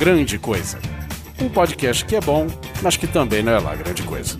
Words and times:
Grande 0.00 0.38
Coisa. 0.38 0.78
Um 1.38 1.50
podcast 1.50 2.06
que 2.06 2.16
é 2.16 2.22
bom, 2.22 2.46
mas 2.80 2.96
que 2.96 3.06
também 3.06 3.42
não 3.42 3.52
é 3.52 3.58
lá 3.58 3.74
grande 3.74 4.02
coisa. 4.02 4.34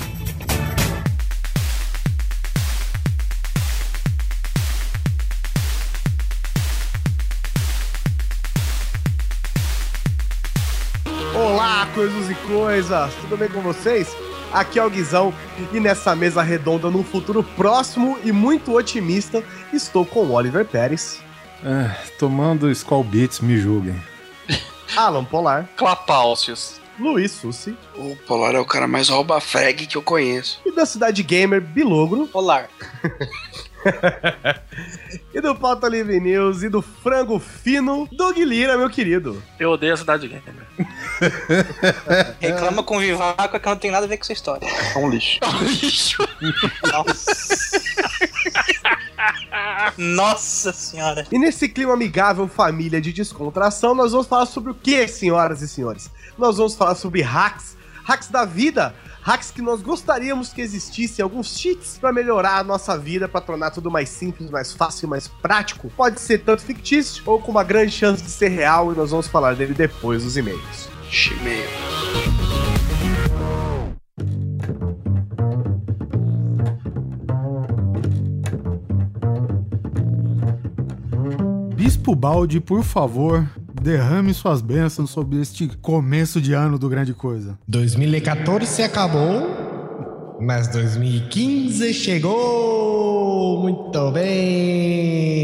Olá, 11.35 11.87
coisas 11.95 12.31
e 12.31 12.35
coisas! 12.47 13.13
Tudo 13.21 13.37
bem 13.37 13.51
com 13.51 13.61
vocês? 13.61 14.17
Aqui 14.55 14.79
é 14.79 14.83
o 14.83 14.89
Guizão 14.89 15.31
e 15.75 15.79
nessa 15.79 16.17
mesa 16.17 16.41
redonda, 16.41 16.89
num 16.89 17.05
futuro 17.05 17.43
próximo 17.43 18.19
e 18.25 18.33
muito 18.33 18.75
otimista, 18.75 19.45
estou 19.75 20.07
com 20.07 20.21
o 20.21 20.33
Oliver 20.33 20.65
Pérez. 20.65 21.21
É, 21.63 21.91
tomando 22.19 22.71
Skull 22.71 23.05
Beats, 23.05 23.41
me 23.41 23.59
julguem. 23.59 24.01
Alan 24.97 25.25
Polar. 25.25 25.69
Clapalcios. 25.77 26.81
Luiz 26.99 27.33
Sussi. 27.33 27.77
O 27.97 28.15
Polar 28.27 28.55
é 28.55 28.61
o 28.61 28.65
cara 28.65 28.87
mais 28.87 29.09
rouba-frag 29.09 29.87
que 29.87 29.97
eu 29.97 30.03
conheço. 30.03 30.61
E 30.67 30.73
da 30.73 30.85
Cidade 30.85 31.23
Gamer, 31.23 31.61
Bilogro. 31.61 32.27
Polar. 32.27 32.69
e 35.33 35.41
do 35.41 35.55
Pauta 35.55 35.89
Livre 35.89 36.21
News 36.21 36.63
e 36.63 36.69
do 36.69 36.83
Frango 36.83 37.39
Fino, 37.39 38.09
Doug 38.13 38.37
Lira, 38.39 38.77
meu 38.77 38.91
querido. 38.91 39.43
Eu 39.59 39.71
odeio 39.71 39.95
a 39.95 39.97
Cidade 39.97 40.29
Gamer. 40.29 40.67
Reclama 42.41 42.83
com 42.83 42.97
o 42.97 43.01
Vivaco 43.01 43.59
que 43.59 43.67
não 43.67 43.77
tem 43.77 43.91
nada 43.91 44.07
a 44.07 44.09
ver 44.09 44.17
com 44.17 44.25
essa 44.25 44.33
história. 44.33 44.67
É 44.67 44.99
um 44.99 45.09
lixo. 45.09 45.39
É 45.43 45.47
um 45.49 45.65
lixo. 45.65 46.29
Nossa. 46.93 47.81
Nossa 49.97 50.73
senhora. 50.73 51.27
E 51.31 51.39
nesse 51.39 51.69
clima 51.69 51.95
amigável, 51.95 52.49
família 52.49 53.01
de 53.01 53.13
descontração, 53.13 53.95
nós 53.95 54.13
vamos 54.13 54.27
falar 54.27 54.47
sobre 54.47 54.71
o 54.71 54.75
que, 54.75 55.07
senhoras 55.09 55.63
e 55.63 55.69
senhores? 55.69 56.11
Nós 56.39 56.57
vamos 56.57 56.75
falar 56.75 56.95
sobre 56.95 57.23
hacks, 57.23 57.77
hacks 58.05 58.29
da 58.29 58.45
vida, 58.45 58.95
hacks 59.23 59.51
que 59.51 59.63
nós 59.63 59.83
gostaríamos 59.83 60.53
que 60.53 60.61
existissem, 60.61 61.23
alguns 61.23 61.59
cheats 61.59 61.99
para 61.99 62.13
melhorar 62.13 62.59
a 62.59 62.65
nossa 62.65 62.97
vida, 62.99 63.29
para 63.29 63.41
tornar 63.41 63.71
tudo 63.71 63.91
mais 63.91 64.09
simples, 64.09 64.51
mais 64.51 64.73
fácil, 64.73 65.09
mais 65.09 65.29
prático. 65.29 65.91
Pode 65.97 66.21
ser 66.21 66.39
tanto 66.39 66.63
fictício 66.63 67.23
ou 67.27 67.41
com 67.41 67.51
uma 67.51 67.65
grande 67.65 67.93
chance 67.93 68.23
de 68.23 68.31
ser 68.31 68.49
real 68.49 68.93
e 68.93 68.97
nós 68.97 69.11
vamos 69.11 69.29
falar 69.29 69.55
dele 69.55 69.75
depois 69.75 70.25
dos 70.25 70.37
e-mails. 70.37 70.89
E-mail. 71.13 71.69
Bispo 81.75 82.15
Balde, 82.15 82.61
por 82.61 82.83
favor, 82.83 83.49
derrame 83.75 84.33
suas 84.35 84.61
bênçãos 84.61 85.11
sobre 85.11 85.41
este 85.41 85.69
começo 85.81 86.41
de 86.41 86.53
ano 86.53 86.79
do 86.79 86.89
Grande 86.89 87.13
Coisa. 87.15 87.59
2014 87.69 88.83
acabou, 88.83 90.39
mas 90.41 90.69
2015 90.69 91.93
chegou 91.95 93.61
muito 93.63 94.11
bem. 94.13 95.41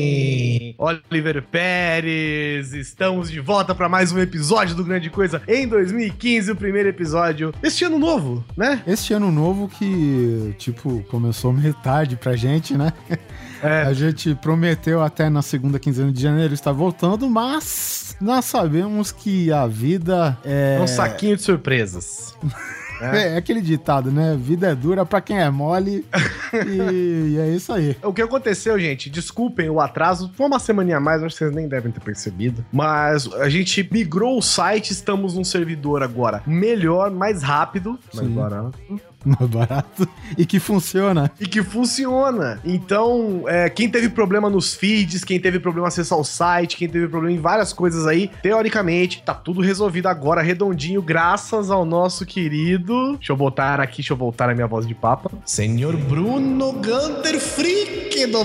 Oliver 0.79 1.43
Pérez, 1.43 2.75
estamos 2.75 3.31
de 3.31 3.41
volta 3.41 3.75
para 3.75 3.89
mais 3.89 4.13
um 4.13 4.19
episódio 4.19 4.75
do 4.75 4.85
Grande 4.85 5.09
Coisa 5.09 5.41
em 5.49 5.67
2015, 5.67 6.53
o 6.53 6.57
primeiro 6.57 6.89
episódio 6.89 7.53
este 7.63 7.85
ano 7.85 7.99
novo, 7.99 8.45
né? 8.57 8.83
Este 8.87 9.15
ano 9.15 9.33
novo 9.33 9.69
que, 9.69 10.55
tipo, 10.59 11.03
começou 11.11 11.53
meio 11.53 11.73
tarde 11.75 12.17
pra 12.17 12.37
gente, 12.37 12.77
né? 12.77 12.93
É. 13.63 13.83
A 13.83 13.93
gente 13.93 14.35
prometeu 14.35 15.03
até 15.03 15.29
na 15.29 15.43
segunda 15.43 15.79
quinzena 15.79 16.13
de 16.13 16.21
janeiro 16.21 16.55
estar 16.55 16.73
voltando, 16.73 17.29
mas 17.29 18.17
nós 18.21 18.45
sabemos 18.45 19.13
que 19.13 19.53
a 19.53 19.67
vida 19.67 20.37
é. 20.45 20.79
Um 20.81 20.87
saquinho 20.87 21.37
de 21.37 21.43
surpresas. 21.43 22.35
É. 23.01 23.35
é. 23.35 23.37
aquele 23.37 23.61
ditado, 23.61 24.11
né? 24.11 24.37
Vida 24.41 24.69
é 24.69 24.75
dura 24.75 25.05
pra 25.05 25.21
quem 25.21 25.39
é 25.39 25.51
mole. 25.51 26.07
e, 26.67 27.35
e, 27.35 27.39
é 27.39 27.49
isso 27.49 27.73
aí. 27.73 27.97
O 28.03 28.13
que 28.13 28.23
aconteceu, 28.23 28.79
gente? 28.79 29.11
Desculpem 29.11 29.69
o 29.69 29.81
atraso. 29.81 30.31
Foi 30.35 30.47
uma 30.47 30.59
semana 30.59 30.97
a 30.97 31.01
mais, 31.01 31.23
acho 31.23 31.35
que 31.35 31.39
vocês 31.45 31.55
nem 31.55 31.69
devem 31.69 31.93
ter 31.93 32.01
percebido. 32.01 32.65
Mas 32.73 33.31
a 33.35 33.49
gente 33.49 33.87
migrou 33.93 34.39
o 34.39 34.43
site, 34.43 34.93
estamos 34.93 35.35
num 35.35 35.45
servidor 35.45 36.03
agora 36.03 36.43
melhor, 36.47 37.11
mais 37.11 37.43
rápido, 37.43 37.99
mais 38.15 38.29
barato 38.29 38.79
mais 39.25 39.51
barato 39.51 40.09
e 40.37 40.45
que 40.45 40.59
funciona. 40.59 41.31
E 41.41 41.47
que 41.47 41.63
funciona. 41.63 42.61
Então, 42.65 43.45
é, 43.47 43.69
quem 43.69 43.89
teve 43.89 44.09
problema 44.09 44.49
nos 44.49 44.75
feeds, 44.75 45.25
quem 45.25 45.41
teve 45.41 45.59
problema 45.59 45.89
acessar 45.89 46.19
o 46.19 46.25
site, 46.25 46.77
quem 46.77 46.89
teve 46.89 47.09
problema 47.09 47.37
em 47.37 47.41
várias 47.41 47.73
coisas 47.73 48.07
aí, 48.07 48.31
teoricamente, 48.43 49.23
tá 49.25 49.35
tudo 49.35 49.61
resolvido 49.61 50.07
agora, 50.07 50.43
redondinho, 50.43 51.03
graças 51.03 51.71
ao 51.71 51.85
nosso 51.85 52.25
querido. 52.25 53.17
Deixa 53.17 53.33
eu 53.33 53.37
botar 53.37 53.81
aqui, 53.81 53.97
deixa 53.97 54.13
eu 54.13 54.17
voltar 54.17 54.49
a 54.51 54.55
minha 54.55 54.67
voz 54.67 54.87
de 54.87 54.95
papa. 54.95 55.31
Senhor 55.45 55.97
Bruno 55.97 56.73
Gunter 56.73 57.41
Freak 57.41 58.27
do 58.27 58.45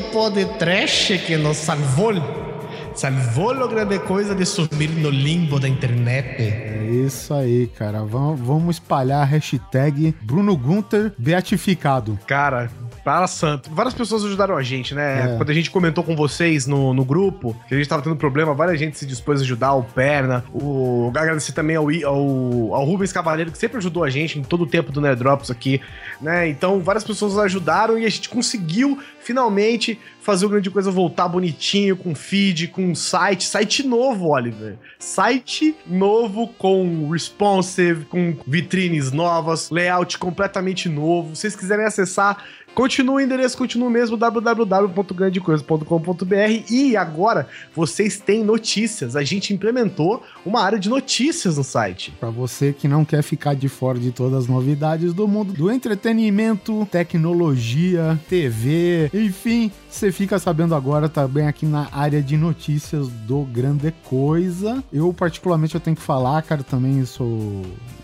Trash 0.58 1.12
que 1.26 1.38
nos 1.38 1.58
salvou 1.58 2.51
salvou 2.96 3.52
a 3.52 3.68
grande 3.68 4.00
coisa 4.00 4.36
de 4.36 4.46
subir 4.46 4.90
no 4.90 5.10
limbo 5.10 5.60
da 5.60 5.68
internet. 5.68 6.42
É 6.42 6.90
isso 6.92 7.34
aí, 7.34 7.68
cara. 7.68 8.04
Vamos, 8.04 8.40
vamos 8.40 8.76
espalhar 8.76 9.22
a 9.22 9.26
hashtag 9.26 10.16
Bruno 10.22 10.56
Gunter 10.56 11.14
beatificado. 11.18 12.20
Cara, 12.28 12.70
para 13.04 13.28
santo. 13.28 13.70
Várias 13.74 13.94
pessoas 13.94 14.24
ajudaram 14.26 14.58
a 14.58 14.64
gente, 14.64 14.94
né? 14.94 15.34
É. 15.34 15.38
Quando 15.38 15.50
a 15.50 15.54
gente 15.54 15.72
comentou 15.72 16.04
com 16.04 16.16
vocês 16.16 16.68
no, 16.68 16.94
no 16.94 17.06
grupo, 17.06 17.56
que 17.68 17.74
a 17.74 17.78
gente 17.78 17.88
tava 17.88 18.02
tendo 18.02 18.16
problema, 18.16 18.54
várias 18.54 18.82
gente 18.82 18.98
se 18.98 19.06
dispôs 19.06 19.40
a 19.40 19.44
ajudar, 19.44 19.74
o 19.74 19.84
Perna, 19.84 20.44
o 20.54 21.12
agradecer 21.16 21.54
também 21.54 21.76
ao, 21.76 21.88
ao, 22.06 22.76
ao 22.76 22.86
Rubens 22.86 23.12
Cavaleiro, 23.12 23.52
que 23.52 23.58
sempre 23.58 23.78
ajudou 23.78 24.04
a 24.04 24.10
gente 24.10 24.40
em 24.40 24.44
todo 24.44 24.64
o 24.64 24.68
tempo 24.68 24.92
do 24.92 25.00
Nerdrops 25.00 25.52
aqui, 25.52 25.82
né? 26.20 26.48
Então, 26.48 26.80
várias 26.80 27.04
pessoas 27.04 27.38
ajudaram 27.38 27.98
e 27.98 28.06
a 28.06 28.10
gente 28.10 28.30
conseguiu 28.30 29.00
finalmente 29.20 30.00
fazer 30.22 30.46
o 30.46 30.50
grande 30.50 30.70
coisa 30.70 30.92
voltar 30.92 31.28
bonitinho, 31.28 31.96
com 31.96 32.14
feed, 32.14 32.68
com 32.68 32.94
site, 32.94 33.44
site 33.44 33.84
novo, 33.84 34.30
Oliver. 34.30 34.78
Site 35.00 35.76
novo 35.86 36.48
com 36.48 37.10
responsive, 37.10 38.06
com 38.06 38.36
vitrines 38.46 39.12
novas, 39.12 39.70
layout 39.70 40.18
completamente 40.18 40.88
novo. 40.88 41.36
Se 41.36 41.42
vocês 41.42 41.56
quiserem 41.56 41.86
acessar 41.86 42.44
Continua 42.74 43.16
o 43.16 43.20
endereço, 43.20 43.58
continua 43.58 43.90
o 43.90 43.92
mesmo, 43.92 44.16
www.grandecoisa.com.br 44.16 46.64
e 46.70 46.96
agora 46.96 47.50
vocês 47.76 48.18
têm 48.20 48.46
notícias. 48.46 49.14
A 49.16 49.24
gente 49.24 49.52
implementou 49.54 50.24
uma 50.46 50.62
área 50.62 50.80
de 50.80 50.88
notícias 50.88 51.58
no 51.58 51.66
site. 51.66 52.14
Para 52.20 52.30
você 52.30 52.72
que 52.72 52.88
não 52.88 53.04
quer 53.04 53.24
ficar 53.24 53.56
de 53.56 53.68
fora 53.68 53.98
de 54.00 54.12
todas 54.12 54.40
as 54.40 54.48
novidades 54.48 55.14
do 55.14 55.28
mundo 55.28 55.52
do 55.52 55.70
entretenimento, 55.70 56.88
tecnologia, 56.90 58.18
TV, 58.30 59.12
enfim, 59.14 59.70
você 59.90 60.10
fica 60.12 60.40
sabendo 60.40 60.74
agora 60.74 61.10
também 61.10 61.48
aqui 61.48 61.66
na 61.66 61.90
área 61.92 62.22
de 62.22 62.38
notícias 62.38 63.10
do 63.10 63.44
Grande 63.44 63.94
Coisa. 64.06 64.82
Eu 64.94 65.14
particularmente 65.14 65.76
eu 65.76 65.82
tenho 65.82 65.98
que 65.98 66.02
falar, 66.02 66.42
cara, 66.44 66.64
também 66.64 67.04
sou 67.06 67.62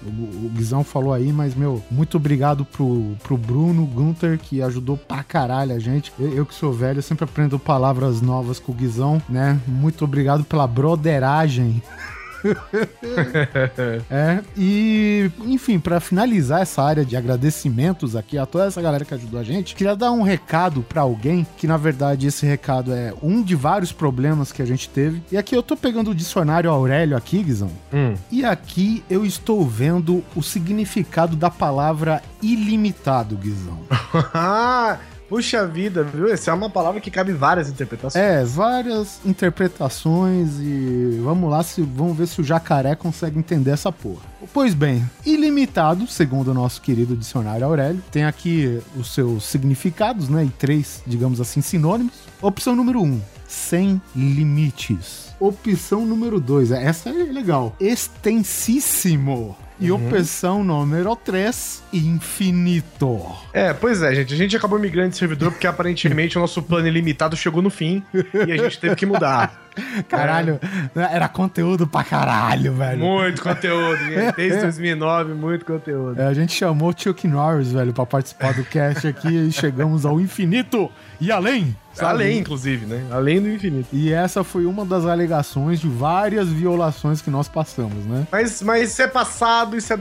o, 0.08 0.50
Guizão 0.50 0.84
falou 0.84 1.14
aí, 1.14 1.32
mas, 1.34 1.56
meu, 1.56 1.84
muito 1.92 2.18
obrigado 2.18 2.66
pro, 2.66 3.16
pro 3.24 3.38
Bruno 3.38 3.86
Gunter, 3.86 4.40
que 4.40 4.57
ajudou 4.62 4.98
pra 4.98 5.24
caralho 5.24 5.76
a 5.76 5.80
gente. 5.80 6.12
Eu, 6.20 6.30
eu 6.34 6.46
que 6.46 6.54
sou 6.54 6.74
velho, 6.74 7.02
sempre 7.02 7.26
aprendo 7.26 7.58
palavras 7.60 8.22
novas 8.22 8.60
com 8.60 8.72
o 8.72 8.76
Guizão, 8.76 9.22
né? 9.30 9.60
Muito 9.68 10.04
obrigado 10.04 10.44
pela 10.44 10.68
broderagem. 10.68 11.82
é, 14.10 14.42
e 14.56 15.32
enfim, 15.46 15.80
para 15.80 16.00
finalizar 16.00 16.62
essa 16.62 16.84
área 16.84 17.06
de 17.06 17.16
agradecimentos 17.16 18.16
aqui 18.16 18.38
a 18.38 18.46
toda 18.46 18.66
essa 18.66 18.82
galera 18.82 19.06
que 19.06 19.14
ajudou 19.14 19.40
a 19.40 19.44
gente, 19.44 19.76
queria 19.76 19.96
dar 19.96 20.12
um 20.12 20.22
recado 20.22 20.82
para 20.82 21.02
alguém, 21.02 21.46
que 21.58 21.68
na 21.68 21.78
verdade 21.78 22.28
esse 22.28 22.46
recado 22.46 22.94
é 22.94 23.14
um 23.22 23.42
de 23.42 23.56
vários 23.56 23.92
problemas 23.92 24.52
que 24.52 24.62
a 24.62 24.66
gente 24.66 24.90
teve. 24.90 25.22
E 25.32 25.38
aqui 25.38 25.56
eu 25.56 25.64
tô 25.64 25.76
pegando 25.76 26.12
o 26.12 26.16
dicionário 26.16 26.70
Aurélio 26.70 27.18
aqui, 27.18 27.44
Guizão, 27.44 27.72
hum. 27.94 28.16
e 28.32 28.44
aqui 28.44 29.04
eu 29.10 29.26
estou 29.26 29.66
vendo 29.66 30.24
o 30.36 30.42
significado 30.42 31.36
da 31.36 31.50
palavra 31.50 32.22
ilimitado, 32.42 33.36
Guizão. 33.36 33.80
Puxa 35.30 35.68
vida, 35.68 36.04
viu? 36.04 36.32
Essa 36.32 36.52
é 36.52 36.54
uma 36.54 36.70
palavra 36.70 37.02
que 37.02 37.12
cabe 37.12 37.34
várias 37.34 37.70
interpretações. 37.70 38.24
É, 38.24 38.44
várias 38.46 39.20
interpretações 39.26 40.60
e 40.60 41.20
vamos 41.22 41.50
lá, 41.50 41.62
se, 41.64 41.82
vamos 41.82 42.18
ver 42.18 42.28
se 42.28 42.40
o 42.40 42.44
jacaré 42.44 42.96
consegue 42.96 43.38
entender 43.38 43.72
essa 43.72 43.92
porra. 43.92 44.22
Pois 44.54 44.74
bem, 44.74 45.08
ilimitado, 45.26 46.08
segundo 46.08 46.52
o 46.52 46.54
nosso 46.54 46.82
querido 46.82 47.16
dicionário 47.16 47.66
Aurélio, 47.66 48.02
tem 48.10 48.24
aqui 48.24 48.82
os 48.96 49.14
seus 49.14 49.44
significados, 49.46 50.30
né? 50.30 50.46
E 50.46 50.50
três, 50.50 51.04
digamos 51.06 51.42
assim, 51.42 51.62
sinônimos. 51.62 52.14
Opção 52.42 52.76
número 52.76 53.02
um, 53.02 53.20
sem 53.48 54.02
limites. 54.16 55.28
Opção 55.40 56.06
número 56.06 56.40
dois, 56.40 56.72
essa 56.72 57.10
é 57.10 57.14
legal. 57.14 57.76
Extensíssimo. 57.80 59.56
E 59.80 59.92
uhum. 59.92 60.08
opção 60.08 60.64
número 60.64 61.16
3, 61.16 61.84
infinito. 61.94 63.22
É, 63.54 63.74
pois 63.74 64.02
é, 64.02 64.14
gente. 64.16 64.34
A 64.34 64.38
gente 64.38 64.56
acabou 64.56 64.80
migrando 64.80 65.10
de 65.10 65.18
servidor 65.18 65.52
porque 65.52 65.68
aparentemente 65.68 66.38
o 66.38 66.42
nosso 66.42 66.64
plano 66.64 66.88
ilimitado 66.88 67.36
chegou 67.36 67.62
no 67.62 67.70
fim 67.70 68.04
e 68.48 68.52
a 68.52 68.58
gente 68.58 68.80
teve 68.80 68.96
que 68.96 69.06
mudar. 69.06 69.62
Caralho, 70.08 70.60
era 70.96 71.28
conteúdo 71.28 71.88
pra 71.88 72.04
caralho, 72.04 72.74
velho. 72.74 73.00
Muito 73.00 73.42
conteúdo, 73.42 73.98
gente. 73.98 74.36
Desde 74.38 74.62
2009, 74.62 75.34
muito 75.34 75.66
conteúdo. 75.66 76.20
É, 76.22 76.28
a 76.28 76.34
gente 76.34 76.54
chamou 76.54 76.90
o 76.90 76.94
Chuck 76.98 77.28
Norris, 77.28 77.72
velho, 77.72 77.94
pra 77.94 78.06
participar 78.06 78.54
do 78.54 78.64
cast 78.64 79.08
aqui 79.08 79.28
e 79.48 79.52
chegamos 79.52 80.06
ao 80.06 80.20
infinito 80.20 80.90
e 81.20 81.32
além. 81.32 81.76
sabe? 81.94 82.12
Além, 82.12 82.40
inclusive, 82.40 82.86
né? 82.86 83.04
Além 83.12 83.42
do 83.42 83.50
infinito. 83.50 83.88
E 83.92 84.14
essa 84.14 84.44
foi 84.44 84.66
uma 84.66 84.86
das 84.86 85.06
alegações 85.06 85.80
de 85.80 85.88
várias 85.88 86.48
violações 86.48 87.22
que 87.22 87.30
nós 87.32 87.48
passamos, 87.48 88.06
né? 88.06 88.28
Mas, 88.32 88.62
mas 88.62 88.92
isso 88.92 89.02
é 89.02 89.08
passado, 89.08 89.76
isso 89.76 89.92
é 89.92 89.98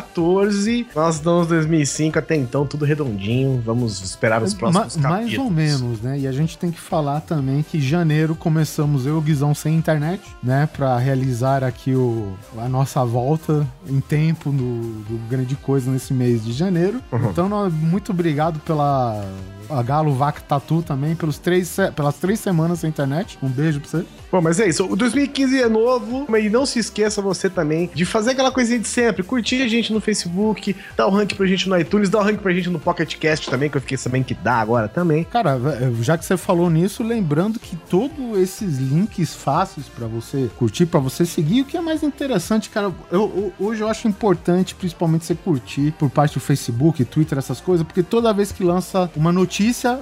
2014. 0.00 0.86
Nós 0.94 1.16
estamos 1.16 1.46
2005, 1.48 2.18
até 2.18 2.36
então 2.36 2.66
tudo 2.66 2.84
redondinho. 2.84 3.62
Vamos 3.64 4.00
esperar 4.02 4.42
os 4.42 4.54
próximos 4.54 4.96
Ma- 4.96 5.02
capítulos. 5.02 5.28
mais 5.28 5.38
ou 5.38 5.50
menos, 5.50 6.00
né? 6.00 6.18
E 6.18 6.26
a 6.26 6.32
gente 6.32 6.56
tem 6.58 6.70
que 6.70 6.80
falar 6.80 7.20
também 7.20 7.62
que 7.62 7.80
janeiro 7.80 8.34
começamos 8.34 9.05
eu 9.06 9.16
e 9.16 9.18
o 9.18 9.20
Guizão 9.20 9.54
sem 9.54 9.74
internet, 9.74 10.22
né? 10.42 10.68
Pra 10.76 10.98
realizar 10.98 11.64
aqui 11.64 11.94
o, 11.94 12.34
a 12.58 12.68
nossa 12.68 13.04
volta 13.04 13.66
em 13.88 14.00
tempo 14.00 14.50
do, 14.50 15.02
do 15.04 15.28
Grande 15.28 15.56
Coisa 15.56 15.90
nesse 15.90 16.12
mês 16.12 16.44
de 16.44 16.52
janeiro. 16.52 17.00
Uhum. 17.12 17.30
Então, 17.30 17.70
muito 17.70 18.12
obrigado 18.12 18.58
pela 18.60 19.24
a 19.70 19.82
Galo 19.82 20.12
Vaca 20.14 20.40
Tatu 20.40 20.82
também, 20.82 21.14
pelos 21.14 21.38
três, 21.38 21.76
pelas 21.94 22.16
três 22.16 22.40
semanas 22.40 22.80
sem 22.80 22.90
internet. 22.90 23.38
Um 23.42 23.48
beijo 23.48 23.80
pra 23.80 23.88
você. 23.90 24.04
Bom, 24.30 24.40
mas 24.40 24.58
é 24.60 24.68
isso. 24.68 24.84
O 24.84 24.96
2015 24.96 25.62
é 25.62 25.68
novo, 25.68 26.26
e 26.38 26.48
não 26.50 26.66
se 26.66 26.78
esqueça 26.78 27.22
você 27.22 27.48
também 27.48 27.90
de 27.94 28.04
fazer 28.04 28.32
aquela 28.32 28.50
coisinha 28.50 28.78
de 28.78 28.88
sempre. 28.88 29.22
Curtir 29.22 29.62
a 29.62 29.68
gente 29.68 29.92
no 29.92 30.00
Facebook, 30.00 30.74
dar 30.96 31.06
o 31.06 31.10
rank 31.10 31.34
pra 31.34 31.46
gente 31.46 31.68
no 31.68 31.78
iTunes, 31.78 32.08
dar 32.10 32.18
o 32.18 32.22
rank 32.22 32.38
pra 32.40 32.52
gente 32.52 32.68
no 32.68 32.78
Pocket 32.78 33.16
Cast 33.16 33.48
também, 33.48 33.70
que 33.70 33.76
eu 33.76 33.80
fiquei 33.80 33.96
sabendo 33.96 34.24
que 34.24 34.34
dá 34.34 34.56
agora 34.60 34.88
também. 34.88 35.24
Cara, 35.24 35.58
já 36.02 36.18
que 36.18 36.24
você 36.24 36.36
falou 36.36 36.68
nisso, 36.68 37.02
lembrando 37.02 37.58
que 37.58 37.76
todos 37.76 38.38
esses 38.38 38.78
links 38.78 39.34
fáceis 39.34 39.86
pra 39.88 40.06
você 40.06 40.50
curtir, 40.58 40.86
pra 40.86 41.00
você 41.00 41.24
seguir, 41.24 41.62
o 41.62 41.64
que 41.64 41.76
é 41.76 41.80
mais 41.80 42.02
interessante, 42.02 42.68
cara, 42.70 42.92
eu, 43.10 43.52
eu- 43.58 43.66
hoje 43.66 43.80
eu 43.82 43.88
acho 43.88 44.06
importante, 44.08 44.74
principalmente 44.74 45.24
você 45.24 45.34
curtir 45.34 45.92
por 45.98 46.10
parte 46.10 46.34
do 46.34 46.40
Facebook, 46.40 47.04
Twitter, 47.04 47.38
essas 47.38 47.60
coisas, 47.60 47.86
porque 47.86 48.02
toda 48.02 48.32
vez 48.32 48.50
que 48.52 48.62
lança 48.64 49.10
uma 49.16 49.32
notícia, 49.32 49.55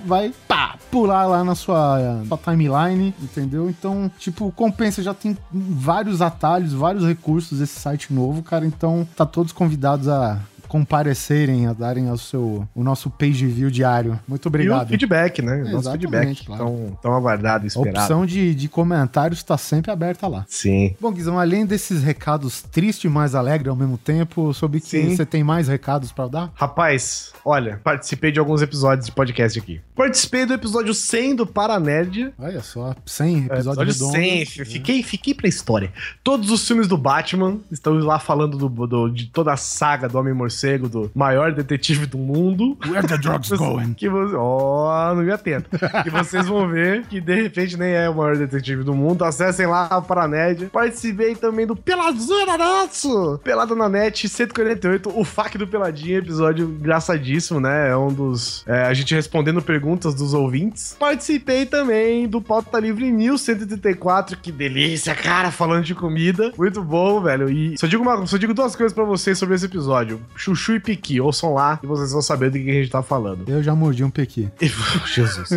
vai 0.05 0.35
pá, 0.49 0.77
pular 0.91 1.27
lá 1.27 1.45
na 1.45 1.55
sua, 1.55 2.23
sua 2.27 2.39
timeline, 2.39 3.15
entendeu? 3.23 3.71
Então, 3.71 4.11
tipo, 4.19 4.51
compensa, 4.53 5.03
já 5.03 5.15
tem 5.15 5.37
vários 5.53 6.21
atalhos, 6.21 6.73
vários 6.73 7.05
recursos 7.05 7.61
esse 7.61 7.79
site 7.79 8.12
novo, 8.12 8.43
cara, 8.43 8.67
então 8.67 9.06
tá 9.17 9.25
todos 9.25 9.53
convidados 9.53 10.09
a 10.09 10.41
comparecerem, 10.79 11.67
a 11.67 11.73
darem 11.73 12.09
ao 12.09 12.17
seu, 12.19 12.67
o 12.75 12.82
nosso 12.85 13.09
page 13.11 13.47
view 13.47 13.71
diário. 13.71 14.19
Muito 14.26 14.44
E 14.44 14.47
o 14.47 14.50
obrigado. 14.50 14.88
feedback, 14.88 15.41
né? 15.41 15.56
O 15.62 15.71
Nosso 15.71 15.88
Exatamente, 15.88 16.00
feedback. 16.41 16.47
claro. 16.47 16.65
Tão, 16.65 16.99
tão 17.03 17.15
aguardado 17.15 17.65
e 17.65 17.67
A 17.67 17.69
esperado. 17.69 17.99
opção 17.99 18.26
de, 18.26 18.55
de 18.55 18.69
comentários 18.69 19.38
está 19.38 19.56
sempre 19.56 19.91
aberta 19.91 20.26
lá. 20.26 20.44
Sim. 20.49 20.94
Bom, 21.00 21.11
Guizão, 21.12 21.38
além 21.38 21.65
desses 21.65 22.03
recados 22.03 22.62
tristes 22.62 23.05
e 23.05 23.09
mais 23.09 23.35
alegres 23.35 23.69
ao 23.69 23.76
mesmo 23.76 23.97
tempo, 23.99 24.53
sobre 24.53 24.81
que 24.81 24.87
Sim. 24.88 25.15
você 25.17 25.25
tem 25.25 25.43
mais 25.44 25.69
recados 25.69 26.12
para 26.12 26.29
dar? 26.29 26.53
Rapaz, 26.55 27.32
olha, 27.44 27.81
participei 27.82 28.32
de 28.32 28.38
alguns 28.38 28.61
episódios 28.61 29.06
de 29.06 29.12
podcast 29.12 29.59
aqui. 29.59 29.81
Participei 29.94 30.44
do 30.44 30.55
episódio 30.55 30.93
100 30.93 31.37
do 31.37 31.47
Paranerd. 31.47 32.32
Olha 32.38 32.62
só, 32.62 32.94
100 33.06 33.47
É, 33.50 33.55
episódios 33.55 33.97
Episódio 33.97 34.21
redondos. 34.21 34.53
100, 34.55 34.65
fiquei, 34.67 35.03
fiquei 35.03 35.35
pra 35.35 35.49
história. 35.49 35.93
Todos 36.23 36.50
os 36.50 36.67
filmes 36.67 36.88
do 36.88 36.97
Batman, 36.99 37.59
estamos 37.71 38.05
lá 38.05 38.19
falando 38.19 38.56
do, 38.59 38.69
do- 38.87 39.09
de 39.09 39.26
toda 39.26 39.53
a 39.53 39.56
saga 39.56 40.09
do 40.09 40.19
Homem-Morcego, 40.19 40.63
do 40.88 41.11
maior 41.14 41.52
detetive 41.52 42.06
do 42.06 42.19
mundo. 42.19 42.76
Where 42.87 43.06
the 43.06 43.16
drugs 43.19 43.50
going? 43.56 43.94
Que 43.94 44.08
você. 44.08 44.34
Ó, 44.37 45.14
não 45.14 45.22
me 45.22 45.31
atento. 45.31 45.69
que 46.02 46.11
vocês 46.11 46.46
vão 46.46 46.69
ver 46.69 47.05
que 47.06 47.20
de 47.20 47.34
repente 47.43 47.76
nem 47.76 47.93
é 47.93 48.08
o 48.08 48.14
maior 48.14 48.37
detetive 48.37 48.82
do 48.82 48.94
mundo. 48.94 49.25
Acessem 49.25 49.66
lá 49.66 49.84
a 49.87 50.00
Paranédia. 50.00 50.69
Participei 50.72 51.34
também 51.34 51.66
do 51.66 51.76
Peladinha 51.76 52.56
Natsu! 52.56 53.38
Pelada 53.44 53.75
na 53.75 53.88
Net 53.88 54.28
148, 54.28 55.19
o 55.19 55.25
FAQ 55.25 55.58
do 55.58 55.66
Peladinha, 55.66 56.19
episódio 56.19 56.66
engraçadíssimo, 56.66 57.61
né? 57.61 57.90
É 57.90 57.96
um 57.96 58.12
dos. 58.12 58.64
é, 58.66 58.82
a 58.84 58.94
gente 58.94 59.14
respondendo 59.14 59.61
perguntas 59.62 60.14
dos 60.14 60.34
ouvintes. 60.34 60.96
Participei 60.99 61.66
também 61.66 62.26
do 62.28 62.40
Pauta 62.40 62.78
Livre 62.78 63.11
1134. 63.12 64.37
Que 64.38 64.50
delícia, 64.52 65.14
cara, 65.14 65.50
falando 65.50 65.84
de 65.84 65.94
comida. 65.94 66.52
Muito 66.56 66.82
bom, 66.82 67.20
velho. 67.20 67.49
E 67.50 67.76
só 67.78 67.87
digo, 67.87 68.02
uma, 68.02 68.26
só 68.26 68.37
digo 68.37 68.55
duas 68.55 68.75
coisas 68.75 68.93
pra 68.93 69.05
vocês 69.05 69.38
sobre 69.38 69.55
esse 69.55 69.66
episódio: 69.66 70.20
Chuchu 70.34 70.54
e 70.55 70.81
Piqui. 70.81 71.21
Ouçam 71.21 71.55
lá 71.55 71.79
e 71.83 71.87
vocês 71.87 72.12
vão 72.12 72.23
saber 72.23 72.51
do 72.51 72.59
que 72.59 72.71
a 72.71 72.75
gente 72.75 72.91
tá 72.91 73.03
falando. 73.03 73.49
Eu 73.49 73.62
já 73.62 73.75
mordi 73.75 74.05
um 74.05 74.11
pequi. 74.11 74.49
Jesus. 75.15 75.51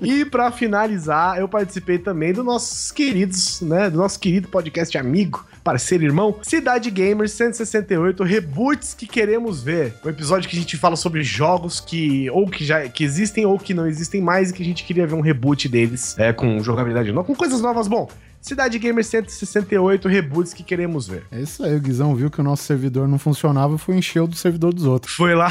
e 0.00 0.24
pra 0.24 0.50
finalizar, 0.50 1.38
eu 1.38 1.48
participei 1.48 1.98
também 1.98 2.32
do 2.32 2.42
nossos 2.42 2.90
queridos, 2.90 3.60
né? 3.60 3.90
Do 3.90 3.98
nosso 3.98 4.18
querido 4.18 4.48
podcast 4.48 4.96
amigo, 4.96 5.44
parceiro 5.62 6.04
irmão, 6.04 6.36
Cidade 6.42 6.90
Gamers 6.90 7.32
168, 7.32 8.22
reboots 8.22 8.94
que 8.94 9.06
queremos 9.06 9.62
ver. 9.62 9.94
Um 10.04 10.08
episódio 10.08 10.48
que 10.48 10.56
a 10.56 10.60
gente 10.60 10.76
fala 10.76 10.96
sobre 10.96 11.22
jogos 11.22 11.80
que 11.80 12.30
ou 12.30 12.48
que 12.48 12.64
já 12.64 12.88
que 12.88 13.02
existem 13.02 13.46
ou 13.46 13.58
que 13.58 13.74
não 13.74 13.86
existem 13.86 14.20
mais 14.20 14.50
e 14.50 14.52
que 14.54 14.62
a 14.62 14.66
gente 14.66 14.84
queria 14.84 15.06
ver 15.06 15.14
um 15.14 15.20
reboot 15.20 15.68
deles, 15.68 16.14
é, 16.18 16.32
com 16.32 16.62
jogabilidade 16.62 17.10
nova, 17.12 17.26
com 17.26 17.34
coisas 17.34 17.60
novas. 17.60 17.88
Bom, 17.88 18.08
Cidade 18.44 18.78
Gamers 18.78 19.06
168, 19.06 20.06
reboots 20.06 20.52
que 20.52 20.62
queremos 20.62 21.08
ver. 21.08 21.24
É 21.32 21.40
isso 21.40 21.64
aí, 21.64 21.74
o 21.74 21.80
Guizão 21.80 22.14
viu 22.14 22.30
que 22.30 22.42
o 22.42 22.44
nosso 22.44 22.62
servidor 22.62 23.08
não 23.08 23.18
funcionava 23.18 23.76
e 23.76 23.78
foi 23.78 23.96
encher 23.96 24.20
o 24.20 24.26
do 24.26 24.36
servidor 24.36 24.74
dos 24.74 24.84
outros. 24.84 25.14
Foi 25.14 25.34
lá 25.34 25.50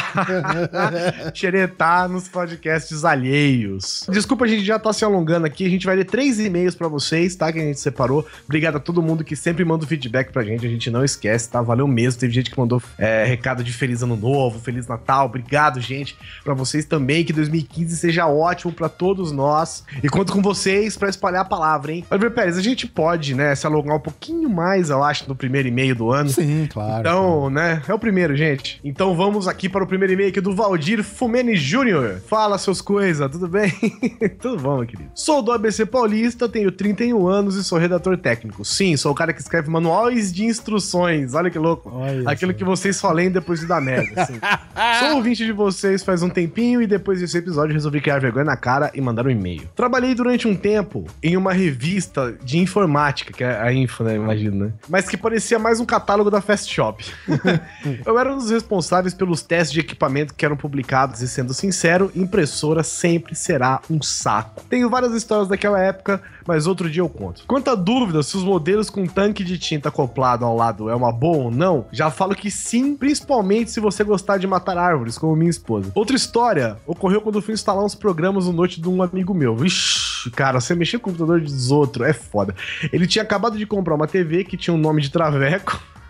xeretar 1.34 2.08
nos 2.08 2.28
podcasts 2.28 3.04
alheios. 3.04 4.06
Desculpa, 4.08 4.46
a 4.46 4.48
gente 4.48 4.64
já 4.64 4.78
tá 4.78 4.94
se 4.94 5.04
alongando 5.04 5.48
aqui. 5.48 5.66
A 5.66 5.70
gente 5.72 5.88
vai 5.88 5.96
ler 5.96 6.06
três 6.06 6.40
e-mails 6.40 6.76
pra 6.76 6.88
vocês, 6.88 7.36
tá? 7.36 7.52
Que 7.52 7.58
a 7.58 7.64
gente 7.64 7.80
separou. 7.80 8.28
Obrigado 8.46 8.76
a 8.76 8.80
todo 8.80 9.02
mundo 9.02 9.24
que 9.24 9.36
sempre 9.36 9.66
manda 9.66 9.86
o 9.86 9.88
feedback 9.88 10.32
pra 10.32 10.44
gente. 10.44 10.64
A 10.64 10.70
gente 10.70 10.92
não 10.92 11.04
esquece, 11.04 11.50
tá? 11.50 11.64
Valeu 11.64 11.88
mesmo. 11.88 12.20
Teve 12.20 12.32
gente 12.32 12.52
que 12.52 12.60
mandou 12.60 12.80
é, 13.00 13.26
recado 13.26 13.64
de 13.64 13.74
Feliz 13.74 14.04
Ano 14.04 14.16
Novo, 14.16 14.60
Feliz 14.60 14.86
Natal. 14.86 15.26
Obrigado, 15.26 15.82
gente. 15.82 16.16
Pra 16.44 16.54
vocês 16.54 16.86
também. 16.86 17.26
Que 17.26 17.34
2015 17.34 17.98
seja 17.98 18.28
ótimo 18.28 18.72
pra 18.72 18.88
todos 18.88 19.32
nós. 19.32 19.84
E 20.04 20.08
conto 20.08 20.32
com 20.32 20.44
vocês 20.44 20.96
pra 20.96 21.10
espalhar 21.10 21.42
a 21.42 21.46
palavra, 21.46 21.92
hein? 21.92 22.06
Oliver 22.12 22.30
Pérez, 22.30 22.56
a 22.56 22.62
gente 22.62 22.83
pode, 22.88 23.34
né, 23.36 23.54
se 23.56 23.66
alongar 23.66 23.98
um 23.98 24.00
pouquinho 24.00 24.50
mais, 24.50 24.90
eu 24.90 25.04
acho, 25.04 25.28
no 25.28 25.36
primeiro 25.36 25.68
e-mail 25.68 25.96
do 25.96 26.12
ano. 26.12 26.30
Sim, 26.30 26.68
claro. 26.72 27.00
Então, 27.02 27.50
né? 27.50 27.82
É 27.88 27.94
o 27.94 28.00
primeiro, 28.00 28.36
gente. 28.36 28.80
Então 28.84 29.16
vamos 29.16 29.48
aqui 29.48 29.68
para 29.70 29.84
o 29.84 29.88
primeiro 29.88 30.14
e-mail 30.14 30.30
aqui 30.30 30.42
do 30.42 30.56
Valdir 30.56 31.04
Fumene 31.04 31.56
Júnior. 31.56 32.22
Fala 32.28 32.58
seus 32.58 32.82
coisas, 32.82 33.30
tudo 33.32 33.48
bem? 33.48 33.72
tudo 34.42 34.62
bom, 34.62 34.78
meu 34.78 34.86
querido. 34.86 35.10
Sou 35.14 35.42
do 35.42 35.52
ABC 35.52 35.86
Paulista, 35.86 36.48
tenho 36.50 36.72
31 36.72 37.28
anos 37.28 37.56
e 37.56 37.64
sou 37.64 37.78
redator 37.78 38.18
técnico. 38.18 38.64
Sim, 38.66 38.96
sou 38.98 39.12
o 39.12 39.16
cara 39.16 39.34
que 39.34 39.42
escreve 39.42 39.70
manuais 39.70 40.32
de 40.34 40.46
instruções. 40.46 41.34
Olha 41.34 41.50
que 41.50 41.60
louco. 41.60 41.90
Olha 41.94 42.30
Aquilo 42.30 42.52
só. 42.52 42.58
que 42.58 42.64
vocês 42.64 42.96
só 42.96 43.12
leem 43.12 43.32
depois 43.32 43.60
de 43.60 43.66
dar 43.68 43.82
merda. 43.82 44.22
assim. 44.22 44.40
Sou 45.00 45.16
ouvinte 45.18 45.46
de 45.46 45.52
vocês 45.52 46.04
faz 46.04 46.22
um 46.24 46.30
tempinho 46.30 46.82
e 46.82 46.88
depois 46.88 47.20
desse 47.20 47.38
episódio 47.38 47.74
resolvi 47.74 48.02
criar 48.02 48.20
vergonha 48.20 48.46
na 48.46 48.58
cara 48.58 48.92
e 48.94 49.02
mandar 49.02 49.26
um 49.26 49.30
e-mail. 49.30 49.70
Trabalhei 49.76 50.14
durante 50.16 50.48
um 50.48 50.56
tempo 50.56 51.06
em 51.22 51.38
uma 51.38 51.54
revista 51.54 52.36
de 52.44 52.58
informática, 52.74 53.32
que 53.32 53.44
é 53.44 53.62
a 53.62 53.72
Info, 53.72 54.04
né? 54.04 54.16
Imagino, 54.16 54.66
né? 54.66 54.74
Mas 54.90 55.08
que 55.08 55.16
parecia 55.16 55.60
mais 55.60 55.80
um 55.80 55.86
catálogo 55.86 56.32
da 56.32 56.42
Fast 56.42 56.74
Shop. 56.74 57.06
Eu 58.04 58.18
era 58.18 58.34
um 58.34 58.38
dos 58.38 58.50
responsáveis 58.50 59.14
pelos 59.14 59.44
testes 59.44 59.72
de 59.72 59.80
equipamento 59.80 60.34
que 60.34 60.44
eram 60.44 60.58
publicados 60.58 61.22
e, 61.22 61.28
sendo 61.28 61.54
sincero, 61.54 62.12
impressora 62.16 62.82
sempre 62.82 63.36
será 63.36 63.80
um 63.90 64.02
saco. 64.02 64.64
Tenho 64.68 64.90
várias 64.90 65.14
histórias 65.14 65.48
daquela 65.48 65.80
época, 65.80 66.20
mas 66.46 66.68
outro 66.68 66.90
dia 66.90 67.02
eu 67.02 67.10
conto. 67.10 67.44
Quanto 67.48 67.70
à 67.70 67.76
dúvida 67.76 68.22
se 68.24 68.36
os 68.38 68.44
modelos 68.44 68.90
com 68.90 69.06
tanque 69.06 69.44
de 69.44 69.58
tinta 69.58 69.90
acoplado 69.90 70.46
ao 70.46 70.56
lado 70.56 70.90
é 70.90 70.96
uma 70.96 71.12
boa 71.12 71.46
ou 71.46 71.52
não, 71.52 71.86
já 71.92 72.10
falo 72.10 72.36
que 72.36 72.50
sim, 72.50 72.96
principalmente 72.96 73.72
se 73.72 73.80
você 73.80 74.04
gostar 74.04 74.38
de 74.38 74.48
matar 74.48 74.78
árvores, 74.78 75.18
como 75.18 75.36
minha 75.36 75.50
esposa. 75.50 75.92
Outra 75.96 76.16
história 76.16 76.78
ocorreu 76.86 77.22
quando 77.22 77.36
eu 77.36 77.42
fui 77.42 77.54
instalar 77.54 77.84
uns 77.84 77.96
programas 77.96 78.46
no 78.46 78.54
noite 78.54 78.82
de 78.82 78.90
um 78.90 79.02
amigo 79.02 79.34
meu. 79.34 79.56
Vixe, 79.56 80.30
cara, 80.32 80.60
você 80.60 80.76
mexer 80.76 81.00
com 81.00 81.10
o 81.10 81.14
computador 81.14 81.42
dos 81.42 81.72
outros 81.72 82.08
é 82.08 82.14
foda. 82.14 82.56
Ele 82.92 83.08
tinha 83.08 83.24
acabado 83.24 83.58
de 83.58 83.66
comprar 83.66 83.96
uma 83.96 84.08
TV 84.08 84.44
que 84.44 84.58
tinha 84.58 84.74
um 84.74 84.78
nome 84.78 85.02
de 85.02 85.12
Traveco. 85.12 85.82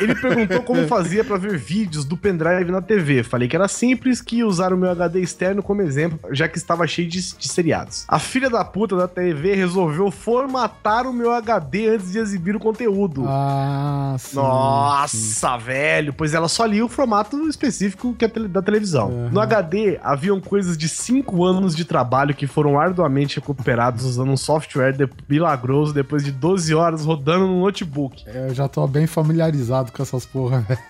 Ele 0.00 0.14
perguntou 0.14 0.62
como 0.62 0.86
fazia 0.88 1.24
pra 1.24 1.36
ver 1.36 1.56
vídeos 1.58 2.04
do 2.04 2.16
pendrive 2.16 2.70
na 2.70 2.80
TV. 2.80 3.22
Falei 3.22 3.48
que 3.48 3.56
era 3.56 3.68
simples, 3.68 4.20
que 4.20 4.36
ia 4.36 4.46
usar 4.46 4.72
o 4.72 4.76
meu 4.76 4.90
HD 4.90 5.20
externo 5.20 5.62
como 5.62 5.82
exemplo, 5.82 6.18
já 6.32 6.48
que 6.48 6.58
estava 6.58 6.86
cheio 6.86 7.08
de, 7.08 7.20
de 7.36 7.48
seriados. 7.48 8.04
A 8.08 8.18
filha 8.18 8.48
da 8.50 8.64
puta 8.64 8.96
da 8.96 9.06
TV 9.08 9.54
resolveu 9.54 10.10
formatar 10.10 11.06
o 11.06 11.12
meu 11.12 11.32
HD 11.32 11.88
antes 11.88 12.12
de 12.12 12.18
exibir 12.18 12.56
o 12.56 12.60
conteúdo. 12.60 13.24
Ah, 13.26 14.16
sim. 14.18 14.36
Nossa, 14.36 15.56
velho, 15.56 16.12
pois 16.12 16.34
ela 16.34 16.48
só 16.48 16.64
lia 16.64 16.84
o 16.84 16.88
formato 16.88 17.36
específico 17.48 18.14
que 18.14 18.24
é 18.24 18.28
da 18.28 18.62
televisão. 18.62 19.08
Uhum. 19.08 19.30
No 19.30 19.40
HD, 19.40 19.98
haviam 20.02 20.40
coisas 20.40 20.76
de 20.76 20.88
5 20.88 21.44
anos 21.44 21.74
de 21.74 21.84
trabalho 21.84 22.34
que 22.34 22.46
foram 22.46 22.78
arduamente 22.78 23.36
recuperados 23.36 24.04
usando 24.04 24.30
um 24.30 24.36
software 24.36 24.92
de- 24.92 25.08
milagroso 25.28 25.92
depois 25.92 26.24
de 26.24 26.32
12 26.32 26.74
horas 26.74 27.04
rodando 27.04 27.46
no 27.46 27.60
notebook. 27.60 28.22
Eu 28.26 28.54
já 28.54 28.68
tô 28.68 28.82
bem 28.94 29.08
familiarizado 29.08 29.90
com 29.90 30.00
essas 30.00 30.24
porra, 30.24 30.60
velho. 30.60 30.80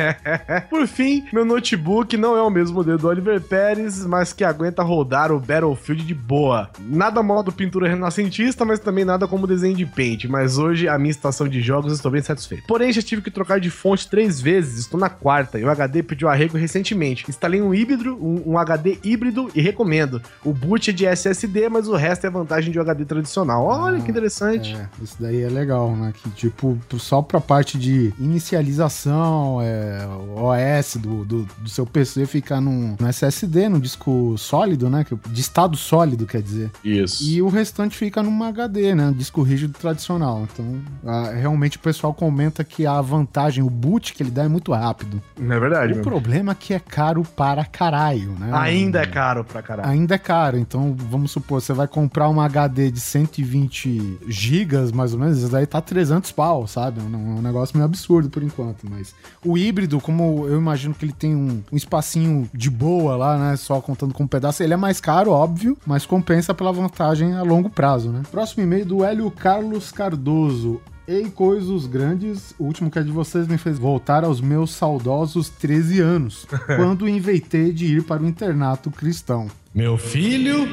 Por 0.70 0.86
fim, 0.88 1.26
meu 1.30 1.44
notebook 1.44 2.16
não 2.16 2.34
é 2.34 2.40
o 2.40 2.48
mesmo 2.48 2.76
modelo 2.76 2.96
do 2.96 3.06
Oliver 3.06 3.38
Pérez, 3.38 4.06
mas 4.06 4.32
que 4.32 4.42
aguenta 4.42 4.82
rodar 4.82 5.30
o 5.30 5.38
Battlefield 5.38 6.06
de 6.06 6.14
boa. 6.14 6.70
Nada 6.80 7.22
modo 7.22 7.52
pintura 7.52 7.86
renascentista, 7.86 8.64
mas 8.64 8.80
também 8.80 9.04
nada 9.04 9.28
como 9.28 9.46
desenho 9.46 9.76
de 9.76 9.84
paint. 9.84 10.24
Mas 10.24 10.56
hoje, 10.56 10.88
a 10.88 10.98
minha 10.98 11.10
estação 11.10 11.46
de 11.46 11.60
jogos, 11.60 11.92
estou 11.92 12.10
bem 12.10 12.22
satisfeito. 12.22 12.64
Porém, 12.66 12.90
já 12.90 13.02
tive 13.02 13.20
que 13.20 13.30
trocar 13.30 13.60
de 13.60 13.68
fonte 13.68 14.08
três 14.08 14.40
vezes, 14.40 14.78
estou 14.78 14.98
na 14.98 15.10
quarta, 15.10 15.58
e 15.58 15.64
o 15.64 15.70
HD 15.70 16.02
pediu 16.02 16.30
arrego 16.30 16.56
recentemente. 16.56 17.26
Instalei 17.28 17.60
um 17.60 17.74
híbrido, 17.74 18.14
um, 18.16 18.52
um 18.52 18.58
HD 18.58 18.98
híbrido 19.04 19.50
e 19.54 19.60
recomendo. 19.60 20.22
O 20.42 20.54
boot 20.54 20.88
é 20.88 20.92
de 20.94 21.04
SSD, 21.04 21.68
mas 21.68 21.88
o 21.88 21.94
resto 21.94 22.26
é 22.26 22.30
vantagem 22.30 22.72
de 22.72 22.78
um 22.78 22.82
HD 22.82 23.04
tradicional. 23.04 23.66
Olha 23.66 24.00
que 24.00 24.10
interessante. 24.10 24.74
É, 24.74 24.88
isso 25.02 25.16
daí 25.20 25.42
é 25.42 25.50
legal, 25.50 25.94
né? 25.94 26.10
Que, 26.14 26.30
tipo, 26.30 26.78
só 26.98 27.20
pra 27.34 27.40
parte 27.40 27.76
de 27.76 28.14
inicialização, 28.16 29.60
é, 29.60 30.06
o 30.06 30.44
OS 30.44 30.96
do, 30.96 31.24
do, 31.24 31.48
do 31.58 31.68
seu 31.68 31.84
PC 31.84 32.26
ficar 32.26 32.60
num, 32.60 32.94
no 32.98 33.08
SSD, 33.08 33.68
no 33.68 33.80
disco 33.80 34.36
sólido, 34.38 34.88
né? 34.88 35.04
De 35.28 35.40
estado 35.40 35.76
sólido, 35.76 36.26
quer 36.26 36.40
dizer. 36.40 36.70
Isso. 36.84 37.24
E 37.28 37.42
o 37.42 37.48
restante 37.48 37.96
fica 37.96 38.22
numa 38.22 38.48
HD, 38.48 38.94
né? 38.94 39.12
Disco 39.16 39.42
rígido 39.42 39.76
tradicional. 39.76 40.46
Então, 40.52 40.80
ah, 41.04 41.32
realmente 41.34 41.76
o 41.76 41.80
pessoal 41.80 42.14
comenta 42.14 42.62
que 42.62 42.86
a 42.86 43.00
vantagem, 43.00 43.64
o 43.64 43.70
boot 43.70 44.14
que 44.14 44.22
ele 44.22 44.30
dá 44.30 44.44
é 44.44 44.48
muito 44.48 44.72
rápido. 44.72 45.20
Não 45.36 45.56
é 45.56 45.58
verdade, 45.58 45.92
O 45.92 45.96
meu. 45.96 46.04
problema 46.04 46.52
é 46.52 46.54
que 46.54 46.72
é 46.72 46.78
caro 46.78 47.24
para 47.24 47.64
caralho, 47.64 48.30
né? 48.38 48.50
Ainda 48.52 49.00
é 49.00 49.06
caro 49.06 49.42
pra 49.42 49.60
caralho. 49.60 49.90
Ainda 49.90 50.14
é 50.14 50.18
caro, 50.18 50.56
então 50.56 50.94
vamos 50.96 51.32
supor, 51.32 51.60
você 51.60 51.72
vai 51.72 51.88
comprar 51.88 52.28
uma 52.28 52.44
HD 52.44 52.92
de 52.92 53.00
120 53.00 54.20
gigas, 54.28 54.92
mais 54.92 55.12
ou 55.12 55.18
menos, 55.18 55.38
isso 55.38 55.48
daí 55.48 55.66
tá 55.66 55.80
300 55.80 56.30
pau, 56.30 56.68
sabe? 56.68 57.00
É 57.00 57.02
um, 57.24 57.36
é 57.36 57.38
um 57.38 57.42
negócio 57.42 57.76
meio 57.76 57.84
absurdo 57.84 58.28
por 58.28 58.42
enquanto, 58.42 58.88
mas 58.88 59.14
o 59.44 59.56
híbrido, 59.56 60.00
como 60.00 60.46
eu 60.46 60.58
imagino 60.58 60.94
que 60.94 61.04
ele 61.04 61.12
tem 61.12 61.34
um, 61.34 61.62
um 61.72 61.76
espacinho 61.76 62.48
de 62.52 62.70
boa 62.70 63.16
lá, 63.16 63.38
né, 63.38 63.56
só 63.56 63.80
contando 63.80 64.14
com 64.14 64.24
um 64.24 64.28
pedaço, 64.28 64.62
ele 64.62 64.74
é 64.74 64.76
mais 64.76 65.00
caro, 65.00 65.30
óbvio, 65.30 65.76
mas 65.86 66.06
compensa 66.06 66.54
pela 66.54 66.72
vantagem 66.72 67.34
a 67.34 67.42
longo 67.42 67.70
prazo, 67.70 68.10
né? 68.10 68.22
Próximo 68.30 68.62
e-mail 68.62 68.84
do 68.84 69.04
Hélio 69.04 69.30
Carlos 69.30 69.90
Cardoso. 69.90 70.80
Ei, 71.06 71.28
coisas 71.30 71.86
grandes, 71.86 72.54
o 72.58 72.64
último 72.64 72.90
que 72.90 72.98
é 72.98 73.02
de 73.02 73.10
vocês 73.10 73.46
me 73.46 73.58
fez 73.58 73.78
voltar 73.78 74.24
aos 74.24 74.40
meus 74.40 74.70
saudosos 74.72 75.50
13 75.50 76.00
anos, 76.00 76.46
quando 76.76 77.06
inventei 77.06 77.72
de 77.72 77.96
ir 77.96 78.04
para 78.04 78.22
o 78.22 78.26
internato 78.26 78.90
cristão. 78.90 79.48
Meu 79.74 79.98
filho, 79.98 80.68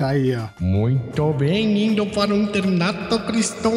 Aí, 0.00 0.32
ó. 0.36 0.46
muito 0.60 1.32
bem 1.32 1.88
indo 1.88 2.06
para 2.06 2.32
o 2.32 2.36
internato 2.36 3.18
cristão. 3.26 3.72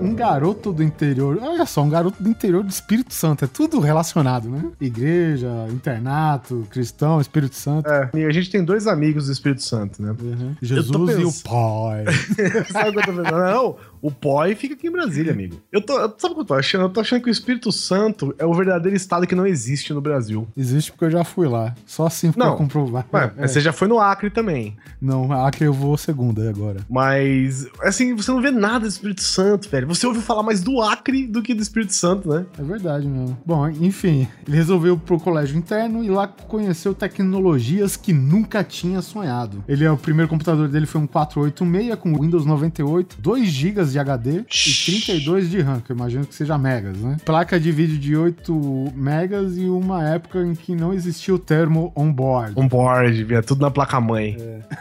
Um 0.00 0.12
garoto 0.12 0.72
do 0.72 0.82
interior. 0.82 1.38
Olha 1.40 1.64
só, 1.64 1.82
um 1.82 1.88
garoto 1.88 2.20
do 2.20 2.28
interior 2.28 2.64
do 2.64 2.70
Espírito 2.70 3.14
Santo. 3.14 3.44
É 3.44 3.48
tudo 3.48 3.78
relacionado, 3.78 4.48
né? 4.48 4.64
Igreja, 4.80 5.48
internato, 5.70 6.66
cristão, 6.70 7.20
Espírito 7.20 7.54
Santo. 7.54 7.88
É, 7.88 8.10
e 8.14 8.24
a 8.24 8.32
gente 8.32 8.50
tem 8.50 8.64
dois 8.64 8.88
amigos 8.88 9.26
do 9.26 9.32
Espírito 9.32 9.62
Santo, 9.62 10.02
né? 10.02 10.14
Uhum. 10.20 10.56
Jesus 10.60 11.18
e 11.18 11.24
o 11.24 11.32
Pai. 11.48 12.04
Sabe 12.72 12.88
o 12.88 12.92
que 12.92 12.98
eu 12.98 13.14
tô 13.14 13.22
pensando? 13.22 13.38
Não, 13.38 13.76
o 14.04 14.10
POI 14.10 14.54
fica 14.54 14.74
aqui 14.74 14.86
em 14.86 14.90
Brasília, 14.92 15.32
amigo. 15.32 15.58
Eu 15.72 15.80
tô, 15.80 15.94
sabe 16.18 16.32
o 16.32 16.34
que 16.34 16.40
eu 16.40 16.44
tô 16.44 16.52
achando? 16.52 16.82
Eu 16.82 16.90
tô 16.90 17.00
achando 17.00 17.22
que 17.22 17.30
o 17.30 17.32
Espírito 17.32 17.72
Santo 17.72 18.34
é 18.38 18.44
o 18.44 18.52
verdadeiro 18.52 18.94
estado 18.94 19.26
que 19.26 19.34
não 19.34 19.46
existe 19.46 19.94
no 19.94 20.00
Brasil. 20.02 20.46
Existe 20.54 20.92
porque 20.92 21.06
eu 21.06 21.10
já 21.10 21.24
fui 21.24 21.48
lá. 21.48 21.74
Só 21.86 22.06
assim 22.06 22.30
pra 22.30 22.44
Não. 22.44 22.56
comprovar. 22.56 23.06
Ué, 23.10 23.32
É. 23.38 23.48
Você 23.48 23.60
já 23.60 23.72
foi 23.72 23.88
no 23.88 23.98
Acre 23.98 24.28
também. 24.28 24.76
Não, 25.00 25.32
Acre 25.32 25.64
eu 25.64 25.72
vou 25.72 25.96
segunda 25.96 26.46
agora. 26.50 26.80
Mas, 26.90 27.66
assim, 27.80 28.14
você 28.14 28.30
não 28.30 28.42
vê 28.42 28.50
nada 28.50 28.80
do 28.80 28.88
Espírito 28.88 29.22
Santo, 29.22 29.70
velho. 29.70 29.86
Você 29.88 30.06
ouviu 30.06 30.20
falar 30.20 30.42
mais 30.42 30.60
do 30.62 30.82
Acre 30.82 31.26
do 31.26 31.40
que 31.40 31.54
do 31.54 31.62
Espírito 31.62 31.94
Santo, 31.94 32.28
né? 32.28 32.44
É 32.58 32.62
verdade 32.62 33.08
mesmo. 33.08 33.38
Bom, 33.46 33.66
enfim, 33.70 34.28
ele 34.46 34.56
resolveu 34.56 34.98
pro 34.98 35.18
colégio 35.18 35.56
interno 35.56 36.04
e 36.04 36.10
lá 36.10 36.26
conheceu 36.28 36.92
tecnologias 36.92 37.96
que 37.96 38.12
nunca 38.12 38.62
tinha 38.62 39.00
sonhado. 39.00 39.64
Ele 39.66 39.82
é 39.82 39.90
o 39.90 39.96
primeiro 39.96 40.28
computador 40.28 40.68
dele 40.68 40.84
foi 40.84 41.00
um 41.00 41.06
486 41.06 41.94
com 41.98 42.14
Windows 42.20 42.44
98, 42.44 43.16
2 43.18 43.48
GB 43.48 43.93
de 43.94 43.98
HD 44.00 44.40
e 44.40 44.42
32 44.42 45.50
de 45.50 45.60
RAM, 45.60 45.80
que 45.80 45.92
eu 45.92 45.96
imagino 45.96 46.26
que 46.26 46.34
seja 46.34 46.58
megas, 46.58 46.98
né? 46.98 47.16
Placa 47.24 47.58
de 47.58 47.70
vídeo 47.70 47.96
de 47.98 48.16
8 48.16 48.92
megas 48.94 49.56
e 49.56 49.66
uma 49.66 50.06
época 50.08 50.42
em 50.42 50.54
que 50.54 50.74
não 50.74 50.92
existia 50.92 51.34
o 51.34 51.38
termo 51.38 51.92
on-board. 51.94 52.54
On 52.56 52.66
board, 52.66 53.24
vinha 53.24 53.42
tudo 53.42 53.62
na 53.62 53.70
placa-mãe. 53.70 54.36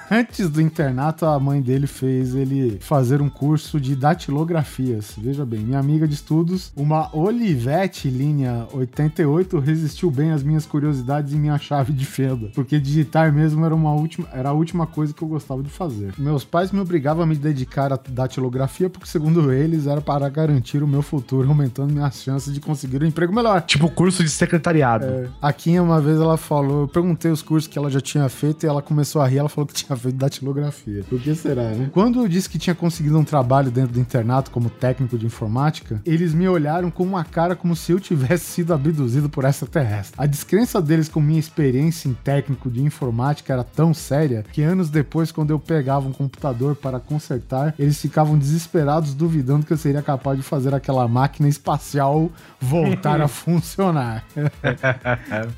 Antes 0.09 0.49
do 0.49 0.61
internato, 0.61 1.25
a 1.25 1.39
mãe 1.39 1.61
dele 1.61 1.85
fez 1.85 2.33
ele 2.33 2.77
fazer 2.81 3.21
um 3.21 3.29
curso 3.29 3.79
de 3.79 3.95
datilografias. 3.95 5.13
Veja 5.17 5.45
bem, 5.45 5.59
minha 5.59 5.79
amiga 5.79 6.07
de 6.07 6.15
estudos, 6.15 6.71
uma 6.75 7.15
Olivetti 7.15 8.09
linha 8.09 8.67
88, 8.73 9.59
resistiu 9.59 10.09
bem 10.09 10.31
às 10.31 10.41
minhas 10.41 10.65
curiosidades 10.65 11.33
e 11.33 11.35
minha 11.35 11.57
chave 11.57 11.93
de 11.93 12.05
fenda, 12.05 12.49
porque 12.55 12.79
digitar 12.79 13.31
mesmo 13.31 13.63
era, 13.63 13.75
uma 13.75 13.93
última, 13.93 14.27
era 14.33 14.49
a 14.49 14.53
última 14.53 14.87
coisa 14.87 15.13
que 15.13 15.21
eu 15.21 15.27
gostava 15.27 15.61
de 15.61 15.69
fazer. 15.69 16.13
Meus 16.17 16.43
pais 16.43 16.71
me 16.71 16.79
obrigavam 16.79 17.23
a 17.23 17.27
me 17.27 17.35
dedicar 17.35 17.93
à 17.93 17.99
datilografia 18.09 18.89
porque, 18.93 19.09
segundo 19.09 19.51
eles, 19.51 19.87
era 19.87 19.99
para 19.99 20.29
garantir 20.29 20.83
o 20.83 20.87
meu 20.87 21.01
futuro, 21.01 21.49
aumentando 21.49 21.93
minhas 21.93 22.21
chances 22.21 22.53
de 22.53 22.59
conseguir 22.59 23.03
um 23.03 23.05
emprego 23.05 23.33
melhor. 23.33 23.61
Tipo 23.61 23.89
curso 23.89 24.23
de 24.23 24.29
secretariado. 24.29 25.29
A 25.41 25.51
Kim, 25.51 25.79
uma 25.79 25.99
vez, 25.99 26.19
ela 26.19 26.37
falou, 26.37 26.81
eu 26.81 26.87
perguntei 26.87 27.31
os 27.31 27.41
cursos 27.41 27.67
que 27.67 27.77
ela 27.77 27.89
já 27.89 27.99
tinha 27.99 28.29
feito 28.29 28.65
e 28.65 28.69
ela 28.69 28.81
começou 28.81 29.21
a 29.21 29.27
rir, 29.27 29.39
ela 29.39 29.49
falou 29.49 29.67
que 29.67 29.73
tinha 29.73 29.95
feito 29.97 30.15
datilografia. 30.15 31.03
Por 31.09 31.19
que 31.19 31.33
será, 31.35 31.69
né? 31.69 31.89
Quando 31.91 32.19
eu 32.19 32.27
disse 32.27 32.49
que 32.49 32.59
tinha 32.59 32.75
conseguido 32.75 33.17
um 33.17 33.23
trabalho 33.23 33.71
dentro 33.71 33.93
do 33.93 33.99
internato 33.99 34.51
como 34.51 34.69
técnico 34.69 35.17
de 35.17 35.25
informática, 35.25 36.01
eles 36.05 36.33
me 36.33 36.47
olharam 36.47 36.91
com 36.91 37.03
uma 37.03 37.23
cara 37.23 37.55
como 37.55 37.75
se 37.75 37.91
eu 37.91 37.99
tivesse 37.99 38.45
sido 38.45 38.73
abduzido 38.73 39.29
por 39.29 39.43
extraterrestre. 39.43 40.15
A 40.17 40.25
descrença 40.25 40.81
deles 40.81 41.09
com 41.09 41.19
minha 41.19 41.39
experiência 41.39 42.07
em 42.07 42.13
técnico 42.13 42.69
de 42.69 42.81
informática 42.83 43.53
era 43.53 43.63
tão 43.63 43.93
séria 43.93 44.45
que 44.51 44.61
anos 44.61 44.89
depois, 44.89 45.31
quando 45.31 45.51
eu 45.51 45.59
pegava 45.59 46.07
um 46.07 46.11
computador 46.11 46.75
para 46.75 46.99
consertar, 46.99 47.73
eles 47.79 47.99
ficavam 47.99 48.37
desesperados 48.37 48.82
duvidando 49.13 49.65
que 49.65 49.73
eu 49.73 49.77
seria 49.77 50.01
capaz 50.01 50.37
de 50.37 50.43
fazer 50.43 50.73
aquela 50.73 51.07
máquina 51.07 51.49
espacial 51.49 52.29
voltar 52.59 53.21
a 53.21 53.27
funcionar. 53.29 54.23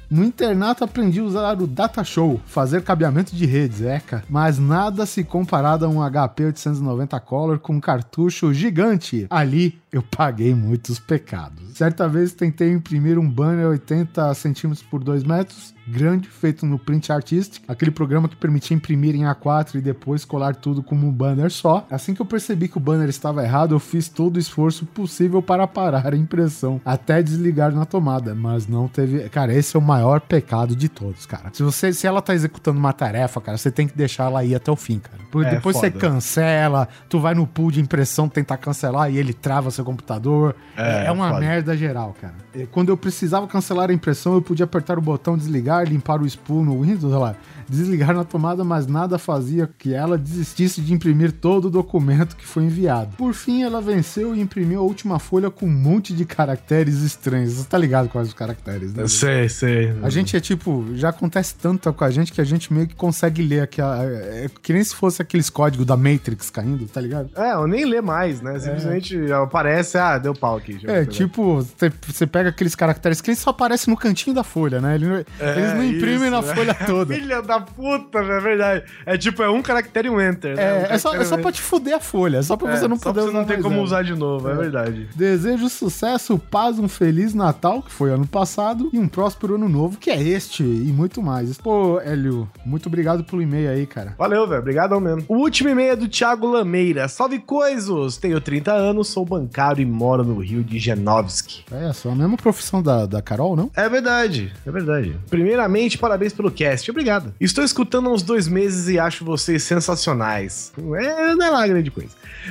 No 0.10 0.24
internato 0.24 0.84
aprendi 0.84 1.20
a 1.20 1.24
usar 1.24 1.62
o 1.62 1.68
Data 1.68 2.04
Show, 2.04 2.40
fazer 2.46 2.84
cabeamento 2.84 3.36
de 3.36 3.46
redes, 3.46 3.82
eca. 3.82 4.24
Mas 4.30 4.58
nada 4.58 5.06
se 5.06 5.24
comparado 5.24 5.86
a 5.86 5.90
um 5.90 6.02
HP 6.02 6.46
890 6.46 7.20
Color 7.20 7.60
com 7.60 7.74
um 7.74 7.80
cartucho 7.80 8.54
gigante. 8.54 9.28
Ali 9.30 9.80
eu 9.92 10.02
paguei 10.02 10.56
muitos 10.56 11.00
pecados. 11.00 11.78
Certa 11.78 12.08
vez 12.08 12.34
tentei 12.34 12.72
imprimir 12.72 13.20
um 13.20 13.30
banner 13.30 13.68
80 13.68 14.34
centímetros 14.34 14.82
por 14.82 15.04
2 15.04 15.24
metros, 15.24 15.75
grande, 15.88 16.28
feito 16.28 16.66
no 16.66 16.78
Print 16.80 17.12
Artistic, 17.12 17.64
aquele 17.68 17.92
programa 17.92 18.28
que 18.28 18.36
permitia 18.36 18.76
imprimir 18.76 19.16
em 19.16 19.24
A4 19.24 19.76
e 19.76 19.82
depois 19.82 20.26
colar 20.26 20.56
tudo 20.56 20.82
como 20.82 21.08
um 21.08 21.12
banner 21.12 21.52
só. 21.52 21.86
Assim 21.90 22.14
que 22.14 22.22
eu 22.22 22.26
percebi 22.26 22.68
que 22.68 22.78
o 22.78 22.80
banner 22.80 23.10
estava 23.10 23.44
errado, 23.44 23.76
eu 23.76 23.80
fiz 23.80 24.10
todo 24.10 24.38
o 24.38 24.40
esforço 24.40 24.86
possível 24.86 25.42
para 25.42 25.68
parar 25.68 26.14
a 26.14 26.16
impressão, 26.18 26.82
até 26.86 27.22
desligar 27.22 27.72
na 27.74 27.86
tomada, 27.86 28.34
mas 28.36 28.68
não 28.68 28.88
teve. 28.88 29.28
Cara, 29.30 29.54
esse 29.54 29.76
é 29.76 29.80
o 29.80 29.82
maior 29.82 30.20
pecado 30.22 30.76
de 30.76 30.90
todos, 30.90 31.26
cara. 31.26 31.50
Se 31.54 31.64
você, 31.64 31.94
se 31.94 32.08
ela 32.08 32.22
tá 32.22 32.34
executando 32.34 32.80
uma 32.80 32.94
tarefa, 32.94 33.40
cara, 33.42 33.58
você 33.58 33.72
tem 33.72 33.88
que 33.88 33.96
deixar 33.98 34.26
ela 34.26 34.44
ir 34.44 34.56
até 34.56 34.72
o 34.72 34.76
fim, 34.76 35.00
cara. 35.00 35.24
Porque 35.32 35.50
É, 35.50 35.56
depois 35.56 35.76
você 35.78 35.92
foda. 35.92 36.00
cancela, 36.10 36.88
tu 37.10 37.20
vai 37.20 37.34
no 37.34 37.46
pool 37.46 37.72
de 37.72 37.82
impressão 37.82 38.28
tentar 38.30 38.58
cancelar 38.58 39.12
e 39.12 39.18
ele 39.18 39.34
trava 39.34 39.70
seu 39.72 39.84
computador. 39.86 40.56
É, 40.78 41.06
É, 41.08 41.12
uma 41.12 41.28
foda. 41.30 41.40
merda 41.42 41.78
geral, 41.78 42.16
cara. 42.20 42.34
Quando 42.72 42.90
eu 42.90 42.98
precisava 42.98 43.48
cancelar 43.48 43.90
a 43.90 43.94
impressão, 43.94 44.34
eu 44.34 44.42
podia 44.42 44.64
apertar 44.64 44.98
o 44.98 45.02
botão 45.02 45.38
desligar, 45.38 45.75
limpar 45.84 46.22
o 46.22 46.26
spool 46.26 46.64
no 46.64 46.82
Windows, 46.82 47.04
olha 47.14 47.18
lá, 47.18 47.36
desligar 47.68 48.14
na 48.14 48.24
tomada, 48.24 48.64
mas 48.64 48.86
nada 48.88 49.18
fazia 49.18 49.70
que 49.78 49.94
ela 49.94 50.18
desistisse 50.18 50.82
de 50.82 50.94
imprimir 50.94 51.32
todo 51.32 51.66
o 51.66 51.70
documento 51.70 52.36
que 52.36 52.46
foi 52.46 52.64
enviado. 52.64 53.16
Por 53.18 53.34
fim, 53.34 53.64
ela 53.64 53.82
venceu 53.82 54.36
e 54.36 54.40
imprimiu 54.42 54.80
a 54.80 54.84
última 54.84 55.18
folha 55.20 55.50
com 55.50 55.66
um 55.66 55.72
monte 55.72 56.14
de 56.14 56.26
caracteres 56.26 57.02
estranhos. 57.02 57.54
Você 57.54 57.68
tá 57.68 57.78
ligado 57.78 58.08
quais 58.10 58.28
os 58.28 58.34
caracteres, 58.34 58.94
né? 58.94 59.08
Sei, 59.08 59.50
sei. 59.50 59.94
A 60.04 60.10
gente 60.10 60.38
é 60.38 60.40
tipo, 60.40 60.86
já 60.94 61.10
acontece 61.10 61.56
tanto 61.56 61.92
com 61.92 62.04
a 62.04 62.12
gente 62.12 62.32
que 62.32 62.40
a 62.42 62.44
gente 62.44 62.72
meio 62.74 62.88
que 62.88 62.96
consegue 62.96 63.42
ler 63.42 63.62
aqui. 63.62 63.82
a- 63.82 64.04
É 64.04 64.48
que 64.62 64.72
nem 64.74 64.84
se 64.84 64.96
fosse 64.96 65.22
aqueles 65.22 65.50
códigos 65.50 65.86
da 65.86 65.98
Matrix 65.98 66.50
caindo, 66.50 66.86
tá 66.88 67.02
ligado? 67.02 67.30
É, 67.36 67.54
eu 67.54 67.68
nem 67.68 67.86
lê 67.86 68.00
mais, 68.02 68.42
né? 68.42 68.58
Simplesmente 68.60 69.18
aparece, 69.34 69.98
ah, 69.98 70.18
deu 70.18 70.34
pau 70.34 70.58
aqui. 70.58 70.78
já 70.80 70.92
É, 70.92 71.06
tipo, 71.06 71.62
você- 71.64 72.26
pega 72.28 72.50
aqueles 72.50 72.76
caracteres 72.76 73.22
que 73.22 73.30
eles 73.32 73.40
só 73.40 73.50
aparecem 73.50 73.92
no 73.94 73.98
cantinho 74.00 74.36
da 74.36 74.44
folha, 74.44 74.80
né? 74.80 74.96
Ele 74.96 75.08
não- 75.08 75.26
eles 75.66 75.78
não 75.78 75.84
imprimem 75.84 76.16
isso, 76.16 76.32
na 76.32 76.42
né? 76.42 76.56
folha 76.56 76.74
toda. 76.74 77.14
Filha 77.16 77.42
da 77.42 77.60
puta, 77.60 78.22
velho, 78.22 78.34
é 78.34 78.40
verdade. 78.40 78.84
É 79.06 79.18
tipo, 79.18 79.44
é 79.44 79.50
um 79.50 79.62
caractere 79.62 80.08
e 80.08 80.12
um 80.12 80.20
enter, 80.22 80.56
né? 80.56 80.74
Um 80.74 80.76
É, 80.78 80.94
é 80.94 80.98
só, 80.98 81.10
caractere 81.10 81.22
é 81.22 81.26
só 81.26 81.36
e 81.36 81.40
um 81.40 81.42
pra 81.42 81.52
te 81.52 81.62
fuder 81.62 81.96
a 81.96 82.00
folha, 82.00 82.38
é 82.38 82.42
só 82.42 82.56
pra 82.56 82.76
você 82.76 82.88
não 82.88 82.96
É, 82.96 83.00
só 83.00 83.10
poder 83.10 83.22
pra 83.22 83.32
você 83.32 83.38
não 83.38 83.46
ter 83.46 83.62
como 83.62 83.82
usar 83.82 84.04
de 84.04 84.16
novo, 84.16 84.50
é, 84.50 84.56
verdade. 84.56 85.08
Desejo 85.16 85.70
sucesso, 85.70 86.38
paz, 86.38 86.80
um 86.80 86.88
feliz 86.88 87.34
Natal, 87.34 87.82
que 87.82 87.92
foi 87.92 88.12
ano 88.12 88.28
passado, 88.28 88.90
e 88.94 89.00
um 89.00 89.08
próspero 89.08 89.56
ano 89.56 89.70
novo, 89.70 89.98
que 89.98 90.10
é 90.10 90.22
este, 90.22 90.64
e 90.64 90.92
muito 90.92 91.22
mais. 91.22 91.58
Pô, 91.58 92.00
Hélio, 92.00 92.50
muito 92.66 92.88
obrigado 92.88 93.24
pelo 93.24 93.42
e-mail 93.42 93.70
aí, 93.70 93.86
cara. 93.86 94.16
Valeu, 94.18 94.48
velho. 94.48 94.62
Obrigadão 94.62 95.00
mesmo. 95.00 95.26
O 95.28 95.36
último 95.36 95.70
e-mail 95.70 95.94
é 95.94 95.96
do 95.96 96.08
Thiago 96.08 96.48
Lameira. 96.48 97.08
Salve 97.08 97.40
coisos! 97.40 98.18
Tenho 98.18 98.40
30 98.40 98.72
anos, 98.72 99.10
sou 99.10 99.26
caro 99.52 99.82
e 99.82 99.86
moro 99.86 100.24
no 100.24 100.40
Rio 100.40 100.64
de 100.64 100.80
Genovski. 100.80 101.64
É 101.72 101.92
só 101.94 102.10
a 102.10 102.16
mesma 102.16 102.38
profissão 102.38 102.82
da, 102.82 103.06
da 103.06 103.22
Carol, 103.22 103.56
não? 103.56 103.72
É 103.76 103.90
verdade, 103.90 104.54
é 104.66 104.72
verdade. 104.72 105.18
Primeiramente, 105.60 105.98
parabéns 105.98 106.34
pelo 106.34 106.52
cast, 106.52 106.92
obrigado. 106.92 107.34
Estou 107.40 107.64
escutando 107.64 108.10
há 108.10 108.14
uns 108.14 108.22
dois 108.22 108.46
meses 108.46 108.90
e 108.90 109.00
acho 109.00 109.24
vocês 109.24 109.64
sensacionais. 109.64 110.74
É, 111.00 111.34
não 111.34 111.46
é 111.46 111.50
lá 111.50 111.66
grande 111.66 111.90
coisa. 111.90 112.10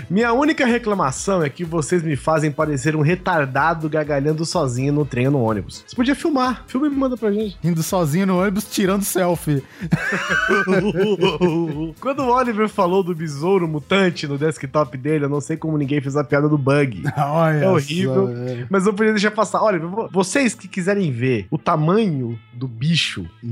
Minha 0.08 0.32
única 0.32 0.64
reclamação 0.64 1.42
é 1.42 1.50
que 1.50 1.64
vocês 1.64 2.02
me 2.02 2.16
fazem 2.16 2.50
parecer 2.50 2.96
um 2.96 3.02
retardado 3.02 3.88
gargalhando 3.90 4.44
sozinho 4.46 4.90
no 4.92 5.04
trem 5.04 5.26
ou 5.26 5.32
no 5.32 5.40
ônibus. 5.42 5.84
Você 5.86 5.94
podia 5.94 6.14
filmar, 6.14 6.64
filma 6.66 6.86
e 6.86 6.90
me 6.90 6.96
manda 6.96 7.16
pra 7.16 7.30
gente. 7.30 7.58
Indo 7.62 7.82
sozinho 7.82 8.26
no 8.26 8.40
ônibus, 8.40 8.64
tirando 8.70 9.04
selfie. 9.04 9.62
Quando 12.00 12.20
o 12.20 12.32
Oliver 12.34 12.68
falou 12.68 13.02
do 13.02 13.14
besouro 13.14 13.68
mutante 13.68 14.26
no 14.26 14.38
desktop 14.38 14.96
dele, 14.96 15.26
eu 15.26 15.28
não 15.28 15.40
sei 15.40 15.56
como 15.58 15.76
ninguém 15.76 16.00
fez 16.00 16.16
a 16.16 16.24
piada 16.24 16.48
do 16.48 16.56
bug. 16.58 17.02
Olha 17.16 17.64
É 17.64 17.68
horrível. 17.68 18.28
só. 18.28 18.66
Mas 18.70 18.86
eu 18.86 18.94
podia 18.94 19.12
deixar 19.12 19.30
passar. 19.30 19.62
Olha, 19.62 19.78
vo- 19.78 20.08
vocês 20.10 20.54
que 20.54 20.66
quiserem 20.66 21.12
ver 21.12 21.46
o 21.50 21.58
tamanho 21.58 22.38
do 22.52 22.66
bicho 22.68 22.93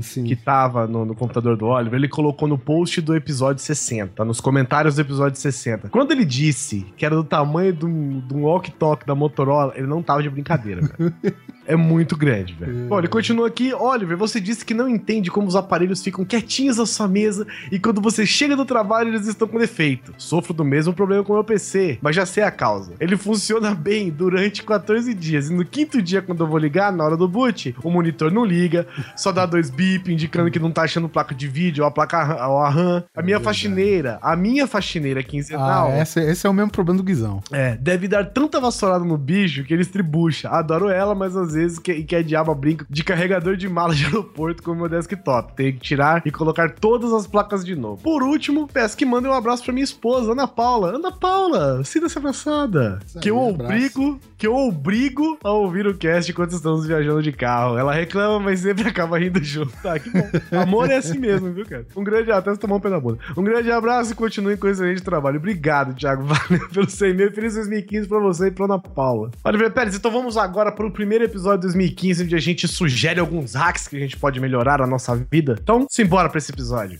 Sim. 0.01 0.23
que 0.23 0.35
tava 0.35 0.87
no, 0.87 1.05
no 1.05 1.15
computador 1.15 1.57
do 1.57 1.65
Oliver, 1.65 1.99
ele 1.99 2.07
colocou 2.07 2.47
no 2.47 2.57
post 2.57 3.01
do 3.01 3.15
episódio 3.15 3.61
60, 3.61 4.23
nos 4.25 4.39
comentários 4.39 4.95
do 4.95 5.01
episódio 5.01 5.39
60. 5.39 5.89
Quando 5.89 6.11
ele 6.11 6.25
disse 6.25 6.85
que 6.97 7.05
era 7.05 7.15
do 7.15 7.23
tamanho 7.23 7.73
de 7.73 7.85
um, 7.85 8.19
de 8.19 8.33
um 8.33 8.43
walkie-talkie 8.43 9.05
da 9.05 9.15
Motorola, 9.15 9.73
ele 9.75 9.87
não 9.87 10.01
tava 10.01 10.23
de 10.23 10.29
brincadeira, 10.29 10.81
velho. 10.81 11.13
É 11.65 11.75
muito 11.75 12.15
grande, 12.17 12.53
velho. 12.53 12.87
Bom, 12.87 12.99
ele 12.99 13.07
continua 13.07 13.47
aqui. 13.47 13.73
Oliver, 13.73 14.17
você 14.17 14.39
disse 14.39 14.65
que 14.65 14.73
não 14.73 14.87
entende 14.89 15.31
como 15.31 15.47
os 15.47 15.55
aparelhos 15.55 16.03
ficam 16.03 16.25
quietinhos 16.25 16.77
na 16.77 16.85
sua 16.85 17.07
mesa 17.07 17.45
e 17.71 17.79
quando 17.79 18.01
você 18.01 18.25
chega 18.25 18.55
do 18.55 18.65
trabalho 18.65 19.09
eles 19.09 19.27
estão 19.27 19.47
com 19.47 19.57
defeito. 19.57 20.13
Sofro 20.17 20.53
do 20.53 20.63
mesmo 20.65 20.93
problema 20.93 21.23
com 21.23 21.33
o 21.33 21.35
meu 21.35 21.43
PC, 21.43 21.97
mas 22.01 22.15
já 22.15 22.25
sei 22.25 22.43
a 22.43 22.51
causa. 22.51 22.93
Ele 22.99 23.15
funciona 23.17 23.73
bem 23.75 24.09
durante 24.09 24.63
14 24.63 25.13
dias 25.13 25.49
e 25.49 25.53
no 25.53 25.63
quinto 25.65 26.01
dia, 26.01 26.21
quando 26.21 26.43
eu 26.43 26.47
vou 26.47 26.57
ligar, 26.57 26.91
na 26.91 27.03
hora 27.03 27.17
do 27.17 27.27
boot, 27.27 27.75
o 27.83 27.89
monitor 27.89 28.31
não 28.31 28.43
liga, 28.45 28.85
só 29.15 29.31
dá 29.31 29.45
dois 29.45 29.69
bip 29.69 30.11
indicando 30.11 30.51
que 30.51 30.59
não 30.59 30.71
tá 30.71 30.83
achando 30.83 31.07
placa 31.09 31.33
de 31.33 31.47
vídeo 31.47 31.83
ou 31.83 31.87
a 31.87 31.91
placa 31.91 32.47
ou 32.47 32.59
a 32.59 32.69
RAM. 32.69 33.03
A 33.15 33.21
minha 33.21 33.39
faxineira, 33.39 34.19
a 34.21 34.35
minha 34.35 34.67
faxineira 34.67 35.19
Ah, 35.21 35.23
quinzenal. 35.23 35.91
esse, 35.93 36.19
esse 36.19 36.45
é 36.45 36.49
o 36.49 36.53
mesmo 36.53 36.71
problema 36.71 36.97
do 36.97 37.03
Guizão. 37.03 37.41
É, 37.51 37.75
deve 37.77 38.07
dar 38.07 38.25
tanta 38.25 38.59
vassourada 38.59 39.03
no 39.05 39.17
bicho 39.17 39.63
que 39.63 39.73
ele 39.73 39.81
estribucha. 39.81 40.49
Adoro 40.49 40.89
ela, 40.89 41.15
mas 41.15 41.35
às 41.35 41.52
vezes 41.53 41.79
que, 41.79 42.03
que 42.03 42.15
é 42.15 42.23
diabo 42.23 42.53
brinco 42.55 42.85
de 42.89 43.03
carregador 43.03 43.55
de 43.55 43.67
mala 43.67 43.93
de 43.95 44.05
aeroporto 44.05 44.61
com 44.63 44.71
o 44.71 44.75
meu 44.75 44.89
desktop. 44.89 45.53
Tem 45.55 45.73
que 45.73 45.79
tirar 45.79 46.21
e 46.25 46.31
colocar 46.31 46.71
todas 46.71 47.11
as 47.13 47.25
placas 47.27 47.63
de 47.65 47.75
novo. 47.75 48.01
Por 48.01 48.23
último, 48.23 48.67
peço 48.67 48.95
que 48.97 49.05
mandem 49.05 49.29
um 49.31 49.33
abraço 49.33 49.63
pra 49.63 49.73
minha 49.73 49.83
esposa, 49.83 50.31
Ana 50.31 50.47
Paula. 50.47 50.95
Ana 50.95 51.11
Paula, 51.11 51.83
sinta-se 51.83 52.17
abraçada. 52.17 52.99
Isso 53.05 53.19
Que 53.19 53.29
eu 53.31 53.39
abraço. 53.39 53.73
obrigo, 53.73 54.19
que 54.37 54.47
eu 54.47 54.55
obrigo 54.55 55.37
a 55.43 55.51
ouvir 55.51 55.87
o 55.87 55.95
cast 55.97 56.31
enquanto 56.31 56.51
estamos 56.51 56.85
viajando 56.85 57.21
de 57.23 57.31
carro. 57.31 57.77
Ela 57.77 57.93
reclama, 57.93 58.39
mas 58.39 58.59
sempre 58.59 58.87
acaba 58.89 59.17
rindo 59.17 59.43
junto. 59.43 59.71
Tá, 59.81 59.97
que 59.99 60.09
bom. 60.09 60.27
Amor 60.61 60.89
é 60.89 60.97
assim 60.97 61.17
mesmo, 61.17 61.51
viu, 61.51 61.65
cara? 61.65 61.85
Um 61.95 62.03
grande 62.03 62.31
até 62.31 62.55
tomar 62.55 62.75
um 62.75 62.79
pé 62.79 62.89
na 62.89 62.99
bunda. 62.99 63.19
Um 63.37 63.43
grande 63.43 63.71
abraço 63.71 64.11
e 64.11 64.15
continue 64.15 64.57
com 64.57 64.67
esse 64.67 64.81
excelente 64.81 65.01
trabalho. 65.03 65.37
Obrigado, 65.37 65.93
Thiago. 65.95 66.23
Valeu 66.27 66.69
pelo 66.69 66.89
100 66.89 67.13
mil. 67.13 67.31
Feliz 67.31 67.55
2015 67.55 68.07
pra 68.07 68.19
você 68.19 68.47
e 68.47 68.51
pra 68.51 68.65
Ana 68.65 68.79
Paula. 68.79 69.31
Oliver 69.43 69.71
Pérez, 69.71 69.95
então 69.95 70.11
vamos 70.11 70.37
agora 70.37 70.71
para 70.71 70.85
o 70.85 70.91
primeiro 70.91 71.23
episódio 71.23 71.42
de 71.51 71.61
2015, 71.61 72.23
onde 72.23 72.35
a 72.35 72.39
gente 72.39 72.67
sugere 72.67 73.19
alguns 73.19 73.53
hacks 73.53 73.87
que 73.87 73.95
a 73.95 73.99
gente 73.99 74.17
pode 74.17 74.39
melhorar 74.39 74.81
a 74.81 74.87
nossa 74.87 75.15
vida. 75.15 75.55
Então, 75.61 75.85
simbora 75.89 76.29
pra 76.29 76.37
esse 76.37 76.51
episódio. 76.51 76.97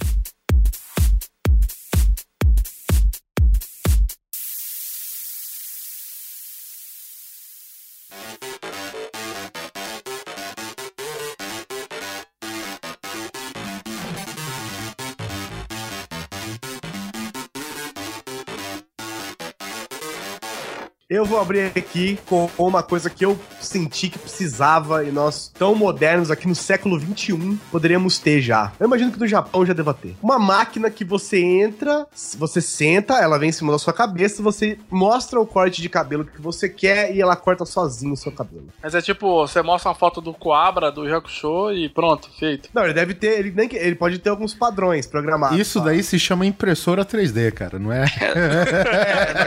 Eu 21.13 21.26
vou 21.26 21.39
abrir 21.39 21.71
aqui 21.78 22.17
com 22.26 22.49
uma 22.58 22.82
coisa 22.82 23.08
que 23.08 23.23
eu 23.23 23.39
senti 23.62 24.10
que 24.10 24.17
precisava 24.17 25.04
e 25.04 25.12
nós, 25.12 25.52
tão 25.56 25.76
modernos 25.76 26.32
aqui 26.32 26.47
no 26.47 26.56
século 26.56 26.97
21, 26.97 27.56
poderíamos 27.71 28.17
ter 28.17 28.41
já. 28.41 28.71
Eu 28.80 28.88
imagino 28.88 29.12
que 29.12 29.19
no 29.19 29.28
Japão 29.28 29.63
já 29.63 29.73
deva 29.73 29.93
ter. 29.93 30.15
Uma 30.23 30.39
máquina 30.39 30.89
que 30.89 31.06
você 31.06 31.39
entra, 31.39 32.08
você 32.36 32.60
senta, 32.60 33.19
ela 33.19 33.38
vem 33.38 33.49
em 33.49 33.52
cima 33.52 33.71
da 33.71 33.78
sua 33.78 33.93
cabeça, 33.93 34.41
você 34.41 34.76
mostra 34.89 35.39
o 35.39 35.45
corte 35.45 35.84
de 35.84 35.88
cabelo 35.88 36.26
que 36.26 36.41
você 36.41 36.67
quer 36.67 37.15
e 37.15 37.21
ela 37.21 37.36
corta 37.36 37.63
sozinho 37.63 38.13
o 38.13 38.17
seu 38.17 38.32
cabelo. 38.32 38.69
Mas 38.82 38.95
é 38.95 39.02
tipo, 39.02 39.47
você 39.47 39.62
mostra 39.62 39.91
uma 39.91 39.95
foto 39.95 40.19
do 40.19 40.34
Coabra, 40.34 40.91
do 40.91 41.06
Hakusho 41.06 41.73
e 41.73 41.89
pronto, 41.89 42.28
feito. 42.39 42.69
Não, 42.73 42.86
ele 42.86 42.93
deve 42.95 43.13
ter, 43.13 43.38
ele, 43.38 43.52
nem, 43.52 43.69
ele 43.71 43.93
pode 43.93 44.17
ter 44.17 44.32
alguns 44.32 44.56
padrões 44.56 45.06
programados. 45.06 45.60
Isso 45.60 45.80
daí 45.80 46.02
se 46.02 46.17
chama 46.17 46.43
impressora 46.43 47.06
3D, 47.06 47.52
cara, 47.52 47.78
não 47.78 47.91
é? 47.91 48.06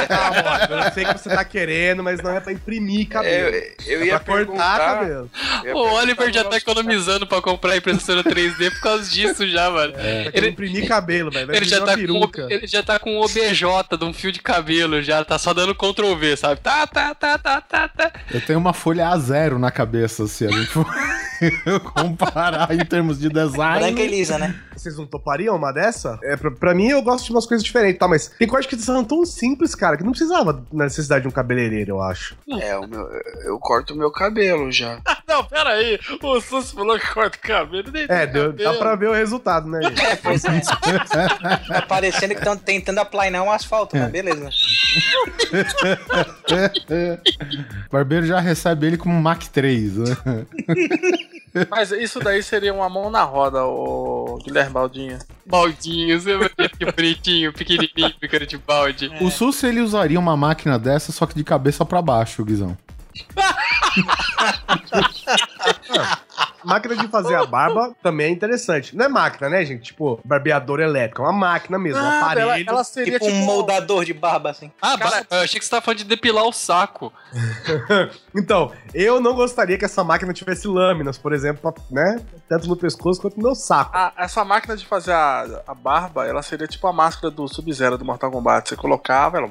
Tá, 0.07 0.29
amor, 0.29 0.85
eu 0.85 0.93
sei 0.93 1.05
que 1.05 1.19
você 1.19 1.29
tá 1.29 1.41
querendo, 1.57 2.05
mas 2.05 2.21
não 2.23 2.31
é 2.33 2.39
pra 2.39 2.53
imprimir 2.53 3.09
cabelo. 3.09 3.55
Eu, 3.57 3.63
eu 3.87 4.03
é 4.03 4.07
ia 4.09 4.21
pra 4.21 4.45
cortar 4.45 4.79
cabelo. 4.79 5.31
O 5.73 5.79
Oliver 5.95 6.31
já 6.31 6.45
tá 6.45 6.59
economizando 6.59 7.27
pra 7.27 7.41
comprar 7.41 7.73
a 7.73 7.77
impressora 7.79 8.23
3D 8.23 8.71
por 8.73 8.81
causa 8.83 9.11
disso 9.11 9.49
já, 9.49 9.71
mano. 9.71 9.95
Pra 9.95 10.03
Ele- 10.35 10.49
imprimir 10.51 10.87
cabelo, 10.87 11.31
velho. 11.31 11.47
Vai 11.47 11.57
Ele 11.57 11.65
já, 11.65 11.81
tá 11.83 11.95
com, 11.97 12.31
ele 12.51 12.67
já 12.67 12.83
tá 12.83 12.99
com 12.99 13.17
o 13.17 13.25
OBJ 13.25 13.97
de 13.99 14.05
um 14.05 14.13
fio 14.13 14.31
de 14.31 14.41
cabelo, 14.41 15.01
já 15.03 15.25
tá 15.25 15.39
só 15.39 15.55
dando 15.55 15.75
Ctrl 15.75 16.15
V, 16.15 16.37
sabe? 16.37 16.61
Tá, 16.61 16.87
tá, 16.87 17.15
tá, 17.15 17.39
tá, 17.39 17.61
tá, 17.63 17.89
tá. 17.89 18.13
Eu 18.31 18.41
tenho 18.43 18.59
uma 18.59 18.75
folha 18.75 19.07
A0 19.09 19.57
na 19.57 19.71
cabeça, 19.71 20.27
se 20.27 20.45
a 20.47 20.51
gente 20.51 20.67
for 20.67 20.87
comparar 21.95 22.71
em 22.75 22.85
termos 22.85 23.19
de 23.19 23.29
Branca 23.29 23.47
e 23.47 23.93
design. 23.95 24.07
lisa, 24.09 24.39
né? 24.39 24.55
Vocês 24.77 24.97
não 24.97 25.07
topariam 25.07 25.57
uma 25.57 25.73
dessa? 25.73 26.19
É, 26.23 26.37
pra, 26.37 26.51
pra 26.51 26.75
mim, 26.75 26.89
eu 26.89 27.03
gosto 27.03 27.25
de 27.27 27.31
umas 27.33 27.47
coisas 27.47 27.65
diferentes, 27.65 27.99
tá? 27.99 28.07
Mas 28.07 28.29
tem 28.39 28.47
corte 28.47 28.69
que 28.69 28.77
são 28.77 29.03
tão 29.05 29.25
simples, 29.25 29.75
cara, 29.75 29.97
que 29.97 30.05
não 30.05 30.11
precisava 30.13 30.65
na 30.73 30.85
necessidade 30.85 31.23
de 31.23 31.29
um 31.29 31.31
cabeleireiro, 31.47 31.93
eu 31.93 32.03
acho. 32.03 32.37
É, 32.61 32.77
o 32.77 32.87
meu, 32.89 33.07
eu 33.45 33.59
corto 33.61 33.95
o 33.95 33.97
meu 33.97 34.11
cabelo 34.11 34.71
já. 34.73 34.99
Não, 35.29 35.45
pera 35.45 35.71
aí. 35.71 35.99
O 36.23 36.41
Sus 36.41 36.71
falou 36.73 36.99
que 36.99 37.07
corta 37.13 37.37
o 37.37 37.41
cabelo. 37.41 37.91
Nem 37.93 38.07
É, 38.09 38.27
deu, 38.27 38.53
dá 38.53 38.65
cabelo. 38.65 38.79
pra 38.79 38.95
ver 38.97 39.09
o 39.09 39.13
resultado, 39.13 39.69
né, 39.69 39.81
gente? 39.89 40.01
É, 40.05 40.17
pois 40.17 40.45
é. 40.45 40.61
Tá 41.69 41.83
parecendo 41.89 42.35
que 42.35 42.41
estão 42.41 42.57
tentando 42.57 42.99
aplainar 42.99 43.43
um 43.43 43.51
asfalto, 43.51 43.97
mas 43.97 44.11
beleza. 44.11 44.49
O 47.87 47.91
barbeiro 47.93 48.27
já 48.27 48.41
recebe 48.41 48.87
ele 48.87 48.97
como 48.97 49.21
Mac 49.21 49.43
3, 49.45 49.97
né? 49.99 50.17
Mas 51.71 51.91
isso 51.93 52.21
daí 52.21 52.43
seria 52.43 52.75
uma 52.75 52.89
mão 52.89 53.11
na 53.11 53.23
roda, 53.23 53.65
o 53.65 54.39
Guilherme 54.45 54.73
Baldinho. 54.73 55.19
Baldinho, 55.47 56.21
você 56.21 56.37
vê 56.37 56.69
que 56.69 56.93
bonitinho, 56.93 57.53
pequenininho, 57.53 58.15
cara 58.31 58.47
de 58.47 58.59
balde. 58.59 59.11
O 59.21 59.31
SUS 59.31 59.63
ele 59.63 59.81
usaria 59.81 60.19
uma 60.19 60.37
máquina 60.37 60.79
dessa, 60.79 61.13
só 61.13 61.27
que 61.27 61.35
de 61.35 61.45
cabeça 61.45 61.85
pra 61.85 62.03
baixo, 62.03 62.45
Guizão. 62.45 62.77
Máquina 66.67 66.97
de 66.97 67.09
fazer 67.09 67.35
a 67.35 67.45
barba 67.47 67.95
também 68.03 68.27
é 68.27 68.31
interessante. 68.31 68.97
Não 68.97 69.05
é 69.05 69.09
máquina, 69.09 69.49
né, 69.49 69.65
gente? 69.65 69.83
Tipo, 69.85 70.21
barbeador 70.25 70.81
elétrico. 70.81 71.23
É 71.23 71.25
uma 71.25 71.33
máquina 71.33 71.79
mesmo, 71.79 72.01
um 72.01 72.05
Ah, 72.05 72.09
ela, 72.11 72.21
aparelho. 72.53 72.69
ela 72.69 72.85
seria 72.85 73.19
Tipo 73.19 73.27
um 73.33 73.45
moldador 73.45 74.05
de 74.05 74.13
barba, 74.13 74.51
assim. 74.51 74.71
Ah, 74.83 74.99
cara, 74.99 75.27
eu 75.31 75.39
achei 75.41 75.59
que 75.59 75.65
você 75.65 75.71
tava 75.71 75.83
falando 75.83 75.99
de 75.99 76.05
depilar 76.05 76.45
o 76.45 76.53
saco. 76.53 77.13
Então, 78.39 78.71
eu 78.93 79.19
não 79.21 79.35
gostaria 79.35 79.79
que 79.79 79.85
essa 79.85 80.05
máquina 80.05 80.33
tivesse 80.33 80.69
lâminas, 80.69 81.17
por 81.17 81.33
exemplo, 81.33 81.73
pra, 81.73 81.83
né? 81.91 82.21
Tanto 82.49 82.69
no 82.69 82.77
pescoço 82.77 83.21
quanto 83.21 83.37
no 83.39 83.43
meu 83.45 83.55
saco. 83.55 83.91
Ah, 83.95 84.13
essa 84.19 84.45
máquina 84.45 84.77
de 84.77 84.85
fazer 84.85 85.13
a, 85.13 85.63
a 85.67 85.75
barba, 85.75 86.27
ela 86.27 86.43
seria 86.43 86.67
tipo 86.67 86.87
a 86.87 86.93
máscara 86.93 87.31
do 87.31 87.49
Sub-Zero 87.49 87.97
do 87.97 88.05
Mortal 88.05 88.31
Kombat. 88.31 88.69
Você 88.69 88.77
colocava, 88.77 89.39
ela. 89.39 89.51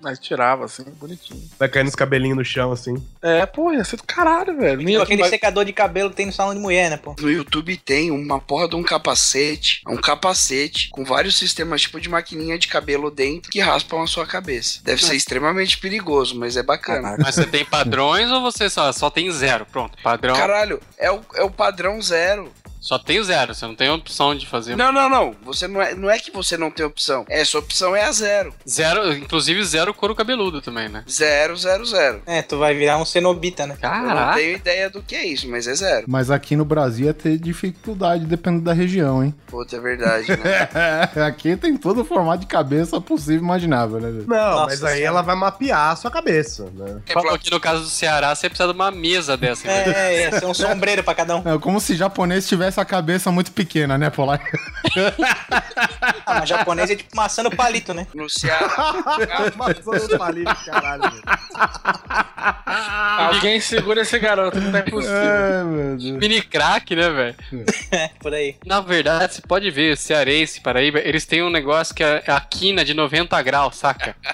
Mas 0.00 0.18
tirava, 0.18 0.66
assim, 0.66 0.84
bonitinho. 1.00 1.42
Vai 1.58 1.68
caindo 1.68 1.88
os 1.88 1.94
cabelinhos 1.94 2.36
no 2.36 2.44
chão, 2.44 2.70
assim. 2.70 2.94
É, 3.22 3.46
pô, 3.46 3.72
ia 3.72 3.82
ser 3.82 3.96
do 3.96 4.02
caralho, 4.04 4.56
velho. 4.56 4.76
Nem 4.78 4.88
Tipo 4.88 5.02
aquele 5.02 5.22
mas- 5.22 5.30
secador 5.30 5.64
de 5.64 5.72
cabelo 5.72 6.10
que 6.10 6.16
tem 6.16 6.26
no 6.26 6.32
salão 6.32 6.54
de 6.54 6.60
mulher, 6.60 6.90
né, 6.90 6.96
pô? 6.98 7.16
No 7.18 7.30
YouTube 7.30 7.76
tem 7.78 8.10
uma 8.10 8.38
porra 8.38 8.68
de 8.68 8.76
um 8.76 8.82
capacete, 8.82 9.80
um 9.88 9.96
capacete 9.96 10.90
com 10.90 11.02
vários 11.04 11.36
sistemas 11.36 11.80
tipo 11.80 12.00
de 12.00 12.08
maquininha 12.10 12.58
de 12.58 12.68
cabelo 12.68 13.10
dentro 13.10 13.50
que 13.50 13.58
raspam 13.58 14.02
a 14.02 14.06
sua 14.06 14.26
cabeça. 14.26 14.80
Deve 14.84 15.02
ser 15.02 15.16
extremamente 15.16 15.78
perigoso, 15.78 16.38
mas 16.38 16.56
é 16.56 16.62
bacana. 16.62 17.16
Mas 17.18 17.34
você 17.34 17.46
tem 17.46 17.64
padrões 17.64 18.30
ou 18.30 18.42
você 18.42 18.68
só, 18.68 18.92
só 18.92 19.08
tem 19.10 19.30
zero? 19.32 19.64
Pronto, 19.66 19.96
padrão. 20.02 20.36
Caralho, 20.36 20.80
é 20.98 21.10
o, 21.10 21.20
é 21.34 21.42
o 21.42 21.50
padrão 21.50 22.00
zero. 22.02 22.52
Só 22.86 23.00
tem 23.00 23.18
o 23.18 23.24
zero, 23.24 23.52
você 23.52 23.66
não 23.66 23.74
tem 23.74 23.90
opção 23.90 24.32
de 24.32 24.46
fazer. 24.46 24.76
Não, 24.76 24.92
não, 24.92 25.08
não. 25.08 25.34
Você 25.42 25.66
não 25.66 25.82
é, 25.82 25.92
não 25.92 26.08
é 26.08 26.20
que 26.20 26.30
você 26.30 26.56
não 26.56 26.70
tem 26.70 26.86
opção. 26.86 27.24
É, 27.28 27.44
sua 27.44 27.58
opção 27.58 27.96
é 27.96 28.04
a 28.04 28.12
zero. 28.12 28.54
Zero, 28.68 29.12
inclusive 29.12 29.60
zero 29.64 29.92
couro 29.92 30.14
cabeludo 30.14 30.62
também, 30.62 30.88
né? 30.88 31.02
Zero, 31.10 31.56
zero, 31.56 31.84
zero. 31.84 32.22
É, 32.24 32.42
tu 32.42 32.58
vai 32.58 32.74
virar 32.76 32.98
um 32.98 33.04
cenobita, 33.04 33.66
né? 33.66 33.76
Eu 33.82 33.88
não 33.90 34.06
Caraca. 34.06 34.34
tenho 34.38 34.54
ideia 34.54 34.88
do 34.88 35.02
que 35.02 35.16
é 35.16 35.26
isso, 35.26 35.50
mas 35.50 35.66
é 35.66 35.74
zero. 35.74 36.04
Mas 36.06 36.30
aqui 36.30 36.54
no 36.54 36.64
Brasil 36.64 37.06
ia 37.06 37.14
ter 37.14 37.36
dificuldade 37.38 38.24
dependendo 38.24 38.62
da 38.62 38.72
região, 38.72 39.24
hein? 39.24 39.34
Puta, 39.48 39.74
é 39.74 39.80
verdade, 39.80 40.28
né? 40.28 41.08
aqui 41.26 41.56
tem 41.56 41.76
todo 41.76 42.02
o 42.02 42.04
formato 42.04 42.42
de 42.42 42.46
cabeça 42.46 43.00
possível 43.00 43.40
e 43.40 43.44
imaginável, 43.44 43.98
né? 43.98 44.12
velho? 44.12 44.26
Não, 44.28 44.36
Nossa 44.36 44.66
mas 44.66 44.84
aí 44.84 44.98
Senhora. 44.98 45.06
ela 45.08 45.22
vai 45.22 45.34
mapear 45.34 45.90
a 45.90 45.96
sua 45.96 46.10
cabeça, 46.12 46.70
né? 46.72 47.00
Falou 47.12 47.36
que 47.36 47.50
no 47.50 47.58
caso 47.58 47.82
do 47.82 47.88
Ceará 47.88 48.32
você 48.32 48.48
precisa 48.48 48.68
de 48.72 48.78
uma 48.78 48.92
mesa 48.92 49.36
dessa. 49.36 49.66
né? 49.66 49.84
É, 49.88 50.20
ia 50.22 50.38
ser 50.38 50.46
um 50.46 50.54
sombreiro 50.54 51.02
pra 51.02 51.16
cada 51.16 51.36
um. 51.36 51.54
É 51.54 51.58
como 51.58 51.80
se 51.80 51.96
japonês 51.96 52.46
tivesse 52.46 52.75
a 52.82 52.84
cabeça 52.84 53.30
muito 53.30 53.52
pequena, 53.52 53.96
né, 53.98 54.10
Polar? 54.10 54.40
Ah, 56.24 56.40
mas 56.40 56.48
japonês 56.48 56.90
é 56.90 56.96
tipo 56.96 57.14
maçã 57.14 57.42
no 57.42 57.54
palito, 57.54 57.94
né? 57.94 58.06
No 58.14 58.28
Ceará. 58.28 58.94
Maçã 59.56 60.08
no 60.08 60.18
palito, 60.18 60.56
caralho. 60.64 61.02
Alguém 63.18 63.60
segura 63.60 64.02
esse 64.02 64.18
garoto, 64.18 64.60
não 64.60 64.76
é 64.78 64.82
possível. 64.82 65.16
É, 65.16 65.64
meu 65.64 65.96
Deus. 65.96 66.20
Mini 66.20 66.42
crack, 66.42 66.94
né, 66.94 67.08
velho? 67.10 67.36
É, 67.90 68.08
por 68.20 68.34
aí. 68.34 68.56
Na 68.64 68.80
verdade, 68.80 69.34
você 69.34 69.42
pode 69.42 69.70
ver, 69.70 69.96
cearense, 69.96 70.60
Paraíba, 70.60 70.98
eles 70.98 71.24
têm 71.24 71.42
um 71.42 71.50
negócio 71.50 71.94
que 71.94 72.02
é 72.02 72.22
a 72.26 72.40
quina 72.40 72.84
de 72.84 72.94
90 72.94 73.40
graus, 73.42 73.76
saca? 73.76 74.16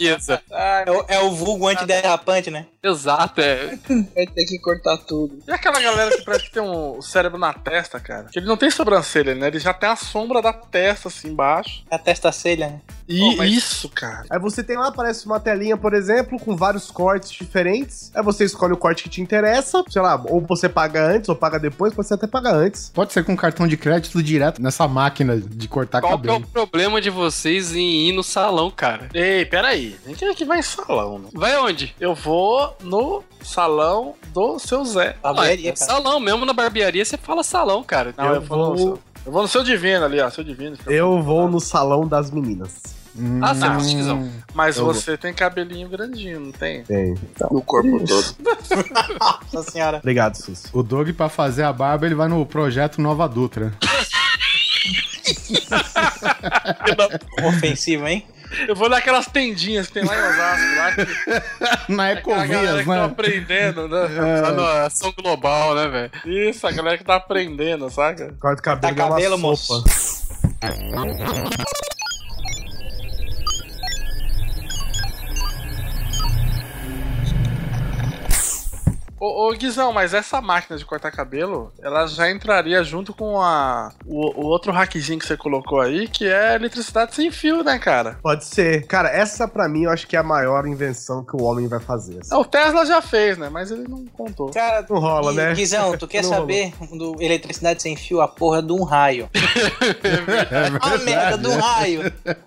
Essa. 0.00 0.42
É 0.50 0.90
o, 0.90 1.04
é 1.08 1.20
o 1.20 1.30
vulgo 1.32 1.68
antiderrapante, 1.68 2.50
né? 2.50 2.66
Exato, 2.82 3.40
é. 3.40 3.78
Vai 4.14 4.26
ter 4.26 4.44
que 4.46 4.58
cortar 4.58 4.96
tudo. 4.98 5.38
E 5.46 5.50
aquela 5.52 5.80
galera 5.80 6.16
que 6.16 6.24
parece 6.24 6.44
que 6.44 6.50
tem 6.52 6.62
um 6.62 7.00
cérebro 7.02 7.38
na 7.38 7.52
testa, 7.52 8.00
cara? 8.00 8.24
Que 8.32 8.38
ele 8.38 8.46
não 8.46 8.56
tem 8.56 8.70
sobrancelha, 8.70 9.34
né? 9.34 9.48
Ele 9.48 9.58
já 9.58 9.74
tem 9.74 9.88
a 9.90 9.96
sombra 9.96 10.40
da 10.40 10.52
testa 10.52 11.08
assim 11.08 11.28
embaixo. 11.28 11.82
A 11.90 11.98
testa 11.98 12.32
celha, 12.32 12.68
né? 12.68 12.80
E 13.06 13.36
mas- 13.36 13.50
isso, 13.52 13.88
cara. 13.88 14.24
Aí 14.30 14.38
você 14.38 14.62
tem 14.62 14.76
lá, 14.78 14.86
aparece 14.86 15.26
uma 15.26 15.38
telinha, 15.40 15.76
por 15.76 15.92
exemplo, 15.92 16.38
com 16.38 16.56
vários 16.56 16.90
cortes 16.90 17.32
diferentes. 17.32 18.10
Aí 18.14 18.22
você 18.22 18.44
escolhe 18.44 18.72
o 18.72 18.76
corte 18.76 19.02
que 19.02 19.08
te 19.08 19.20
interessa. 19.20 19.84
Sei 19.90 20.00
lá, 20.00 20.14
ou 20.28 20.40
você 20.40 20.68
paga 20.68 21.04
antes 21.04 21.28
ou 21.28 21.34
paga 21.36 21.58
depois, 21.58 21.92
pode 21.92 22.06
ser 22.08 22.14
até 22.14 22.26
pagar 22.26 22.54
antes. 22.54 22.90
Pode 22.94 23.12
ser 23.12 23.24
com 23.24 23.36
cartão 23.36 23.66
de 23.66 23.76
crédito 23.76 24.22
direto 24.22 24.62
nessa 24.62 24.86
máquina 24.88 25.36
de 25.38 25.68
cortar 25.68 26.00
Qual 26.00 26.18
que 26.18 26.28
é 26.28 26.30
o 26.30 26.34
cabelo. 26.34 26.50
problema 26.52 27.00
de 27.00 27.10
vocês 27.10 27.74
em 27.74 28.08
ir 28.08 28.12
no 28.12 28.22
salão, 28.22 28.70
cara? 28.70 29.08
Ei, 29.12 29.44
peraí. 29.44 29.96
Nem 30.06 30.14
quem 30.14 30.28
é 30.28 30.34
que 30.34 30.44
vai 30.44 30.60
em 30.60 30.62
salão, 30.62 31.18
né? 31.18 31.28
Vai 31.34 31.58
onde? 31.58 31.94
Eu 32.00 32.14
vou 32.14 32.69
no 32.82 33.22
salão 33.42 34.14
do 34.32 34.58
seu 34.58 34.84
Zé. 34.84 35.16
Barbearia, 35.22 35.70
é 35.70 35.72
cara. 35.72 35.86
salão, 35.90 36.20
mesmo 36.20 36.44
na 36.44 36.52
barbearia 36.52 37.04
você 37.04 37.16
fala 37.16 37.42
salão, 37.42 37.82
cara. 37.82 38.14
Não, 38.16 38.26
eu, 38.26 38.34
Eu 38.36 38.40
vou 38.42 38.76
seu, 38.78 38.98
eu 39.26 39.32
vou 39.32 39.42
no 39.42 39.48
seu 39.48 39.62
divino 39.62 40.04
ali, 40.04 40.20
ó. 40.20 40.30
Seu 40.30 40.44
divino. 40.44 40.76
Eu 40.86 41.22
vou 41.22 41.48
no 41.48 41.60
salão 41.60 42.06
das 42.06 42.30
meninas. 42.30 42.98
Hum, 43.16 43.40
Ah, 43.42 43.52
você 43.54 43.66
é 43.66 43.70
postizão. 43.70 44.30
Mas 44.54 44.76
Eu 44.76 44.84
vou. 44.84 44.94
você 44.94 45.16
tem 45.16 45.34
cabelinho 45.34 45.88
grandinho, 45.88 46.38
não 46.40 46.52
tem? 46.52 46.84
Tem. 46.84 47.16
No 47.50 47.60
corpo 47.60 47.98
todo. 48.06 48.36
Nossa 49.52 49.70
senhora. 49.70 49.98
Obrigado, 49.98 50.36
Sus. 50.36 50.64
O 50.72 50.82
Doug, 50.82 51.10
pra 51.10 51.28
fazer 51.28 51.64
a 51.64 51.72
barba, 51.72 52.06
ele 52.06 52.14
vai 52.14 52.28
no 52.28 52.46
projeto 52.46 53.00
Nova 53.02 53.28
Dutra. 53.28 53.72
Ofensivo, 57.46 58.06
hein? 58.06 58.26
Eu 58.66 58.74
vou 58.74 58.88
naquelas 58.88 59.26
tendinhas 59.26 59.86
que 59.86 59.92
tem 59.94 60.04
lá 60.04 60.14
em 60.16 60.28
Osasco, 60.32 60.76
lá 60.76 60.92
que 60.92 61.06
Na 61.92 62.04
a 62.10 62.14
galera 62.14 62.20
Ecovias, 62.20 62.78
que 62.80 62.84
tá 62.86 62.94
né? 62.94 63.04
aprendendo, 63.04 63.88
né? 63.88 64.08
Tá 64.42 64.52
na 64.52 64.86
ação 64.86 65.12
global, 65.16 65.74
né, 65.74 65.88
velho? 65.88 66.10
Isso, 66.48 66.66
a 66.66 66.72
galera 66.72 66.98
que 66.98 67.04
tá 67.04 67.16
aprendendo, 67.16 67.88
saca? 67.90 68.34
Corta 68.40 68.60
o 68.60 68.64
cabelo, 68.64 68.94
Tá 68.96 69.02
é 69.02 69.04
uma 69.04 69.10
cabelo, 69.14 69.36
sopa. 69.38 69.48
moço. 69.48 70.20
Ô, 79.20 79.48
ô 79.48 79.52
Guizão, 79.52 79.92
mas 79.92 80.14
essa 80.14 80.40
máquina 80.40 80.78
de 80.78 80.84
cortar 80.84 81.10
cabelo, 81.10 81.70
ela 81.82 82.06
já 82.06 82.30
entraria 82.30 82.82
junto 82.82 83.12
com 83.12 83.38
a 83.40 83.92
o, 84.06 84.40
o 84.40 84.46
outro 84.46 84.72
hackzinho 84.72 85.18
que 85.18 85.26
você 85.26 85.36
colocou 85.36 85.78
aí, 85.80 86.08
que 86.08 86.26
é 86.26 86.54
eletricidade 86.54 87.14
sem 87.14 87.30
fio, 87.30 87.62
né, 87.62 87.78
cara? 87.78 88.18
Pode 88.22 88.46
ser. 88.46 88.86
Cara, 88.86 89.10
essa 89.10 89.46
pra 89.46 89.68
mim 89.68 89.82
eu 89.84 89.90
acho 89.90 90.06
que 90.06 90.16
é 90.16 90.18
a 90.20 90.22
maior 90.22 90.66
invenção 90.66 91.22
que 91.22 91.36
o 91.36 91.42
homem 91.42 91.68
vai 91.68 91.80
fazer. 91.80 92.18
assim. 92.20 92.32
É, 92.34 92.36
O 92.38 92.44
Tesla 92.46 92.86
já 92.86 93.02
fez, 93.02 93.36
né? 93.36 93.50
Mas 93.50 93.70
ele 93.70 93.86
não 93.86 94.06
contou. 94.06 94.50
Cara, 94.52 94.86
Não 94.88 94.98
rola, 94.98 95.32
Gui- 95.32 95.36
né? 95.36 95.54
Guizão, 95.54 95.98
tu 95.98 96.08
quer 96.08 96.22
Não 96.22 96.30
saber 96.30 96.72
do 96.90 97.14
eletricidade 97.20 97.82
sem 97.82 97.94
fio? 97.96 98.22
A 98.22 98.28
porra 98.28 98.62
de 98.62 98.72
um 98.72 98.84
raio. 98.84 99.28
A 100.80 100.96
merda 100.98 101.36
de 101.36 101.46
um 101.46 101.58
raio. 101.60 102.12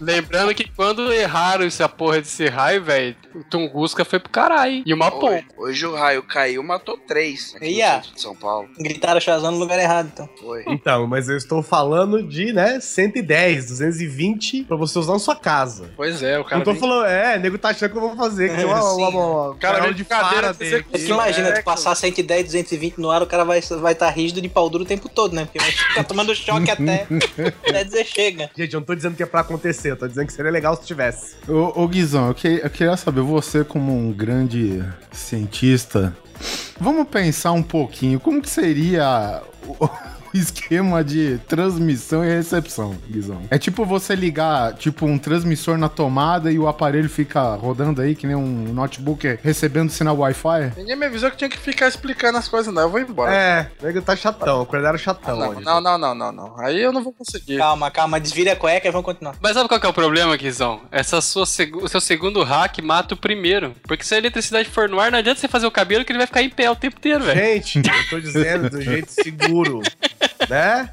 Lembrando 0.00 0.54
que 0.54 0.68
quando 0.70 1.12
erraram 1.12 1.64
essa 1.64 1.88
porra 1.88 2.18
desse 2.20 2.46
raio, 2.48 2.82
velho, 2.84 3.16
o 3.34 3.42
Tunguska 3.44 4.04
foi 4.04 4.18
pro 4.18 4.30
caralho. 4.30 4.82
E 4.84 4.92
uma. 4.92 5.12
Hoje, 5.14 5.46
hoje 5.56 5.86
o 5.86 5.94
raio 5.94 6.03
caiu, 6.22 6.62
matou 6.62 6.96
três 6.98 7.54
aqui 7.56 7.66
Ia. 7.66 7.88
no 7.96 8.02
centro 8.02 8.14
de 8.14 8.20
São 8.20 8.34
Paulo. 8.36 8.68
Gritaram 8.78 9.20
Shazam 9.20 9.52
no 9.52 9.58
lugar 9.58 9.78
errado, 9.78 10.10
então. 10.12 10.28
Foi. 10.40 10.64
Então, 10.84 11.06
mas 11.06 11.28
eu 11.28 11.36
estou 11.36 11.62
falando 11.62 12.22
de, 12.22 12.52
né, 12.52 12.78
110, 12.80 13.66
220 13.66 14.64
pra 14.64 14.76
você 14.76 14.98
usar 14.98 15.12
na 15.14 15.18
sua 15.18 15.34
casa. 15.36 15.90
Pois 15.96 16.22
é, 16.22 16.38
o 16.38 16.44
cara. 16.44 16.56
não 16.58 16.64
tô 16.64 16.72
vem- 16.72 16.80
falando, 16.80 17.06
é, 17.06 17.38
nego 17.38 17.56
tá 17.56 17.68
achando 17.70 17.90
que 17.90 17.96
eu 17.96 18.00
vou 18.02 18.16
fazer, 18.16 18.50
que 18.50 18.56
tem 18.56 18.64
uma, 18.64 18.82
uma, 18.94 19.08
uma, 19.08 19.50
O 19.50 19.54
cara 19.56 19.88
de 19.88 19.94
de 19.94 20.04
cadeira 20.04 20.52
dele. 20.52 20.84
Você 20.92 21.08
imagina, 21.08 21.48
é, 21.48 21.52
tu 21.52 21.64
passar 21.64 21.94
110, 21.94 22.44
220 22.46 22.98
no 22.98 23.10
ar, 23.10 23.22
o 23.22 23.26
cara 23.26 23.44
vai 23.44 23.58
estar 23.60 23.76
vai 23.76 23.94
tá 23.94 24.10
rígido 24.10 24.40
de 24.42 24.48
pau 24.48 24.68
duro 24.68 24.84
o 24.84 24.86
tempo 24.86 25.08
todo, 25.08 25.34
né? 25.34 25.44
Porque 25.44 25.58
vai 25.58 25.70
ficar 25.70 26.04
tomando 26.04 26.34
choque 26.34 26.70
até, 26.70 27.06
até 27.66 27.84
dizer 27.84 28.04
chega. 28.04 28.50
Gente, 28.56 28.74
eu 28.74 28.80
não 28.80 28.86
tô 28.86 28.94
dizendo 28.94 29.16
que 29.16 29.22
é 29.22 29.26
pra 29.26 29.40
acontecer, 29.40 29.92
eu 29.92 29.96
tô 29.96 30.06
dizendo 30.06 30.26
que 30.26 30.32
seria 30.32 30.50
legal 30.50 30.76
se 30.76 30.84
tivesse. 30.86 31.36
Ô, 31.48 31.82
ô 31.82 31.88
Guizão, 31.88 32.28
eu, 32.28 32.34
que- 32.34 32.60
eu 32.62 32.70
queria 32.70 32.96
saber, 32.96 33.20
você 33.22 33.64
como 33.64 33.96
um 33.96 34.12
grande 34.12 34.82
cientista, 35.12 35.93
vamos 36.80 37.08
pensar 37.08 37.52
um 37.52 37.62
pouquinho, 37.62 38.20
como 38.20 38.40
que 38.42 38.50
seria 38.50 39.42
esquema 40.38 41.02
de 41.04 41.38
transmissão 41.48 42.24
e 42.24 42.28
recepção, 42.28 42.96
Guizão? 43.08 43.42
É 43.50 43.58
tipo 43.58 43.84
você 43.84 44.14
ligar, 44.14 44.74
tipo, 44.74 45.06
um 45.06 45.16
transmissor 45.18 45.78
na 45.78 45.88
tomada 45.88 46.50
e 46.50 46.58
o 46.58 46.66
aparelho 46.68 47.08
fica 47.08 47.54
rodando 47.54 48.00
aí, 48.02 48.14
que 48.14 48.26
nem 48.26 48.36
um 48.36 48.72
notebook 48.72 49.38
recebendo 49.42 49.90
sinal 49.90 50.16
Wi-Fi? 50.18 50.72
Ninguém 50.76 50.96
me 50.96 51.06
avisou 51.06 51.30
que 51.30 51.36
tinha 51.36 51.48
que 51.50 51.58
ficar 51.58 51.88
explicando 51.88 52.38
as 52.38 52.48
coisas, 52.48 52.72
não. 52.72 52.82
Eu 52.82 52.90
vou 52.90 53.00
embora. 53.00 53.32
É, 53.34 53.70
o 53.80 53.86
nego 53.86 54.02
tá 54.02 54.16
chatão, 54.16 54.62
o 54.62 54.66
Cordeiro 54.66 54.98
chatão 54.98 55.36
Não, 55.38 55.48
hoje. 55.50 55.64
não, 55.64 55.80
não, 55.80 55.96
não, 55.98 56.14
não, 56.14 56.32
não. 56.32 56.60
Aí 56.60 56.80
eu 56.80 56.92
não 56.92 57.02
vou 57.02 57.12
conseguir. 57.12 57.58
Calma, 57.58 57.90
calma, 57.90 58.18
desvira 58.20 58.52
a 58.52 58.56
cueca 58.56 58.88
e 58.88 58.90
vamos 58.90 59.04
continuar. 59.04 59.36
Mas 59.40 59.54
sabe 59.54 59.68
qual 59.68 59.78
que 59.80 59.86
é 59.86 59.88
o 59.88 59.92
problema, 59.94 60.36
Guizão? 60.36 60.80
Essa 60.90 61.20
sua 61.20 61.46
seg- 61.46 61.76
o 61.76 61.88
seu 61.88 62.00
segundo 62.00 62.42
hack 62.42 62.78
mata 62.82 63.14
o 63.14 63.16
primeiro. 63.16 63.74
Porque 63.86 64.04
se 64.04 64.14
a 64.14 64.18
eletricidade 64.18 64.68
for 64.68 64.88
no 64.88 64.98
ar, 64.98 65.10
não 65.12 65.18
adianta 65.18 65.40
você 65.40 65.48
fazer 65.48 65.66
o 65.66 65.70
cabelo 65.70 66.04
que 66.04 66.10
ele 66.12 66.18
vai 66.18 66.26
ficar 66.26 66.42
em 66.42 66.50
pé 66.50 66.70
o 66.70 66.76
tempo 66.76 66.96
inteiro, 66.96 67.24
velho. 67.24 67.40
Gente, 67.40 67.78
eu 67.78 68.08
tô 68.10 68.20
dizendo 68.20 68.68
do 68.70 68.80
jeito 68.80 69.10
seguro, 69.12 69.80
né? 70.48 70.88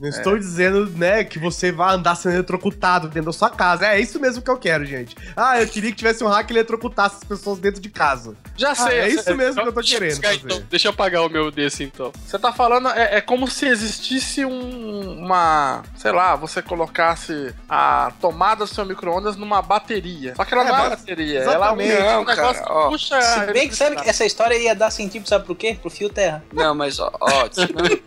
Não 0.00 0.08
estou 0.08 0.38
dizendo, 0.38 0.86
né, 0.90 1.24
que 1.24 1.38
você 1.38 1.70
vai 1.72 1.94
andar 1.94 2.14
sendo 2.14 2.34
eletrocutado 2.34 3.08
dentro 3.08 3.26
da 3.26 3.32
sua 3.32 3.50
casa. 3.50 3.86
É 3.86 4.00
isso 4.00 4.18
mesmo 4.20 4.42
que 4.42 4.50
eu 4.50 4.56
quero, 4.58 4.84
gente. 4.84 5.16
Ah, 5.36 5.60
eu 5.60 5.66
queria 5.68 5.90
que 5.90 5.96
tivesse 5.96 6.22
um 6.24 6.28
hack 6.28 6.46
que 6.46 6.52
eletrocutasse 6.52 7.16
as 7.16 7.24
pessoas 7.24 7.58
dentro 7.58 7.80
de 7.80 7.88
casa. 7.88 8.34
Já 8.56 8.74
sei. 8.74 8.98
é 8.98 9.04
eu 9.04 9.08
isso 9.08 9.34
mesmo 9.34 9.62
que 9.62 9.68
eu 9.68 9.72
tô 9.72 9.80
Deixa 9.80 9.94
querendo 9.98 10.10
buscar, 10.16 10.28
fazer. 10.28 10.40
então. 10.44 10.62
Deixa 10.70 10.88
eu 10.88 10.92
apagar 10.92 11.22
o 11.22 11.28
meu 11.28 11.50
desse 11.50 11.82
então. 11.84 12.12
Você 12.26 12.38
tá 12.38 12.52
falando, 12.52 12.88
é, 12.90 13.16
é 13.16 13.20
como 13.20 13.48
se 13.48 13.66
existisse 13.66 14.44
um, 14.44 15.18
uma. 15.24 15.82
Sei 15.96 16.12
lá, 16.12 16.36
você 16.36 16.60
colocasse 16.62 17.54
a 17.68 18.12
tomada 18.20 18.64
do 18.64 18.66
seu 18.72 18.84
micro-ondas 18.84 19.36
numa 19.36 19.60
bateria. 19.62 20.34
Só 20.36 20.44
que 20.44 20.54
ela 20.54 20.64
É, 20.64 20.68
não 20.68 20.74
é 20.76 20.82
ba- 20.82 20.90
bateria. 20.90 21.40
exatamente. 21.40 21.90
Ela 21.92 22.04
é 22.10 22.14
um 22.14 22.18
Não, 22.18 22.24
cara, 22.24 22.40
negócio 22.42 22.62
ó. 22.68 22.88
puxa. 22.90 23.20
Se 23.20 23.38
a 23.40 23.46
bem 23.52 23.68
que 23.68 23.74
sabe 23.76 23.96
que 23.96 24.08
essa 24.08 24.24
história 24.24 24.54
ia 24.56 24.74
dar 24.74 24.90
sentido, 24.90 25.28
sabe 25.28 25.46
por 25.46 25.56
quê? 25.56 25.76
Pro 25.80 25.90
fio 25.90 26.08
terra. 26.08 26.42
Não, 26.52 26.74
mas 26.74 26.98
ó, 27.00 27.10
ó 27.20 27.48
tirando, 27.48 28.02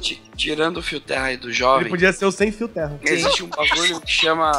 ti- 0.00 0.22
tirando 0.36 0.76
o 0.78 0.82
fio 0.82 1.00
terra 1.00 1.19
aí 1.24 1.36
do 1.36 1.48
Ele 1.48 1.54
jovem, 1.54 1.88
podia 1.88 2.12
ser 2.12 2.26
o 2.26 2.32
sem 2.32 2.50
fio 2.52 2.68
terra. 2.68 2.98
existe 3.02 3.42
um 3.42 3.48
bagulho 3.48 4.00
que 4.00 4.10
chama. 4.10 4.52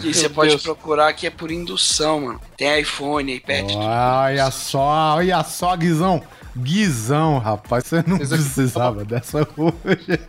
que 0.00 0.12
você 0.14 0.28
pode 0.28 0.58
procurar 0.58 1.12
que 1.12 1.26
é 1.26 1.30
por 1.30 1.50
indução, 1.50 2.20
mano. 2.20 2.40
Tem 2.56 2.80
iPhone, 2.80 3.32
iPad, 3.34 3.68
tudo. 3.68 3.78
Olha 3.78 4.50
só, 4.50 5.14
olha 5.16 5.42
só, 5.44 5.76
Guizão. 5.76 6.22
Guizão, 6.56 7.38
rapaz, 7.38 7.84
você 7.86 8.04
não 8.06 8.18
precisava 8.18 9.04
dessa 9.04 9.46
hoje. 9.56 10.20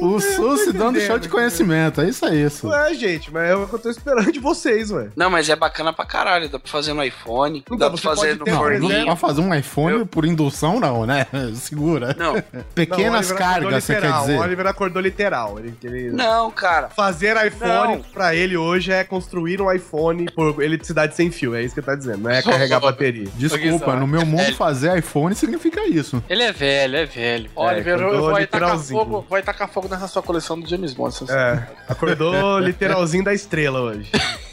o 0.00 0.20
Sul 0.20 0.56
se 0.58 0.72
dando 0.72 1.00
show 1.00 1.18
de 1.18 1.28
conhecimento, 1.28 2.00
é 2.00 2.08
isso 2.08 2.24
aí, 2.26 2.42
isso. 2.44 2.68
Ué, 2.68 2.94
gente, 2.94 3.32
mas 3.32 3.50
é 3.50 3.54
o 3.54 3.66
que 3.66 3.74
eu 3.74 3.78
tô 3.78 3.90
esperando 3.90 4.32
de 4.32 4.40
vocês, 4.40 4.90
ué. 4.90 5.08
Não, 5.16 5.30
mas 5.30 5.48
é 5.48 5.54
bacana 5.56 5.92
pra 5.92 6.04
caralho. 6.04 6.48
Dá 6.48 6.58
pra 6.58 6.68
fazer 6.70 6.92
no 6.92 7.02
iPhone, 7.04 7.58
Então, 7.60 7.76
dá 7.76 7.88
pra 7.88 7.98
fazer 7.98 8.36
pode 8.36 8.50
no 8.50 8.56
forninho. 8.56 8.90
exemplo, 8.90 9.06
Pra 9.06 9.16
fazer 9.16 9.40
um 9.40 9.54
iPhone 9.54 10.04
por 10.04 10.24
indução, 10.24 10.80
não, 10.80 11.06
né? 11.06 11.26
Segura. 11.54 12.14
Não, 12.18 12.42
Pequenas 12.74 13.30
Não, 13.30 13.36
cargas, 13.36 13.84
você 13.84 13.94
quer 14.00 14.12
dizer. 14.12 14.38
O 14.38 14.42
Oliver 14.42 14.66
acordou 14.66 15.00
literal. 15.00 15.58
Ele, 15.58 15.76
ele- 15.84 16.10
não, 16.10 16.50
cara. 16.50 16.88
Fazer 16.88 17.36
iPhone 17.46 17.96
Não. 17.96 18.02
pra 18.02 18.34
ele 18.34 18.56
hoje 18.56 18.90
é 18.92 19.04
construir 19.04 19.60
um 19.62 19.70
iPhone 19.72 20.26
por 20.34 20.60
eletricidade 20.62 21.14
sem 21.14 21.30
fio. 21.30 21.54
É 21.54 21.62
isso 21.62 21.72
que 21.74 21.80
ele 21.80 21.86
tá 21.86 21.94
dizendo. 21.94 22.18
Não 22.24 22.30
é 22.30 22.42
carregar 22.42 22.80
bateria. 22.80 23.28
Desculpa, 23.36 23.94
no 23.94 24.06
meu 24.06 24.26
mundo 24.26 24.52
fazer 24.56 24.96
iPhone 24.98 25.35
significa 25.36 25.86
isso. 25.86 26.22
Ele 26.28 26.42
é 26.42 26.52
velho, 26.52 26.96
é 26.96 27.06
velho. 27.06 27.50
Oliver, 27.54 27.98
vou 27.98 28.34
aí 28.34 28.46
tacar 28.46 28.78
fogo, 28.78 29.26
vai 29.28 29.42
tacar 29.42 29.68
fogo 29.68 29.88
nessa 29.88 30.08
sua 30.08 30.22
coleção 30.22 30.58
do 30.58 30.68
James 30.68 30.94
Bond. 30.94 31.16
É, 31.30 31.62
acordou 31.88 32.58
literalzinho 32.60 33.24
da 33.24 33.34
estrela 33.34 33.80
hoje. 33.80 34.10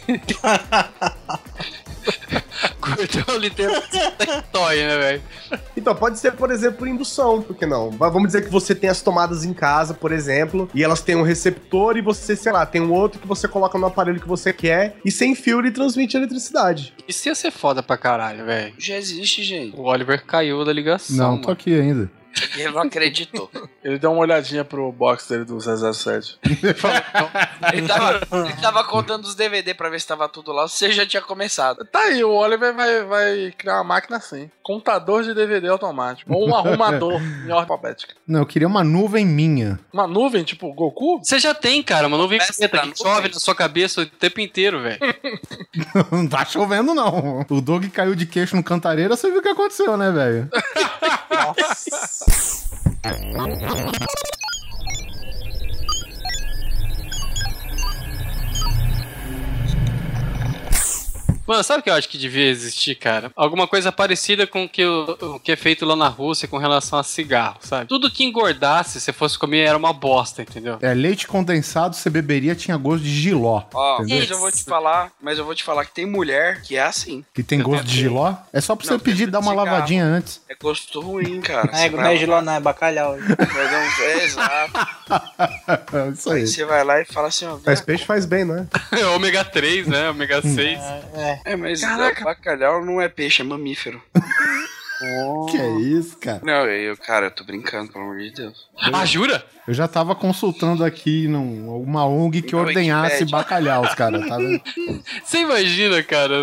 Literalmente 3.39 3.55
toy, 4.51 4.75
né, 4.75 4.97
velho? 4.97 5.21
Então, 5.75 5.95
pode 5.95 6.19
ser, 6.19 6.33
por 6.33 6.51
exemplo, 6.51 6.77
por 6.79 6.87
indução, 6.87 7.41
por 7.41 7.55
que 7.55 7.65
não? 7.65 7.91
Mas 7.97 8.13
Vamos 8.13 8.27
dizer 8.27 8.43
que 8.43 8.49
você 8.51 8.75
tem 8.75 8.89
as 8.89 9.01
tomadas 9.01 9.43
em 9.43 9.53
casa, 9.53 9.93
por 9.93 10.11
exemplo, 10.11 10.69
e 10.73 10.83
elas 10.83 11.01
têm 11.01 11.15
um 11.15 11.23
receptor 11.23 11.97
e 11.97 12.01
você, 12.01 12.35
sei 12.35 12.51
lá, 12.51 12.65
tem 12.65 12.81
um 12.81 12.91
outro 12.91 13.19
que 13.19 13.27
você 13.27 13.47
coloca 13.47 13.77
no 13.77 13.87
aparelho 13.87 14.19
que 14.19 14.27
você 14.27 14.53
quer 14.53 14.97
e 15.03 15.09
sem 15.09 15.33
fio 15.33 15.59
ele 15.59 15.71
transmite 15.71 16.15
eletricidade. 16.15 16.93
Isso 17.07 17.27
ia 17.27 17.35
ser 17.35 17.51
foda 17.51 17.81
pra 17.81 17.97
caralho, 17.97 18.45
velho. 18.45 18.73
Já 18.77 18.97
existe, 18.97 19.43
gente. 19.43 19.75
O 19.75 19.83
Oliver 19.83 20.23
caiu 20.25 20.63
da 20.63 20.71
ligação. 20.71 21.17
Não, 21.17 21.31
mano. 21.31 21.41
tô 21.41 21.51
aqui 21.51 21.73
ainda. 21.73 22.09
E 22.55 22.61
ele 22.61 22.71
não 22.71 22.81
acreditou. 22.81 23.49
Ele 23.83 23.97
deu 23.97 24.11
uma 24.11 24.21
olhadinha 24.21 24.63
pro 24.63 24.91
box 24.91 25.27
dele 25.27 25.43
do 25.43 25.59
007. 25.59 26.39
Ele 27.73 27.87
tava, 27.87 28.21
ele 28.45 28.53
tava 28.61 28.83
contando 28.83 29.25
os 29.25 29.35
DVD 29.35 29.73
pra 29.73 29.89
ver 29.89 29.99
se 29.99 30.07
tava 30.07 30.29
tudo 30.29 30.51
lá. 30.51 30.67
Você 30.67 30.91
já 30.91 31.05
tinha 31.05 31.21
começado. 31.21 31.85
Tá 31.85 31.99
aí, 31.99 32.23
o 32.23 32.31
Oliver 32.31 32.73
vai, 32.73 33.03
vai 33.03 33.53
criar 33.57 33.75
uma 33.75 33.83
máquina 33.83 34.17
assim. 34.17 34.49
Contador 34.61 35.23
de 35.23 35.33
DVD 35.33 35.67
automático. 35.67 36.31
Ou 36.33 36.47
um 36.47 36.55
arrumador 36.55 37.13
em 37.13 37.51
ordem 37.51 37.51
alfabética. 37.51 38.13
Não, 38.27 38.41
eu 38.41 38.45
queria 38.45 38.67
uma 38.67 38.83
nuvem 38.83 39.25
minha. 39.25 39.79
Uma 39.91 40.07
nuvem, 40.07 40.43
tipo 40.43 40.73
Goku? 40.73 41.19
Você 41.23 41.39
já 41.39 41.53
tem, 41.53 41.81
cara, 41.81 42.07
uma 42.07 42.17
nuvem 42.17 42.39
Peça 42.39 42.69
preta 42.69 42.87
que 42.87 42.97
chove 42.97 43.29
na 43.29 43.39
sua 43.39 43.55
cabeça 43.55 44.01
o 44.01 44.05
tempo 44.05 44.39
inteiro, 44.39 44.81
velho. 44.81 44.99
Não 46.11 46.27
tá 46.27 46.45
chovendo, 46.45 46.93
não. 46.93 47.45
O 47.49 47.61
Doug 47.61 47.85
caiu 47.87 48.15
de 48.15 48.25
queixo 48.25 48.55
no 48.55 48.63
cantareira, 48.63 49.15
você 49.15 49.29
viu 49.29 49.39
o 49.39 49.41
que 49.41 49.49
aconteceu, 49.49 49.97
né, 49.97 50.11
velho? 50.11 50.49
Thank 52.25 54.01
you. 54.01 54.42
Mano, 61.45 61.63
sabe 61.63 61.81
o 61.81 61.83
que 61.83 61.89
eu 61.89 61.93
acho 61.93 62.07
que 62.07 62.17
devia 62.17 62.47
existir, 62.49 62.95
cara? 62.95 63.31
Alguma 63.35 63.67
coisa 63.67 63.91
parecida 63.91 64.47
com 64.47 64.63
o 64.63 64.69
que, 64.69 64.85
o, 64.85 65.17
o 65.35 65.39
que 65.39 65.51
é 65.51 65.55
feito 65.55 65.85
lá 65.85 65.95
na 65.95 66.07
Rússia 66.07 66.47
com 66.47 66.57
relação 66.57 66.97
a 66.97 67.03
cigarro, 67.03 67.57
sabe? 67.61 67.87
Tudo 67.87 68.09
que 68.09 68.23
engordasse, 68.23 69.01
se 69.01 69.11
fosse 69.11 69.37
comer, 69.37 69.59
era 69.67 69.77
uma 69.77 69.91
bosta, 69.91 70.41
entendeu? 70.41 70.77
É, 70.81 70.93
leite 70.93 71.27
condensado 71.27 71.95
você 71.95 72.09
beberia 72.09 72.55
tinha 72.55 72.77
gosto 72.77 73.03
de 73.03 73.09
giló. 73.11 73.63
Ó, 73.73 73.95
entendeu? 74.01 74.19
mas 74.19 74.29
eu 74.29 74.39
vou 74.39 74.51
te 74.51 74.63
falar, 74.63 75.11
mas 75.21 75.37
eu 75.37 75.45
vou 75.45 75.53
te 75.53 75.63
falar 75.63 75.85
que 75.85 75.93
tem 75.93 76.05
mulher 76.05 76.61
que 76.61 76.77
é 76.77 76.83
assim. 76.83 77.25
Que 77.33 77.43
tem 77.43 77.61
gosto 77.61 77.83
de 77.83 77.93
giló. 77.99 78.33
É 78.53 78.61
só 78.61 78.75
pra 78.75 78.85
Não, 78.89 78.97
você 78.97 79.03
pedir 79.03 79.27
dar 79.27 79.39
uma 79.39 79.51
cigarro. 79.51 79.69
lavadinha 79.69 80.05
antes. 80.05 80.41
É 80.49 80.55
gosto 80.55 81.01
ruim, 81.01 81.41
cara. 81.41 81.69
É, 81.73 81.89
não 81.89 82.01
é 82.05 82.15
giló, 82.15 82.41
não, 82.41 82.53
é 82.53 82.59
bacalhau. 82.59 83.17
É, 83.19 84.23
exato. 84.23 84.73
É 85.93 86.09
isso 86.09 86.29
aí. 86.31 86.41
Aí 86.41 86.47
você 86.47 86.65
vai 86.65 86.83
lá 86.83 87.01
e 87.01 87.05
fala 87.05 87.27
assim, 87.27 87.45
ó. 87.45 87.57
Faz 87.57 87.81
peixe, 87.81 88.03
faz 88.05 88.25
bem, 88.25 88.43
não 88.45 88.55
é? 88.91 89.05
ômega 89.07 89.43
3, 89.43 89.87
né? 89.87 90.09
Ômega 90.09 90.41
6. 90.41 90.57
É, 90.57 91.03
É, 91.13 91.32
mas 91.57 91.81
Caraca. 91.81 92.23
bacalhau 92.23 92.83
não 92.85 92.99
é 93.01 93.07
peixe, 93.09 93.41
é 93.41 93.45
mamífero. 93.45 94.01
Que 95.49 95.57
é 95.57 95.69
isso, 95.81 96.17
cara? 96.17 96.39
Não, 96.43 96.65
eu, 96.65 96.95
cara, 96.95 97.25
eu 97.25 97.31
tô 97.31 97.43
brincando, 97.43 97.91
pelo 97.91 98.05
amor 98.05 98.19
de 98.19 98.31
Deus. 98.31 98.69
Ah, 98.93 99.05
jura? 99.05 99.45
Eu 99.67 99.73
já 99.73 99.85
tava 99.85 100.15
consultando 100.15 100.83
aqui 100.83 101.27
num, 101.27 101.75
uma 101.81 102.05
ONG 102.05 102.41
que 102.41 102.53
Na 102.53 102.61
ordenhasse 102.61 103.15
Wikipedia. 103.23 103.37
bacalhaus, 103.37 103.93
cara, 103.95 104.25
tá 104.25 104.37
vendo? 104.37 104.61
Você 105.23 105.39
imagina, 105.39 106.01
cara, 106.03 106.35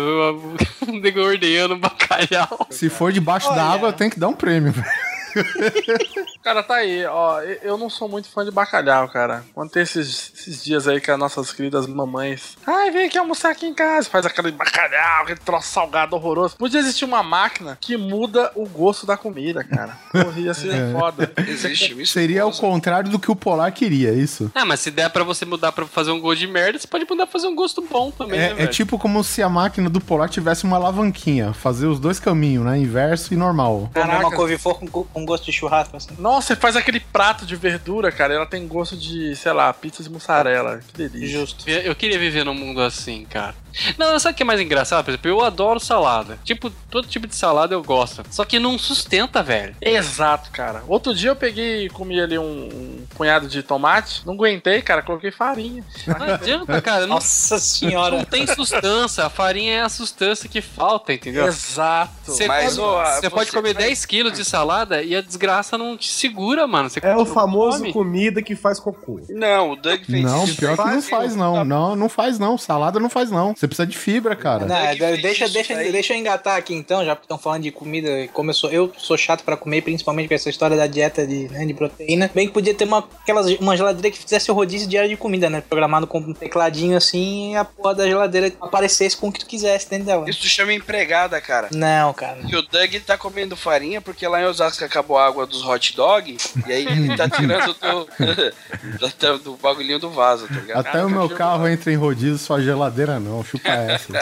um 0.87 0.99
nego 0.99 1.21
ordenhando 1.21 1.75
bacalhau. 1.77 2.67
Se 2.69 2.87
for 2.89 3.11
debaixo 3.11 3.49
da 3.55 3.63
água, 3.63 3.91
tem 3.91 4.09
que 4.11 4.19
dar 4.19 4.27
um 4.27 4.33
prêmio. 4.35 4.71
velho. 4.71 4.87
Cara, 6.43 6.63
tá 6.63 6.75
aí, 6.75 7.05
ó. 7.05 7.39
eu- 7.41 7.77
não 7.77 7.89
sou 7.89 8.07
muito 8.09 8.27
fã 8.29 8.43
de 8.45 8.51
bacalhau, 8.51 9.07
cara. 9.09 9.43
Quando 9.53 9.69
tem 9.71 9.83
esses, 9.83 10.31
esses 10.35 10.63
dias 10.63 10.87
aí 10.87 10.99
que 11.01 11.09
as 11.09 11.17
nossas 11.17 11.51
queridas 11.51 11.87
mamães. 11.87 12.55
Ai, 12.65 12.91
vem 12.91 13.05
aqui 13.05 13.17
almoçar 13.17 13.51
aqui 13.51 13.65
em 13.65 13.73
casa. 13.73 14.09
Faz 14.09 14.25
aquele 14.25 14.51
bacalhau, 14.51 15.23
aquele 15.23 15.39
troço 15.39 15.67
salgado 15.69 16.15
horroroso. 16.15 16.55
Podia 16.57 16.79
existir 16.79 17.05
uma 17.05 17.23
máquina 17.23 17.77
que 17.79 17.97
muda 17.97 18.51
o 18.55 18.67
gosto 18.67 19.05
da 19.05 19.17
comida, 19.17 19.63
cara. 19.63 19.97
Porra, 20.11 20.39
ia 20.39 20.53
ser 20.53 20.73
É. 20.73 20.91
foda. 20.91 21.31
Existe 21.47 21.99
isso. 22.01 22.13
Seria 22.13 22.45
o 22.45 22.51
contrário 22.51 23.09
do 23.09 23.19
que 23.19 23.31
o 23.31 23.35
Polar 23.35 23.71
queria, 23.71 24.09
é 24.09 24.13
isso? 24.15 24.51
Ah, 24.53 24.65
mas 24.65 24.79
se 24.79 24.91
der 24.91 25.09
pra 25.09 25.23
você 25.23 25.45
mudar 25.45 25.71
pra 25.71 25.85
fazer 25.85 26.11
um 26.11 26.19
gosto 26.19 26.39
de 26.39 26.47
merda, 26.47 26.77
você 26.79 26.87
pode 26.87 27.05
mudar 27.09 27.25
pra 27.25 27.33
fazer 27.33 27.47
um 27.47 27.55
gosto 27.55 27.81
bom 27.81 28.11
também, 28.11 28.39
né, 28.39 28.47
É, 28.47 28.51
é 28.51 28.53
velho? 28.55 28.69
tipo 28.69 28.97
como 28.99 29.23
se 29.23 29.41
a 29.41 29.49
máquina 29.49 29.89
do 29.89 30.01
Polar 30.01 30.29
tivesse 30.29 30.63
uma 30.63 30.77
alavanquinha, 30.77 31.53
fazer 31.53 31.87
os 31.87 31.99
dois 31.99 32.19
caminhos, 32.19 32.65
né? 32.65 32.77
Inverso 32.77 33.33
e 33.33 33.37
normal. 33.37 33.89
comer 33.93 34.05
uma 34.05 34.17
Caraca. 34.17 34.35
couve-flor 34.35 34.79
com, 34.79 34.85
go- 34.87 35.07
com 35.21 35.25
gosto 35.25 35.45
de 35.45 35.51
churrasco, 35.51 35.95
assim. 35.95 36.09
Nossa, 36.17 36.47
você 36.47 36.55
faz 36.55 36.75
aquele 36.75 36.99
prato 36.99 37.45
de 37.45 37.55
verdura, 37.55 38.11
cara. 38.11 38.33
Ela 38.33 38.45
tem 38.45 38.67
gosto 38.67 38.97
de, 38.97 39.35
sei 39.35 39.53
lá, 39.53 39.71
pizza 39.73 40.03
de 40.03 40.09
mussarela. 40.09 40.79
Que 40.87 41.07
delícia. 41.07 41.39
Justo. 41.39 41.69
Eu 41.69 41.95
queria 41.95 42.19
viver 42.19 42.43
num 42.43 42.53
mundo 42.53 42.81
assim, 42.81 43.25
cara. 43.25 43.55
Não, 43.97 44.19
sabe 44.19 44.33
o 44.33 44.37
que 44.37 44.43
é 44.43 44.45
mais 44.45 44.59
engraçado? 44.59 45.03
Por 45.05 45.11
exemplo, 45.11 45.29
eu 45.31 45.41
adoro 45.41 45.79
salada. 45.79 46.37
Tipo, 46.43 46.69
todo 46.89 47.07
tipo 47.07 47.27
de 47.27 47.35
salada 47.35 47.73
eu 47.73 47.83
gosto. 47.83 48.23
Só 48.29 48.43
que 48.45 48.59
não 48.59 48.77
sustenta, 48.77 49.41
velho. 49.41 49.75
Exato, 49.81 50.51
cara. 50.51 50.83
Outro 50.87 51.13
dia 51.13 51.29
eu 51.29 51.35
peguei 51.35 51.85
e 51.85 51.89
comi 51.89 52.19
ali 52.19 52.37
um, 52.37 52.43
um 52.43 53.05
punhado 53.15 53.47
de 53.47 53.63
tomate. 53.63 54.25
Não 54.25 54.33
aguentei, 54.33 54.81
cara. 54.81 55.01
Coloquei 55.01 55.31
farinha. 55.31 55.83
Não 56.07 56.33
adianta, 56.33 56.81
cara. 56.81 57.01
Não, 57.07 57.15
Nossa 57.15 57.59
senhora. 57.59 58.17
não 58.17 58.25
tem 58.25 58.45
sustância. 58.47 59.25
A 59.25 59.29
farinha 59.29 59.73
é 59.73 59.81
a 59.81 59.89
sustância 59.89 60.49
que 60.49 60.61
falta, 60.61 61.13
entendeu? 61.13 61.45
Exato. 61.47 62.11
Você, 62.25 62.47
Mas, 62.47 62.77
ó, 62.77 63.03
você 63.19 63.29
pode 63.29 63.51
comer 63.51 63.73
vai- 63.73 63.83
10 63.83 64.05
quilos 64.05 64.33
de 64.33 64.43
salada 64.45 65.01
e 65.01 65.15
a 65.15 65.21
desgraça 65.21 65.77
não 65.77 65.97
te 65.97 66.09
segura, 66.11 66.65
mano. 66.67 66.89
Você 66.89 66.99
É 67.03 67.15
o 67.15 67.25
famoso 67.25 67.77
come. 67.79 67.93
comida 67.93 68.41
que 68.41 68.55
faz 68.55 68.79
cocô. 68.79 69.19
Não, 69.29 69.71
o 69.71 69.75
Doug 69.75 70.01
fez 70.05 70.23
Não, 70.23 70.45
pior 70.55 70.77
que 70.77 70.83
não 70.83 71.01
faz, 71.01 71.35
não. 71.35 71.63
Não, 71.65 71.95
não 71.95 72.09
faz, 72.09 72.37
não. 72.39 72.57
Salada 72.57 72.99
não 72.99 73.09
faz, 73.09 73.29
não. 73.31 73.53
Você 73.61 73.67
precisa 73.67 73.85
de 73.85 73.95
fibra, 73.95 74.35
cara. 74.35 74.65
Não, 74.65 74.75
é, 74.75 74.95
deixa, 75.17 75.47
deixa, 75.47 75.75
deixa 75.75 76.13
eu 76.13 76.17
engatar 76.17 76.57
aqui 76.57 76.73
então, 76.73 77.05
já 77.05 77.15
que 77.15 77.21
estão 77.21 77.37
falando 77.37 77.61
de 77.61 77.69
comida, 77.69 78.09
como 78.33 78.49
eu 78.49 78.55
sou, 78.55 78.71
eu 78.71 78.91
sou 78.97 79.15
chato 79.15 79.43
pra 79.43 79.55
comer, 79.55 79.83
principalmente 79.83 80.27
com 80.27 80.33
essa 80.33 80.49
história 80.49 80.75
da 80.75 80.87
dieta 80.87 81.27
de, 81.27 81.47
né, 81.49 81.63
de 81.63 81.71
proteína. 81.75 82.31
Bem 82.33 82.47
que 82.47 82.53
podia 82.53 82.73
ter 82.73 82.85
uma, 82.85 83.07
aquelas, 83.21 83.51
uma 83.59 83.77
geladeira 83.77 84.09
que 84.09 84.17
fizesse 84.17 84.49
o 84.49 84.55
rodízio 84.55 84.87
diário 84.87 85.11
de 85.11 85.15
comida, 85.15 85.47
né? 85.47 85.61
Programado 85.61 86.07
com 86.07 86.17
um 86.17 86.33
tecladinho 86.33 86.97
assim 86.97 87.51
e 87.51 87.55
a 87.55 87.63
porra 87.63 87.93
da 87.93 88.07
geladeira 88.07 88.51
aparecesse 88.59 89.15
com 89.15 89.27
o 89.27 89.31
que 89.31 89.41
tu 89.41 89.45
quisesse 89.45 89.87
dentro 89.87 90.07
dela. 90.07 90.27
Isso 90.27 90.47
chama 90.47 90.73
empregada, 90.73 91.39
cara. 91.39 91.69
Não, 91.71 92.15
cara. 92.15 92.39
E 92.43 92.55
o 92.55 92.63
Doug 92.63 92.95
tá 93.05 93.15
comendo 93.15 93.55
farinha 93.55 94.01
porque 94.01 94.27
lá 94.27 94.41
em 94.41 94.45
Osasco 94.45 94.83
acabou 94.83 95.19
a 95.19 95.27
água 95.27 95.45
dos 95.45 95.63
hot 95.63 95.95
dog. 95.95 96.35
E 96.65 96.73
aí 96.73 96.87
ele 96.87 97.15
tá 97.15 97.29
tirando 97.29 97.75
do, 97.75 99.37
do, 99.37 99.37
do 99.37 99.57
bagulhinho 99.57 99.99
do 99.99 100.09
vaso, 100.09 100.47
tá 100.47 100.55
ligado? 100.55 100.79
Até 100.79 101.05
o 101.05 101.09
meu 101.11 101.29
carro 101.29 101.67
entra 101.67 101.91
em 101.91 101.95
rodízio, 101.95 102.39
sua 102.39 102.59
geladeira 102.59 103.19
não. 103.19 103.50
Chupa 103.51 103.69
essa. 103.91 104.13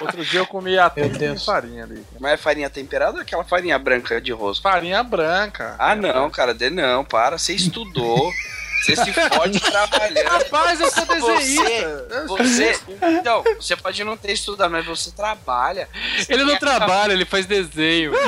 Outro 0.00 0.24
dia 0.24 0.40
eu 0.40 0.46
comi 0.46 0.78
atum 0.78 1.08
com 1.08 1.18
Deus. 1.18 1.44
farinha 1.44 1.84
ali. 1.84 2.04
Mas 2.20 2.32
é 2.32 2.36
farinha 2.36 2.68
temperada 2.68 3.16
ou 3.16 3.22
aquela 3.22 3.42
farinha 3.44 3.78
branca 3.78 4.20
de 4.20 4.32
rosto? 4.32 4.62
Farinha 4.62 5.02
branca. 5.02 5.74
Ah, 5.78 5.94
não, 5.94 6.30
cara, 6.30 6.52
de 6.52 6.68
não, 6.68 7.04
para. 7.04 7.38
Você 7.38 7.54
estudou. 7.54 8.30
Você 8.84 8.96
se 8.96 9.12
fode 9.12 9.60
trabalhando. 9.60 10.28
Rapaz, 10.28 10.80
eu 10.80 10.90
sou 10.90 11.06
Você, 11.06 11.36
desenhista. 11.38 12.24
você, 12.28 12.78
então, 13.18 13.42
você 13.58 13.76
pode 13.76 14.04
não 14.04 14.16
ter 14.16 14.32
estudado, 14.32 14.70
mas 14.70 14.84
você 14.84 15.10
trabalha. 15.10 15.88
Você 16.18 16.32
Ele 16.32 16.44
não 16.44 16.54
a 16.54 16.58
trabalha, 16.58 17.12
ele 17.12 17.24
faz 17.24 17.46
desenho. 17.46 18.12
Eu 18.14 18.20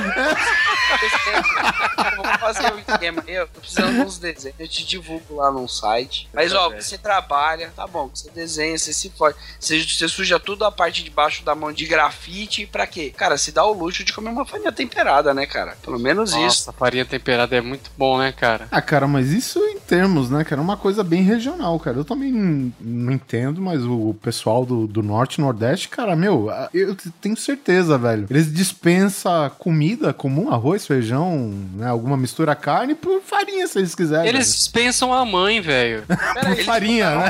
vou 2.17 2.25
fazer 2.39 2.73
um 2.73 2.79
esquema. 2.79 3.23
Eu 3.27 3.47
tô 3.49 3.61
precisando 3.61 3.95
de 3.95 4.01
uns 4.01 4.19
desenhos. 4.19 4.57
Eu 4.59 4.69
te 4.69 4.85
divulgo 4.87 5.37
lá 5.37 5.51
num 5.51 5.69
site. 5.69 6.29
Mas, 6.33 6.55
ó, 6.55 6.71
você 6.71 6.97
trabalha, 6.97 7.73
tá 7.75 7.87
bom. 7.87 8.09
Você 8.13 8.31
desenha, 8.31 8.79
você 8.79 8.93
se 8.93 9.11
fode. 9.11 9.37
Você, 9.59 9.83
você 9.83 10.09
suja 10.09 10.39
tudo 10.41 10.65
a 10.65 10.73
parte 10.73 11.03
de 11.05 11.11
baixo 11.11 11.45
da 11.45 11.55
mão 11.55 11.73
de 11.73 11.85
grafite. 11.87 12.67
Pra 12.67 12.87
quê? 12.87 13.13
Cara, 13.17 13.37
se 13.37 13.53
dá 13.53 13.65
o 13.65 13.73
luxo 13.73 14.05
de 14.05 14.13
comer 14.13 14.31
uma 14.31 14.47
farinha 14.47 14.73
temperada, 14.73 15.35
né, 15.35 15.47
cara? 15.47 15.77
Pelo 15.83 15.99
menos 15.99 16.31
isso. 16.31 16.41
Nossa, 16.41 16.73
farinha 16.73 17.05
temperada 17.05 17.57
é 17.57 17.61
muito 17.61 17.91
bom, 17.97 18.19
né, 18.19 18.33
cara? 18.33 18.69
Ah, 18.71 18.81
cara, 18.81 19.07
mas 19.07 19.33
isso 19.33 19.59
termos, 19.87 20.31
né, 20.31 20.45
cara? 20.45 20.61
Uma 20.61 20.77
coisa 20.77 21.05
bem 21.05 21.23
regional, 21.23 21.79
cara. 21.79 21.97
Eu 21.97 22.05
também 22.05 22.33
não, 22.33 22.73
não 22.81 23.13
entendo, 23.13 23.61
mas 23.61 23.85
o 23.85 24.15
pessoal 24.21 24.65
do, 24.65 24.87
do 24.87 25.03
Norte 25.03 25.37
e 25.37 25.41
Nordeste, 25.41 25.89
cara, 25.89 26.17
meu, 26.17 26.51
eu 26.75 26.97
tenho 27.21 27.37
certeza, 27.37 27.97
velho. 27.97 28.27
Eles 28.29 28.53
dispensam 28.53 29.51
comida 29.59 30.13
comum, 30.13 30.53
arroz, 30.53 30.87
feijão, 30.87 31.53
né, 31.75 31.89
alguma 31.89 32.17
mistura 32.17 32.55
carne 32.55 32.95
por 32.95 33.21
farinha, 33.23 33.67
se 33.67 33.79
eles 33.79 33.95
quiserem. 33.95 34.29
Eles 34.29 34.55
dispensam 34.55 35.13
a 35.13 35.25
mãe, 35.25 35.61
velho. 35.61 36.05
por 36.07 36.65
farinha, 36.65 37.11
né? 37.17 37.29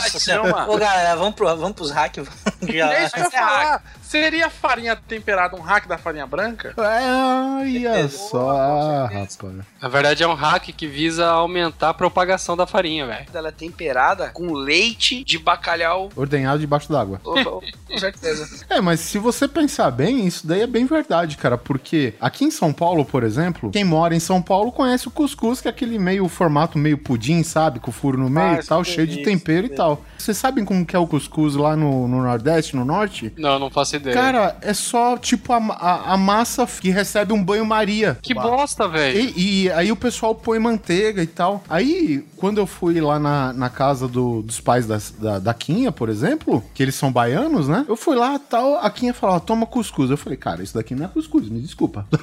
Ô, 0.68 0.78
galera, 0.78 1.16
vamos, 1.16 1.34
pro, 1.34 1.46
vamos 1.56 1.72
pros 1.72 1.90
hacks. 1.90 2.26
É 2.62 3.08
que 3.10 3.20
eu 3.20 3.30
falar. 3.30 3.82
Seria 4.06 4.48
farinha 4.48 4.94
temperada 4.94 5.56
um 5.56 5.60
hack 5.60 5.88
da 5.88 5.98
farinha 5.98 6.26
branca? 6.26 6.72
É, 6.78 7.60
olha 7.60 8.08
só, 8.08 9.06
rapaz. 9.06 9.36
Na 9.82 9.88
verdade, 9.88 10.22
é 10.22 10.28
um 10.28 10.34
hack 10.34 10.68
que 10.68 10.86
visa 10.86 11.26
aumentar 11.26 11.90
a 11.90 11.94
propagação 11.94 12.56
da 12.56 12.66
farinha, 12.66 13.04
velho. 13.04 13.26
Ela 13.34 13.48
é 13.48 13.52
temperada 13.52 14.28
com 14.30 14.52
leite 14.52 15.24
de 15.24 15.38
bacalhau. 15.38 16.08
Ordenhado 16.14 16.60
debaixo 16.60 16.90
d'água. 16.90 17.20
Com 17.22 17.98
certeza. 17.98 18.46
É, 18.68 18.80
mas 18.80 19.00
se 19.00 19.18
você 19.18 19.46
pensar 19.48 19.90
bem, 19.90 20.26
isso 20.26 20.46
daí 20.46 20.60
é 20.60 20.66
bem 20.66 20.84
verdade, 20.86 21.36
cara, 21.36 21.56
porque 21.56 22.14
aqui 22.20 22.44
em 22.44 22.50
São 22.50 22.72
Paulo, 22.72 23.04
por 23.04 23.22
exemplo, 23.22 23.70
quem 23.70 23.84
mora 23.84 24.14
em 24.14 24.20
São 24.20 24.42
Paulo 24.42 24.72
conhece 24.72 25.08
o 25.08 25.10
cuscuz, 25.10 25.60
que 25.60 25.68
é 25.68 25.70
aquele 25.70 25.98
meio 25.98 26.28
formato 26.28 26.78
meio 26.78 26.98
pudim, 26.98 27.42
sabe? 27.42 27.78
Com 27.80 27.92
furo 27.92 28.18
no 28.18 28.28
meio 28.28 28.56
Ah, 28.56 28.60
e 28.60 28.66
tal, 28.66 28.82
isso, 28.82 28.90
cheio 28.92 29.06
de 29.06 29.14
isso, 29.16 29.24
tempero 29.24 29.66
e 29.66 29.70
tal. 29.70 30.04
Vocês 30.18 30.36
sabem 30.36 30.64
como 30.64 30.84
que 30.84 30.94
é 30.96 30.98
o 30.98 31.06
cuscuz 31.06 31.54
lá 31.54 31.76
no, 31.76 32.06
no 32.08 32.22
Nordeste, 32.22 32.76
no 32.76 32.84
Norte? 32.84 33.32
Não, 33.36 33.58
não 33.58 33.70
faço 33.70 33.95
ideia. 33.96 34.14
Cara, 34.14 34.56
é 34.61 34.72
só 34.72 35.16
tipo 35.18 35.52
a, 35.52 35.56
a, 35.56 36.14
a 36.14 36.16
massa 36.16 36.66
que 36.66 36.90
recebe 36.90 37.32
um 37.32 37.42
banho-maria. 37.42 38.16
que 38.22 38.32
bosta, 38.35 38.88
velho. 38.88 39.18
E, 39.37 39.64
e 39.64 39.70
aí 39.72 39.90
o 39.92 39.96
pessoal 39.96 40.35
põe 40.35 40.59
manteiga 40.59 41.22
e 41.22 41.26
tal. 41.26 41.62
Aí, 41.68 42.24
quando 42.37 42.59
eu 42.59 42.66
fui 42.66 43.00
lá 43.00 43.18
na, 43.18 43.52
na 43.52 43.68
casa 43.70 44.06
do- 44.09 44.42
dos 44.42 44.61
pais 44.61 44.87
da, 44.87 44.98
da, 45.18 45.38
da 45.38 45.54
Quinha, 45.54 45.90
por 45.90 46.09
exemplo, 46.09 46.62
que 46.74 46.82
eles 46.82 46.94
são 46.94 47.11
baianos, 47.12 47.68
né? 47.68 47.85
Eu 47.88 47.96
fui 47.96 48.16
lá 48.16 48.38
tal, 48.38 48.76
a 48.76 48.90
Quinha 48.90 49.12
falou, 49.14 49.37
ó, 49.37 49.40
toma 49.40 49.66
cuscuz. 49.66 50.11
Eu 50.11 50.16
falei, 50.16 50.37
cara, 50.37 50.62
isso 50.62 50.74
daqui 50.74 50.94
não 50.94 51.04
é 51.06 51.09
cuscuz, 51.09 51.48
me 51.48 51.61
desculpa. 51.61 52.06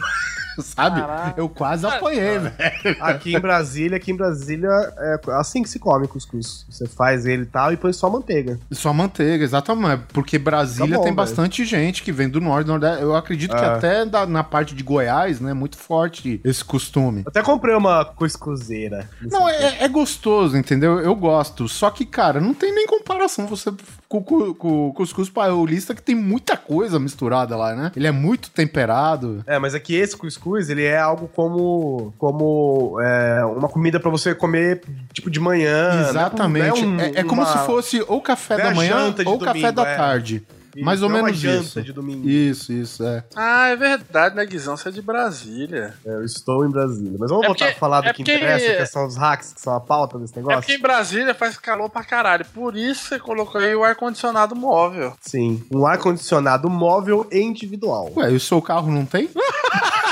Sabe? 0.60 1.02
Caraca. 1.02 1.34
Eu 1.36 1.50
quase 1.50 1.84
apanhei, 1.84 2.38
velho. 2.38 2.54
Aqui 3.02 3.36
em 3.36 3.40
Brasília, 3.40 3.98
aqui 3.98 4.12
em 4.12 4.16
Brasília, 4.16 4.70
é 5.00 5.20
assim 5.40 5.64
que 5.64 5.70
se 5.70 5.80
come 5.80 6.08
cuscuz. 6.08 6.64
Você 6.70 6.86
faz 6.88 7.26
ele 7.26 7.42
e 7.42 7.46
tal 7.48 7.74
e 7.74 7.78
põe 7.78 7.92
só 7.92 8.08
manteiga. 8.08 8.60
Só 8.72 8.94
manteiga, 8.94 9.44
exatamente. 9.44 10.04
Porque 10.14 10.38
Brasília 10.38 10.92
Tá 10.92 10.98
bom, 10.98 11.04
tem 11.04 11.06
velho. 11.06 11.16
bastante 11.16 11.63
gente 11.66 12.04
que 12.04 12.12
vem 12.12 12.30
do 12.30 12.40
norte, 12.42 12.66
do 12.66 12.72
nordeste. 12.72 13.02
Eu 13.02 13.16
acredito 13.16 13.56
que 13.56 13.64
É. 13.64 13.66
até 13.68 14.06
da- 14.06 14.26
na 14.26 14.44
parte 14.44 14.74
de 14.76 14.84
Goiás, 14.84 15.40
né, 15.40 15.54
muito 15.54 15.78
forte 15.78 16.40
esse 16.44 16.64
costume. 16.64 17.22
Eu 17.26 17.30
até 17.30 17.42
comprei 17.42 17.76
uma 17.76 18.04
cuscuzeira. 18.06 19.10
Não, 19.22 19.48
é, 19.48 19.84
é 19.84 19.88
gostoso, 19.88 20.58
entendeu? 20.58 21.00
Eu 21.00 21.16
gosto. 21.16 21.68
Só 21.68 21.90
que, 21.90 22.06
cara, 22.06 22.40
não 22.42 22.54
tem 22.54 22.74
nem 22.74 22.86
comparação 22.88 23.46
você 23.48 23.72
com, 24.08 24.22
com, 24.24 24.54
com 24.54 24.88
o 24.90 24.94
cuscuz 24.94 25.30
paulista, 25.30 25.96
que 25.96 26.02
tem 26.02 26.14
muita 26.16 26.56
coisa 26.56 27.00
misturada 27.00 27.56
lá, 27.58 27.76
né? 27.76 27.92
Ele 27.96 28.08
é 28.08 28.12
muito 28.12 28.50
temperado. 28.52 29.44
É, 29.48 29.58
mas 29.58 29.74
aqui 29.74 29.96
esse 29.96 30.16
cuscuz, 30.16 30.70
ele 30.70 30.84
é 30.84 30.98
algo 31.00 31.28
como 31.34 32.14
como 32.18 33.00
é, 33.02 33.44
uma 33.46 33.68
comida 33.68 34.00
pra 34.00 34.10
você 34.12 34.34
comer 34.36 34.82
tipo 35.14 35.30
de 35.30 35.40
manhã. 35.40 36.08
Exatamente. 36.10 36.86
Não 36.86 37.00
É, 37.00 37.10
um- 37.10 37.14
é 37.16 37.24
como 37.24 37.42
uma- 37.42 37.52
se 37.52 37.66
fosse 37.66 38.04
ou 38.08 38.22
café 38.22 38.56
é 38.56 38.58
da 38.64 38.74
manhã 38.74 39.14
ou 39.26 39.40
café 39.40 39.54
domingo, 39.54 39.72
da 39.74 39.88
é. 39.88 39.96
tarde. 39.98 40.44
Isso, 40.76 40.86
Mais 40.86 41.02
ou 41.04 41.10
é 41.10 41.14
uma 41.14 41.24
menos 41.24 41.38
janta 41.40 41.64
isso. 41.64 41.82
de 41.84 41.94
domingo. 41.94 42.28
Isso, 42.28 42.74
isso, 42.74 43.04
é. 43.04 43.24
Ah, 43.36 43.68
é 43.70 43.76
verdade, 43.76 44.36
né, 44.36 44.46
Guizão? 44.46 44.76
Você 44.76 44.90
é 44.90 44.92
de 44.92 45.02
Brasília. 45.02 45.94
É, 46.06 46.10
eu 46.16 46.24
estou 46.26 46.66
em 46.66 46.70
Brasília. 46.70 47.16
Mas 47.20 47.30
vamos 47.30 47.44
É 47.46 47.48
voltar 47.48 47.66
porque- 47.66 47.78
a 47.78 47.80
falar 47.80 48.02
do 48.02 48.08
é 48.08 48.14
que 48.14 48.24
porque- 48.24 48.36
interessa, 48.36 48.76
que 48.78 48.86
são 48.88 49.06
os 49.06 49.16
hacks, 49.16 49.54
que 49.54 49.62
são 49.62 49.74
a 49.76 49.80
pauta 49.80 50.18
desse 50.18 50.34
É 50.34 50.38
negócio. 50.38 50.60
porque 50.62 50.74
em 50.74 50.80
Brasília 50.82 51.34
faz 51.36 51.58
calor 51.58 51.90
pra 51.90 52.04
caralho. 52.04 52.46
Por 52.54 52.76
isso 52.76 53.06
você 53.06 53.20
colocou 53.20 53.62
aí 53.62 53.76
o 53.76 53.84
ar-condicionado 53.84 54.56
móvel. 54.56 55.14
Sim, 55.22 55.64
um 55.72 55.86
ar-condicionado 55.86 56.70
móvel 56.70 57.28
e 57.32 57.40
individual. 57.40 58.12
Ué, 58.16 58.32
e 58.32 58.36
o 58.36 58.40
seu 58.40 58.62
carro 58.62 58.92
não 58.92 59.06
tem? 59.06 59.30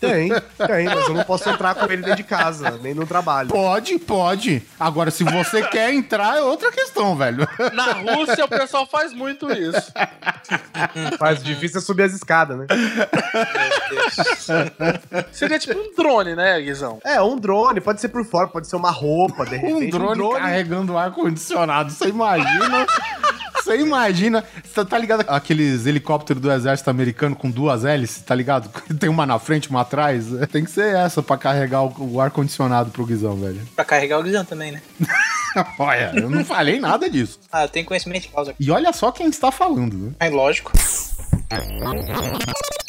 Tem, 0.00 0.28
tem, 0.66 0.84
mas 0.86 1.08
eu 1.08 1.14
não 1.14 1.24
posso 1.24 1.48
entrar 1.48 1.74
com 1.74 1.84
ele 1.86 1.96
dentro 2.02 2.16
de 2.16 2.22
casa, 2.24 2.78
nem 2.82 2.94
no 2.94 3.06
trabalho. 3.06 3.48
Pode, 3.48 3.98
pode. 3.98 4.62
Agora, 4.78 5.10
se 5.10 5.24
você 5.24 5.62
quer 5.68 5.92
entrar, 5.92 6.36
é 6.38 6.40
outra 6.42 6.70
questão, 6.70 7.16
velho. 7.16 7.46
Na 7.72 7.92
Rússia 7.92 8.44
o 8.44 8.48
pessoal 8.48 8.86
faz 8.86 9.12
muito 9.12 9.50
isso. 9.52 9.92
Faz 11.18 11.42
difícil 11.42 11.78
é 11.78 11.80
subir 11.82 12.04
as 12.04 12.12
escadas, 12.12 12.56
né? 12.58 12.66
Seria 15.32 15.58
tipo 15.58 15.78
um 15.78 15.92
drone, 15.94 16.34
né, 16.34 16.60
Guizão? 16.60 17.00
É, 17.04 17.20
um 17.20 17.36
drone, 17.36 17.80
pode 17.80 18.00
ser 18.00 18.08
por 18.08 18.24
fora, 18.24 18.46
pode 18.48 18.68
ser 18.68 18.76
uma 18.76 18.90
roupa, 18.90 19.44
de 19.44 19.56
Um 19.56 19.78
repente. 19.80 19.90
drone, 19.90 20.34
carregando 20.40 20.96
ar-condicionado. 20.96 21.90
Você 21.90 22.08
imagina? 22.08 22.86
Você 23.64 23.78
imagina? 23.78 24.44
Você 24.62 24.84
tá 24.84 24.98
ligado 24.98 25.24
aqueles 25.26 25.86
helicópteros 25.86 26.42
do 26.42 26.52
exército 26.52 26.90
americano 26.90 27.34
com 27.34 27.50
duas 27.50 27.82
hélices, 27.82 28.22
tá 28.22 28.34
ligado? 28.34 28.68
Tem 29.00 29.08
uma 29.08 29.24
na 29.24 29.38
frente, 29.38 29.70
uma 29.70 29.80
atrás. 29.80 30.26
Tem 30.52 30.62
que 30.62 30.70
ser 30.70 30.94
essa 30.94 31.22
pra 31.22 31.38
carregar 31.38 31.82
o, 31.82 32.12
o 32.12 32.20
ar-condicionado 32.20 32.90
pro 32.90 33.06
Guizão, 33.06 33.36
velho. 33.36 33.66
Pra 33.74 33.84
carregar 33.84 34.18
o 34.18 34.22
Guizão 34.22 34.44
também, 34.44 34.72
né? 34.72 34.82
Olha, 35.78 36.12
eu 36.14 36.28
não 36.28 36.44
falei 36.44 36.78
nada 36.78 37.08
disso. 37.08 37.40
Ah, 37.50 37.64
eu 37.64 37.68
tenho 37.68 37.86
conhecimento 37.86 38.22
de 38.22 38.28
causa. 38.28 38.54
E 38.60 38.70
olha 38.70 38.92
só 38.92 39.10
quem 39.10 39.28
está 39.28 39.50
falando, 39.50 39.96
né? 39.96 40.12
É 40.20 40.28
lógico. 40.28 40.70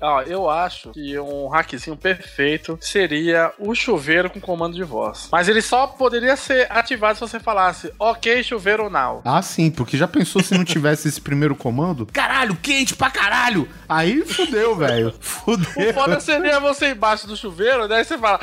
Ó, 0.00 0.22
eu 0.22 0.48
acho 0.48 0.90
que 0.90 1.18
um 1.18 1.48
hackzinho 1.48 1.96
perfeito 1.96 2.78
seria 2.80 3.52
o 3.58 3.74
chuveiro 3.74 4.30
com 4.30 4.40
comando 4.40 4.74
de 4.74 4.84
voz. 4.84 5.28
Mas 5.30 5.48
ele 5.48 5.60
só 5.60 5.86
poderia 5.86 6.36
ser 6.36 6.66
ativado 6.70 7.14
se 7.14 7.20
você 7.20 7.40
falasse, 7.40 7.92
ok, 7.98 8.42
chuveiro 8.42 8.88
now. 8.88 9.20
Ah, 9.24 9.42
sim, 9.42 9.70
porque 9.70 9.96
já 9.96 10.06
pensou 10.06 10.42
se 10.42 10.54
não 10.54 10.64
tivesse 10.64 11.08
esse 11.08 11.20
primeiro 11.20 11.54
comando? 11.56 12.06
Caralho, 12.12 12.56
quente 12.56 12.94
pra 12.94 13.10
caralho! 13.10 13.68
Aí 13.88 14.24
fudeu, 14.24 14.76
velho. 14.76 15.08
O 15.08 15.12
Fudeu. 15.20 15.94
foda 15.94 16.20
seria 16.20 16.60
você 16.60 16.90
embaixo 16.90 17.26
do 17.26 17.36
chuveiro, 17.36 17.88
daí 17.88 18.04
você 18.04 18.18
fala, 18.18 18.38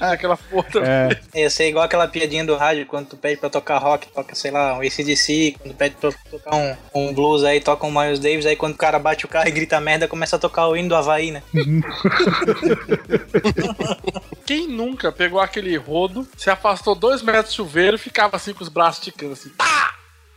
aquela 0.00 0.36
porra. 0.36 0.66
É, 0.84 1.40
Ia 1.42 1.50
ser 1.50 1.68
igual 1.68 1.84
aquela 1.84 2.08
piadinha 2.08 2.44
do 2.44 2.56
rádio, 2.56 2.86
quando 2.86 3.08
tu 3.08 3.16
pede 3.16 3.38
pra 3.40 3.48
tocar 3.50 3.78
rock, 3.78 4.08
toca, 4.08 4.34
sei 4.34 4.50
lá, 4.50 4.74
um 4.76 4.80
ACDC, 4.80 5.56
quando 5.60 5.74
pede 5.74 5.94
pra 5.96 6.10
tocar 6.30 6.54
um, 6.56 6.76
um 6.94 7.14
blues 7.14 7.44
aí, 7.44 7.60
toca 7.60 7.86
um 7.86 7.90
Miles 7.92 8.18
Davis, 8.18 8.33
aí 8.44 8.56
quando 8.56 8.74
o 8.74 8.78
cara 8.78 8.98
bate 8.98 9.24
o 9.24 9.28
carro 9.28 9.48
e 9.48 9.52
grita 9.52 9.80
merda, 9.80 10.08
começa 10.08 10.36
a 10.36 10.38
tocar 10.38 10.66
o 10.68 10.76
hino 10.76 10.88
do 10.88 10.96
Havaí, 10.96 11.30
né? 11.30 11.42
Quem 14.46 14.68
nunca 14.68 15.10
pegou 15.10 15.40
aquele 15.40 15.76
rodo, 15.76 16.26
se 16.36 16.50
afastou 16.50 16.94
dois 16.94 17.22
metros 17.22 17.52
do 17.52 17.56
chuveiro 17.56 17.96
e 17.96 17.98
ficava 17.98 18.36
assim 18.36 18.52
com 18.52 18.62
os 18.62 18.68
braços 18.68 18.98
esticando 18.98 19.32
assim, 19.32 19.48
pá, 19.50 19.94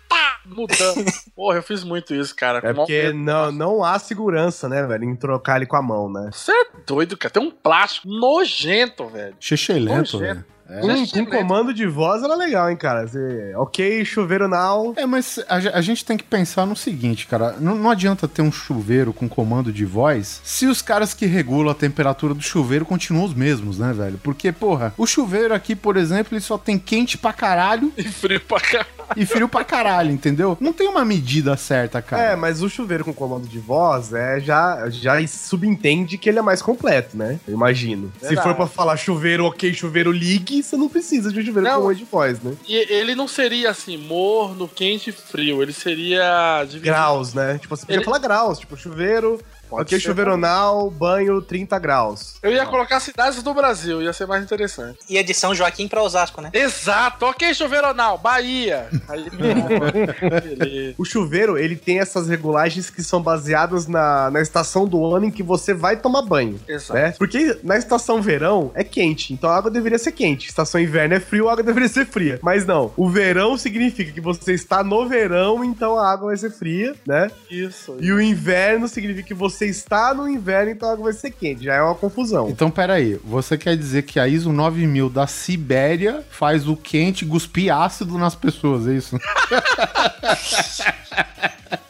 pá, 0.07 0.39
mudando. 0.45 1.05
Porra, 1.35 1.57
eu 1.57 1.63
fiz 1.63 1.83
muito 1.83 2.13
isso, 2.15 2.35
cara. 2.35 2.59
É 2.63 2.73
porque 2.73 3.03
medo. 3.03 3.17
não, 3.17 3.51
não 3.51 3.83
há 3.83 3.99
segurança, 3.99 4.69
né, 4.69 4.85
velho, 4.85 5.03
em 5.03 5.15
trocar 5.15 5.57
ele 5.57 5.65
com 5.65 5.75
a 5.75 5.81
mão, 5.81 6.11
né? 6.11 6.29
Você 6.31 6.51
é 6.51 6.65
doido, 6.85 7.17
cara. 7.17 7.33
Tem 7.33 7.43
um 7.43 7.51
plástico 7.51 8.07
nojento, 8.07 9.07
velho. 9.07 9.35
Xexelento, 9.39 10.17
Nojento. 10.17 10.19
velho. 10.19 10.45
É. 10.69 10.81
Com, 10.81 11.05
com 11.07 11.25
comando 11.37 11.73
de 11.73 11.85
voz 11.87 12.21
era 12.23 12.35
legal, 12.35 12.69
hein, 12.69 12.75
cara? 12.77 13.07
Você, 13.07 13.53
ok, 13.55 14.03
chuveiro 14.03 14.47
now. 14.47 14.93
É, 14.97 15.05
mas 15.05 15.39
a, 15.47 15.55
a 15.77 15.81
gente 15.81 16.03
tem 16.03 16.17
que 16.17 16.23
pensar 16.23 16.65
no 16.65 16.75
seguinte, 16.75 17.25
cara. 17.27 17.55
Não, 17.59 17.75
não 17.75 17.89
adianta 17.89 18.27
ter 18.27 18.41
um 18.41 18.51
chuveiro 18.51 19.13
com 19.13 19.29
comando 19.29 19.71
de 19.71 19.85
voz 19.85 20.41
se 20.43 20.65
os 20.65 20.81
caras 20.81 21.13
que 21.13 21.25
regulam 21.25 21.71
a 21.71 21.75
temperatura 21.75 22.33
do 22.33 22.41
chuveiro 22.41 22.85
continuam 22.85 23.25
os 23.25 23.33
mesmos, 23.33 23.77
né, 23.79 23.93
velho? 23.93 24.19
Porque, 24.23 24.51
porra, 24.51 24.93
o 24.97 25.05
chuveiro 25.07 25.53
aqui, 25.53 25.75
por 25.75 25.95
exemplo, 25.97 26.33
ele 26.35 26.41
só 26.41 26.57
tem 26.57 26.77
quente 26.77 27.17
pra 27.17 27.31
caralho 27.33 27.91
E 27.97 28.03
frio 28.03 28.39
pra 28.41 28.59
caralho. 28.59 28.87
e 29.15 29.25
frio 29.25 29.47
pra 29.47 29.63
caralho, 29.63 30.11
entendeu? 30.11 30.57
Não 30.59 30.73
tem 30.73 30.87
uma 30.89 31.05
medida 31.05 31.55
certa, 31.55 31.99
É, 31.99 32.01
cara. 32.01 32.37
mas 32.37 32.61
o 32.61 32.69
chuveiro 32.69 33.05
com 33.05 33.13
comando 33.13 33.47
de 33.47 33.59
voz 33.59 34.11
é, 34.13 34.39
já, 34.39 34.89
já 34.89 35.15
subentende 35.27 36.17
que 36.17 36.27
ele 36.29 36.39
é 36.39 36.41
mais 36.41 36.61
completo, 36.61 37.15
né? 37.17 37.39
Eu 37.47 37.53
imagino. 37.53 38.11
Se 38.21 38.35
for 38.35 38.53
pra 38.55 38.67
falar 38.67 38.97
chuveiro 38.97 39.45
ok, 39.45 39.73
chuveiro 39.73 40.11
ligue, 40.11 40.56
você 40.63 40.75
não 40.77 40.89
precisa 40.89 41.31
de 41.31 41.39
um 41.39 41.43
chuveiro 41.45 41.67
Não. 41.69 41.81
com 41.81 41.93
de 41.93 42.03
voz, 42.05 42.41
né? 42.41 42.53
E 42.67 42.75
ele 42.75 43.15
não 43.15 43.27
seria 43.27 43.69
assim, 43.69 43.97
morno, 43.97 44.67
quente 44.67 45.09
e 45.09 45.13
frio. 45.13 45.61
Ele 45.61 45.73
seria. 45.73 46.59
dividido- 46.63 46.85
Graus, 46.85 47.33
né? 47.33 47.57
Tipo, 47.59 47.75
você 47.75 47.85
podia 47.85 47.97
Ele- 47.97 48.05
falar 48.05 48.19
graus, 48.19 48.59
tipo, 48.59 48.75
chuveiro 48.77 49.39
Pode 49.69 49.83
ok, 49.83 49.99
chuveironal, 49.99 50.89
banho 50.89 51.41
30 51.41 51.77
graus. 51.79 52.35
Eu 52.41 52.51
ia 52.51 52.65
colocar 52.65 52.99
cidades 52.99 53.43
do 53.43 53.53
Brasil, 53.53 54.01
ia 54.01 54.13
ser 54.13 54.25
mais 54.25 54.43
interessante. 54.43 54.99
Ia 55.09 55.23
de 55.23 55.33
São 55.33 55.53
Joaquim 55.53 55.87
pra 55.87 56.01
Osasco, 56.01 56.41
né? 56.41 56.49
Exato, 56.53 57.25
ok, 57.25 57.53
chuveironal, 57.53 58.17
Bahia. 58.17 58.87
Aí, 59.07 59.29
beleza. 59.29 60.95
O 60.97 61.05
chuveiro, 61.05 61.57
ele 61.57 61.75
tem 61.75 61.99
essas 61.99 62.27
regulagens 62.27 62.89
que 62.89 63.03
são 63.03 63.21
baseadas 63.21 63.87
na, 63.87 64.31
na 64.31 64.41
estação 64.41 64.87
do 64.87 65.05
ano 65.13 65.25
em 65.25 65.31
que 65.31 65.43
você 65.43 65.73
vai 65.73 65.97
tomar 65.97 66.21
banho. 66.21 66.59
Exato. 66.67 66.93
Né? 66.93 67.13
Porque 67.17 67.57
na 67.63 67.77
estação 67.77 68.21
verão 68.21 68.71
é 68.73 68.83
quente, 68.83 69.33
então 69.33 69.49
a 69.49 69.57
água 69.57 69.69
deveria 69.69 69.97
ser 69.97 70.11
quente. 70.11 70.47
Estação 70.47 70.79
inverno 70.79 71.15
é 71.15 71.19
frio, 71.19 71.49
a 71.49 71.53
água 71.53 71.63
deveria 71.63 71.89
ser 71.89 72.05
fria. 72.05 72.39
Mas 72.41 72.65
não, 72.65 72.91
o 72.95 73.09
verão 73.09 73.57
significa 73.57 74.11
que 74.11 74.21
você 74.21 74.53
está 74.53 74.83
no 74.83 75.07
verão, 75.07 75.63
então 75.63 75.97
a 75.97 76.09
água 76.09 76.27
vai 76.27 76.37
ser 76.37 76.51
fria, 76.51 76.95
né? 77.05 77.29
Isso. 77.49 77.97
E 77.99 78.11
o 78.11 78.21
inverno 78.21 78.87
significa 78.87 79.27
que 79.27 79.33
você 79.33 79.56
está 79.65 80.13
no 80.13 80.29
inverno, 80.29 80.71
então 80.71 80.89
a 80.89 80.93
água 80.93 81.05
vai 81.05 81.13
ser 81.13 81.31
quente. 81.31 81.63
Já 81.63 81.75
é 81.75 81.81
uma 81.81 81.95
confusão. 81.95 82.49
Então, 82.49 82.69
peraí, 82.69 83.19
você 83.23 83.57
quer 83.57 83.75
dizer 83.75 84.03
que 84.03 84.19
a 84.19 84.27
ISO 84.27 84.51
9000 84.51 85.09
da 85.09 85.27
Sibéria 85.27 86.23
faz 86.29 86.67
o 86.67 86.75
quente 86.75 87.25
cuspir 87.25 87.73
ácido 87.73 88.17
nas 88.17 88.35
pessoas, 88.35 88.87
é 88.87 88.93
isso? 88.93 89.17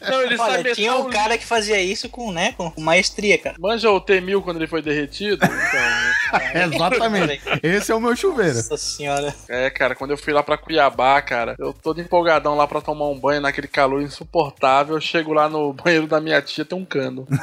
Não, 0.10 0.22
ele 0.22 0.38
Olha, 0.40 0.58
sabe 0.58 0.74
tinha 0.74 0.96
um 0.96 1.10
cara 1.10 1.38
que 1.38 1.46
fazia 1.46 1.82
isso 1.82 2.10
com, 2.10 2.32
né, 2.32 2.54
com 2.58 2.72
maestria, 2.78 3.38
cara. 3.38 3.56
Manja 3.60 3.90
o 3.90 4.00
T-1000 4.00 4.42
quando 4.42 4.58
ele 4.58 4.68
foi 4.68 4.82
derretido? 4.82 5.44
Então, 5.46 6.74
Exatamente. 6.74 7.42
Esse 7.64 7.92
é 7.92 7.96
o 7.96 8.00
meu 8.00 8.16
chuveiro. 8.16 8.56
Nossa 8.56 8.78
senhora. 8.78 9.34
é, 9.48 9.70
cara, 9.70 9.96
quando 9.96 10.12
eu 10.12 10.18
fui 10.18 10.34
lá 10.34 10.44
pra 10.44 10.58
Cuiabá, 10.58 11.22
cara, 11.22 11.56
eu 11.60 11.74
todo 11.74 12.02
empolgadão 12.02 12.56
lá 12.56 12.68
pra 12.68 12.82
tomar 12.82 13.08
um 13.08 13.20
banho 13.20 13.42
naquele 13.42 13.68
calor 13.68 14.02
insuportável, 14.02 14.96
eu 14.96 15.02
chego 15.02 15.34
lá 15.34 15.50
no 15.50 15.74
banheiro 15.74 16.08
da 16.08 16.20
minha 16.20 16.42
tia, 16.42 16.66
tem 16.66 16.78
um 16.78 16.86
cano. 16.86 17.28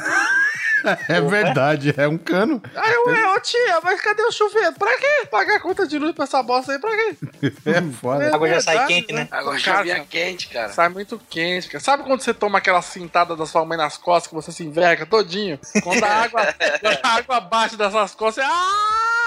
É 1.09 1.21
verdade, 1.21 1.95
é 1.97 2.07
um 2.07 2.19
cano. 2.19 2.63
Aí 2.75 2.93
eu, 2.93 3.11
é, 3.11 3.35
ô 3.35 3.41
tia, 3.41 3.81
mas 3.83 4.01
cadê 4.01 4.23
o 4.23 4.33
chuveiro? 4.33 4.73
Pra 4.75 4.97
quê? 4.99 5.27
Pagar 5.31 5.57
a 5.57 5.61
conta 5.61 5.87
de 5.87 5.99
luz 5.99 6.15
pra 6.15 6.25
essa 6.25 6.43
bosta 6.43 6.73
aí, 6.73 6.79
pra 6.79 6.91
quê? 6.91 7.17
É 7.67 7.83
foda. 7.93 8.31
A 8.31 8.35
água 8.35 8.49
já 8.49 8.61
sai 8.61 8.87
quente, 8.87 9.13
né? 9.13 9.29
Agora 9.31 9.59
já 9.59 9.73
Cara, 9.73 9.85
vinha 9.85 10.05
quente, 10.09 10.49
cara. 10.49 10.69
Sai 10.71 10.89
muito 10.89 11.21
quente, 11.31 11.69
cara. 11.69 11.83
Sabe 11.83 12.03
quando 12.05 12.21
você 12.21 12.35
toma 12.35 12.59
aquela 12.59 12.83
cintada 12.83 13.35
da 13.37 13.47
sua 13.47 13.65
mãe 13.65 13.79
nas 13.79 13.97
costas 13.97 14.29
que 14.29 14.35
você 14.35 14.53
se 14.53 14.65
enverga 14.65 15.07
todinho? 15.07 15.59
Quando 15.83 16.05
a 16.05 16.09
água, 16.09 16.43
a 17.03 17.09
água 17.09 17.41
bate 17.41 17.77
dessas 17.77 18.15
costas, 18.15 18.45
você... 18.45 18.51
Ai! 18.53 19.24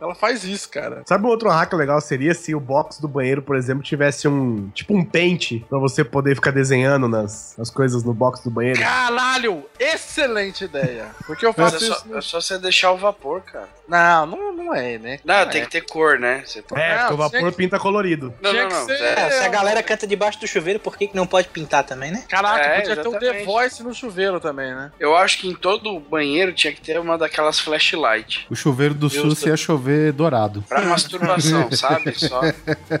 Ela 0.00 0.14
faz 0.14 0.44
isso, 0.44 0.68
cara. 0.68 1.02
Sabe 1.06 1.24
um 1.26 1.28
outro 1.28 1.48
hack 1.48 1.72
legal 1.72 2.00
seria 2.00 2.34
se 2.34 2.54
o 2.54 2.60
box 2.60 3.00
do 3.00 3.08
banheiro, 3.08 3.42
por 3.42 3.56
exemplo, 3.56 3.82
tivesse 3.82 4.28
um 4.28 4.68
tipo 4.70 4.94
um 4.94 5.04
pente 5.04 5.64
pra 5.68 5.78
você 5.78 6.04
poder 6.04 6.34
ficar 6.34 6.50
desenhando 6.50 7.08
nas, 7.08 7.54
nas 7.56 7.70
coisas 7.70 8.02
no 8.04 8.12
box 8.12 8.42
do 8.42 8.50
banheiro? 8.50 8.78
Caralho! 8.80 9.64
Excelente 9.78 10.64
ideia. 10.64 11.06
Porque 11.26 11.44
eu 11.44 11.52
faço 11.52 11.76
é 11.76 11.78
só, 11.80 11.94
isso... 11.94 12.16
é 12.16 12.20
só 12.20 12.40
você 12.40 12.58
deixar 12.58 12.92
o 12.92 12.96
vapor, 12.96 13.40
cara. 13.42 13.68
Não, 13.88 14.24
não, 14.26 14.52
não 14.52 14.74
é, 14.74 14.98
né? 14.98 15.18
Não, 15.24 15.46
tem 15.48 15.64
que 15.64 15.70
ter 15.70 15.80
cor, 15.80 16.18
né? 16.18 16.44
Você 16.46 16.60
É, 16.74 16.92
Não, 16.94 16.98
porque 17.08 17.14
o 17.14 17.16
vapor 17.16 17.50
que- 17.50 17.56
pinta 17.56 17.78
colorido. 17.78 18.32
Não, 18.40 18.52
não, 18.52 18.68
não. 18.68 18.86
ser- 18.86 18.92
é- 19.00 19.20
É, 19.20 19.30
se 19.30 19.44
a 19.44 19.48
galera 19.48 19.82
canta 19.82 20.06
debaixo 20.06 20.38
do 20.38 20.46
chuveiro, 20.46 20.78
por 20.78 20.96
que, 20.96 21.08
que 21.08 21.16
não 21.16 21.26
pode 21.26 21.48
pintar 21.48 21.82
também, 21.84 22.12
né? 22.12 22.24
Caraca, 22.28 22.64
É, 22.64 22.80
podia 22.80 22.96
ter 22.96 23.08
um 23.08 23.12
The 23.12 23.16
exatamente. 23.18 23.44
Voice 23.46 23.82
no 23.82 23.92
chuveiro 23.94 24.38
também, 24.38 24.72
né? 24.72 24.92
Eu 25.00 25.16
acho 25.16 25.38
que 25.40 25.48
em 25.48 25.54
todo 25.54 25.98
banheiro 25.98 26.52
tinha 26.52 26.72
que 26.72 26.80
ter 26.80 26.98
uma 27.00 27.18
daquelas 27.18 27.58
flashlight. 27.58 28.46
O 28.48 28.54
chuveiro 28.54 28.94
do 28.94 29.08
Justo. 29.08 29.30
SUS 29.30 29.42
ia 29.46 29.56
chover 29.56 29.79
dourado. 30.12 30.62
Pra 30.68 30.82
masturbação, 30.82 31.70
sabe? 31.72 32.14
Só. 32.18 32.40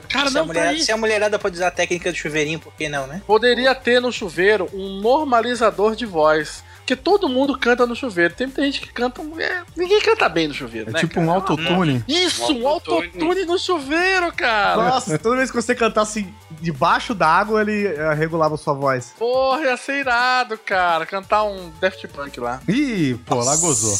Cara, 0.08 0.30
se, 0.30 0.38
a 0.38 0.40
não, 0.40 0.42
tá 0.42 0.44
mulherada, 0.44 0.70
aí. 0.70 0.80
se 0.82 0.92
a 0.92 0.96
mulherada 0.96 1.38
pode 1.38 1.56
usar 1.56 1.68
a 1.68 1.70
técnica 1.70 2.10
do 2.10 2.16
chuveirinho, 2.16 2.58
por 2.60 2.72
que 2.74 2.88
não, 2.88 3.06
né? 3.06 3.22
Poderia 3.26 3.74
ter 3.74 4.00
no 4.00 4.10
chuveiro 4.12 4.68
um 4.72 5.00
normalizador 5.00 5.94
de 5.94 6.06
voz. 6.06 6.62
Porque 6.78 6.96
todo 6.96 7.28
mundo 7.28 7.56
canta 7.56 7.86
no 7.86 7.94
chuveiro. 7.94 8.34
Tem 8.34 8.48
muita 8.48 8.62
gente 8.64 8.80
que 8.80 8.92
canta. 8.92 9.22
é, 9.38 9.62
ninguém 9.76 10.00
canta 10.00 10.28
bem 10.28 10.48
no 10.48 10.54
chuveiro, 10.54 10.90
É 10.90 10.92
né? 10.94 10.98
tipo 11.00 11.14
cara? 11.14 11.26
um 11.26 11.30
autotune. 11.30 12.04
Isso, 12.08 12.52
Um 12.52 12.66
autotune. 12.66 13.44
no 13.44 13.56
chuveiro, 13.58 14.32
cara. 14.32 14.76
Nossa, 14.90 15.16
toda 15.16 15.36
vez 15.36 15.50
que 15.52 15.56
você 15.56 15.72
cantasse 15.72 16.26
debaixo 16.60 17.14
da 17.14 17.28
água, 17.28 17.60
ele 17.60 17.86
eh, 17.86 18.12
regulava 18.14 18.56
a 18.56 18.58
sua 18.58 18.74
voz. 18.74 19.12
Porra, 19.16 19.62
ia 19.66 19.76
ser 19.76 20.00
irado, 20.00 20.58
cara. 20.58 21.06
Cantar 21.06 21.44
um 21.44 21.70
Daft 21.80 22.08
Punk 22.08 22.40
lá. 22.40 22.60
Ih, 22.66 23.14
pô, 23.24 23.36
lá 23.36 23.54
gozou. 23.56 23.96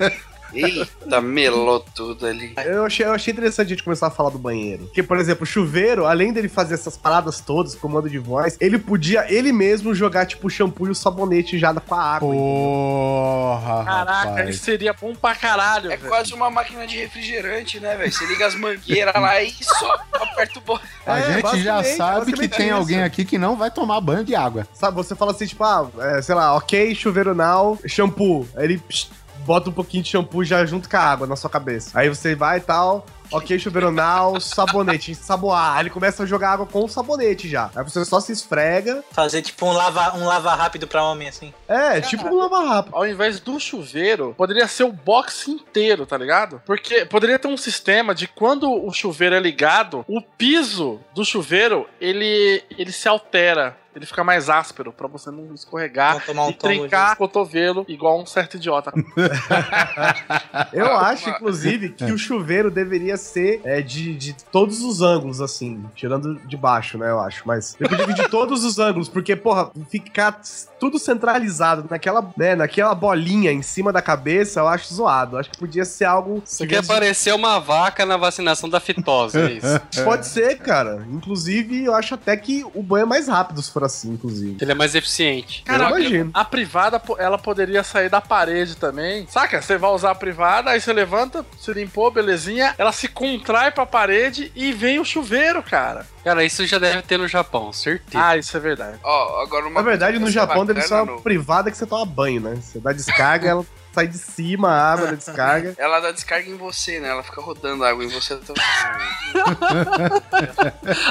Eita, 0.54 1.20
melou 1.20 1.80
tudo 1.94 2.26
ali. 2.26 2.52
Eu 2.64 2.84
achei, 2.84 3.04
eu 3.06 3.12
achei 3.12 3.32
interessante 3.32 3.66
a 3.66 3.70
gente 3.70 3.82
começar 3.82 4.06
a 4.08 4.10
falar 4.10 4.30
do 4.30 4.38
banheiro. 4.38 4.84
Porque, 4.86 5.02
por 5.02 5.16
exemplo, 5.18 5.44
o 5.44 5.46
chuveiro, 5.46 6.06
além 6.06 6.32
dele 6.32 6.48
fazer 6.48 6.74
essas 6.74 6.96
paradas 6.96 7.40
todas, 7.40 7.74
comando 7.74 8.08
de 8.08 8.18
voz, 8.18 8.56
ele 8.60 8.78
podia 8.78 9.32
ele 9.32 9.52
mesmo 9.52 9.94
jogar, 9.94 10.26
tipo, 10.26 10.46
o 10.46 10.50
shampoo 10.50 10.86
e 10.86 10.90
o 10.90 10.94
sabonete 10.94 11.58
já 11.58 11.72
com 11.74 11.94
a 11.94 12.02
água. 12.02 12.28
Porra, 12.34 13.84
Caraca, 13.84 14.28
rapaz. 14.30 14.48
isso 14.50 14.64
seria 14.64 14.92
bom 14.92 15.14
pra 15.14 15.34
caralho, 15.34 15.90
É 15.90 15.96
velho. 15.96 16.08
quase 16.08 16.34
uma 16.34 16.50
máquina 16.50 16.86
de 16.86 16.98
refrigerante, 16.98 17.80
né, 17.80 17.96
velho? 17.96 18.12
Você 18.12 18.26
liga 18.26 18.46
as 18.46 18.54
mangueiras 18.54 19.14
lá 19.14 19.42
e 19.42 19.52
só 19.62 19.98
aperta 20.12 20.58
o 20.58 20.62
botão. 20.62 20.86
A 21.06 21.18
É, 21.18 21.32
gente 21.34 21.62
já 21.62 21.82
sabe 21.82 22.32
que 22.32 22.48
tem 22.48 22.66
isso. 22.68 22.76
alguém 22.76 23.02
aqui 23.02 23.24
que 23.24 23.38
não 23.38 23.56
vai 23.56 23.70
tomar 23.70 24.00
banho 24.00 24.24
de 24.24 24.34
água. 24.34 24.66
Sabe, 24.72 24.96
você 24.96 25.14
fala 25.14 25.32
assim, 25.32 25.46
tipo, 25.46 25.64
ah, 25.64 25.88
é, 25.98 26.22
sei 26.22 26.34
lá, 26.34 26.54
ok, 26.56 26.94
chuveiro 26.94 27.34
now, 27.34 27.78
shampoo. 27.86 28.46
Aí 28.56 28.64
ele 28.64 28.78
psh, 28.78 29.08
bota 29.44 29.70
um 29.70 29.72
pouquinho 29.72 30.02
de 30.02 30.10
shampoo 30.10 30.44
já 30.44 30.64
junto 30.64 30.88
com 30.88 30.96
a 30.96 31.00
água 31.00 31.26
na 31.26 31.36
sua 31.36 31.50
cabeça. 31.50 31.98
Aí 31.98 32.08
você 32.08 32.34
vai 32.34 32.58
e 32.58 32.60
tal, 32.60 33.06
ok, 33.32 33.58
chuveiro 33.58 33.90
now, 33.90 34.40
sabonete, 34.40 35.10
ensaboar. 35.10 35.76
Aí 35.76 35.82
ele 35.82 35.90
começa 35.90 36.22
a 36.22 36.26
jogar 36.26 36.52
água 36.52 36.66
com 36.66 36.84
o 36.84 36.88
sabonete 36.88 37.48
já. 37.48 37.70
Aí 37.74 37.82
você 37.82 38.04
só 38.04 38.20
se 38.20 38.32
esfrega. 38.32 39.02
Fazer 39.10 39.42
tipo 39.42 39.66
um 39.66 39.72
lava, 39.72 40.16
um 40.16 40.26
lava 40.26 40.54
rápido 40.54 40.86
pra 40.86 41.02
homem, 41.02 41.28
assim. 41.28 41.52
É, 41.66 42.00
tipo 42.00 42.26
um 42.26 42.36
lava 42.36 42.64
rápido. 42.64 42.94
Ao 42.94 43.06
invés 43.06 43.40
do 43.40 43.58
chuveiro, 43.58 44.34
poderia 44.36 44.68
ser 44.68 44.84
o 44.84 44.92
box 44.92 45.48
inteiro, 45.48 46.04
tá 46.06 46.16
ligado? 46.16 46.62
Porque 46.66 47.04
poderia 47.06 47.38
ter 47.38 47.48
um 47.48 47.56
sistema 47.56 48.14
de 48.14 48.28
quando 48.28 48.70
o 48.70 48.92
chuveiro 48.92 49.34
é 49.34 49.40
ligado, 49.40 50.04
o 50.06 50.20
piso 50.20 51.00
do 51.14 51.24
chuveiro, 51.24 51.88
ele, 52.00 52.62
ele 52.76 52.92
se 52.92 53.08
altera. 53.08 53.76
Ele 53.94 54.06
fica 54.06 54.24
mais 54.24 54.48
áspero 54.48 54.92
pra 54.92 55.06
você 55.06 55.30
não 55.30 55.54
escorregar 55.54 56.22
Não 56.34 56.46
um 56.46 56.50
e 56.50 56.54
trincar 56.54 57.12
o 57.12 57.16
cotovelo 57.16 57.84
igual 57.88 58.20
um 58.20 58.26
certo 58.26 58.56
idiota. 58.56 58.92
Eu 60.72 60.96
acho, 60.96 61.28
inclusive, 61.30 61.90
que 61.90 62.12
o 62.12 62.18
chuveiro 62.18 62.70
deveria 62.70 63.16
ser 63.16 63.60
é, 63.64 63.82
de, 63.82 64.14
de 64.14 64.34
todos 64.50 64.82
os 64.82 65.02
ângulos, 65.02 65.40
assim. 65.40 65.84
Tirando 65.94 66.36
de 66.46 66.56
baixo, 66.56 66.96
né, 66.96 67.10
eu 67.10 67.20
acho. 67.20 67.42
Mas 67.46 67.76
eu 67.78 67.88
podia 67.88 68.06
de 68.14 68.28
todos 68.28 68.64
os 68.64 68.78
ângulos, 68.78 69.08
porque, 69.08 69.36
porra, 69.36 69.70
ficar 69.88 70.40
tudo 70.82 70.98
centralizado 70.98 71.86
naquela, 71.88 72.28
né, 72.36 72.56
naquela 72.56 72.92
bolinha 72.92 73.52
em 73.52 73.62
cima 73.62 73.92
da 73.92 74.02
cabeça, 74.02 74.58
eu 74.58 74.66
acho 74.66 74.92
zoado. 74.92 75.36
Eu 75.36 75.40
acho 75.40 75.50
que 75.50 75.56
podia 75.56 75.84
ser 75.84 76.06
algo. 76.06 76.42
Você 76.44 76.66
quer 76.66 76.84
parecer 76.84 77.32
uma 77.32 77.60
vaca 77.60 78.04
na 78.04 78.16
vacinação 78.16 78.68
da 78.68 78.80
fitose, 78.80 79.38
é 79.38 79.52
isso. 79.52 79.80
Pode 80.02 80.26
ser, 80.26 80.58
cara. 80.58 81.06
Inclusive, 81.08 81.84
eu 81.84 81.94
acho 81.94 82.14
até 82.14 82.36
que 82.36 82.66
o 82.74 82.82
banho 82.82 83.04
é 83.04 83.06
mais 83.06 83.28
rápido 83.28 83.62
se 83.62 83.70
for 83.70 83.84
assim, 83.84 84.14
inclusive. 84.14 84.56
Ele 84.60 84.72
é 84.72 84.74
mais 84.74 84.96
eficiente. 84.96 85.62
eu 85.68 85.76
imagino. 85.76 86.30
A 86.34 86.44
privada, 86.44 87.00
ela 87.16 87.38
poderia 87.38 87.84
sair 87.84 88.08
da 88.08 88.20
parede 88.20 88.74
também. 88.74 89.24
Saca? 89.30 89.62
Você 89.62 89.78
vai 89.78 89.90
usar 89.92 90.10
a 90.10 90.16
privada, 90.16 90.70
aí 90.70 90.80
você 90.80 90.92
levanta, 90.92 91.46
se 91.60 91.72
limpou, 91.72 92.10
belezinha. 92.10 92.74
Ela 92.76 92.90
se 92.90 93.06
contrai 93.06 93.70
pra 93.70 93.86
parede 93.86 94.50
e 94.56 94.72
vem 94.72 94.98
o 94.98 95.04
chuveiro, 95.04 95.62
cara. 95.62 96.04
Cara, 96.24 96.44
isso 96.44 96.64
já 96.66 96.78
deve 96.78 97.02
ter 97.02 97.18
no 97.18 97.26
Japão, 97.26 97.72
certeza. 97.72 98.24
Ah, 98.24 98.36
isso 98.36 98.56
é 98.56 98.60
verdade. 98.60 98.98
Ó, 99.02 99.42
agora 99.42 99.66
uma 99.66 99.80
Na 99.80 99.82
verdade, 99.82 100.18
no 100.20 100.30
Japão 100.30 100.64
bacana 100.80 101.02
uma 101.02 101.12
no- 101.12 101.20
privada 101.22 101.70
que 101.70 101.76
você 101.76 101.86
toma 101.86 102.04
banho, 102.06 102.40
né? 102.40 102.56
Você 102.56 102.78
dá 102.80 102.92
descarga, 102.92 103.48
ela 103.48 103.66
sai 103.92 104.06
de 104.06 104.16
cima, 104.16 104.70
a 104.70 104.92
água 104.94 105.06
da 105.08 105.12
descarga. 105.14 105.74
Ela 105.78 106.00
dá 106.00 106.12
descarga 106.12 106.48
em 106.48 106.56
você, 106.56 106.98
né? 106.98 107.08
Ela 107.10 107.22
fica 107.22 107.42
rodando 107.42 107.84
água 107.84 108.02
em 108.02 108.08
você. 108.08 108.32
Então... 108.32 108.54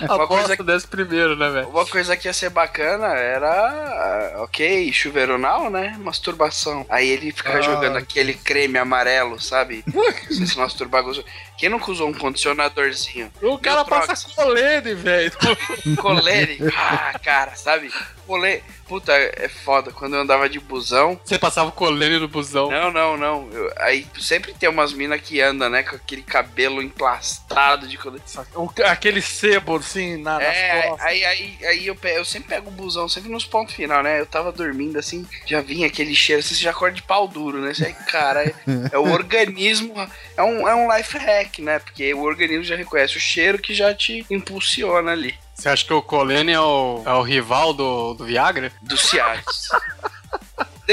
uma 0.09 0.27
coisa 0.27 0.43
Aposto 0.45 0.63
desse 0.63 0.87
primeiro, 0.87 1.35
né, 1.35 1.49
velho? 1.49 1.69
Uma 1.69 1.85
coisa 1.85 2.17
que 2.17 2.27
ia 2.27 2.33
ser 2.33 2.49
bacana 2.49 3.07
era, 3.07 4.33
ok, 4.37 4.91
chuveironal, 4.91 5.69
né? 5.69 5.95
Masturbação. 5.99 6.83
Aí 6.89 7.07
ele 7.07 7.31
fica 7.31 7.57
Ah. 7.57 7.61
jogando 7.61 7.97
aquele 7.97 8.33
creme 8.33 8.77
amarelo, 8.79 9.39
sabe? 9.39 9.83
Você 10.27 10.45
se 10.47 10.57
masturbar 10.57 11.03
gostoso. 11.03 11.27
Quem 11.61 11.69
nunca 11.69 11.91
usou 11.91 12.09
um 12.09 12.13
condicionadorzinho? 12.13 13.31
O 13.39 13.55
cara 13.59 13.85
passa 13.85 14.27
colene, 14.33 14.95
velho. 14.95 15.31
Colene? 16.01 16.57
Ah, 16.75 17.19
cara, 17.23 17.55
sabe? 17.55 17.91
Colene. 18.25 18.63
Puta, 18.87 19.13
é 19.13 19.47
foda. 19.47 19.91
Quando 19.91 20.15
eu 20.15 20.21
andava 20.21 20.49
de 20.49 20.59
busão. 20.59 21.17
Você 21.23 21.37
passava 21.39 21.69
o 21.69 21.71
colene 21.71 22.17
no 22.19 22.27
busão. 22.27 22.69
Não, 22.69 22.91
não, 22.91 23.15
não. 23.15 23.49
Eu- 23.51 23.71
aí 23.77 24.05
sempre 24.19 24.53
tem 24.53 24.67
umas 24.67 24.91
minas 24.91 25.21
que 25.21 25.39
andam, 25.39 25.69
né? 25.69 25.81
Com 25.83 25.95
aquele 25.95 26.23
cabelo 26.23 26.81
emplastado 26.81 27.87
de 27.87 27.97
colene. 27.97 28.23
O- 28.55 28.69
aquele 28.85 29.21
sebo, 29.21 29.75
assim, 29.77 30.17
na, 30.17 30.39
nas 30.39 30.43
É, 30.43 30.81
costas. 30.87 31.07
aí, 31.07 31.23
aí, 31.23 31.57
aí 31.63 31.87
eu, 31.87 31.95
pe- 31.95 32.17
eu 32.17 32.25
sempre 32.25 32.49
pego 32.49 32.69
o 32.69 32.73
busão, 32.73 33.07
sempre 33.07 33.29
nos 33.31 33.45
pontos 33.45 33.75
final, 33.75 34.01
né? 34.03 34.19
Eu 34.19 34.25
tava 34.25 34.51
dormindo 34.51 34.97
assim, 34.97 35.25
já 35.45 35.61
vinha 35.61 35.87
aquele 35.87 36.13
cheiro, 36.15 36.39
assim, 36.41 36.55
você 36.55 36.61
já 36.63 36.71
acorda 36.71 36.95
de 36.95 37.03
pau 37.03 37.27
duro, 37.27 37.59
né? 37.61 37.73
Você, 37.73 37.93
cara, 38.09 38.43
é, 38.43 38.53
é 38.91 38.97
o 38.97 39.07
organismo, 39.13 39.93
é 40.35 40.43
um, 40.43 40.67
é 40.67 40.75
um 40.75 40.93
life 40.97 41.17
hack, 41.17 41.50
né? 41.59 41.79
Porque 41.79 42.13
o 42.13 42.21
organismo 42.21 42.63
já 42.63 42.75
reconhece 42.75 43.17
o 43.17 43.19
cheiro 43.19 43.57
que 43.57 43.73
já 43.73 43.93
te 43.95 44.23
impulsiona 44.29 45.11
ali, 45.11 45.33
Você 45.55 45.67
acha 45.69 45.83
que 45.85 45.93
o 45.93 46.01
colene 46.01 46.51
é 46.51 46.59
o, 46.59 47.01
é 47.05 47.13
o 47.13 47.21
rival 47.23 47.73
do, 47.73 48.13
do 48.13 48.25
Viagra? 48.25 48.71
do 48.81 48.95
Cialis. 48.95 49.69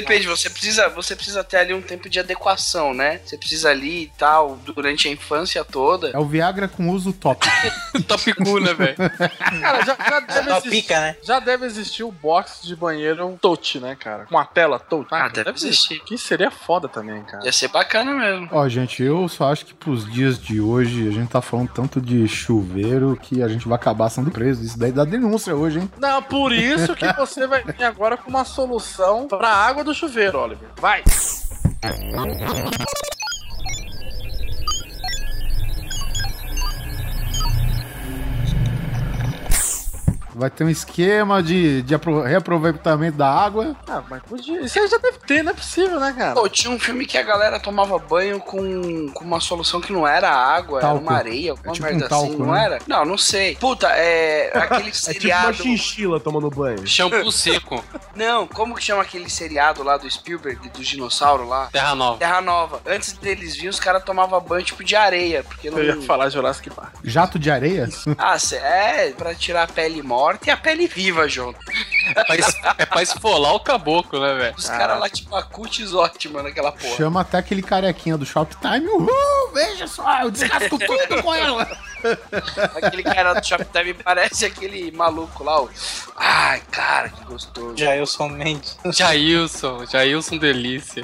Depende, 0.00 0.26
você 0.26 0.48
precisa, 0.48 0.88
você 0.88 1.16
precisa 1.16 1.42
ter 1.42 1.56
ali 1.56 1.74
um 1.74 1.82
tempo 1.82 2.08
de 2.08 2.20
adequação, 2.20 2.94
né? 2.94 3.20
Você 3.24 3.36
precisa 3.36 3.70
ali 3.70 4.04
e 4.04 4.12
tal, 4.16 4.56
durante 4.56 5.08
a 5.08 5.10
infância 5.10 5.64
toda. 5.64 6.10
É 6.10 6.18
o 6.18 6.24
Viagra 6.24 6.68
com 6.68 6.88
uso 6.90 7.12
tópico. 7.12 7.52
Top 8.06 8.32
cool, 8.44 8.60
né, 8.60 8.74
velho? 8.74 8.96
Cara, 8.96 9.84
já, 9.84 9.96
já 9.96 10.20
deve 10.20 10.50
existir, 10.50 10.70
pica, 10.70 11.00
né? 11.00 11.16
já 11.22 11.40
deve 11.40 11.66
existir 11.66 12.02
o 12.04 12.12
box 12.12 12.60
de 12.62 12.76
banheiro 12.76 13.38
touch, 13.40 13.80
né, 13.80 13.96
cara? 13.98 14.26
Com 14.26 14.38
a 14.38 14.44
tela 14.44 14.78
touch. 14.78 15.08
Ah, 15.10 15.28
deve 15.28 15.50
existir. 15.50 16.00
Que 16.04 16.16
seria 16.16 16.50
foda 16.50 16.88
também, 16.88 17.22
cara. 17.24 17.44
Ia 17.44 17.52
ser 17.52 17.68
bacana 17.68 18.12
mesmo. 18.14 18.48
Ó, 18.52 18.68
gente, 18.68 19.02
eu 19.02 19.28
só 19.28 19.52
acho 19.52 19.66
que 19.66 19.74
pros 19.74 20.10
dias 20.10 20.38
de 20.38 20.60
hoje 20.60 21.08
a 21.08 21.10
gente 21.10 21.28
tá 21.28 21.40
falando 21.40 21.70
tanto 21.72 22.00
de 22.00 22.26
chuveiro 22.28 23.18
que 23.20 23.42
a 23.42 23.48
gente 23.48 23.66
vai 23.66 23.76
acabar 23.76 24.08
sendo 24.08 24.30
preso. 24.30 24.62
Isso 24.62 24.78
daí 24.78 24.92
dá 24.92 25.04
denúncia 25.04 25.54
hoje, 25.54 25.80
hein? 25.80 25.90
Não, 25.98 26.22
por 26.22 26.52
isso 26.52 26.94
que 26.94 27.12
você 27.14 27.46
vai 27.46 27.62
vir 27.64 27.84
agora 27.84 28.16
com 28.16 28.30
uma 28.30 28.44
solução 28.44 29.26
pra 29.26 29.48
água 29.48 29.84
do 29.88 29.94
chuveiro, 29.94 30.38
Oliver. 30.38 30.68
Vai! 30.80 31.02
Vai 40.38 40.50
ter 40.50 40.62
um 40.64 40.68
esquema 40.68 41.42
de, 41.42 41.82
de 41.82 41.94
apro- 41.94 42.22
reaproveitamento 42.22 43.18
da 43.18 43.28
água. 43.28 43.74
Ah, 43.88 44.02
mas 44.08 44.22
podia. 44.22 44.60
Isso 44.60 44.78
aí 44.78 44.86
já 44.88 44.98
deve 44.98 45.18
ter, 45.26 45.42
não 45.42 45.50
é 45.50 45.54
possível, 45.54 45.98
né, 45.98 46.14
cara? 46.16 46.34
Pô, 46.34 46.48
tinha 46.48 46.72
um 46.72 46.78
filme 46.78 47.04
que 47.06 47.18
a 47.18 47.22
galera 47.22 47.58
tomava 47.58 47.98
banho 47.98 48.38
com, 48.40 49.08
com 49.12 49.24
uma 49.24 49.40
solução 49.40 49.80
que 49.80 49.92
não 49.92 50.06
era 50.06 50.30
água, 50.30 50.80
Talco. 50.80 50.96
era 50.96 51.04
uma 51.10 51.18
areia, 51.18 51.50
alguma 51.52 51.70
É 51.70 51.74
tipo 51.74 51.86
merda 51.86 52.04
um 52.04 52.08
talco, 52.08 52.26
assim, 52.28 52.36
não 52.38 52.52
né? 52.52 52.64
era? 52.64 52.78
Não, 52.86 53.04
não 53.04 53.18
sei. 53.18 53.56
Puta, 53.56 53.88
é 53.88 54.50
aquele 54.56 54.88
É 54.88 54.92
tipo 54.92 55.06
uma 55.08 55.12
seriado. 55.12 55.54
chinchila 55.54 56.20
tomando 56.20 56.48
banho. 56.50 56.86
Shampoo 56.86 57.32
seco. 57.32 57.84
não, 58.14 58.46
como 58.46 58.74
que 58.74 58.82
chama 58.84 59.02
aquele 59.02 59.28
seriado 59.28 59.82
lá 59.82 59.96
do 59.96 60.08
Spielberg, 60.10 60.68
do 60.68 60.80
dinossauro 60.80 61.48
lá? 61.48 61.68
Terra 61.72 61.94
Nova. 61.94 62.18
Terra 62.18 62.40
Nova. 62.40 62.80
Antes 62.86 63.12
deles 63.14 63.54
virem, 63.54 63.70
os 63.70 63.80
caras 63.80 64.04
tomavam 64.04 64.40
banho 64.40 64.64
tipo 64.64 64.84
de 64.84 64.94
areia, 64.94 65.42
porque 65.42 65.70
não. 65.70 65.78
Eu 65.78 65.96
ia 65.96 66.02
falar 66.02 66.28
Jurassic 66.30 66.70
Park. 66.70 66.94
Jato 67.02 67.38
de 67.38 67.50
areia? 67.50 67.88
Ah, 68.16 68.36
é, 68.52 69.10
pra 69.10 69.34
tirar 69.34 69.64
a 69.64 69.66
pele 69.66 70.02
morta 70.28 70.48
e 70.48 70.50
a 70.50 70.56
pele 70.56 70.86
viva 70.86 71.26
junto. 71.26 71.58
É 72.14 72.24
pra, 72.24 72.36
es- 72.36 72.54
é 72.78 72.84
pra 72.86 73.02
esfolar 73.02 73.54
o 73.54 73.60
caboclo, 73.60 74.20
né, 74.20 74.34
velho? 74.34 74.54
Os 74.56 74.68
caras 74.68 75.00
lá, 75.00 75.08
tipo, 75.08 75.34
a 75.34 75.42
cutis 75.42 75.94
ótima 75.94 76.42
naquela 76.42 76.70
porra. 76.70 76.96
Chama 76.96 77.20
até 77.22 77.38
aquele 77.38 77.62
carequinha 77.62 78.16
do 78.18 78.26
Shoptime. 78.26 78.86
Uhul, 78.88 79.52
veja 79.54 79.86
só, 79.86 80.20
eu 80.20 80.30
descasco 80.30 80.76
tudo 80.78 81.22
com 81.22 81.34
ela. 81.34 81.66
Aquele 82.76 83.02
cara 83.02 83.34
do 83.34 83.44
Shoptime 83.46 83.94
parece 83.94 84.44
aquele 84.44 84.90
maluco 84.92 85.42
lá, 85.42 85.62
o... 85.62 85.70
Ai, 86.16 86.60
cara, 86.70 87.08
que 87.08 87.24
gostoso. 87.24 87.76
Jailson 87.76 88.28
Mendes. 88.28 88.76
Jailson, 88.92 89.86
Jailson 89.86 90.36
delícia. 90.36 91.02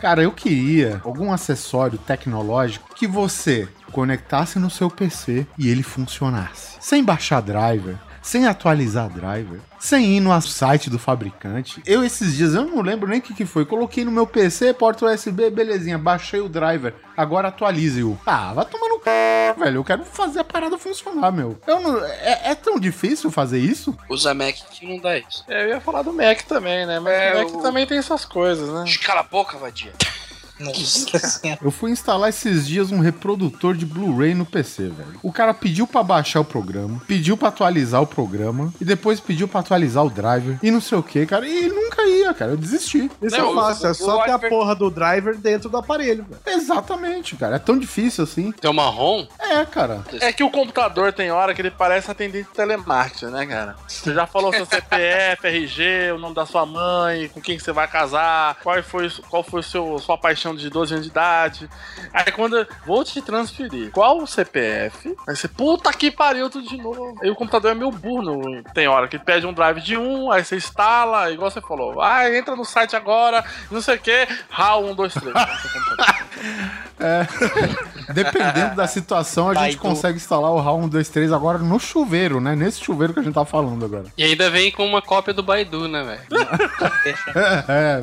Cara, 0.00 0.22
eu 0.22 0.32
queria 0.32 0.98
algum 1.04 1.30
acessório 1.30 1.98
tecnológico 1.98 2.94
que 2.94 3.06
você 3.06 3.68
conectasse 3.92 4.58
no 4.58 4.70
seu 4.70 4.88
PC 4.88 5.46
e 5.58 5.68
ele 5.68 5.82
funcionasse. 5.82 6.78
Sem 6.80 7.04
baixar 7.04 7.42
driver, 7.42 7.98
sem 8.22 8.46
atualizar 8.46 9.08
driver, 9.08 9.60
sem 9.78 10.16
ir 10.16 10.20
no 10.20 10.38
site 10.42 10.90
do 10.90 10.98
fabricante. 10.98 11.82
Eu 11.86 12.04
esses 12.04 12.36
dias, 12.36 12.54
eu 12.54 12.64
não 12.64 12.80
lembro 12.82 13.08
nem 13.08 13.18
o 13.18 13.22
que, 13.22 13.34
que 13.34 13.46
foi, 13.46 13.64
coloquei 13.64 14.04
no 14.04 14.10
meu 14.10 14.26
PC, 14.26 14.74
porta 14.74 15.06
USB, 15.06 15.50
belezinha, 15.50 15.96
baixei 15.98 16.40
o 16.40 16.48
driver, 16.48 16.94
agora 17.16 17.48
atualize-o. 17.48 18.18
Ah, 18.26 18.52
vai 18.52 18.64
tomar 18.66 18.88
no 18.88 18.98
c... 19.02 19.54
velho, 19.58 19.76
eu 19.78 19.84
quero 19.84 20.04
fazer 20.04 20.40
a 20.40 20.44
parada 20.44 20.76
funcionar, 20.78 21.32
meu. 21.32 21.58
Eu 21.66 21.80
não, 21.80 22.04
é, 22.04 22.50
é 22.50 22.54
tão 22.54 22.78
difícil 22.78 23.30
fazer 23.30 23.58
isso? 23.58 23.96
Usa 24.08 24.34
Mac 24.34 24.54
que 24.70 24.86
não 24.86 24.98
dá 24.98 25.18
isso. 25.18 25.44
É, 25.48 25.64
eu 25.64 25.68
ia 25.70 25.80
falar 25.80 26.02
do 26.02 26.12
Mac 26.12 26.42
também, 26.42 26.84
né? 26.86 27.00
Mas 27.00 27.12
É, 27.14 27.34
o 27.34 27.38
Mac 27.38 27.54
o- 27.54 27.62
também 27.62 27.86
tem 27.86 27.98
essas 27.98 28.24
coisas, 28.24 28.68
né? 28.68 28.84
Cala 29.02 29.20
a 29.20 29.24
boca, 29.24 29.56
vadia. 29.56 29.92
Nossa. 30.60 31.40
Eu 31.62 31.70
fui 31.70 31.90
instalar 31.90 32.28
esses 32.28 32.66
dias 32.66 32.90
um 32.92 33.00
reprodutor 33.00 33.74
de 33.74 33.86
Blu-ray 33.86 34.34
no 34.34 34.44
PC, 34.44 34.84
velho. 34.88 35.18
O 35.22 35.32
cara 35.32 35.54
pediu 35.54 35.86
pra 35.86 36.02
baixar 36.02 36.40
o 36.40 36.44
programa, 36.44 37.00
pediu 37.06 37.36
pra 37.36 37.48
atualizar 37.48 38.02
o 38.02 38.06
programa 38.06 38.72
e 38.80 38.84
depois 38.84 39.18
pediu 39.20 39.48
pra 39.48 39.60
atualizar 39.60 40.04
o 40.04 40.10
driver 40.10 40.58
e 40.62 40.70
não 40.70 40.80
sei 40.80 40.98
o 40.98 41.02
que, 41.02 41.24
cara. 41.26 41.46
E 41.48 41.68
nunca 41.68 42.02
ia, 42.06 42.32
cara. 42.34 42.52
Eu 42.52 42.56
desisti. 42.56 43.10
Isso 43.22 43.36
Não, 43.36 43.52
é 43.52 43.54
fácil, 43.54 43.88
é 43.88 43.94
só 43.94 44.22
ter 44.24 44.32
a 44.32 44.38
porra 44.38 44.74
do 44.74 44.90
driver 44.90 45.36
dentro 45.36 45.68
do 45.68 45.76
aparelho. 45.76 46.24
velho. 46.24 46.40
Exatamente, 46.46 47.36
cara. 47.36 47.56
É 47.56 47.58
tão 47.58 47.78
difícil 47.78 48.24
assim. 48.24 48.52
Tem 48.52 48.70
uma 48.70 48.88
ROM? 48.88 49.26
É, 49.38 49.64
cara. 49.64 50.04
É 50.20 50.32
que 50.32 50.44
o 50.44 50.50
computador 50.50 51.12
tem 51.12 51.30
hora 51.30 51.54
que 51.54 51.62
ele 51.62 51.70
parece 51.70 52.10
atendente 52.10 52.48
de 52.48 52.54
telemarketing, 52.54 53.26
né, 53.26 53.46
cara? 53.46 53.76
Você 53.86 54.14
já 54.14 54.26
falou 54.26 54.52
seu 54.52 54.66
CPF, 54.66 55.46
RG, 55.46 56.12
o 56.14 56.18
nome 56.18 56.34
da 56.34 56.46
sua 56.46 56.66
mãe, 56.66 57.28
com 57.28 57.40
quem 57.40 57.56
que 57.56 57.62
você 57.62 57.72
vai 57.72 57.88
casar, 57.88 58.56
qual 58.62 58.82
foi, 58.82 59.10
qual 59.28 59.42
foi 59.42 59.62
seu, 59.62 59.98
sua 59.98 60.16
paixão 60.18 60.49
de 60.58 60.70
12 60.70 60.94
anos 60.94 61.06
de 61.06 61.10
idade. 61.10 61.68
Aí 62.12 62.32
quando 62.32 62.58
eu 62.58 62.66
vou 62.86 63.04
te 63.04 63.20
transferir, 63.22 63.90
qual 63.90 64.18
o 64.18 64.26
CPF? 64.26 65.14
Aí 65.28 65.36
você, 65.36 65.46
puta 65.48 65.92
que 65.92 66.10
pariu, 66.10 66.50
tudo 66.50 66.66
de 66.66 66.76
novo. 66.76 67.14
Aí 67.22 67.30
o 67.30 67.36
computador 67.36 67.72
é 67.72 67.74
meio 67.74 67.90
burro. 67.90 68.62
Tem 68.74 68.88
hora 68.88 69.08
que 69.08 69.18
pede 69.18 69.46
um 69.46 69.52
drive 69.52 69.80
de 69.80 69.96
um, 69.96 70.30
aí 70.30 70.44
você 70.44 70.56
instala, 70.56 71.30
igual 71.30 71.50
você 71.50 71.60
falou. 71.60 72.00
Ah, 72.00 72.28
entra 72.34 72.56
no 72.56 72.64
site 72.64 72.96
agora, 72.96 73.44
não 73.70 73.80
sei 73.80 73.96
o 73.96 74.00
que, 74.00 74.28
RAW 74.48 74.90
1, 74.90 74.94
2, 74.94 75.14
3. 75.14 75.34
Dependendo 78.12 78.76
da 78.76 78.86
situação, 78.86 79.48
a 79.48 79.54
gente 79.54 79.62
Baidu. 79.62 79.80
consegue 79.80 80.16
instalar 80.16 80.50
o 80.50 80.60
RAW 80.60 80.80
123 80.82 81.32
agora 81.32 81.58
no 81.58 81.78
chuveiro, 81.78 82.40
né? 82.40 82.54
Nesse 82.54 82.82
chuveiro 82.82 83.12
que 83.12 83.20
a 83.20 83.22
gente 83.22 83.34
tá 83.34 83.44
falando 83.44 83.84
agora. 83.84 84.06
E 84.16 84.24
ainda 84.24 84.50
vem 84.50 84.70
com 84.70 84.84
uma 84.84 85.00
cópia 85.00 85.32
do 85.32 85.42
Baidu, 85.42 85.88
né, 85.88 86.02
velho? 86.02 86.20
É. 87.68 88.02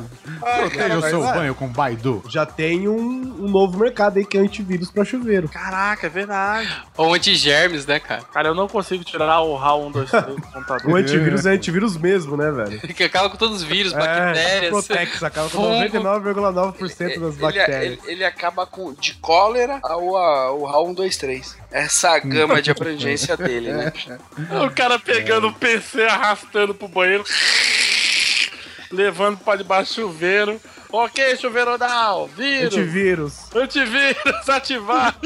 Proteja 0.58 0.98
o 0.98 1.02
seu 1.02 1.26
é. 1.26 1.32
banho 1.32 1.54
com 1.54 1.68
Baidu. 1.68 2.22
Já 2.28 2.37
tem 2.46 2.88
um, 2.88 3.44
um 3.44 3.48
novo 3.48 3.78
mercado 3.78 4.18
aí 4.18 4.24
que 4.24 4.36
é 4.36 4.40
antivírus 4.40 4.90
pra 4.90 5.04
chuveiro. 5.04 5.48
Caraca, 5.48 6.06
é 6.06 6.10
verdade. 6.10 6.68
Ou 6.96 7.14
antigermes, 7.14 7.86
né, 7.86 7.98
cara? 8.00 8.22
Cara, 8.32 8.48
eu 8.48 8.54
não 8.54 8.68
consigo 8.68 9.02
tirar 9.04 9.40
o 9.40 9.54
RAW 9.56 9.86
1, 9.86 9.90
2, 9.92 10.10
3 10.10 10.24
do 10.26 10.42
computador. 10.42 10.90
O 10.92 10.96
antivírus 10.96 11.46
é 11.46 11.50
antivírus 11.52 11.96
mesmo, 11.96 12.36
né, 12.36 12.50
velho? 12.50 12.78
Que 12.98 13.04
acaba 13.04 13.30
com 13.30 13.36
todos 13.36 13.56
os 13.58 13.62
vírus, 13.62 13.92
É, 13.92 13.96
bactérias. 13.98 14.70
Protex 14.70 15.22
acaba 15.22 15.48
com 15.48 15.56
fungo. 15.58 15.68
99,9% 15.84 16.98
das 16.98 17.34
Ele, 17.34 17.42
bactérias. 17.42 17.82
ele, 17.82 18.00
ele 18.06 18.24
acaba 18.24 18.66
com 18.66 18.92
de 18.92 19.14
cólera 19.14 19.78
ao 19.82 20.16
a- 20.16 20.52
o 20.52 20.64
RAW 20.64 20.86
123. 20.88 21.56
Essa 21.70 22.10
a 22.12 22.18
gama 22.18 22.60
de 22.62 22.70
abrangência 22.70 23.36
dele, 23.36 23.72
né? 23.72 23.92
O 24.66 24.70
cara 24.70 24.98
pegando 24.98 25.48
o 25.48 25.52
PC, 25.52 26.02
arrastando 26.04 26.74
pro 26.74 26.88
banheiro, 26.88 27.24
levando 28.90 29.38
pra 29.38 29.56
debaixo 29.56 29.92
do 29.92 29.94
chuveiro. 30.02 30.60
Ok, 30.90 31.36
chuveiro 31.36 31.76
não, 31.76 32.26
vírus, 32.28 32.74
Antivírus. 32.74 33.54
antivírus 33.54 34.48
ativado. 34.48 35.18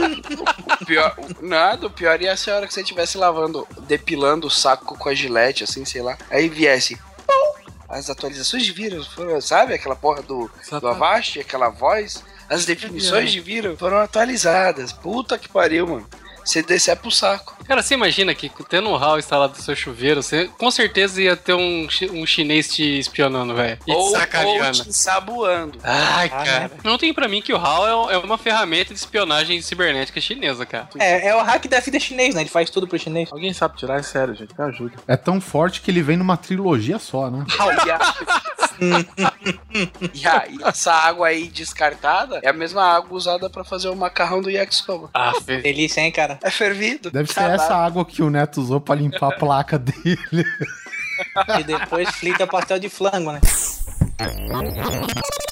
O 0.81 0.85
pior, 0.85 1.15
nada, 1.41 1.87
o 1.87 1.91
pior 1.91 2.21
ia 2.21 2.37
ser 2.37 2.51
a 2.51 2.57
hora 2.57 2.67
que 2.67 2.75
você 2.75 2.81
estivesse 2.81 3.17
lavando, 3.17 3.67
depilando 3.87 4.47
o 4.49 4.51
saco 4.51 4.99
com 4.99 5.09
a 5.09 5.15
gilete, 5.15 5.63
assim, 5.63 5.85
sei 5.85 6.03
lá. 6.03 6.19
Aí 6.31 6.49
viesse. 6.49 6.97
pum, 6.97 7.73
As 7.89 8.11
atualizações 8.11 8.65
de 8.65 8.73
vírus 8.73 9.07
foram, 9.07 9.41
sabe? 9.41 9.75
Aquela 9.75 9.95
porra 9.95 10.23
do, 10.23 10.51
do 10.81 10.89
Avast, 10.89 11.39
aquela 11.39 11.69
voz. 11.69 12.25
As 12.51 12.65
definições 12.67 13.31
de 13.31 13.41
vírus 13.41 13.79
foram 13.79 13.99
atualizadas. 13.99 14.93
Puta 14.93 15.39
que 15.39 15.49
pariu, 15.49 15.87
mano. 15.87 16.07
Você 16.45 16.63
descer 16.63 16.97
pro 16.97 17.11
saco. 17.11 17.57
Cara, 17.67 17.83
você 17.83 17.95
imagina 17.95 18.35
que 18.35 18.51
tendo 18.69 18.89
um 18.89 18.97
HAL 18.97 19.19
instalado 19.19 19.55
no 19.57 19.63
seu 19.63 19.75
chuveiro, 19.77 20.23
você 20.23 20.49
com 20.59 20.71
certeza 20.71 21.23
ia 21.23 21.37
ter 21.37 21.55
um, 21.55 21.87
um 22.13 22.27
chinês 22.27 22.69
te 22.69 22.99
espionando, 22.99 23.55
velho. 23.55 23.79
E 23.87 23.93
Ou, 23.93 24.07
ou 24.09 24.73
te 24.73 24.89
ensaboando. 24.89 25.79
Ai, 25.83 26.31
Ah, 26.33 26.45
cara. 26.45 26.71
Não 26.85 26.99
tem 26.99 27.15
pra 27.15 27.29
mim 27.29 27.41
que 27.41 27.53
o 27.53 27.57
HAL 27.57 28.11
é, 28.11 28.15
é 28.15 28.19
uma 28.19 28.37
ferramenta 28.37 28.93
de 28.93 28.99
espionagem 29.01 29.61
cibernética 29.63 30.21
chinesa, 30.21 30.67
cara. 30.67 30.89
É, 30.99 31.29
é 31.29 31.37
o 31.37 31.43
hack 31.43 31.67
da 31.69 31.81
vida 31.81 31.99
chinês, 31.99 32.35
né? 32.35 32.43
Ele 32.43 32.51
faz 32.51 32.69
tudo 32.71 32.87
pro 32.89 32.99
chinês. 32.99 33.29
Alguém 33.33 33.53
sabe 33.53 33.77
tirar? 33.77 33.99
É 33.99 34.03
sério, 34.03 34.35
gente, 34.35 34.53
me 34.59 34.65
ajuda. 34.65 34.95
É 35.07 35.17
tão 35.17 35.41
forte 35.41 35.81
que 35.81 35.91
ele 35.91 36.03
vem 36.03 36.17
numa 36.17 36.37
trilogia 36.37 36.99
só, 36.99 37.31
né? 37.31 37.45
e, 40.15 40.27
a- 40.27 40.47
e 40.49 40.59
essa 40.65 40.93
água 40.93 41.29
aí 41.29 41.49
descartada 41.49 42.41
é 42.43 42.49
a 42.49 42.53
mesma 42.53 42.83
água 42.85 43.17
usada 43.17 43.49
pra 43.49 43.65
fazer 43.65 43.89
o 43.89 43.97
macarrão 43.97 44.41
do 44.43 44.51
yakisoba. 44.51 45.11
Ah, 45.15 45.33
Delícia, 45.45 46.01
hein, 46.01 46.13
cara? 46.13 46.39
É 46.43 46.51
fervido. 46.51 47.11
Deve 47.11 47.29
ser 47.29 47.35
Caralho. 47.37 47.55
essa 47.55 47.77
água 47.77 48.05
que 48.05 48.23
o 48.23 48.31
Neto 48.31 48.61
usou 48.61 48.81
pra 48.81 48.95
limpar 48.95 49.29
a 49.29 49.33
placa 49.37 49.79
dele. 49.79 50.45
E 51.61 51.65
depois 51.65 52.09
frita 52.17 52.47
pastel 52.47 52.79
de 52.79 52.89
flango, 52.89 53.33
né? 53.33 53.41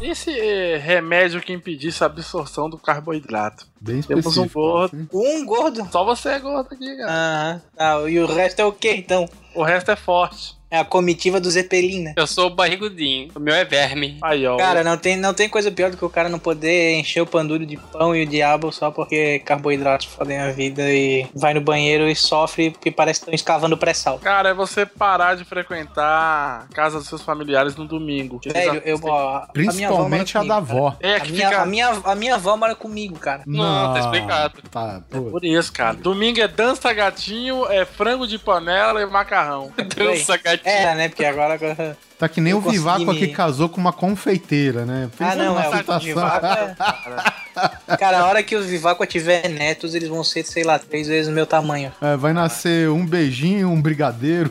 Esse 0.00 0.30
eh, 0.30 0.76
remédio 0.76 1.40
que 1.40 1.52
impedisse 1.52 2.02
a 2.02 2.06
absorção 2.06 2.68
do 2.70 2.78
carboidrato. 2.78 3.66
Bem 3.80 4.00
Temos 4.00 4.36
um 4.36 4.48
gordo. 4.48 4.96
assim. 4.96 5.08
Um 5.12 5.44
gordo. 5.44 5.88
Só 5.90 6.04
você 6.04 6.30
é 6.30 6.38
gordo 6.38 6.68
aqui, 6.72 6.96
cara. 6.96 7.12
Aham. 7.12 7.62
Ah, 7.76 8.08
e 8.08 8.18
o 8.20 8.26
resto 8.26 8.60
é 8.60 8.64
o 8.64 8.72
quê, 8.72 8.94
então? 8.96 9.28
O 9.54 9.62
resto 9.62 9.90
é 9.90 9.96
forte. 9.96 10.57
É 10.70 10.78
a 10.78 10.84
comitiva 10.84 11.40
do 11.40 11.50
Zeppelin, 11.50 12.02
né? 12.02 12.14
Eu 12.16 12.26
sou 12.26 12.48
o 12.48 12.54
barrigudinho. 12.54 13.30
O 13.34 13.40
meu 13.40 13.54
é 13.54 13.64
verme. 13.64 14.18
Aí, 14.22 14.46
ó. 14.46 14.56
Cara, 14.56 14.84
não 14.84 14.98
tem, 14.98 15.16
não 15.16 15.32
tem 15.32 15.48
coisa 15.48 15.70
pior 15.70 15.90
do 15.90 15.96
que 15.96 16.04
o 16.04 16.10
cara 16.10 16.28
não 16.28 16.38
poder 16.38 16.94
encher 16.94 17.22
o 17.22 17.26
pandulho 17.26 17.64
de 17.64 17.76
pão 17.76 18.14
e 18.14 18.22
o 18.22 18.26
diabo 18.26 18.70
só 18.70 18.90
porque 18.90 19.38
carboidratos 19.40 20.06
fodem 20.06 20.38
a 20.38 20.50
vida 20.50 20.82
e 20.90 21.26
vai 21.34 21.54
no 21.54 21.60
banheiro 21.60 22.08
e 22.08 22.14
sofre 22.14 22.70
porque 22.70 22.90
parece 22.90 23.20
que 23.20 23.24
estão 23.24 23.34
escavando 23.34 23.78
pré-sal. 23.78 24.18
Cara, 24.18 24.50
é 24.50 24.54
você 24.54 24.84
parar 24.84 25.36
de 25.36 25.44
frequentar 25.44 26.66
a 26.70 26.74
casa 26.74 26.98
dos 26.98 27.08
seus 27.08 27.22
familiares 27.22 27.74
no 27.76 27.86
domingo. 27.86 28.38
Velho, 28.44 28.82
eu, 28.84 29.00
ó, 29.04 29.46
Principalmente 29.52 30.36
a, 30.36 30.42
minha 30.42 30.56
avó 30.56 30.74
mora 30.74 30.88
da 30.88 30.90
avó. 30.90 30.90
comigo, 30.90 30.96
É 31.00 31.16
A 31.16 31.24
minha, 31.24 31.48
fica... 31.48 31.62
a, 31.62 31.66
minha, 31.66 31.88
a 32.04 32.14
minha 32.14 32.34
avó 32.34 32.56
mora 32.56 32.74
comigo, 32.74 33.18
cara. 33.18 33.42
Não, 33.46 33.94
tá 33.94 34.00
explicado. 34.00 34.62
Tá, 34.70 35.02
pô. 35.08 35.22
Por 35.22 35.44
isso, 35.44 35.72
cara. 35.72 35.94
Domingo 35.96 36.40
é 36.40 36.48
dança 36.48 36.92
gatinho, 36.92 37.64
é 37.70 37.86
frango 37.86 38.26
de 38.26 38.38
panela 38.38 39.00
e 39.00 39.06
macarrão. 39.06 39.72
Dança 39.96 40.36
gatinho. 40.36 40.57
Era, 40.64 40.94
né? 40.94 41.08
Porque 41.08 41.24
agora. 41.24 41.96
Tá 42.18 42.28
que 42.28 42.40
nem 42.40 42.50
Eu 42.50 42.58
o 42.58 42.60
Vivaco 42.60 43.12
me- 43.12 43.28
casou 43.28 43.68
com 43.68 43.80
uma 43.80 43.92
confeiteira, 43.92 44.84
né? 44.84 45.08
Ah, 45.20 45.36
não, 45.36 45.60
é 45.60 45.68
o 45.68 45.76
situação- 45.76 46.00
Vivaco. 46.00 46.46
é- 46.46 47.96
Cara, 47.96 48.20
a 48.20 48.26
hora 48.26 48.42
que 48.42 48.54
os 48.56 48.66
Vivaco 48.66 49.04
tiver 49.06 49.48
netos, 49.48 49.94
eles 49.94 50.08
vão 50.08 50.22
ser, 50.24 50.44
sei 50.44 50.62
lá, 50.64 50.78
três 50.78 51.06
vezes 51.08 51.28
o 51.30 51.32
meu 51.34 51.46
tamanho, 51.46 51.92
É, 52.00 52.16
vai 52.16 52.32
nascer 52.32 52.88
um 52.88 53.04
beijinho, 53.06 53.68
um 53.70 53.80
brigadeiro. 53.80 54.50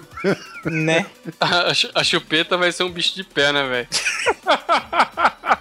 né? 0.66 1.06
A, 1.40 1.72
a 1.96 2.04
chupeta 2.04 2.58
vai 2.58 2.72
ser 2.72 2.84
um 2.84 2.92
bicho 2.92 3.16
de 3.16 3.24
pé, 3.24 3.52
né, 3.52 3.64
velho? 3.68 3.88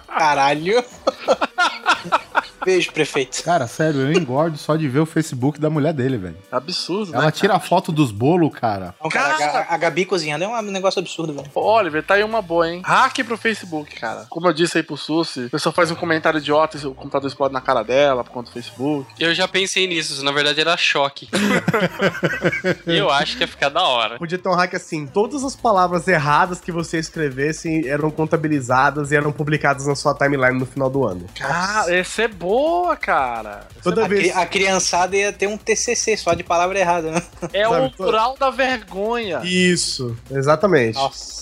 Caralho. 0.07 0.83
Beijo, 2.63 2.91
prefeito. 2.91 3.43
Cara, 3.43 3.67
sério, 3.67 4.01
eu 4.01 4.11
engordo 4.13 4.57
só 4.57 4.75
de 4.75 4.87
ver 4.87 4.99
o 4.99 5.05
Facebook 5.05 5.59
da 5.59 5.69
mulher 5.69 5.93
dele, 5.93 6.17
velho. 6.17 6.37
Absurdo, 6.51 7.13
Ela 7.13 7.25
né? 7.25 7.31
tira 7.31 7.55
a 7.55 7.59
foto 7.59 7.91
dos 7.91 8.11
bolos, 8.11 8.51
cara. 8.57 8.93
Não, 9.01 9.09
cara, 9.09 9.35
a 9.35 9.37
Cara! 9.37 9.51
Ga- 9.63 9.67
a 9.69 9.77
Gabi 9.77 10.05
cozinhando 10.05 10.43
é 10.43 10.47
um 10.47 10.61
negócio 10.63 10.99
absurdo, 10.99 11.33
velho. 11.33 11.47
Ô, 11.53 11.61
Oliver, 11.61 12.03
tá 12.03 12.15
aí 12.15 12.23
uma 12.23 12.41
boa, 12.41 12.69
hein? 12.69 12.81
Hack 12.83 13.23
pro 13.23 13.37
Facebook, 13.37 13.95
cara. 13.95 14.25
Como 14.29 14.47
eu 14.47 14.53
disse 14.53 14.77
aí 14.77 14.83
pro 14.83 14.97
Susi, 14.97 15.45
a 15.45 15.49
pessoa 15.49 15.71
faz 15.73 15.91
um 15.91 15.95
comentário 15.95 16.39
idiota 16.39 16.77
e 16.77 16.85
o 16.85 16.93
computador 16.93 17.27
explode 17.27 17.53
na 17.53 17.61
cara 17.61 17.83
dela 17.83 18.23
por 18.23 18.31
conta 18.31 18.49
do 18.49 18.53
Facebook. 18.53 19.07
Eu 19.19 19.33
já 19.33 19.47
pensei 19.47 19.87
nisso, 19.87 20.23
na 20.23 20.31
verdade 20.31 20.59
era 20.59 20.75
choque. 20.77 21.27
eu 22.85 23.09
acho 23.09 23.37
que 23.37 23.43
ia 23.43 23.47
ficar 23.47 23.69
da 23.69 23.83
hora. 23.83 24.17
Podia 24.17 24.37
ter 24.37 24.49
um 24.49 24.55
hack 24.55 24.73
assim: 24.75 25.05
todas 25.07 25.43
as 25.43 25.55
palavras 25.55 26.07
erradas 26.07 26.59
que 26.59 26.71
você 26.71 26.97
escrevesse 26.97 27.87
eram 27.87 28.09
contabilizadas 28.09 29.11
e 29.11 29.15
eram 29.15 29.31
publicadas 29.31 29.85
na 29.87 29.95
sua 29.95 30.13
timeline 30.15 30.57
no 30.59 30.65
final 30.65 30.89
do 30.89 31.05
ano. 31.05 31.25
Cara, 31.37 31.93
essa 31.93 32.23
é 32.23 32.27
boa, 32.57 32.95
cara. 32.95 33.67
Toda 33.83 34.05
A, 34.05 34.07
vez. 34.07 34.35
a 34.35 34.45
criançada 34.45 35.15
ia 35.15 35.31
ter 35.31 35.47
um 35.47 35.57
TCC 35.57 36.17
só 36.17 36.33
de 36.33 36.43
palavra 36.43 36.79
errada, 36.79 37.11
né? 37.11 37.21
É 37.53 37.67
Sabe, 37.67 37.85
o 37.87 37.91
plural 37.91 38.35
da 38.39 38.49
vergonha. 38.49 39.41
Isso, 39.43 40.17
exatamente. 40.31 40.95
Nossa. 40.95 41.37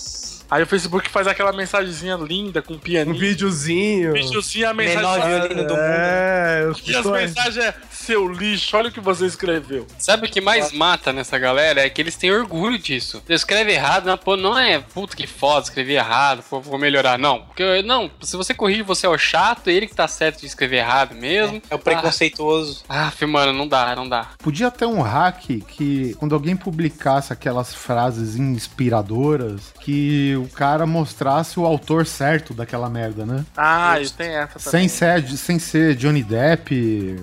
Aí 0.48 0.62
o 0.62 0.66
Facebook 0.66 1.08
faz 1.10 1.26
aquela 1.26 1.52
mensagenzinha 1.52 2.14
linda 2.16 2.62
com 2.62 2.74
Um 2.74 2.78
pianinho. 2.78 3.18
videozinho. 3.18 4.12
Videozinho, 4.12 4.68
a 4.68 4.74
Menor 4.74 5.02
mensagem. 5.18 5.28
violino 5.40 5.62
do 5.66 5.74
mundo. 5.74 5.80
É, 5.82 6.66
os 6.70 6.82
E 6.86 6.94
as 6.96 7.04
mensagens 7.06 7.56
é 7.56 7.74
seu 8.06 8.28
lixo, 8.28 8.76
olha 8.76 8.88
o 8.88 8.92
que 8.92 9.00
você 9.00 9.26
escreveu. 9.26 9.86
Sabe 9.98 10.26
o 10.26 10.30
que 10.30 10.40
mais 10.40 10.72
mata 10.72 11.12
nessa 11.12 11.36
galera? 11.38 11.84
É 11.84 11.90
que 11.90 12.00
eles 12.00 12.16
têm 12.16 12.30
orgulho 12.30 12.78
disso. 12.78 13.22
Você 13.26 13.34
escreve 13.34 13.72
errado, 13.72 14.06
não, 14.06 14.16
pô, 14.16 14.36
não 14.36 14.56
é 14.56 14.78
puta 14.78 15.16
que 15.16 15.26
foda, 15.26 15.64
escrevi 15.64 15.94
errado, 15.94 16.44
pô, 16.48 16.60
vou 16.60 16.78
melhorar. 16.78 17.18
Não. 17.18 17.42
Porque, 17.42 17.82
não, 17.82 18.10
se 18.22 18.36
você 18.36 18.54
corrige, 18.54 18.82
você 18.82 19.06
é 19.06 19.08
o 19.08 19.18
chato, 19.18 19.68
ele 19.68 19.86
que 19.86 19.94
tá 19.94 20.06
certo 20.06 20.40
de 20.40 20.46
escrever 20.46 20.76
errado 20.76 21.14
mesmo. 21.14 21.60
É 21.68 21.74
o 21.74 21.78
preconceituoso. 21.78 22.84
Ah, 22.88 23.12
ah 23.20 23.26
mano, 23.26 23.52
não 23.52 23.66
dá, 23.66 23.96
não 23.96 24.08
dá. 24.08 24.28
Podia 24.38 24.70
ter 24.70 24.86
um 24.86 25.00
hack 25.00 25.44
que, 25.66 26.14
quando 26.18 26.34
alguém 26.34 26.56
publicasse 26.56 27.32
aquelas 27.32 27.74
frases 27.74 28.36
inspiradoras, 28.36 29.72
que 29.80 30.36
o 30.36 30.48
cara 30.48 30.86
mostrasse 30.86 31.58
o 31.58 31.66
autor 31.66 32.06
certo 32.06 32.54
daquela 32.54 32.88
merda, 32.88 33.26
né? 33.26 33.44
Ah, 33.56 34.00
e 34.00 34.08
tem 34.08 34.28
essa 34.28 34.58
Sem 34.58 34.88
também. 34.88 34.88
ser, 34.88 35.36
sem 35.36 35.58
ser 35.58 35.94
Johnny 35.96 36.22
Depp, 36.22 37.16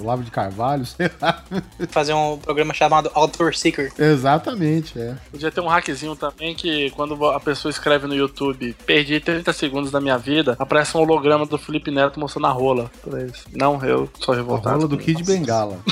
Olavo 0.00 0.22
de 0.22 0.30
Carvalho, 0.30 0.84
sei 0.86 1.10
lá. 1.20 1.42
Fazer 1.88 2.12
um 2.14 2.38
programa 2.38 2.72
chamado 2.74 3.10
Author 3.14 3.54
Seeker. 3.54 3.92
Exatamente, 3.98 4.98
é. 4.98 5.14
Podia 5.30 5.50
ter 5.50 5.60
um 5.60 5.68
hackzinho 5.68 6.14
também 6.16 6.54
que 6.54 6.90
quando 6.90 7.24
a 7.26 7.40
pessoa 7.40 7.70
escreve 7.70 8.06
no 8.06 8.14
YouTube, 8.14 8.74
perdi 8.86 9.20
30 9.20 9.52
segundos 9.52 9.90
da 9.90 10.00
minha 10.00 10.18
vida, 10.18 10.56
aparece 10.58 10.96
um 10.96 11.00
holograma 11.00 11.46
do 11.46 11.58
Felipe 11.58 11.90
Neto 11.90 12.18
mostrando 12.20 12.46
a 12.46 12.50
rola. 12.50 12.90
Não, 13.52 13.82
eu 13.84 14.08
sou 14.20 14.34
A 14.34 14.36
revoltado. 14.36 14.76
rola 14.76 14.88
do 14.88 14.98
Kid 14.98 15.22
Bengala. 15.24 15.78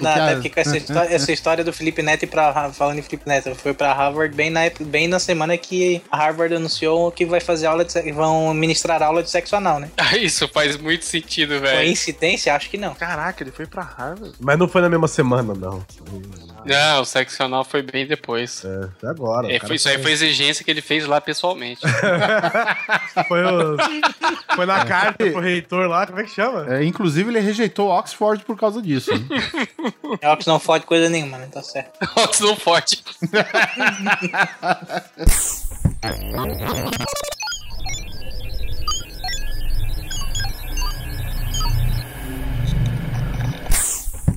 Não, 0.00 0.12
Porque 0.12 0.20
até 0.20 0.32
a- 0.32 0.34
porque 0.34 0.50
com 0.50 0.60
essa, 0.60 0.76
histó- 0.78 1.02
essa 1.02 1.32
história 1.32 1.64
do 1.64 1.72
Felipe 1.72 2.02
Neto 2.02 2.22
ir 2.24 2.26
pra 2.28 2.70
falando 2.72 2.98
em 2.98 3.02
Felipe 3.02 3.26
Neto, 3.28 3.54
foi 3.54 3.74
pra 3.74 3.92
Harvard 3.92 4.34
bem 4.34 4.50
na, 4.50 4.60
bem 4.80 5.08
na 5.08 5.18
semana 5.18 5.56
que 5.58 6.02
a 6.10 6.16
Harvard 6.16 6.54
anunciou 6.54 7.10
que 7.10 7.24
vai 7.26 7.40
fazer 7.40 7.66
aula 7.66 7.84
de 7.84 8.12
vão 8.12 8.52
ministrar 8.54 9.02
aula 9.02 9.22
de 9.22 9.30
sexo 9.30 9.56
anal, 9.56 9.78
né? 9.80 9.90
Ah, 9.96 10.16
Isso 10.16 10.46
faz 10.48 10.76
muito 10.76 11.04
sentido, 11.04 11.60
velho. 11.60 11.78
Coincidência? 11.78 12.54
Acho 12.54 12.70
que 12.70 12.78
não. 12.78 12.95
Caraca, 12.98 13.42
ele 13.42 13.50
foi 13.52 13.66
pra 13.66 13.82
Harvard. 13.82 14.34
Mas 14.40 14.58
não 14.58 14.66
foi 14.68 14.80
na 14.80 14.88
mesma 14.88 15.06
semana, 15.08 15.54
não. 15.54 15.84
Não, 16.64 17.00
o 17.02 17.04
seccional 17.04 17.62
foi 17.64 17.82
bem 17.82 18.06
depois. 18.06 18.64
É, 18.64 18.88
foi 18.98 19.08
agora. 19.08 19.52
É, 19.52 19.60
foi- 19.60 19.76
isso 19.76 19.88
aí 19.88 20.02
foi 20.02 20.10
exigência 20.12 20.64
que 20.64 20.70
ele 20.70 20.80
fez 20.80 21.06
lá 21.06 21.20
pessoalmente. 21.20 21.82
Foi, 23.28 23.42
o- 23.44 23.76
foi 24.54 24.66
na 24.66 24.84
carta 24.84 25.24
pro 25.30 25.40
reitor 25.40 25.88
lá, 25.88 26.06
como 26.06 26.20
é 26.20 26.24
que 26.24 26.30
chama? 26.30 26.66
É, 26.74 26.84
inclusive, 26.84 27.30
ele 27.30 27.40
rejeitou 27.40 27.88
Oxford 27.88 28.44
por 28.44 28.56
causa 28.58 28.80
disso. 28.82 29.10
É 30.20 30.30
o 30.32 30.36
que 30.36 30.46
não 30.46 30.58
fode 30.60 30.86
coisa 30.86 31.08
nenhuma, 31.08 31.36
né? 31.38 31.48
Tá 31.52 31.62
certo. 31.62 31.98
Oxidão 32.16 32.56
forte. 32.56 33.02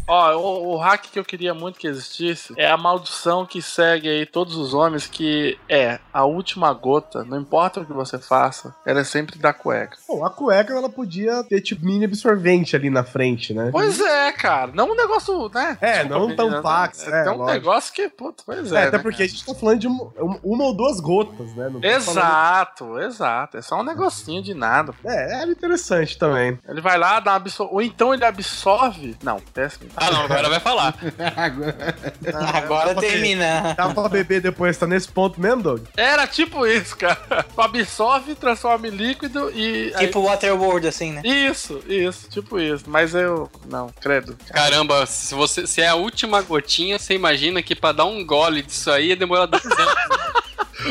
Ó, 0.10 0.36
o, 0.38 0.74
o 0.74 0.78
hack 0.78 1.06
que 1.12 1.20
eu 1.20 1.24
queria 1.24 1.54
muito 1.54 1.80
que 1.80 1.88
existisse 1.88 2.54
é 2.58 2.70
a 2.70 2.76
maldição 2.76 3.46
que 3.46 3.62
segue 3.62 4.10
aí 4.10 4.26
todos 4.26 4.56
os 4.56 4.74
homens, 4.74 5.06
que 5.08 5.58
é 5.70 6.00
a 6.12 6.26
última 6.26 6.74
gota, 6.74 7.24
não 7.24 7.40
importa 7.40 7.80
o 7.82 7.86
que 7.86 7.94
você 7.94 8.18
faça, 8.18 8.74
ela 8.86 9.02
é 9.02 9.04
sempre 9.04 9.38
da 9.38 9.54
cueca. 9.54 9.98
Bom, 10.08 10.26
a 10.26 10.30
cueca 10.30 10.74
ela 10.74 10.90
podia 10.90 11.44
ter 11.44 11.62
tipo 11.62 11.86
mini 11.86 12.06
absorvente 12.06 12.76
ali 12.76 12.90
na 12.90 13.04
frente, 13.04 13.54
né? 13.54 13.70
Pois 13.72 14.00
é, 14.02 14.32
cara. 14.32 14.72
Não 14.74 14.92
um 14.92 14.96
negócio, 14.96 15.50
né? 15.54 15.78
É, 15.80 16.04
não 16.04 16.36
tão 16.36 16.50
né? 16.50 16.62
pax, 16.62 17.08
é, 17.08 17.28
É, 17.28 17.30
um 17.32 17.38
lógico. 17.38 17.52
negócio 17.52 17.94
que, 17.94 18.10
puto, 18.10 18.44
pois 18.46 18.72
É, 18.72 18.76
é. 18.76 18.88
até 18.88 18.98
né, 18.98 19.04
porque 19.04 19.22
a 19.24 19.28
gente 19.28 19.46
tá 19.46 19.54
falando 19.54 19.80
de 19.80 19.88
uma, 19.88 20.12
uma 20.44 20.64
ou 20.66 20.74
duas 20.76 21.00
gotas, 21.00 21.54
né? 21.56 21.70
Não 21.70 21.80
tô 21.80 21.88
falando- 21.88 21.98
Exato, 21.98 23.00
exato. 23.00 23.58
É 23.58 23.62
só 23.62 23.80
um 23.80 23.84
negocinho 23.84 24.42
de 24.42 24.54
nada. 24.54 24.94
É, 25.06 25.42
era 25.42 25.52
interessante 25.52 26.18
também. 26.18 26.58
Ele 26.68 26.82
vai 26.82 26.98
lá, 26.98 27.20
dá 27.20 27.32
uma 27.32 27.38
absor... 27.38 27.70
Ou 27.72 27.82
então 27.82 28.14
ele 28.14 28.26
absorve. 28.26 29.16
Não, 29.24 29.40
péssimo. 29.54 29.90
Ah, 30.00 30.12
não, 30.12 30.22
agora 30.24 30.50
vai 30.50 30.60
falar. 30.60 30.96
Agora 32.54 32.94
porque- 32.94 33.08
termina. 33.08 33.74
Dá 33.76 33.90
pra 33.90 34.10
beber 34.10 34.42
depois, 34.42 34.78
tá 34.78 34.88
nesse 34.88 35.08
ponto 35.08 35.40
mesmo, 35.40 35.62
Doug? 35.64 35.82
Era 35.98 36.26
tipo 36.28 36.66
isso, 36.66 36.96
cara. 36.98 37.46
Absorve, 37.58 38.36
transforma 38.36 38.88
em 38.88 38.92
líquido 38.92 39.52
e. 39.54 39.94
aí- 39.96 40.06
Tipo 40.08 40.22
Waterworld, 40.24 40.88
assim, 40.88 41.12
né? 41.14 41.22
Isso, 41.24 41.82
isso, 41.88 42.30
tipo 42.30 42.60
isso. 42.60 42.86
Mas 42.88 43.14
eu. 43.14 43.50
Não, 43.66 43.90
credo. 44.02 44.38
Caramba, 44.52 45.06
se, 45.06 45.34
você, 45.36 45.68
se 45.68 45.82
é 45.82 45.88
a 45.88 45.96
última 45.96 46.42
gotinha, 46.42 46.98
você 46.98 47.14
imagina 47.14 47.62
que 47.62 47.76
pra 47.76 47.92
dar 47.92 48.06
um 48.06 48.26
gole 48.26 48.62
disso 48.62 48.90
aí 48.92 49.08
ia 49.10 49.16
demorar 49.16 49.46
dois 49.46 49.64
anos. 49.66 49.96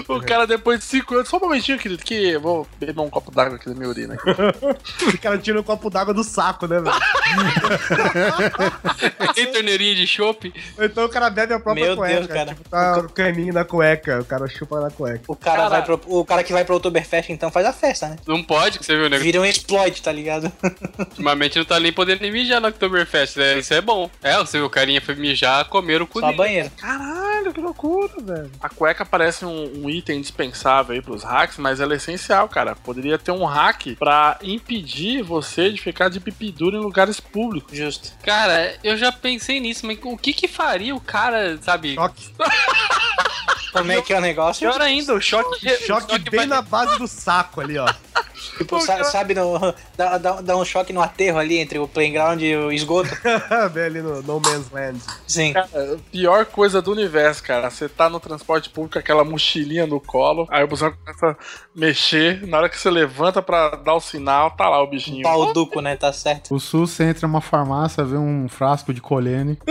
O 0.08 0.20
cara, 0.20 0.46
depois 0.46 0.80
de 0.80 0.84
5 0.86 1.14
anos. 1.14 1.28
Só 1.28 1.36
um 1.36 1.40
momentinho, 1.40 1.78
querido, 1.78 2.02
que 2.02 2.14
eu 2.32 2.40
vou 2.40 2.66
beber 2.78 2.98
um 3.00 3.10
copo 3.10 3.30
d'água 3.30 3.56
aqui 3.56 3.68
da 3.68 3.74
minha 3.74 3.88
urina. 3.88 4.16
O 5.08 5.18
cara 5.20 5.38
tira 5.38 5.60
um 5.60 5.62
copo 5.62 5.90
d'água 5.90 6.12
do 6.14 6.22
saco, 6.22 6.66
né, 6.66 6.80
velho? 6.80 6.94
Tem 9.34 9.52
torneirinha 9.52 9.94
de 9.94 10.06
chopp. 10.06 10.52
Ou 10.78 10.84
então 10.84 11.04
o 11.04 11.08
cara 11.08 11.30
bebe 11.30 11.54
a 11.54 11.60
própria 11.60 11.86
Meu 11.86 11.96
cueca. 11.96 12.14
Deus, 12.14 12.26
cara. 12.26 12.54
Tipo, 12.54 12.68
tá 12.68 12.98
o 12.98 13.08
caninho 13.08 13.52
na 13.54 13.64
cueca, 13.64 14.20
o 14.20 14.24
cara 14.24 14.48
chupa 14.48 14.80
na 14.80 14.90
cueca. 14.90 15.22
O 15.28 15.36
cara, 15.36 15.56
Cara- 15.56 15.68
vai 15.68 15.84
pro, 15.84 16.00
o 16.06 16.24
cara 16.24 16.44
que 16.44 16.52
vai 16.52 16.64
pro 16.64 16.76
Oktoberfest, 16.76 17.30
então, 17.30 17.50
faz 17.50 17.66
a 17.66 17.72
festa, 17.72 18.08
né? 18.08 18.16
Não 18.26 18.42
pode, 18.42 18.78
que 18.78 18.84
você 18.86 18.96
viu, 18.96 19.08
né? 19.08 19.18
Vira 19.18 19.40
um 19.40 19.44
exploit, 19.44 20.02
tá 20.02 20.12
ligado? 20.12 20.50
Ultimamente 20.98 21.58
não 21.58 21.64
tá 21.64 21.78
nem 21.80 21.92
podendo 21.92 22.20
nem 22.22 22.32
mijar 22.32 22.60
no 22.60 22.68
Oktoberfest, 22.68 23.36
né? 23.36 23.58
Isso 23.58 23.74
é 23.74 23.80
bom. 23.80 24.10
É, 24.22 24.36
você 24.38 24.58
viu, 24.58 24.66
o 24.66 24.70
carinha 24.70 25.00
foi 25.00 25.14
mijar, 25.14 25.64
comeram 25.66 26.04
o 26.04 26.08
cu 26.08 26.20
Só 26.20 26.26
dele. 26.26 26.38
banheiro. 26.38 26.70
Caralho, 26.78 27.52
que 27.52 27.60
loucura, 27.60 28.12
velho. 28.20 28.50
A 28.60 28.68
cueca 28.68 29.04
parece 29.04 29.44
um, 29.44 29.64
um 29.82 29.88
item 29.90 30.18
indispensável 30.18 30.94
aí 30.94 31.02
pros 31.02 31.22
hacks, 31.22 31.58
mas 31.58 31.80
ela 31.80 31.92
é 31.94 31.96
essencial, 31.96 32.48
cara. 32.48 32.74
Poderia 32.74 33.18
ter 33.18 33.30
um 33.32 33.44
hack 33.44 33.96
pra 33.98 34.38
impedir 34.42 35.22
você 35.22 35.70
de 35.70 35.80
ficar 35.80 36.08
de 36.08 36.20
pipi 36.20 36.50
duro 36.50 36.76
em 36.76 36.80
lugares 36.80 37.20
públicos. 37.20 37.76
Justo. 37.76 38.12
Cara, 38.24 38.76
eu 38.82 38.96
já 38.96 39.10
pensei 39.12 39.60
nisso, 39.60 39.86
mas 39.86 39.98
o 40.02 40.16
que 40.16 40.32
que 40.32 40.48
faria 40.48 40.94
o 40.94 41.00
cara, 41.00 41.58
sabe? 41.62 41.94
Choque, 41.94 42.32
Como 43.72 43.92
é 43.92 44.00
que 44.02 44.12
é 44.12 44.18
o 44.18 44.20
negócio? 44.20 44.68
Pior 44.68 44.80
ainda, 44.80 45.14
o 45.14 45.20
choque... 45.20 45.68
choque 45.86 46.14
o 46.16 46.18
bem 46.18 46.40
vai- 46.40 46.46
na 46.46 46.62
base 46.62 46.98
do 46.98 47.06
saco 47.06 47.60
ali, 47.60 47.78
ó. 47.78 47.86
Tipo, 48.56 48.80
sa- 48.80 49.04
sabe, 49.04 49.34
no- 49.34 49.58
dá, 49.96 50.18
dá, 50.18 50.40
dá 50.40 50.56
um 50.56 50.64
choque 50.64 50.92
no 50.92 51.00
aterro 51.02 51.38
ali 51.38 51.58
entre 51.58 51.78
o 51.78 51.86
playground 51.86 52.40
e 52.40 52.56
o 52.56 52.72
esgoto. 52.72 53.10
Bem 53.72 53.84
ali 53.84 54.00
no 54.00 54.22
No 54.22 54.40
Man's 54.40 54.70
Land. 54.70 55.00
Sim. 55.26 55.52
Cara, 55.52 55.98
pior 56.10 56.46
coisa 56.46 56.80
do 56.80 56.90
universo, 56.92 57.42
cara. 57.42 57.70
Você 57.70 57.88
tá 57.88 58.08
no 58.08 58.18
transporte 58.20 58.70
público, 58.70 58.98
aquela 58.98 59.24
mochilinha 59.24 59.86
no 59.86 60.00
colo, 60.00 60.46
aí 60.50 60.64
o 60.64 60.68
busão 60.68 60.92
começa 61.04 61.26
a 61.30 61.36
mexer. 61.74 62.46
Na 62.46 62.58
hora 62.58 62.68
que 62.68 62.78
você 62.78 62.90
levanta 62.90 63.42
pra 63.42 63.70
dar 63.76 63.94
o 63.94 64.00
sinal, 64.00 64.50
tá 64.52 64.68
lá 64.68 64.82
o 64.82 64.86
bichinho. 64.86 65.22
Pau 65.22 65.52
duco, 65.52 65.80
né? 65.80 65.96
Tá 65.96 66.12
certo. 66.12 66.54
O 66.54 66.60
SUS, 66.60 66.90
você 66.92 67.04
entra 67.04 67.26
numa 67.26 67.40
farmácia, 67.40 68.04
vê 68.04 68.16
um 68.16 68.48
frasco 68.48 68.92
de 68.94 69.00
colene. 69.00 69.58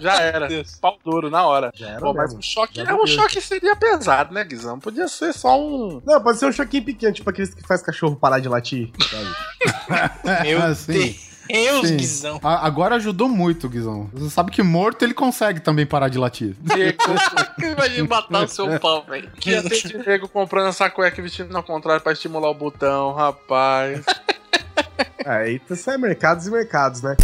Já 0.00 0.20
era. 0.20 0.48
Pau 0.80 0.98
duro 1.04 1.30
na 1.30 1.46
hora. 1.46 1.70
Já 1.74 1.90
era 1.90 2.00
Pô, 2.00 2.12
mas 2.14 2.32
o 2.34 2.40
choque, 2.42 2.76
Já 2.76 2.82
é, 2.82 2.86
deu. 2.86 3.06
choque 3.06 3.40
seria 3.40 3.76
pesado, 3.76 4.32
né, 4.34 4.42
Guizão? 4.44 4.78
Podia 4.80 5.06
ser 5.08 5.32
só 5.32 5.60
um. 5.60 6.00
Não, 6.04 6.20
pode 6.20 6.38
ser 6.38 6.46
um 6.46 6.52
choquinho 6.52 6.84
pequeno, 6.84 7.12
tipo 7.12 7.28
aqueles 7.30 7.52
que 7.54 7.62
faz 7.66 7.82
cachorro 7.82 8.16
parar 8.16 8.38
de 8.40 8.48
latir. 8.48 8.90
sabe? 9.10 10.42
Meu 10.42 10.62
Assim, 10.62 11.16
Deus, 11.48 11.88
sim. 11.88 11.96
Guizão. 11.96 12.40
A- 12.42 12.64
agora 12.66 12.94
ajudou 12.96 13.28
muito, 13.28 13.68
Guizão. 13.68 14.08
Você 14.12 14.30
sabe 14.30 14.50
que 14.52 14.62
morto 14.62 15.02
ele 15.04 15.12
consegue 15.14 15.60
também 15.60 15.84
parar 15.84 16.08
de 16.08 16.16
latir. 16.18 16.54
Imagina 17.60 18.08
matar 18.08 18.44
o 18.44 18.48
seu 18.48 18.78
pau, 18.80 19.04
velho. 19.04 19.30
Que 19.32 19.50
ia 19.50 19.62
ter 19.62 19.82
de 19.86 19.98
nego 19.98 20.28
comprando 20.28 20.68
essa 20.68 20.88
cueca 20.88 21.20
e 21.20 21.22
vestindo 21.22 21.54
ao 21.56 21.62
contrário 21.62 22.02
pra 22.02 22.12
estimular 22.12 22.48
o 22.50 22.54
botão, 22.54 23.12
rapaz. 23.12 24.04
Aí 25.26 25.60
sai 25.76 25.98
mercados 25.98 26.46
e 26.46 26.50
mercados, 26.50 27.02
né? 27.02 27.16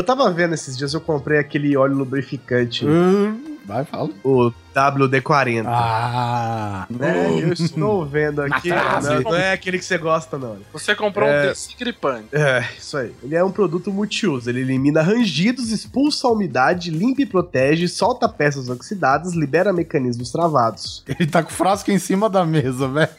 Eu 0.00 0.04
tava 0.04 0.30
vendo 0.32 0.54
esses 0.54 0.78
dias, 0.78 0.94
eu 0.94 1.00
comprei 1.00 1.38
aquele 1.38 1.76
óleo 1.76 1.94
lubrificante, 1.94 2.86
Hum, 2.86 3.58
Vai, 3.66 3.84
fala. 3.84 4.08
o 4.24 4.50
WD-40. 4.74 5.64
Ah, 5.66 6.86
né? 6.88 7.38
Eu 7.38 7.52
estou 7.52 8.06
vendo 8.06 8.40
aqui. 8.40 8.70
Não, 8.70 9.20
não 9.20 9.34
é 9.36 9.52
aquele 9.52 9.78
que 9.78 9.84
você 9.84 9.98
gosta, 9.98 10.38
não. 10.38 10.54
né? 10.54 10.60
Você 10.72 10.94
comprou 10.94 11.28
É. 11.28 11.44
um 11.50 11.52
desengripante. 11.52 12.28
É, 12.32 12.64
isso 12.78 12.96
aí. 12.96 13.14
Ele 13.22 13.34
é 13.36 13.44
um 13.44 13.52
produto 13.52 13.92
multiuso. 13.92 14.48
Ele 14.48 14.60
elimina 14.60 15.02
rangidos, 15.02 15.70
expulsa 15.70 16.26
a 16.28 16.30
umidade, 16.32 16.90
limpa 16.90 17.20
e 17.20 17.26
protege, 17.26 17.86
solta 17.86 18.26
peças 18.26 18.70
oxidadas, 18.70 19.34
libera 19.34 19.70
mecanismos 19.70 20.32
travados. 20.32 21.04
ele 21.06 21.26
tá 21.26 21.42
com 21.42 21.50
o 21.50 21.52
frasco 21.52 21.90
em 21.92 21.98
cima 21.98 22.30
da 22.30 22.46
mesa, 22.46 22.88
velho. 22.88 23.10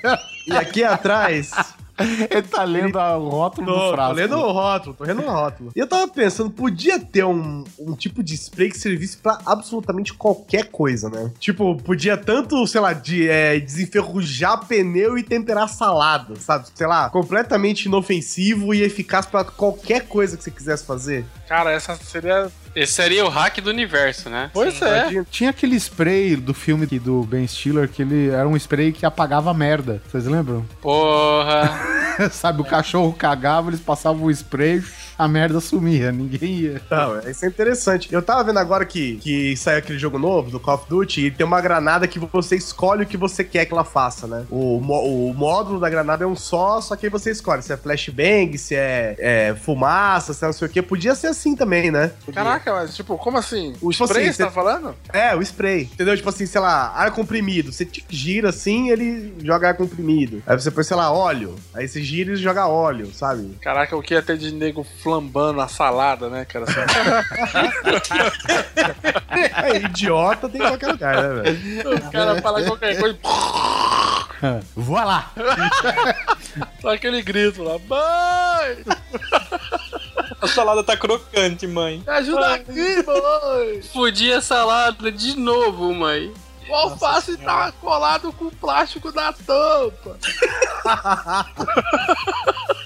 E 0.48 0.52
aqui 0.54 0.84
atrás. 0.84 1.52
Ele 2.30 2.42
tá 2.44 2.64
lendo 2.64 2.98
o 2.98 3.30
rótulo 3.30 3.68
Tô, 3.68 3.74
do 3.74 3.80
tô 3.80 3.92
frasco. 3.94 4.16
lendo 4.16 4.36
o 4.38 4.52
rótulo, 4.52 4.96
tô 4.96 5.04
lendo 5.04 5.22
o 5.24 5.30
rótulo. 5.32 5.72
E 5.76 5.80
eu 5.80 5.88
tava 5.88 6.08
pensando, 6.08 6.50
podia 6.50 7.00
ter 7.00 7.24
um, 7.26 7.64
um 7.80 7.96
tipo 7.96 8.24
de 8.24 8.36
spray 8.36 8.70
que 8.70 8.78
servisse 8.78 9.18
pra 9.18 9.40
absolutamente 9.46 10.14
qualquer 10.14 10.66
coisa, 10.66 11.10
né? 11.10 11.32
Tipo, 11.40 11.76
podia 11.78 12.18
tanto, 12.18 12.66
sei 12.68 12.82
lá, 12.82 12.94
de, 12.94 13.30
é, 13.30 13.60
desenferrujar 13.60 14.66
pneu 14.68 15.18
e 15.18 15.24
temperar 15.24 15.68
salada, 15.70 16.36
sabe? 16.38 16.68
Sei 16.74 16.88
lá, 16.88 17.10
completamente 17.10 17.86
inofensivo 17.86 18.74
e 18.74 18.82
eficaz 18.84 19.26
pra 19.26 19.44
qualquer 19.44 20.08
coisa 20.08 20.38
que 20.38 20.44
você 20.44 20.52
quisesse 20.52 20.86
fazer. 20.86 21.26
Cara, 21.48 21.72
essa 21.72 21.96
seria. 21.96 22.50
Esse 22.76 22.94
seria 22.94 23.26
o 23.26 23.30
hack 23.30 23.60
do 23.60 23.70
universo, 23.70 24.30
né? 24.30 24.50
Pois 24.54 24.82
é. 24.82 25.02
Imagina. 25.02 25.28
Tinha 25.30 25.50
aquele 25.50 25.76
spray 25.76 26.36
do 26.36 26.54
filme 26.54 26.86
do 26.86 27.24
Ben 27.24 27.46
Stiller 27.48 27.90
que 27.90 28.02
ele 28.02 28.30
era 28.30 28.48
um 28.48 28.56
spray 28.56 28.92
que 28.92 29.06
apagava 29.06 29.52
a 29.52 29.54
merda. 29.54 30.02
Vocês 30.10 30.26
lembram? 30.26 30.66
Porra. 30.82 31.70
Sabe, 32.32 32.62
o 32.62 32.66
cachorro 32.66 33.14
cagava, 33.14 33.70
eles 33.70 33.80
passavam 33.80 34.24
o 34.24 34.32
spray, 34.32 34.84
a 35.22 35.28
merda 35.28 35.60
sumia, 35.60 36.12
ninguém 36.12 36.52
ia. 36.52 36.82
Não, 36.90 37.20
isso 37.20 37.46
é 37.46 37.48
interessante. 37.48 38.12
Eu 38.12 38.24
tava 38.24 38.44
vendo 38.44 38.58
agora 38.58 38.84
que, 38.84 39.18
que 39.18 39.56
saiu 39.56 39.78
aquele 39.78 40.00
jogo 40.00 40.18
novo 40.18 40.50
do 40.50 40.60
Call 40.60 40.74
of 40.74 40.86
Duty 40.90 41.28
e 41.28 41.32
tem 41.32 41.46
uma 41.46 41.62
granada 41.62 42.08
que 42.08 42.18
você 42.18 42.56
escolhe 42.56 43.04
o 43.04 43.06
que 43.06 43.18
você 43.18 43.44
quer 43.44 43.66
que 43.68 43.72
ela 43.72 43.84
faça, 43.84 44.26
né? 44.26 44.48
O, 44.50 44.78
o 44.78 45.32
módulo 45.32 45.80
da 45.80 45.92
granada 45.92 46.24
é 46.24 46.28
um 46.28 46.36
só, 46.36 46.82
só 46.82 46.96
que 46.96 47.06
aí 47.06 47.10
você 47.12 47.30
escolhe 47.30 47.62
se 47.62 47.72
é 47.72 47.78
flashbang, 47.78 48.58
se 48.58 48.76
é, 48.76 49.16
é 49.20 49.56
fumaça, 49.56 50.34
se 50.34 50.44
é 50.44 50.48
não 50.48 50.54
sei 50.54 50.68
o 50.68 50.72
que. 50.72 50.82
Podia 50.82 51.14
ser 51.14 51.28
assim 51.28 51.56
também, 51.56 51.92
né? 51.92 52.12
Podia. 52.26 52.44
Caraca, 52.44 52.74
mas 52.74 52.96
tipo, 52.96 53.16
como 53.20 53.38
assim? 53.38 53.76
O 53.80 53.92
Tipo 53.92 54.06
spray 54.06 54.24
assim, 54.24 54.38
você 54.38 54.44
tá 54.46 54.52
falando? 54.52 54.96
É, 55.14 55.36
o 55.36 55.42
spray. 55.44 55.84
Entendeu? 55.84 56.18
Tipo 56.18 56.30
assim, 56.30 56.48
sei 56.48 56.62
lá, 56.62 56.94
ar 56.96 57.12
comprimido. 57.12 57.72
Você 57.72 57.88
gira 58.10 58.50
assim, 58.50 58.90
ele 58.90 59.36
joga 59.44 59.70
ar 59.70 59.78
comprimido. 59.78 60.42
Aí 60.48 60.60
você 60.60 60.72
põe, 60.72 60.84
sei 60.84 60.98
lá, 60.98 61.12
óleo. 61.12 61.56
Aí 61.76 61.88
você 61.88 62.02
gira 62.02 62.34
e 62.34 62.38
joga 62.38 62.68
óleo, 62.68 63.14
sabe? 63.14 63.56
Caraca, 63.62 63.96
o 63.96 64.02
que 64.02 64.16
ia 64.16 64.22
ter 64.24 64.36
de 64.36 64.52
nego 64.52 64.84
flambando 65.12 65.60
a 65.60 65.68
salada, 65.68 66.30
né, 66.30 66.46
cara? 66.46 66.66
É, 69.32 69.78
idiota 69.78 70.48
tem 70.48 70.62
em 70.62 70.68
qualquer 70.68 70.92
lugar, 70.92 71.16
né, 71.16 71.42
velho? 71.42 71.96
o 71.96 72.12
cara 72.12 72.42
fala 72.42 72.64
qualquer 72.64 73.00
coisa, 73.00 73.18
Voa 74.76 75.04
lá! 75.04 75.32
só 76.82 76.94
aquele 76.94 77.22
grito 77.22 77.64
lá, 77.64 77.80
mãe! 77.88 78.84
A 80.42 80.48
salada 80.48 80.84
tá 80.84 80.98
crocante, 80.98 81.66
mãe. 81.66 82.04
Me 82.06 82.14
ajuda 82.14 82.56
aqui, 82.56 83.04
mãe! 83.06 83.82
Fudi 83.94 84.34
a 84.34 84.42
salada 84.42 85.12
de 85.12 85.38
novo, 85.38 85.94
mãe. 85.94 86.34
O 86.70 86.76
alface 86.76 87.38
tá 87.38 87.72
colado 87.80 88.32
com 88.34 88.46
o 88.46 88.52
plástico 88.52 89.12
da 89.12 89.34
tampa. 89.34 90.18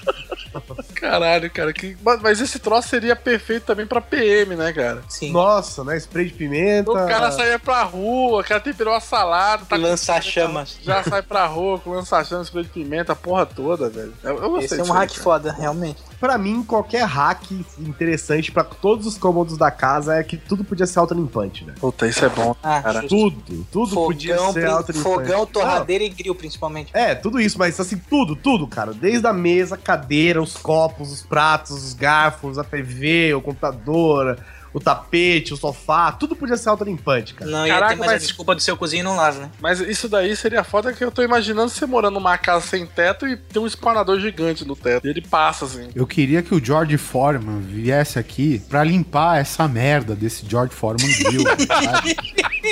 Caralho, 1.00 1.50
cara, 1.50 1.72
que... 1.72 1.96
mas- 2.02 2.40
esse 2.40 2.58
troço 2.58 2.88
seria 2.88 3.14
perfeito 3.14 3.64
também 3.64 3.86
pra 3.86 4.00
PM, 4.00 4.56
né, 4.56 4.72
cara? 4.72 5.02
Sim. 5.08 5.32
Nossa, 5.32 5.84
né? 5.84 5.96
Spray 5.96 6.26
de 6.26 6.34
pimenta. 6.34 6.90
O 6.90 6.94
cara 6.94 7.30
saía 7.30 7.58
pra 7.58 7.82
rua, 7.82 8.40
o 8.40 8.44
cara 8.44 8.60
temperou 8.60 8.94
a 8.94 9.00
salada, 9.00 9.64
tá 9.64 9.76
Lançar 9.76 10.22
chamas. 10.22 10.78
Já 10.82 11.02
sai 11.02 11.22
pra 11.22 11.46
rua 11.46 11.78
com 11.78 11.90
lança-chamas, 11.90 12.46
spray 12.48 12.64
de 12.64 12.70
pimenta, 12.70 13.12
a 13.12 13.16
porra 13.16 13.46
toda, 13.46 13.88
velho. 13.88 14.12
Eu, 14.22 14.38
eu 14.38 14.58
Esse 14.58 14.80
é 14.80 14.82
um 14.82 14.92
hack 14.92 15.10
cara. 15.10 15.22
foda, 15.22 15.52
realmente. 15.52 16.02
Pra 16.18 16.38
mim, 16.38 16.62
qualquer 16.62 17.04
hack 17.04 17.50
interessante 17.78 18.50
pra 18.50 18.64
todos 18.64 19.06
os 19.06 19.18
cômodos 19.18 19.58
da 19.58 19.70
casa 19.70 20.14
é 20.16 20.22
que 20.24 20.36
tudo 20.36 20.64
podia 20.64 20.86
ser 20.86 20.98
autolimpante, 20.98 21.64
né? 21.64 21.74
Puta, 21.78 22.06
isso 22.06 22.24
é 22.24 22.28
bom. 22.28 22.56
Ah, 22.62 22.80
Cara, 22.82 23.00
justo. 23.02 23.16
Tudo, 23.42 23.66
tudo 23.70 23.94
podia 23.94 24.36
fogão, 24.36 24.52
ser 24.52 24.60
prin- 24.60 24.70
autolimpante. 24.70 25.14
fogão, 25.14 25.46
torradeira 25.46 26.04
e 26.04 26.08
grill, 26.08 26.34
principalmente. 26.34 26.90
É, 26.94 27.14
tudo 27.14 27.38
isso, 27.40 27.58
mas 27.58 27.78
assim, 27.78 27.98
tudo, 27.98 28.34
tudo, 28.34 28.66
cara. 28.66 28.92
Desde 28.94 29.26
a 29.26 29.32
mesa, 29.32 29.76
cadeira, 29.76 30.40
os 30.40 30.56
copos, 30.56 31.12
os 31.12 31.22
pratos, 31.22 31.70
os 31.84 31.92
garfos, 31.92 32.58
a 32.58 32.64
TV, 32.64 33.34
o 33.34 33.42
computador, 33.42 34.38
o 34.76 34.80
tapete, 34.80 35.54
o 35.54 35.56
sofá, 35.56 36.12
tudo 36.12 36.36
podia 36.36 36.54
ser 36.56 36.68
autolimpante, 36.68 37.32
cara. 37.32 37.50
Não, 37.50 37.66
ia 37.66 37.72
Caraca, 37.72 37.94
ter 37.94 37.98
mais 37.98 38.10
a 38.10 38.14
mas- 38.14 38.22
desculpa 38.22 38.54
do 38.54 38.60
seu 38.60 38.76
cozinho 38.76 39.00
e 39.00 39.04
não 39.04 39.16
lava, 39.16 39.40
né? 39.40 39.50
Mas 39.58 39.80
isso 39.80 40.06
daí 40.06 40.36
seria 40.36 40.62
foda 40.62 40.92
que 40.92 41.02
eu 41.02 41.10
tô 41.10 41.22
imaginando 41.22 41.70
você 41.70 41.86
morando 41.86 42.14
numa 42.14 42.36
casa 42.36 42.66
sem 42.66 42.84
teto 42.86 43.26
e 43.26 43.38
tem 43.38 43.62
um 43.62 43.66
espanador 43.66 44.20
gigante 44.20 44.66
no 44.66 44.76
teto. 44.76 45.06
E 45.06 45.10
ele 45.10 45.22
passa 45.22 45.64
assim. 45.64 45.88
Eu 45.94 46.06
queria 46.06 46.42
que 46.42 46.54
o 46.54 46.62
George 46.62 46.98
Foreman 46.98 47.60
viesse 47.60 48.18
aqui 48.18 48.58
pra 48.68 48.84
limpar 48.84 49.38
essa 49.40 49.66
merda 49.66 50.14
desse 50.14 50.44
George 50.46 50.74
Foreman 50.74 51.10
Grill, 51.24 51.44
sabe? 51.66 52.14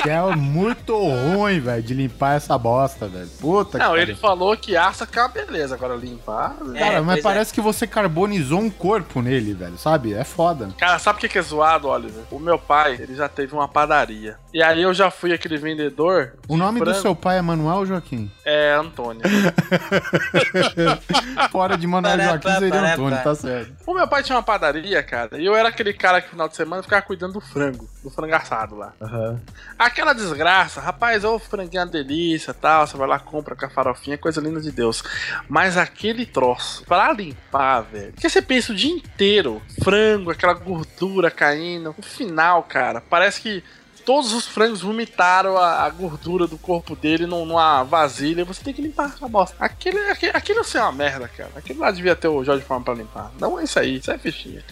Que 0.03 0.11
é 0.11 0.21
muito 0.37 0.95
ruim, 0.97 1.61
velho, 1.61 1.83
de 1.83 1.95
limpar 1.95 2.37
essa 2.37 2.59
bosta, 2.59 3.07
velho. 3.09 3.29
Puta 3.41 3.79
Não, 3.79 3.95
que 3.95 4.01
ele 4.01 4.15
falou 4.15 4.55
que 4.57 4.77
assa 4.77 5.07
que 5.07 5.19
é 5.19 5.23
uma 5.23 5.29
beleza, 5.29 5.75
agora 5.75 5.95
limpar. 5.95 6.55
É, 6.75 6.79
Cara, 6.79 7.03
mas 7.03 7.15
pois 7.15 7.23
parece 7.23 7.55
que 7.55 7.61
você 7.61 7.87
carbonizou 7.87 8.61
um 8.61 8.69
corpo 8.69 9.23
nele, 9.23 9.55
velho, 9.55 9.79
sabe? 9.79 10.13
É 10.13 10.25
foda. 10.25 10.69
Cara, 10.77 10.99
sabe 10.99 11.19
o 11.19 11.21
que 11.21 11.29
que 11.29 11.39
é 11.39 11.43
zoado, 11.43 11.89
Oliver? 11.95 12.25
O 12.31 12.39
meu 12.39 12.59
pai, 12.59 12.97
ele 13.01 13.15
já 13.15 13.29
teve 13.29 13.55
uma 13.55 13.69
padaria. 13.69 14.37
E 14.53 14.63
aí 14.63 14.83
eu 14.83 14.95
já 14.95 15.11
fui 15.11 15.33
aquele 15.33 15.57
vendedor. 15.57 16.35
O 16.49 16.57
nome 16.57 16.81
do 16.81 16.87
frango. 16.87 17.01
seu 17.01 17.17
pai 17.17 17.39
é 17.39 17.43
Manuel 17.43 17.87
Joaquim? 17.87 18.31
É 18.45 18.75
Antônio. 18.75 19.23
Fora 21.51 21.77
de 21.77 21.87
Manuel 21.87 22.19
Joaquim 22.19 22.51
seria 22.59 22.95
Antônio, 22.95 23.23
tá 23.23 23.35
certo. 23.35 23.73
o 23.87 23.95
meu 23.95 24.07
pai 24.07 24.23
tinha 24.23 24.37
uma 24.37 24.43
padaria, 24.43 25.03
cara. 25.03 25.41
E 25.41 25.45
eu 25.45 25.55
era 25.55 25.69
aquele 25.69 25.93
cara 25.93 26.21
que 26.21 26.27
no 26.27 26.33
final 26.33 26.49
de 26.49 26.57
semana 26.57 26.83
ficava 26.83 27.03
cuidando 27.03 27.35
do 27.35 27.41
frango. 27.41 27.89
Do 28.03 28.11
frango 28.11 28.35
assado 28.35 28.77
lá. 28.77 28.93
Aham. 29.01 29.41
Aquela 29.79 30.13
desgraça, 30.13 30.81
rapaz, 30.81 31.25
ô 31.25 31.39
franguinho 31.39 31.81
é 31.81 31.85
uma 31.85 31.91
delícia 31.91 32.55
tal. 32.55 32.87
Você 32.87 32.97
vai 32.97 33.09
lá, 33.09 33.19
compra 33.19 33.57
com 33.57 33.67
a 33.67 33.71
farofinha, 33.71 34.17
coisa 34.17 34.41
linda 34.41 34.61
de 34.61 34.71
Deus. 34.71 35.03
Mas 35.49 35.77
aquele 35.77 36.25
troço, 36.27 36.85
pra 36.85 37.13
limpar, 37.13 37.83
velho. 37.83 38.13
Porque 38.13 38.29
você 38.29 38.41
pensa 38.41 38.73
o 38.73 38.77
dia 38.77 38.93
inteiro, 38.93 39.61
frango, 39.83 40.31
aquela 40.31 40.55
gordura 40.55 41.31
caindo. 41.31 41.84
No 41.97 42.03
final, 42.03 42.63
cara, 42.65 43.01
parece 43.01 43.41
que. 43.41 43.65
Todos 44.05 44.35
os 44.35 44.47
frangos 44.47 44.83
vomitaram 44.83 45.57
a, 45.57 45.83
a 45.85 45.89
gordura 45.89 46.47
do 46.47 46.59
corpo 46.59 46.95
dele 46.95 47.25
num- 47.27 47.47
numa 47.47 47.83
vasilha 47.85 48.45
você 48.45 48.63
tem 48.63 48.75
que 48.75 48.83
limpar 48.83 49.15
a 49.19 49.27
bosta. 49.29 49.57
Aquele, 49.59 49.99
aquele, 50.11 50.37
aquilo 50.37 50.61
assim 50.61 50.77
é 50.77 50.83
uma 50.83 50.93
merda, 50.93 51.27
cara. 51.27 51.51
Aquilo 51.57 51.81
lá 51.81 51.91
devia 51.91 52.15
ter 52.15 52.29
o 52.29 52.45
Jorge 52.45 52.63
Forma 52.67 52.85
pra 52.85 52.93
limpar. 52.93 53.33
Não 53.41 53.59
é 53.59 53.65
isso 53.65 53.79
aí, 53.79 53.97
isso 53.97 54.11
é 54.11 54.19
fichinha. 54.19 54.63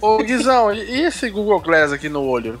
Ô 0.00 0.18
Guizão, 0.18 0.72
e 0.72 1.02
esse 1.02 1.28
Google 1.30 1.60
Glass 1.60 1.92
aqui 1.92 2.08
no 2.08 2.22
olho? 2.24 2.60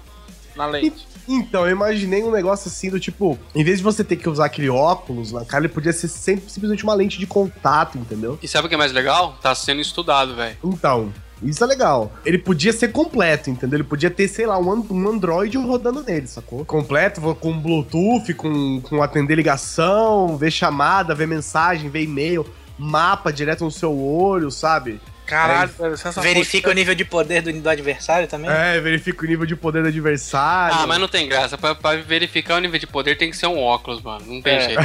Na 0.54 0.66
lente? 0.66 1.06
Então, 1.32 1.64
eu 1.64 1.70
imaginei 1.70 2.24
um 2.24 2.30
negócio 2.32 2.68
assim 2.68 2.90
do 2.90 2.98
tipo, 2.98 3.38
em 3.54 3.62
vez 3.62 3.78
de 3.78 3.84
você 3.84 4.02
ter 4.02 4.16
que 4.16 4.28
usar 4.28 4.46
aquele 4.46 4.68
óculos 4.68 5.30
na 5.30 5.44
cara, 5.44 5.64
ele 5.64 5.72
podia 5.72 5.92
ser 5.92 6.08
sempre, 6.08 6.50
simplesmente 6.50 6.82
uma 6.82 6.92
lente 6.92 7.20
de 7.20 7.26
contato, 7.26 7.96
entendeu? 7.96 8.36
E 8.42 8.48
sabe 8.48 8.66
o 8.66 8.68
que 8.68 8.74
é 8.74 8.78
mais 8.78 8.92
legal? 8.92 9.36
Tá 9.40 9.54
sendo 9.54 9.80
estudado, 9.80 10.34
velho. 10.34 10.56
Então, 10.64 11.12
isso 11.40 11.62
é 11.62 11.66
legal. 11.68 12.12
Ele 12.24 12.36
podia 12.36 12.72
ser 12.72 12.88
completo, 12.88 13.48
entendeu? 13.48 13.76
Ele 13.76 13.88
podia 13.88 14.10
ter, 14.10 14.26
sei 14.26 14.44
lá, 14.44 14.58
um, 14.58 14.86
um 14.90 15.08
Android 15.08 15.56
rodando 15.56 16.02
nele, 16.02 16.26
sacou? 16.26 16.64
Completo, 16.64 17.20
com 17.36 17.58
Bluetooth, 17.58 18.34
com, 18.34 18.80
com 18.80 19.00
atender 19.00 19.36
ligação, 19.36 20.36
ver 20.36 20.50
chamada, 20.50 21.14
ver 21.14 21.28
mensagem, 21.28 21.88
ver 21.88 22.02
e-mail, 22.02 22.44
mapa 22.76 23.32
direto 23.32 23.64
no 23.64 23.70
seu 23.70 23.96
olho, 23.96 24.50
sabe? 24.50 25.00
Caralho, 25.30 25.70
velho, 25.78 25.96
se 25.96 26.08
essa 26.08 26.20
Verifica 26.20 26.70
o 26.70 26.72
nível 26.72 26.94
de 26.94 27.04
poder 27.04 27.40
do, 27.42 27.52
do 27.52 27.68
adversário 27.70 28.26
também. 28.28 28.50
É, 28.50 28.80
verifica 28.80 29.24
o 29.24 29.28
nível 29.28 29.46
de 29.46 29.56
poder 29.56 29.82
do 29.82 29.88
adversário. 29.88 30.76
Ah, 30.80 30.86
mas 30.86 30.98
não 30.98 31.08
tem 31.08 31.28
graça. 31.28 31.56
Pra, 31.56 31.74
pra 31.74 31.96
verificar 31.96 32.56
o 32.56 32.58
nível 32.60 32.78
de 32.78 32.86
poder 32.86 33.16
tem 33.16 33.30
que 33.30 33.36
ser 33.36 33.46
um 33.46 33.58
óculos, 33.58 34.02
mano. 34.02 34.24
Não 34.26 34.42
tem 34.42 34.56
É. 34.56 34.60
jeito. 34.60 34.82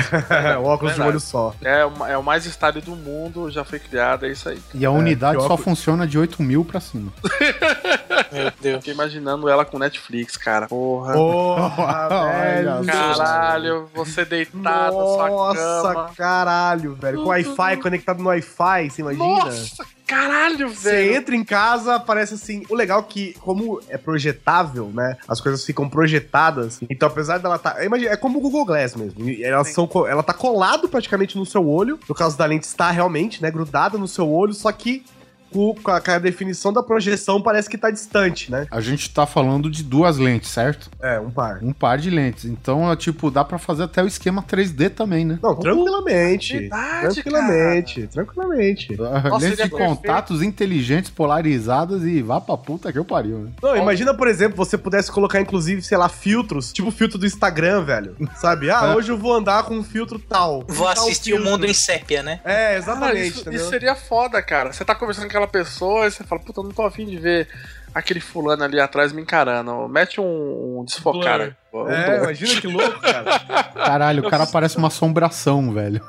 o 0.62 0.66
óculos 0.66 0.96
de 0.96 1.02
olho 1.02 1.20
só. 1.20 1.54
É, 1.64 1.86
o- 1.86 2.06
é 2.06 2.18
o 2.18 2.24
mais 2.24 2.46
estável 2.46 2.82
do 2.82 2.96
mundo, 2.96 3.50
já 3.52 3.64
foi 3.66 3.80
criado, 3.80 4.26
é 4.26 4.30
isso 4.30 4.48
aí. 4.50 4.60
E 4.74 4.86
a 4.86 4.92
unidade 4.92 5.36
que 5.38 5.42
só 5.42 5.46
óculos- 5.48 5.64
funciona 5.64 6.06
de 6.08 6.18
8 6.18 6.42
mil 6.42 6.64
pra 6.64 6.80
cima. 6.80 7.12
Meu 8.32 8.52
Deus. 8.62 8.78
Fiquei 8.78 8.94
imaginando 8.94 9.48
ela 9.50 9.64
com 9.66 9.80
Netflix, 9.80 10.36
cara. 10.38 10.68
Porra. 10.68 11.14
Porra, 11.14 12.08
Olha 12.10 12.76
velho. 12.82 12.86
Caralho, 12.86 13.90
você 13.94 14.26
deitado 14.26 14.62
na 14.62 14.92
sua 14.92 15.30
Nossa, 15.30 15.94
cama. 15.94 16.12
caralho, 16.18 16.96
velho. 16.96 17.24
Com 17.24 17.30
Wi-Fi 17.30 17.78
conectado 17.78 18.22
no 18.22 18.30
Wi-Fi, 18.30 18.90
você 18.90 19.02
imagina? 19.02 19.26
Nossa, 19.26 19.86
caralho, 20.06 20.70
Você 20.70 20.90
velho. 20.92 21.16
entra 21.16 21.36
em 21.36 21.44
casa, 21.44 22.00
parece 22.00 22.36
assim. 22.36 22.64
O 22.70 22.76
legal 22.76 23.00
é 23.00 23.04
que, 23.04 23.34
como 23.40 23.82
é 23.90 23.98
projetável, 23.98 24.92
né? 24.94 25.18
As 25.28 25.42
coisas 25.42 25.66
ficam 25.66 25.90
projetadas. 25.90 26.80
Então, 26.90 27.08
apesar 27.08 27.38
dela 27.40 27.58
tá. 27.60 27.84
Imagina, 27.84 28.12
é 28.12 28.18
como 28.18 28.40
o 28.40 28.42
Google 28.42 28.66
Glass 28.66 28.96
mesmo. 28.96 29.26
Elas 29.42 29.70
são, 29.70 29.90
ela 30.08 30.24
tá 30.24 30.34
colado 30.34 30.88
praticamente 30.88 31.38
no 31.38 31.46
seu 31.46 31.68
olho. 31.68 32.00
No 32.08 32.16
caso 32.16 32.38
da 32.38 32.46
lente, 32.46 32.64
está 32.64 32.92
realmente, 32.92 33.42
né? 33.42 33.50
Grudada 33.52 33.98
no 33.98 34.08
seu 34.08 34.30
olho, 34.30 34.54
só 34.54 34.72
que. 34.72 35.04
Com 35.52 35.74
com 35.76 35.92
a, 35.92 36.02
com 36.02 36.12
a 36.12 36.20
definição 36.20 36.72
da 36.74 36.84
projeção 36.84 37.42
parece 37.42 37.70
que 37.70 37.78
tá 37.78 37.90
distante, 37.90 38.52
né? 38.52 38.68
A 38.70 38.82
gente 38.82 39.10
tá 39.10 39.26
falando 39.26 39.70
de 39.70 39.84
duas 39.84 40.18
lentes, 40.18 40.50
certo? 40.50 40.90
É, 41.02 41.20
um 41.20 41.30
par. 41.32 41.60
Um 41.62 41.72
par 41.74 41.98
de 41.98 42.10
lentes. 42.10 42.46
Então, 42.46 42.92
é, 42.92 42.96
tipo, 42.96 43.30
dá 43.32 43.44
pra 43.44 43.58
fazer 43.58 43.84
até 43.84 44.04
o 44.04 44.08
esquema 44.08 44.44
3D 44.44 44.90
também, 44.90 45.24
né? 45.26 45.40
Não, 45.42 45.56
tranquilamente. 45.56 46.58
Verdade, 46.60 47.14
tranquilamente, 47.14 48.08
tranquilamente. 48.08 48.90
Lentes 48.96 49.40
seria 49.40 49.50
de 49.52 49.56
perfeito. 49.70 49.78
contatos 49.78 50.42
inteligentes 50.42 51.10
polarizadas 51.10 52.04
e 52.04 52.22
vá 52.22 52.40
pra 52.42 52.58
puta 52.58 52.92
que 52.92 52.98
eu 53.00 53.06
pariu, 53.06 53.40
né? 53.40 53.52
Não, 53.62 53.76
imagina, 53.76 54.14
por 54.14 54.28
exemplo, 54.28 54.58
você 54.58 54.78
pudesse 54.78 55.12
colocar, 55.12 55.40
inclusive, 55.40 55.82
sei 55.82 55.98
lá, 55.98 56.10
filtros, 56.10 56.72
tipo 56.74 56.90
o 56.90 56.92
filtro 56.92 57.18
do 57.18 57.26
Instagram, 57.26 57.84
velho. 57.84 58.16
Sabe? 58.36 58.70
Ah, 58.70 58.86
É. 58.86 58.96
hoje 58.96 59.12
eu 59.12 59.18
vou 59.18 59.34
andar 59.34 59.64
com 59.64 59.76
um 59.76 59.84
filtro 59.84 60.20
tal. 60.20 60.64
Vou 60.68 60.86
Tal 60.94 61.06
assistir 61.06 61.34
o 61.34 61.38
filtro. 61.38 61.52
mundo 61.52 61.66
em 61.66 61.74
sépia, 61.74 62.22
né? 62.22 62.40
É, 62.44 62.54
Cara, 62.56 62.78
exatamente, 62.78 63.40
isso, 63.40 63.50
isso 63.54 63.70
seria 63.70 63.96
foda, 63.96 64.42
cara. 64.42 64.72
Você 64.72 64.84
tá 64.86 64.94
conversando 64.94 65.30
com 65.30 65.35
aquela 65.36 65.48
pessoa 65.48 66.08
e 66.08 66.12
você 66.12 66.24
fala, 66.24 66.42
puta, 66.42 66.62
eu 66.62 66.64
não 66.64 66.72
tô 66.72 66.84
afim 66.84 67.06
de 67.06 67.18
ver 67.18 67.48
aquele 67.94 68.20
fulano 68.20 68.64
ali 68.64 68.80
atrás 68.80 69.12
me 69.12 69.22
encarando. 69.22 69.88
Mete 69.90 70.20
um, 70.22 70.80
um 70.80 70.86
desfocar. 70.86 71.56
Pô, 71.72 71.84
um 71.84 71.90
É, 71.90 72.18
imagina 72.18 72.62
que 72.62 72.68
louco, 72.68 73.00
cara. 73.02 73.40
Caralho, 73.76 74.26
o 74.26 74.30
cara 74.30 74.48
parece 74.48 74.78
uma 74.78 74.88
assombração, 74.88 75.74
velho. 75.74 76.02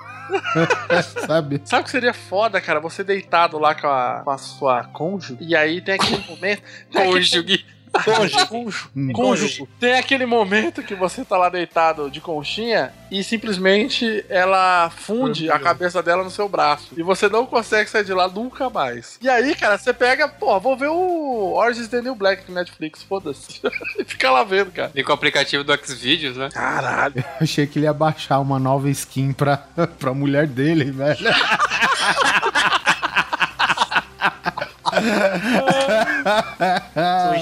Sabe? 1.27 1.61
Sabe 1.65 1.83
o 1.83 1.85
que 1.85 1.91
seria 1.91 2.15
foda, 2.15 2.61
cara? 2.61 2.81
Você 2.81 3.03
deitado 3.05 3.59
lá 3.59 3.75
com 3.75 3.87
a, 3.87 4.23
com 4.25 4.31
a 4.31 4.39
sua 4.39 4.85
cônjuge, 4.85 5.37
e 5.41 5.55
aí 5.55 5.81
tem 5.81 5.95
aquele 5.95 6.25
momento. 6.29 6.63
Cônjuge. 6.93 7.67
Cônjuge. 8.03 8.47
Cônjuge. 8.47 8.89
Hum. 8.97 9.13
Cônjuge. 9.13 9.69
Tem 9.79 9.95
aquele 9.95 10.27
momento 10.27 10.83
que 10.83 10.95
você 10.95 11.25
tá 11.25 11.37
lá 11.37 11.49
deitado 11.49 12.11
de 12.11 12.21
conchinha 12.21 12.93
e 13.11 13.23
simplesmente 13.23 14.25
ela 14.29 14.91
funde 14.91 15.51
a 15.51 15.59
cabeça 15.59 16.03
dela 16.03 16.25
no 16.25 16.31
seu 16.31 16.49
braço. 16.49 16.89
E 16.97 17.03
você 17.03 17.29
não 17.29 17.47
consegue 17.47 17.89
sair 17.89 18.05
de 18.05 18.13
lá 18.13 18.29
nunca 18.29 18.69
mais. 18.69 19.19
E 19.21 19.29
aí, 19.29 19.55
cara, 19.55 19.79
você 19.79 19.93
pega, 19.93 20.29
pô, 20.29 20.59
vou 20.59 20.77
ver 20.77 20.89
o 20.89 21.55
Orange 21.55 21.81
is 21.81 21.89
the 21.89 22.01
New 22.01 22.15
Black 22.15 22.49
no 22.49 22.55
Netflix, 22.55 23.03
foda-se. 23.03 23.61
e 23.99 24.05
fica 24.05 24.31
lá 24.31 24.45
vendo, 24.45 24.71
cara. 24.73 24.91
E 24.95 25.03
com 25.03 25.11
o 25.11 25.15
aplicativo 25.15 25.65
do 25.65 25.77
Xvideos, 25.77 26.37
né? 26.37 26.49
Caralho. 26.53 27.25
Achei 27.41 27.67
que 27.67 27.79
ele 27.79 27.87
ia 27.87 27.93
baixar 27.93 28.41
uma 28.41 28.59
nova 28.59 28.89
skin 28.91 29.33
pra, 29.33 29.57
pra 29.99 30.13
mulher 30.15 30.47
dele, 30.47 30.91
velho. 30.91 31.17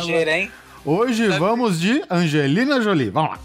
Sujeira, 0.01 0.31
hein? 0.39 0.51
Hoje 0.85 1.29
vamos 1.29 1.81
de 1.81 2.05
Angelina 2.11 2.81
Jolie. 2.83 3.09
Vamos 3.11 3.31
lá. 3.31 3.39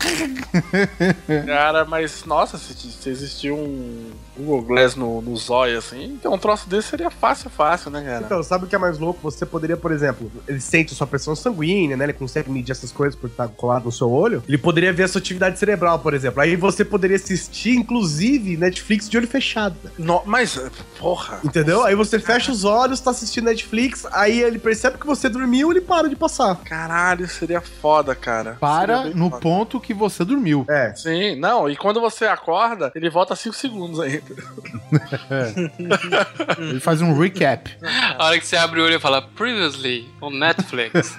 Cara, 1.46 1.86
mas 1.86 2.26
nossa, 2.26 2.58
se, 2.58 2.74
se 2.74 3.10
existir 3.10 3.52
um 3.52 4.12
Google 4.40 4.62
Glass 4.64 4.96
no, 4.96 5.22
no 5.22 5.36
zóio 5.36 5.78
assim, 5.78 6.04
então 6.06 6.34
um 6.34 6.38
troço 6.38 6.70
desse 6.70 6.90
seria 6.90 7.10
fácil, 7.10 7.50
fácil, 7.50 7.92
né, 7.92 8.02
cara? 8.04 8.26
Então, 8.26 8.42
sabe 8.42 8.66
o 8.66 8.68
que 8.68 8.76
é 8.76 8.78
mais 8.78 8.98
louco? 8.98 9.20
Você 9.22 9.46
poderia, 9.46 9.78
por 9.78 9.92
exemplo, 9.92 10.32
ele 10.48 10.60
sente 10.62 10.94
sua 10.96 11.06
pressão 11.08 11.36
sanguínea, 11.36 11.96
né? 11.98 12.06
Ele 12.06 12.14
consegue 12.14 12.50
medir 12.50 12.72
essas 12.72 12.92
coisas 12.92 13.16
por 13.20 13.30
estar 13.30 13.48
colado 13.50 13.86
no 13.86 13.92
seu 13.92 14.10
olho. 14.10 14.44
Ele 14.48 14.58
poderia 14.58 14.92
ver 14.94 15.04
a 15.04 15.08
sua 15.08 15.20
atividade 15.20 15.60
cerebral, 15.60 16.00
por 16.00 16.14
exemplo. 16.14 16.42
Aí 16.42 16.56
você 16.56 16.84
poderia 16.86 17.16
assistir, 17.18 17.76
inclusive, 17.76 18.58
Netflix 18.58 19.10
de 19.10 19.18
olho 19.18 19.28
fechado. 19.28 19.76
No- 19.98 20.24
mas, 20.26 20.60
porra. 20.98 21.40
Entendeu? 21.44 21.84
Aí 21.84 21.96
você 21.96 22.20
fecha 22.20 22.52
os 22.52 22.64
olhos, 22.64 23.00
tá 23.00 23.12
assistindo 23.12 23.46
Netflix, 23.46 24.06
aí 24.12 24.42
ele 24.42 24.60
percebe 24.60 24.98
que 24.98 25.06
você 25.06 25.28
dormiu, 25.30 25.72
ele 25.72 25.82
para 25.82 26.08
de 26.10 26.16
passar. 26.16 26.56
Caralho, 26.64 27.28
seria 27.28 27.62
foda, 27.62 28.16
cara. 28.16 28.58
Para 28.60 29.06
no 29.06 29.30
foda. 29.30 29.42
ponto 29.42 29.80
que 29.80 29.94
você 29.94 30.24
dormiu. 30.24 30.66
É. 30.70 30.94
Sim, 30.96 31.36
não, 31.40 31.70
e 31.70 31.76
quando 31.76 32.00
você 32.02 32.26
acorda, 32.26 32.92
ele 32.96 33.10
volta 33.10 33.36
5 33.36 33.56
segundos 33.56 34.00
ainda. 34.00 34.29
Ele 36.58 36.80
faz 36.80 37.02
um 37.02 37.18
recap. 37.18 37.70
A 38.18 38.26
hora 38.26 38.40
que 38.40 38.46
você 38.46 38.56
abre 38.56 38.80
o 38.80 38.86
olho 38.86 38.96
e 38.96 39.00
fala 39.00 39.22
Previously 39.22 40.08
on 40.22 40.32
Netflix. 40.32 41.18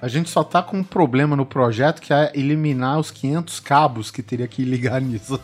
A 0.00 0.08
gente 0.08 0.30
só 0.30 0.44
tá 0.44 0.62
com 0.62 0.78
um 0.78 0.84
problema 0.84 1.36
no 1.36 1.46
projeto 1.46 2.00
que 2.00 2.12
é 2.12 2.30
eliminar 2.34 2.98
os 2.98 3.10
500 3.10 3.60
cabos 3.60 4.10
que 4.10 4.22
teria 4.22 4.48
que 4.48 4.64
ligar 4.64 5.00
nisso. 5.00 5.40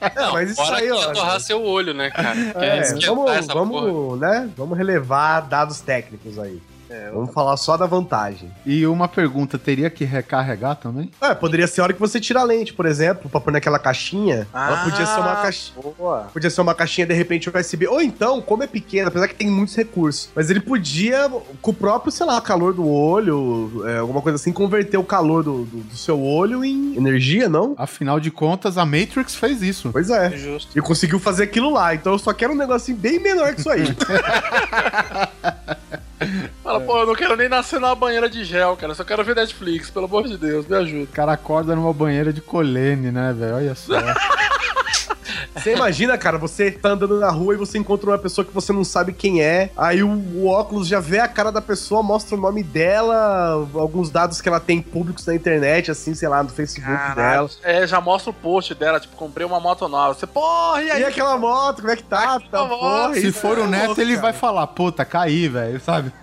É, 0.00 0.30
mas 0.32 0.50
isso 0.50 0.62
aí, 0.62 0.90
ó. 0.90 1.12
torrar 1.12 1.40
seu 1.40 1.62
olho, 1.62 1.94
né, 1.94 2.10
cara? 2.10 2.38
É, 2.56 2.82
vamos, 3.06 3.06
porra. 3.06 3.42
vamos, 3.54 4.20
né? 4.20 4.50
Vamos 4.56 4.76
relevar 4.76 5.42
dados 5.42 5.80
técnicos 5.80 6.38
aí. 6.38 6.60
Vamos 7.12 7.32
falar 7.32 7.56
só 7.56 7.76
da 7.76 7.86
vantagem. 7.86 8.50
E 8.64 8.86
uma 8.86 9.08
pergunta, 9.08 9.58
teria 9.58 9.90
que 9.90 10.04
recarregar 10.04 10.76
também? 10.76 11.10
É, 11.20 11.34
poderia 11.34 11.66
ser 11.66 11.80
a 11.80 11.84
hora 11.84 11.92
que 11.92 12.00
você 12.00 12.18
tira 12.20 12.40
a 12.40 12.44
lente, 12.44 12.72
por 12.72 12.86
exemplo, 12.86 13.28
pra 13.30 13.40
pôr 13.40 13.52
naquela 13.52 13.78
caixinha. 13.78 14.46
ela 14.52 14.84
podia 14.84 15.06
ser 15.06 15.20
uma 15.20 15.36
caixinha. 15.36 15.78
Boa. 15.98 16.28
Podia 16.32 16.50
ser 16.50 16.60
uma 16.60 16.74
caixinha, 16.74 17.06
de 17.06 17.14
repente, 17.14 17.48
USB. 17.50 17.86
Ou 17.86 18.00
então, 18.00 18.40
como 18.40 18.62
é 18.62 18.66
pequeno, 18.66 19.08
apesar 19.08 19.28
que 19.28 19.34
tem 19.34 19.50
muitos 19.50 19.74
recursos. 19.76 20.30
Mas 20.34 20.50
ele 20.50 20.60
podia, 20.60 21.30
com 21.60 21.70
o 21.70 21.74
próprio, 21.74 22.10
sei 22.12 22.26
lá, 22.26 22.40
calor 22.40 22.72
do 22.74 22.86
olho, 22.88 23.82
é, 23.86 23.98
alguma 23.98 24.22
coisa 24.22 24.36
assim, 24.36 24.52
converter 24.52 24.96
o 24.98 25.04
calor 25.04 25.42
do, 25.42 25.64
do- 25.64 25.78
do 25.88 25.96
seu 25.96 26.20
olho 26.22 26.64
em 26.64 26.96
energia, 26.96 27.48
não? 27.48 27.74
Afinal 27.76 28.18
de 28.20 28.30
contas, 28.30 28.78
a 28.78 28.84
Matrix 28.84 29.34
fez 29.34 29.62
isso. 29.62 29.90
Pois 29.92 30.10
é. 30.10 30.30
Justo. 30.36 30.76
E 30.78 30.80
conseguiu 30.82 31.18
fazer 31.18 31.44
aquilo 31.44 31.70
lá. 31.72 31.94
Então 31.94 32.12
eu 32.12 32.18
só 32.18 32.32
quero 32.32 32.52
um 32.52 32.56
negocinho 32.56 32.96
bem 32.96 33.18
menor 33.18 33.54
que 33.54 33.60
isso 33.60 33.70
aí. 33.70 33.84
Fala, 36.62 36.80
pô, 36.80 36.98
eu 36.98 37.06
não 37.06 37.14
quero 37.14 37.36
nem 37.36 37.48
nascer 37.48 37.80
numa 37.80 37.94
banheira 37.94 38.28
de 38.28 38.44
gel, 38.44 38.76
cara. 38.76 38.92
Eu 38.92 38.96
só 38.96 39.04
quero 39.04 39.24
ver 39.24 39.36
Netflix, 39.36 39.90
pelo 39.90 40.06
amor 40.06 40.26
de 40.26 40.36
Deus, 40.36 40.66
me 40.66 40.76
ajuda. 40.76 41.04
O 41.04 41.14
cara 41.14 41.32
acorda 41.32 41.76
numa 41.76 41.92
banheira 41.92 42.32
de 42.32 42.40
colene, 42.40 43.10
né, 43.10 43.32
velho? 43.32 43.56
Olha 43.56 43.74
só. 43.74 43.94
Você 45.54 45.74
imagina, 45.74 46.16
cara, 46.16 46.38
você 46.38 46.70
tá 46.70 46.90
andando 46.90 47.18
na 47.18 47.30
rua 47.30 47.54
e 47.54 47.56
você 47.56 47.78
encontra 47.78 48.10
uma 48.10 48.18
pessoa 48.18 48.44
que 48.44 48.52
você 48.54 48.72
não 48.72 48.84
sabe 48.84 49.12
quem 49.12 49.42
é. 49.42 49.70
Aí 49.76 50.02
o, 50.02 50.08
o 50.08 50.46
óculos 50.46 50.86
já 50.86 51.00
vê 51.00 51.18
a 51.18 51.26
cara 51.28 51.50
da 51.50 51.60
pessoa, 51.60 52.02
mostra 52.02 52.36
o 52.36 52.40
nome 52.40 52.62
dela, 52.62 53.66
alguns 53.74 54.10
dados 54.10 54.40
que 54.40 54.48
ela 54.48 54.60
tem 54.60 54.80
públicos 54.80 55.26
na 55.26 55.34
internet, 55.34 55.90
assim, 55.90 56.14
sei 56.14 56.28
lá, 56.28 56.42
no 56.42 56.48
Facebook 56.48 56.86
dela. 56.86 57.14
Caralho. 57.14 57.50
É, 57.62 57.86
já 57.86 58.00
mostra 58.00 58.30
o 58.30 58.34
post 58.34 58.74
dela, 58.74 59.00
tipo, 59.00 59.16
comprei 59.16 59.46
uma 59.46 59.58
moto 59.58 59.88
nova. 59.88 60.14
Você, 60.14 60.26
porra, 60.26 60.82
e 60.82 60.90
aí? 60.90 61.00
E 61.02 61.04
aquela 61.04 61.36
moto, 61.36 61.76
como 61.80 61.90
é 61.90 61.96
que 61.96 62.04
tá? 62.04 62.38
Tá 62.50 62.64
moto. 62.64 62.78
porra, 62.80 63.14
Se 63.14 63.32
for 63.32 63.58
é 63.58 63.62
o 63.62 63.66
Neto, 63.66 63.86
louco, 63.86 64.00
ele 64.00 64.14
cara. 64.14 64.22
vai 64.22 64.32
falar, 64.32 64.66
puta, 64.68 65.04
caí, 65.04 65.48
velho, 65.48 65.80
sabe? 65.80 66.12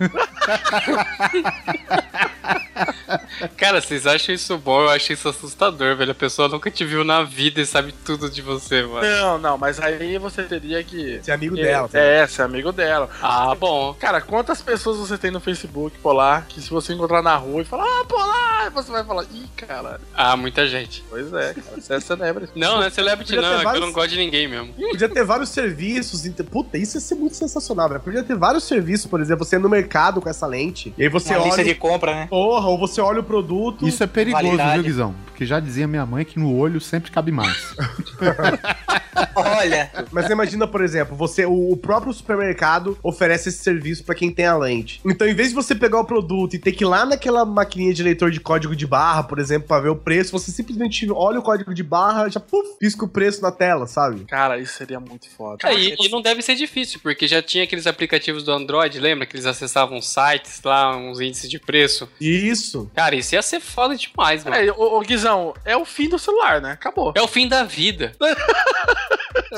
Cara, 3.56 3.80
vocês 3.80 4.06
acham 4.06 4.34
isso 4.34 4.56
bom? 4.58 4.82
Eu 4.82 4.90
acho 4.90 5.12
isso 5.12 5.28
assustador, 5.28 5.96
velho. 5.96 6.12
A 6.12 6.14
pessoa 6.14 6.48
nunca 6.48 6.70
te 6.70 6.84
viu 6.84 7.04
na 7.04 7.22
vida 7.22 7.60
e 7.60 7.66
sabe 7.66 7.92
tudo 8.04 8.30
de 8.30 8.40
você, 8.42 8.82
mano. 8.82 9.06
Não, 9.06 9.38
não, 9.38 9.58
mas 9.58 9.80
aí 9.80 10.18
você 10.18 10.42
teria 10.44 10.82
que. 10.82 11.20
Ser 11.22 11.32
amigo 11.32 11.58
É, 11.58 11.62
dela. 11.62 11.88
tá? 11.88 11.98
É, 11.98 12.26
ser 12.26 12.42
amigo 12.42 12.72
dela. 12.72 13.08
Ah, 13.22 13.54
bom. 13.54 13.94
Cara, 13.94 14.20
quantas 14.20 14.62
pessoas 14.62 14.96
você 14.98 15.18
tem 15.18 15.30
no 15.30 15.40
Facebook, 15.40 15.98
Polar, 15.98 16.46
que 16.48 16.60
se 16.60 16.70
você 16.70 16.92
encontrar 16.92 17.22
na 17.22 17.36
rua 17.36 17.62
e 17.62 17.64
falar, 17.64 17.84
ah, 17.84 18.04
Polar, 18.04 18.70
você 18.72 18.90
vai 18.90 19.04
falar, 19.04 19.24
ih, 19.24 19.46
caralho. 19.56 20.00
Ah, 20.14 20.36
muita 20.36 20.66
gente. 20.66 21.04
Pois 21.08 21.32
é, 21.32 21.54
cara, 21.54 21.80
você 21.80 21.94
é 21.94 22.00
celebrity. 22.00 22.52
Não, 22.56 22.76
não 22.76 22.82
é 22.84 22.90
celebrity 22.90 23.34
não, 23.36 23.42
ter 23.42 23.48
é 23.48 23.52
que 23.52 23.58
eu 23.60 23.64
vários- 23.64 23.84
não 23.86 23.92
gosto 23.92 24.08
de 24.10 24.16
ninguém 24.18 24.48
mesmo. 24.48 24.72
Podia 24.74 25.08
ter 25.08 25.24
vários 25.24 25.50
serviços. 25.50 26.26
Puta, 26.50 26.76
isso 26.78 26.96
ia 26.96 27.00
ser 27.00 27.14
muito 27.14 27.36
sensacional, 27.36 27.88
velho. 27.88 28.00
Podia 28.00 28.22
ter 28.22 28.36
vários 28.36 28.64
serviços, 28.64 29.06
por 29.06 29.20
exemplo, 29.20 29.44
você 29.44 29.56
ir 29.56 29.58
no 29.60 29.68
mercado 29.68 30.20
com 30.20 30.28
essa 30.28 30.46
lente. 30.46 30.92
E 30.96 31.02
aí 31.02 31.08
você 31.08 31.30
Uma 31.30 31.38
olha. 31.40 31.46
lista 31.46 31.64
de 31.64 31.74
compra, 31.74 32.12
né? 32.14 32.26
Porra, 32.28 32.66
ou 32.68 32.78
você 32.78 33.00
olha 33.00 33.20
o 33.20 33.22
produto. 33.26 33.86
Isso 33.86 34.02
é 34.02 34.06
perigoso, 34.06 34.44
Validade. 34.44 34.74
viu, 34.74 34.84
Guizão? 34.84 35.14
Porque 35.26 35.44
já 35.44 35.60
dizia 35.60 35.86
minha 35.86 36.06
mãe 36.06 36.24
que 36.24 36.38
no 36.38 36.56
olho 36.56 36.80
sempre 36.80 37.10
cabe 37.10 37.30
mais. 37.30 37.74
Olha, 39.34 39.90
Mas 40.10 40.30
imagina, 40.30 40.66
por 40.66 40.82
exemplo, 40.82 41.16
você, 41.16 41.44
o, 41.44 41.72
o 41.72 41.76
próprio 41.76 42.12
supermercado 42.12 42.98
oferece 43.02 43.48
esse 43.48 43.58
serviço 43.58 44.04
pra 44.04 44.14
quem 44.14 44.30
tem 44.30 44.46
a 44.46 44.56
lente. 44.56 45.00
Então, 45.04 45.26
em 45.26 45.34
vez 45.34 45.50
de 45.50 45.54
você 45.54 45.74
pegar 45.74 46.00
o 46.00 46.04
produto 46.04 46.54
e 46.54 46.58
ter 46.58 46.72
que 46.72 46.84
ir 46.84 46.86
lá 46.86 47.04
naquela 47.04 47.44
maquininha 47.44 47.92
de 47.92 48.02
leitor 48.02 48.30
de 48.30 48.40
código 48.40 48.74
de 48.74 48.86
barra, 48.86 49.22
por 49.22 49.38
exemplo, 49.38 49.68
pra 49.68 49.80
ver 49.80 49.88
o 49.90 49.96
preço, 49.96 50.32
você 50.32 50.50
simplesmente 50.50 51.10
olha 51.10 51.38
o 51.38 51.42
código 51.42 51.74
de 51.74 51.82
barra, 51.82 52.28
já 52.28 52.40
puf, 52.40 52.78
pisca 52.78 53.04
o 53.04 53.08
preço 53.08 53.42
na 53.42 53.50
tela, 53.50 53.86
sabe? 53.86 54.24
Cara, 54.24 54.58
isso 54.58 54.74
seria 54.74 55.00
muito 55.00 55.28
foda. 55.30 55.68
É, 55.68 55.74
e, 55.74 55.96
e 55.98 56.08
não 56.08 56.20
deve 56.22 56.42
ser 56.42 56.54
difícil, 56.54 57.00
porque 57.02 57.26
já 57.26 57.42
tinha 57.42 57.64
aqueles 57.64 57.86
aplicativos 57.86 58.42
do 58.42 58.52
Android, 58.52 58.98
lembra? 58.98 59.26
Que 59.26 59.36
eles 59.36 59.46
acessavam 59.46 60.00
sites 60.00 60.60
lá, 60.64 60.96
uns 60.96 61.20
índices 61.20 61.50
de 61.50 61.58
preço. 61.58 62.08
Isso. 62.20 62.90
Cara, 62.94 63.15
isso 63.18 63.34
ia 63.34 63.42
ser 63.42 63.60
foda 63.60 63.96
demais, 63.96 64.44
mano. 64.44 64.56
É, 64.56 64.70
ô, 64.72 64.98
ô, 64.98 65.00
Guizão, 65.00 65.54
é 65.64 65.76
o 65.76 65.84
fim 65.84 66.08
do 66.08 66.18
celular, 66.18 66.60
né? 66.60 66.72
Acabou. 66.72 67.12
É 67.16 67.22
o 67.22 67.28
fim 67.28 67.48
da 67.48 67.64
vida. 67.64 68.12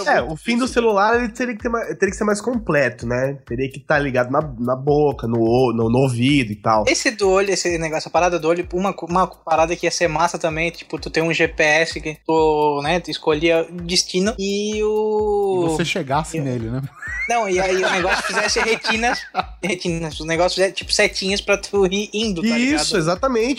É, 0.07 0.21
o 0.21 0.37
fim 0.37 0.57
do 0.59 0.69
celular 0.69 1.17
ele 1.17 1.29
teria 1.31 1.55
que, 1.57 1.63
ter 1.63 1.69
mais- 1.69 1.87
teria 1.97 2.11
que 2.11 2.17
ser 2.17 2.25
mais 2.25 2.41
completo, 2.41 3.07
né? 3.07 3.39
Teria 3.47 3.71
que 3.71 3.79
estar 3.79 3.99
ligado 3.99 4.31
na, 4.31 4.41
na 4.59 4.77
boca, 4.77 5.27
no, 5.27 5.73
no, 5.75 5.89
no 5.91 5.99
ouvido 6.01 6.53
e 6.53 6.57
tal. 6.57 6.85
esse 6.87 7.11
do 7.13 7.29
olho, 7.31 7.51
esse 7.51 7.71
negócio, 7.79 7.99
essa 7.99 8.11
parada 8.11 8.39
do 8.39 8.49
olho, 8.49 8.67
uma, 8.73 8.95
uma 9.03 9.27
parada 9.27 9.75
que 9.75 9.87
ia 9.87 9.91
ser 9.91 10.07
massa 10.09 10.39
também, 10.39 10.71
tipo, 10.71 10.99
tu 10.99 11.11
tem 11.11 11.23
um 11.23 11.33
GPS 11.33 12.01
que 12.01 12.19
tu, 12.27 12.81
né, 12.83 13.01
tu 13.01 13.11
escolhia 13.11 13.67
o 13.69 13.73
destino 13.83 14.35
e 14.39 14.77
E 14.79 14.83
o... 14.85 15.69
você 15.71 15.85
chegasse 15.85 16.39
nele, 16.41 16.69
né? 16.71 16.83
Não, 17.29 17.49
e 17.49 17.61
aí 17.61 17.77
o 17.85 17.91
negócio 17.91 18.23
fizesse 18.25 18.59
retinas, 18.61 19.21
retinas, 19.63 20.19
o 20.21 20.25
negócio 20.25 20.57
fizesse, 20.57 20.75
tipo, 20.75 20.93
setinhas 20.93 21.41
pra 21.41 21.59
tu 21.59 21.87
ir 21.87 22.09
indo, 22.13 22.41
tá 22.43 22.49
ligado? 22.57 22.81
Isso, 22.83 22.97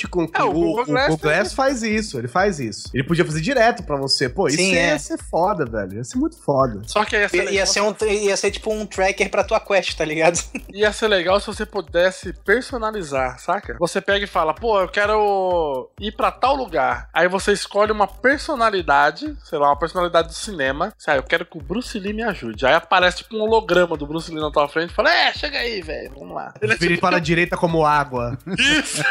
Com, 0.09 0.27
É, 0.33 0.43
o 0.43 0.49
o, 0.49 0.53
Google 0.53 0.83
o 0.83 0.85
Glass 0.85 1.07
Google 1.09 1.17
faz 1.19 1.37
Glass 1.39 1.53
faz 1.53 1.83
isso, 1.83 2.17
ele 2.17 2.27
faz 2.27 2.59
isso. 2.59 2.89
Ele 2.93 3.03
podia 3.03 3.25
fazer 3.25 3.41
direto 3.41 3.83
pra 3.83 3.95
você. 3.95 4.29
Pô, 4.29 4.47
isso 4.47 4.57
Sim, 4.57 4.73
ia 4.73 4.81
é. 4.81 4.97
ser 4.97 5.17
foda, 5.17 5.65
velho. 5.65 5.97
Ia 5.97 6.03
ser 6.03 6.17
muito 6.17 6.37
foda. 6.41 6.81
Só 6.85 7.03
que 7.05 7.15
ia 7.15 7.27
ser, 7.29 7.37
Ia, 7.37 7.43
legal, 7.43 7.53
ia 7.55 7.65
ser 7.65 7.81
um, 7.81 7.95
ia 8.05 8.37
ser 8.37 8.51
tipo 8.51 8.73
um 8.73 8.85
tracker 8.85 9.29
pra 9.29 9.43
tua 9.43 9.59
quest, 9.59 9.95
tá 9.95 10.05
ligado? 10.05 10.39
ia 10.73 10.91
ser 10.91 11.07
legal 11.07 11.39
se 11.39 11.47
você 11.47 11.65
pudesse 11.65 12.33
personalizar, 12.45 13.39
saca? 13.39 13.75
Você 13.79 14.01
pega 14.01 14.23
e 14.25 14.27
fala, 14.27 14.53
pô, 14.53 14.79
eu 14.81 14.87
quero 14.87 15.89
ir 15.99 16.11
pra 16.11 16.31
tal 16.31 16.55
lugar. 16.55 17.09
Aí 17.13 17.27
você 17.27 17.51
escolhe 17.51 17.91
uma 17.91 18.07
personalidade, 18.07 19.35
sei 19.43 19.57
lá, 19.59 19.67
uma 19.69 19.79
personalidade 19.79 20.27
do 20.29 20.33
cinema. 20.33 20.93
Sai, 20.97 21.17
eu 21.17 21.23
quero 21.23 21.45
que 21.45 21.57
o 21.57 21.61
Bruce 21.61 21.97
Lee 21.99 22.13
me 22.13 22.23
ajude. 22.23 22.65
Aí 22.65 22.73
aparece 22.73 23.17
tipo 23.17 23.35
um 23.35 23.41
holograma 23.41 23.95
do 23.97 24.05
Bruce 24.05 24.31
Lee 24.31 24.41
na 24.41 24.51
tua 24.51 24.67
frente 24.67 24.91
e 24.91 24.93
fala, 24.93 25.13
é, 25.13 25.33
chega 25.33 25.57
aí, 25.57 25.81
velho, 25.81 26.11
vamos 26.17 26.35
lá. 26.35 26.53
Ele 26.61 26.73
é 26.73 26.75
Vire 26.75 26.97
para 26.97 27.17
a 27.17 27.19
direita 27.19 27.57
como 27.57 27.85
água. 27.85 28.37
Isso! 28.57 29.03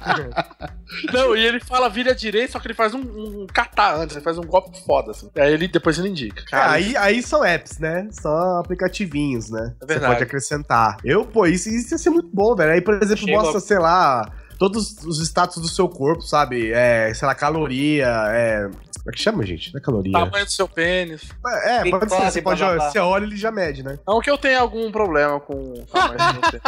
Não, 1.12 1.36
e 1.36 1.44
ele 1.44 1.60
fala 1.60 1.88
vira 1.88 2.12
à 2.12 2.14
direita, 2.14 2.52
só 2.52 2.60
que 2.60 2.66
ele 2.68 2.74
faz 2.74 2.94
um, 2.94 3.00
um 3.00 3.46
catar 3.52 3.96
antes, 3.96 4.16
ele 4.16 4.24
faz 4.24 4.38
um 4.38 4.42
golpe 4.42 4.70
foda, 4.84 5.10
assim. 5.10 5.30
Aí 5.36 5.52
ele 5.52 5.68
depois 5.68 5.98
ele 5.98 6.08
indica. 6.08 6.40
É, 6.42 6.50
Cara, 6.50 6.72
aí, 6.72 6.96
aí 6.96 7.22
são 7.22 7.44
apps, 7.44 7.78
né? 7.78 8.08
São 8.10 8.58
aplicativinhos, 8.58 9.50
né? 9.50 9.74
É 9.80 9.80
Você 9.80 9.86
verdade. 9.86 10.12
pode 10.12 10.24
acrescentar. 10.24 10.96
Eu, 11.04 11.24
pô, 11.24 11.46
isso, 11.46 11.68
isso 11.68 11.94
ia 11.94 11.98
ser 11.98 12.10
muito 12.10 12.28
bom, 12.32 12.54
velho. 12.54 12.72
Aí, 12.72 12.80
por 12.80 12.94
exemplo, 13.02 13.24
Chega- 13.24 13.38
mostra, 13.38 13.60
sei 13.60 13.78
lá, 13.78 14.30
todos 14.58 14.96
os 15.04 15.20
status 15.20 15.60
do 15.60 15.68
seu 15.68 15.88
corpo, 15.88 16.22
sabe? 16.22 16.70
É, 16.72 17.12
sei 17.14 17.26
lá, 17.26 17.34
caloria, 17.34 18.06
é. 18.30 18.68
Como 19.06 19.10
é 19.14 19.16
que 19.16 19.22
chama, 19.22 19.46
gente? 19.46 19.72
Não 19.72 19.78
é 19.78 19.82
caloria. 19.82 20.12
tamanho 20.12 20.44
do 20.44 20.50
seu 20.50 20.66
pênis. 20.68 21.22
É, 21.64 21.88
pode 21.88 22.10
ser. 22.12 22.30
Você, 22.30 22.42
pode, 22.42 22.60
você 22.64 22.98
olha 22.98 23.24
ele 23.24 23.36
já 23.36 23.52
mede, 23.52 23.82
né? 23.84 23.98
Não 24.06 24.20
que 24.20 24.28
eu 24.28 24.36
tenha 24.36 24.58
algum 24.58 24.90
problema 24.90 25.38
com 25.38 25.54
o 25.54 25.86
tamanho 25.86 26.18
do 26.18 26.32
meu 26.32 26.40
pênis. 26.40 26.60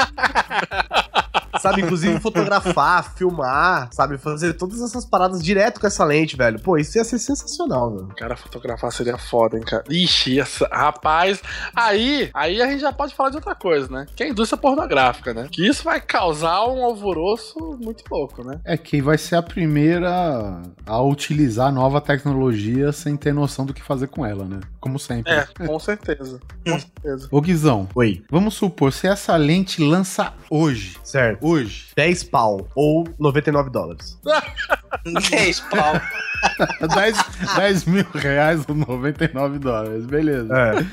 Sabe, 1.60 1.82
inclusive 1.82 2.20
fotografar, 2.20 3.14
filmar, 3.14 3.88
sabe? 3.92 4.18
Fazer 4.18 4.54
todas 4.54 4.80
essas 4.80 5.04
paradas 5.04 5.42
direto 5.42 5.80
com 5.80 5.86
essa 5.86 6.04
lente, 6.04 6.36
velho. 6.36 6.60
Pô, 6.60 6.76
isso 6.76 6.98
ia 6.98 7.04
ser 7.04 7.18
sensacional, 7.18 7.94
velho. 7.94 8.08
Cara, 8.16 8.36
fotografar 8.36 8.92
seria 8.92 9.18
foda, 9.18 9.56
hein, 9.56 9.64
cara. 9.64 9.84
Ixi, 9.88 10.40
essa, 10.40 10.68
rapaz. 10.70 11.42
Aí, 11.74 12.30
aí 12.34 12.62
a 12.62 12.66
gente 12.70 12.80
já 12.80 12.92
pode 12.92 13.14
falar 13.14 13.30
de 13.30 13.36
outra 13.36 13.54
coisa, 13.54 13.88
né? 13.90 14.06
Que 14.14 14.22
é 14.22 14.26
a 14.26 14.30
indústria 14.30 14.60
pornográfica, 14.60 15.34
né? 15.34 15.48
Que 15.50 15.66
isso 15.66 15.84
vai 15.84 16.00
causar 16.00 16.66
um 16.66 16.84
alvoroço 16.84 17.78
muito 17.80 18.04
louco, 18.10 18.44
né? 18.44 18.60
É 18.64 18.76
que 18.76 19.00
vai 19.00 19.18
ser 19.18 19.36
a 19.36 19.42
primeira 19.42 20.62
a 20.86 21.02
utilizar 21.02 21.72
nova 21.72 22.00
tecnologia 22.00 22.92
sem 22.92 23.16
ter 23.16 23.32
noção 23.32 23.66
do 23.66 23.74
que 23.74 23.82
fazer 23.82 24.08
com 24.08 24.24
ela, 24.24 24.44
né? 24.44 24.60
Como 24.80 24.98
sempre. 24.98 25.32
É, 25.32 25.46
com 25.66 25.78
certeza. 25.78 26.40
Com 26.64 26.78
certeza. 26.78 27.28
Ô 27.30 27.40
Guizão, 27.40 27.88
Oi. 27.94 28.22
vamos 28.30 28.54
supor, 28.54 28.92
se 28.92 29.06
essa 29.06 29.36
lente 29.36 29.82
lança 29.82 30.32
hoje, 30.50 30.96
Certo. 31.02 31.46
Hoje, 31.48 31.86
10 31.96 32.24
pau 32.24 32.68
ou 32.74 33.06
99 33.18 33.70
dólares. 33.70 34.18
10 35.30 35.60
pau. 35.60 36.00
10, 36.94 37.18
10 37.56 37.84
mil 37.86 38.06
reais 38.14 38.64
ou 38.68 38.74
99 38.74 39.58
dólares, 39.58 40.06
beleza. 40.06 40.54
É. 40.54 40.86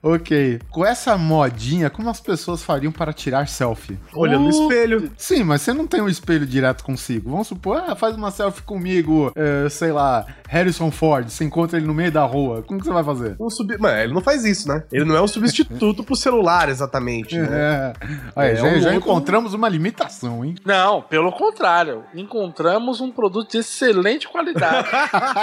Ok. 0.00 0.60
Com 0.70 0.84
essa 0.86 1.16
modinha, 1.18 1.90
como 1.90 2.08
as 2.08 2.20
pessoas 2.20 2.62
fariam 2.62 2.92
para 2.92 3.12
tirar 3.12 3.48
selfie? 3.48 3.98
Olhando 4.14 4.44
no 4.44 4.48
Uh, 4.48 4.62
espelho. 4.62 5.10
Sim, 5.16 5.42
mas 5.44 5.62
você 5.62 5.72
não 5.72 5.86
tem 5.88 6.00
um 6.00 6.08
espelho 6.08 6.46
direto 6.46 6.84
consigo. 6.84 7.30
Vamos 7.30 7.48
supor, 7.48 7.82
ah, 7.86 7.96
faz 7.96 8.14
uma 8.16 8.30
selfie 8.30 8.62
comigo, 8.62 9.32
é, 9.34 9.68
sei 9.68 9.90
lá, 9.92 10.24
Harrison 10.48 10.90
Ford, 10.90 11.28
você 11.28 11.44
encontra 11.44 11.78
ele 11.78 11.86
no 11.86 11.94
meio 11.94 12.12
da 12.12 12.24
rua. 12.24 12.62
Como 12.62 12.78
que 12.78 12.86
você 12.86 12.92
vai 12.92 13.02
fazer? 13.04 13.34
Um 13.40 13.50
sub... 13.50 13.76
Mano, 13.78 13.98
ele 13.98 14.12
não 14.12 14.20
faz 14.20 14.44
isso, 14.44 14.68
né? 14.68 14.84
Ele 14.92 15.04
não 15.04 15.16
é 15.16 15.22
um 15.22 15.26
substituto 15.28 16.04
pro 16.04 16.14
celular, 16.14 16.68
exatamente, 16.68 17.36
né? 17.38 17.48
É. 17.62 17.92
Olha, 18.36 18.46
É 18.46 18.56
já, 18.56 18.62
um 18.62 18.68
já 18.70 18.74
outro- 18.76 18.94
encontramos 18.94 19.54
uma 19.54 19.68
limitação, 19.68 20.01
hein? 20.44 20.54
Não, 20.64 21.02
pelo 21.02 21.32
contrário. 21.32 22.04
Encontramos 22.14 23.00
um 23.00 23.10
produto 23.10 23.50
de 23.50 23.58
excelente 23.58 24.28
qualidade. 24.28 24.88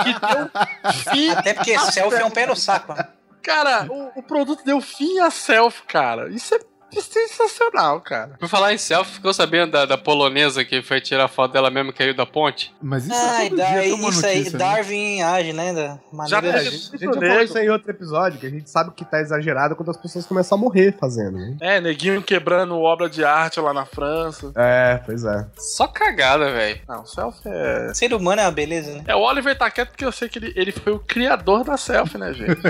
que 0.03 0.13
deu 0.19 0.93
fim. 1.13 1.29
Até 1.35 1.53
porque 1.53 1.77
selfie 1.77 2.21
é 2.21 2.25
um 2.25 2.31
pé 2.31 2.45
no 2.45 2.55
saco. 2.55 2.93
mano. 2.93 3.07
Cara, 3.41 3.87
o, 3.89 4.19
o 4.19 4.23
produto 4.23 4.63
deu 4.63 4.81
fim 4.81 5.19
a 5.19 5.31
selfie, 5.31 5.83
cara. 5.83 6.29
Isso 6.29 6.55
é 6.55 6.59
sensacional, 7.01 8.01
cara. 8.01 8.35
Por 8.39 8.49
falar 8.49 8.73
em 8.73 8.77
selfie, 8.77 9.13
ficou 9.13 9.33
sabendo 9.33 9.71
da, 9.71 9.85
da 9.85 9.97
polonesa 9.97 10.63
que 10.65 10.81
foi 10.81 10.99
tirar 11.01 11.27
foto 11.27 11.53
dela 11.53 11.69
mesmo 11.69 11.91
e 11.91 11.93
caiu 11.93 12.13
da 12.15 12.25
ponte? 12.25 12.73
Mas 12.81 13.05
isso 13.05 13.13
Ah, 13.15 13.45
é 13.45 13.49
todo 13.49 13.55
dia 13.57 13.95
uma 13.95 14.09
isso 14.09 14.25
aí, 14.25 14.37
notícia, 14.39 14.57
né? 14.57 14.65
Darwin 14.65 15.21
age, 15.21 15.53
né? 15.53 15.73
Da 15.73 15.99
Já 16.27 16.35
maneira 16.41 16.57
É, 16.57 16.61
a 16.61 16.63
gente, 16.63 16.75
a 16.95 16.97
gente 16.97 17.13
já 17.13 17.21
falou 17.21 17.41
isso 17.43 17.57
aí 17.57 17.65
em 17.65 17.69
outro 17.69 17.91
episódio, 17.91 18.39
que 18.39 18.45
a 18.45 18.49
gente 18.49 18.69
sabe 18.69 18.91
que 18.95 19.05
tá 19.05 19.19
exagerado 19.19 19.75
quando 19.75 19.89
as 19.89 19.97
pessoas 19.97 20.25
começam 20.25 20.57
a 20.57 20.61
morrer 20.61 20.95
fazendo, 20.99 21.37
né? 21.37 21.57
É, 21.61 21.79
neguinho 21.81 22.21
quebrando 22.21 22.77
obra 22.79 23.09
de 23.09 23.23
arte 23.23 23.59
lá 23.59 23.73
na 23.73 23.85
França. 23.85 24.51
É, 24.55 24.99
pois 25.05 25.23
é. 25.23 25.47
Só 25.57 25.87
cagada, 25.87 26.51
velho. 26.51 26.79
Não, 26.87 27.05
selfie 27.05 27.41
é. 27.47 27.93
Ser 27.93 28.13
humano 28.13 28.41
é 28.41 28.45
uma 28.45 28.51
beleza, 28.51 28.93
né? 28.93 29.03
É, 29.07 29.15
o 29.15 29.19
Oliver 29.19 29.57
tá 29.57 29.69
quieto 29.69 29.89
porque 29.89 30.05
eu 30.05 30.11
sei 30.11 30.29
que 30.29 30.39
ele, 30.39 30.53
ele 30.55 30.71
foi 30.71 30.93
o 30.93 30.99
criador 30.99 31.63
da 31.63 31.77
selfie, 31.77 32.17
né, 32.17 32.33
gente? 32.33 32.59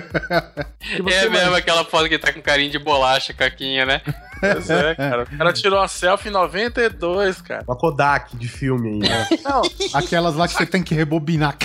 É 0.81 1.29
mesmo 1.29 1.55
aquela 1.55 1.83
foto 1.85 2.07
que 2.07 2.17
tá 2.17 2.31
com 2.31 2.41
carinho 2.41 2.71
de 2.71 2.79
bolacha, 2.79 3.33
caquinha, 3.33 3.85
né? 3.85 4.01
Pois 4.39 4.69
é, 4.69 4.95
cara. 4.95 5.23
O 5.23 5.37
cara 5.37 5.53
tirou 5.53 5.79
a 5.79 5.87
selfie 5.87 6.29
em 6.29 6.31
92, 6.31 7.41
cara. 7.41 7.63
Uma 7.67 7.75
Kodak 7.75 8.35
de 8.37 8.47
filme 8.47 8.89
aí, 8.89 8.99
né? 8.99 9.27
Não, 9.43 9.61
Aquelas 9.93 10.35
lá 10.35 10.47
que 10.47 10.53
você 10.53 10.65
tem 10.65 10.81
que 10.81 10.95
rebobinar. 10.95 11.57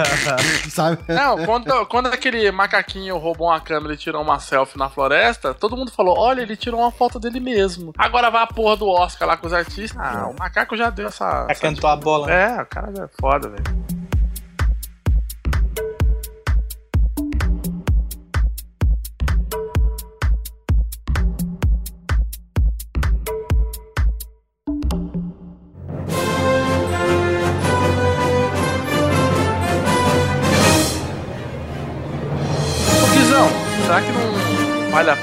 Sabe? 0.70 0.98
não 1.08 1.44
quando, 1.44 1.86
quando 1.86 2.06
aquele 2.06 2.50
macaquinho 2.50 3.18
roubou 3.18 3.48
uma 3.48 3.60
câmera 3.60 3.94
e 3.94 3.96
tirou 3.96 4.22
uma 4.22 4.38
selfie 4.38 4.78
na 4.78 4.88
floresta, 4.88 5.52
todo 5.52 5.76
mundo 5.76 5.90
falou: 5.90 6.18
olha, 6.18 6.40
ele 6.40 6.56
tirou 6.56 6.80
uma 6.80 6.90
foto 6.90 7.18
dele 7.18 7.40
mesmo. 7.40 7.92
Agora 7.98 8.30
vai 8.30 8.42
a 8.42 8.46
porra 8.46 8.76
do 8.76 8.88
Oscar 8.88 9.28
lá 9.28 9.36
com 9.36 9.46
os 9.46 9.52
artistas. 9.52 10.00
Ah, 10.00 10.28
o 10.28 10.38
macaco 10.38 10.76
já 10.76 10.88
deu 10.90 11.08
essa. 11.08 11.24
Já 11.24 11.46
essa 11.50 11.60
cantou 11.60 11.90
a 11.90 11.96
bola. 11.96 12.32
É, 12.32 12.62
o 12.62 12.66
cara 12.66 12.92
já 12.96 13.04
é 13.04 13.08
foda, 13.20 13.48
velho. 13.48 13.95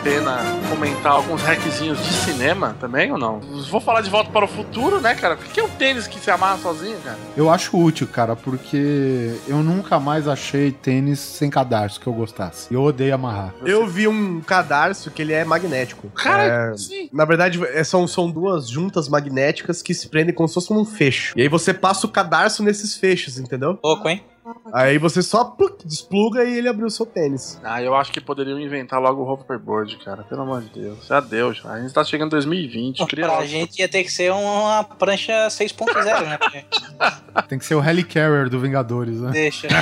Pena 0.04 0.40
comentar 0.70 1.14
alguns 1.14 1.42
hackzinhos 1.42 1.98
de 1.98 2.12
cinema 2.14 2.76
também 2.80 3.12
ou 3.12 3.18
não? 3.18 3.40
Vou 3.70 3.80
falar 3.80 4.02
de 4.02 4.10
volta 4.10 4.30
para 4.32 4.44
o 4.46 4.48
futuro, 4.48 5.00
né, 5.00 5.16
cara? 5.16 5.36
O 5.36 5.38
que 5.38 5.60
é 5.60 5.64
o 5.64 5.70
tênis 5.70 6.08
que 6.08 6.20
se 6.20 6.30
amarra 6.30 6.58
sozinho, 6.58 6.98
cara? 7.04 7.18
Eu 7.38 7.50
acho 7.50 7.78
útil, 7.78 8.08
cara, 8.08 8.36
porque 8.36 9.34
eu 9.48 9.58
nunca 9.58 10.00
mais 10.00 10.28
achei 10.28 10.72
tênis 10.72 11.20
sem 11.20 11.50
cadarço 11.50 12.00
que 12.00 12.08
eu 12.08 12.14
gostasse. 12.14 12.74
Eu 12.74 12.82
odeio 12.84 13.16
amarrar. 13.16 13.54
Eu 13.66 13.88
vi 13.88 14.08
um 14.08 14.42
cadarço 14.42 15.10
que 15.10 15.22
ele 15.22 15.32
é 15.34 15.46
magnético. 15.46 16.10
Cara, 16.10 16.72
É, 16.74 16.78
sim. 16.78 17.10
Na 17.14 17.24
verdade, 17.26 17.64
é- 17.68 17.84
são, 17.84 18.08
são 18.08 18.30
duas 18.30 18.68
juntas 18.70 19.08
magnéticas 19.08 19.82
que 19.82 19.94
se 19.94 20.10
prendem 20.10 20.34
como 20.36 20.48
se 20.48 20.54
fosse 20.56 20.74
um 20.74 20.84
fecho. 20.84 21.34
E 21.38 21.42
aí 21.42 21.48
você 21.48 21.74
passa 21.74 22.06
o 22.06 22.10
cadarço 22.10 22.62
nesses 22.62 22.96
fechos, 22.98 23.38
entendeu? 23.38 23.80
Louco, 23.84 24.10
hein? 24.10 24.24
Aí 24.74 24.98
você 24.98 25.22
só 25.22 25.46
pluc, 25.46 25.88
despluga 25.88 26.44
e 26.44 26.58
ele 26.58 26.68
abriu 26.68 26.88
o 26.88 26.92
seu 26.92 27.06
tênis. 27.06 27.60
Ah, 27.64 27.82
eu 27.82 27.96
acho 27.96 28.12
que 28.12 28.20
poderiam 28.20 28.60
inventar 28.60 29.00
logo 29.00 29.22
o 29.22 29.32
hoverboard, 29.32 29.96
cara. 29.98 30.24
Pelo 30.24 30.42
amor 30.42 30.62
de 30.62 30.82
Deus. 30.82 31.08
Já 31.08 31.20
deu, 31.20 31.54
já. 31.54 31.72
A 31.72 31.82
gente 31.82 31.94
tá 31.94 32.04
chegando 32.04 32.28
em 32.28 32.32
2020. 32.32 33.06
Cria 33.08 33.26
Pra 33.26 33.46
gente 33.46 33.80
ia 33.80 33.88
ter 33.88 34.04
que 34.04 34.12
ser 34.12 34.32
uma 34.32 34.84
prancha 34.84 35.48
6.0, 35.48 36.04
né? 36.26 36.38
Tem 37.48 37.58
que 37.58 37.66
ser 37.66 37.76
o 37.76 37.84
Helicarrier 37.84 38.50
do 38.50 38.60
Vingadores, 38.60 39.20
né? 39.20 39.32
Deixa. 39.32 39.68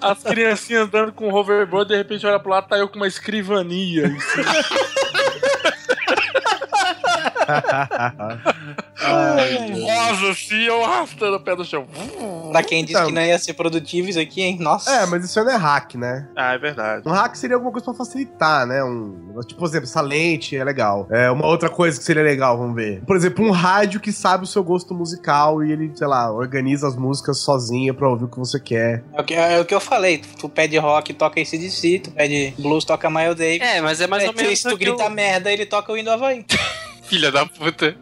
As 0.00 0.22
criancinhas 0.22 0.86
andando 0.86 1.12
com 1.12 1.32
hoverboard, 1.32 1.90
de 1.90 1.96
repente 1.96 2.26
olha 2.26 2.38
pro 2.38 2.50
lado, 2.50 2.68
tá 2.68 2.78
eu 2.78 2.88
com 2.88 2.96
uma 2.96 3.06
escrivania. 3.06 4.06
em 4.06 4.20
cima. 4.20 4.44
Rosa, 8.98 10.30
assim, 10.30 10.62
eu 10.64 10.84
arrastando 10.84 11.36
o 11.36 11.40
pé 11.40 11.54
do 11.56 11.64
chão. 11.64 11.86
Pra 12.52 12.62
quem 12.62 12.82
disse 12.84 12.94
Então. 12.96 13.06
que 13.08 13.14
não 13.14 13.22
ia 13.22 13.38
ser 13.38 13.54
produtivo 13.54 14.08
isso 14.08 14.18
aqui, 14.18 14.42
hein? 14.42 14.56
Nossa. 14.60 14.90
É, 14.90 15.06
mas 15.06 15.24
isso 15.24 15.42
não 15.42 15.50
é 15.52 15.56
hack, 15.56 15.94
né? 15.94 16.28
Ah, 16.36 16.54
é 16.54 16.58
verdade. 16.58 17.02
Um 17.06 17.12
hack 17.12 17.34
seria 17.36 17.56
alguma 17.56 17.70
coisa 17.72 17.84
pra 17.84 17.94
facilitar, 17.94 18.66
né? 18.66 18.82
Um, 18.82 19.38
tipo, 19.46 19.60
por 19.60 19.68
exemplo, 19.68 19.86
essa 19.88 20.00
lente 20.00 20.56
é 20.56 20.64
legal. 20.64 21.06
É, 21.10 21.30
uma 21.30 21.46
outra 21.46 21.68
coisa 21.68 21.98
que 21.98 22.04
seria 22.04 22.22
legal, 22.22 22.56
vamos 22.58 22.74
ver. 22.74 23.02
Por 23.06 23.16
exemplo, 23.16 23.44
um 23.44 23.50
rádio 23.50 24.00
que 24.00 24.12
sabe 24.12 24.44
o 24.44 24.46
seu 24.46 24.62
gosto 24.64 24.94
musical 24.94 25.62
e 25.64 25.72
ele, 25.72 25.92
sei 25.94 26.06
lá, 26.06 26.32
organiza 26.32 26.88
as 26.88 26.96
músicas 26.96 27.38
sozinha 27.38 27.92
pra 27.94 28.08
ouvir 28.08 28.24
o 28.24 28.28
que 28.28 28.38
você 28.38 28.58
quer. 28.58 29.04
É 29.14 29.20
o, 29.20 29.24
que, 29.24 29.34
é 29.34 29.60
o 29.60 29.64
que 29.64 29.74
eu 29.74 29.80
falei. 29.80 30.18
Tu 30.18 30.48
pede 30.48 30.76
rock, 30.78 31.12
toca 31.14 31.40
ACDC. 31.40 32.00
Tu 32.04 32.10
pede 32.10 32.54
blues, 32.58 32.84
toca 32.84 33.08
Miles 33.10 33.36
Davis. 33.36 33.60
É, 33.60 33.80
mas 33.80 34.00
é 34.00 34.06
mais 34.06 34.24
ou 34.24 34.30
É, 34.30 34.32
menos. 34.42 34.58
Se 34.60 34.68
tu 34.68 34.76
grita 34.76 35.06
o- 35.06 35.10
merda, 35.10 35.52
ele 35.52 35.66
toca 35.66 35.92
o 35.92 35.96
hino 35.96 36.06
do 36.10 36.12
Havaí. 36.14 36.44
Filha 37.08 37.32
da 37.32 37.46
puta. 37.46 37.96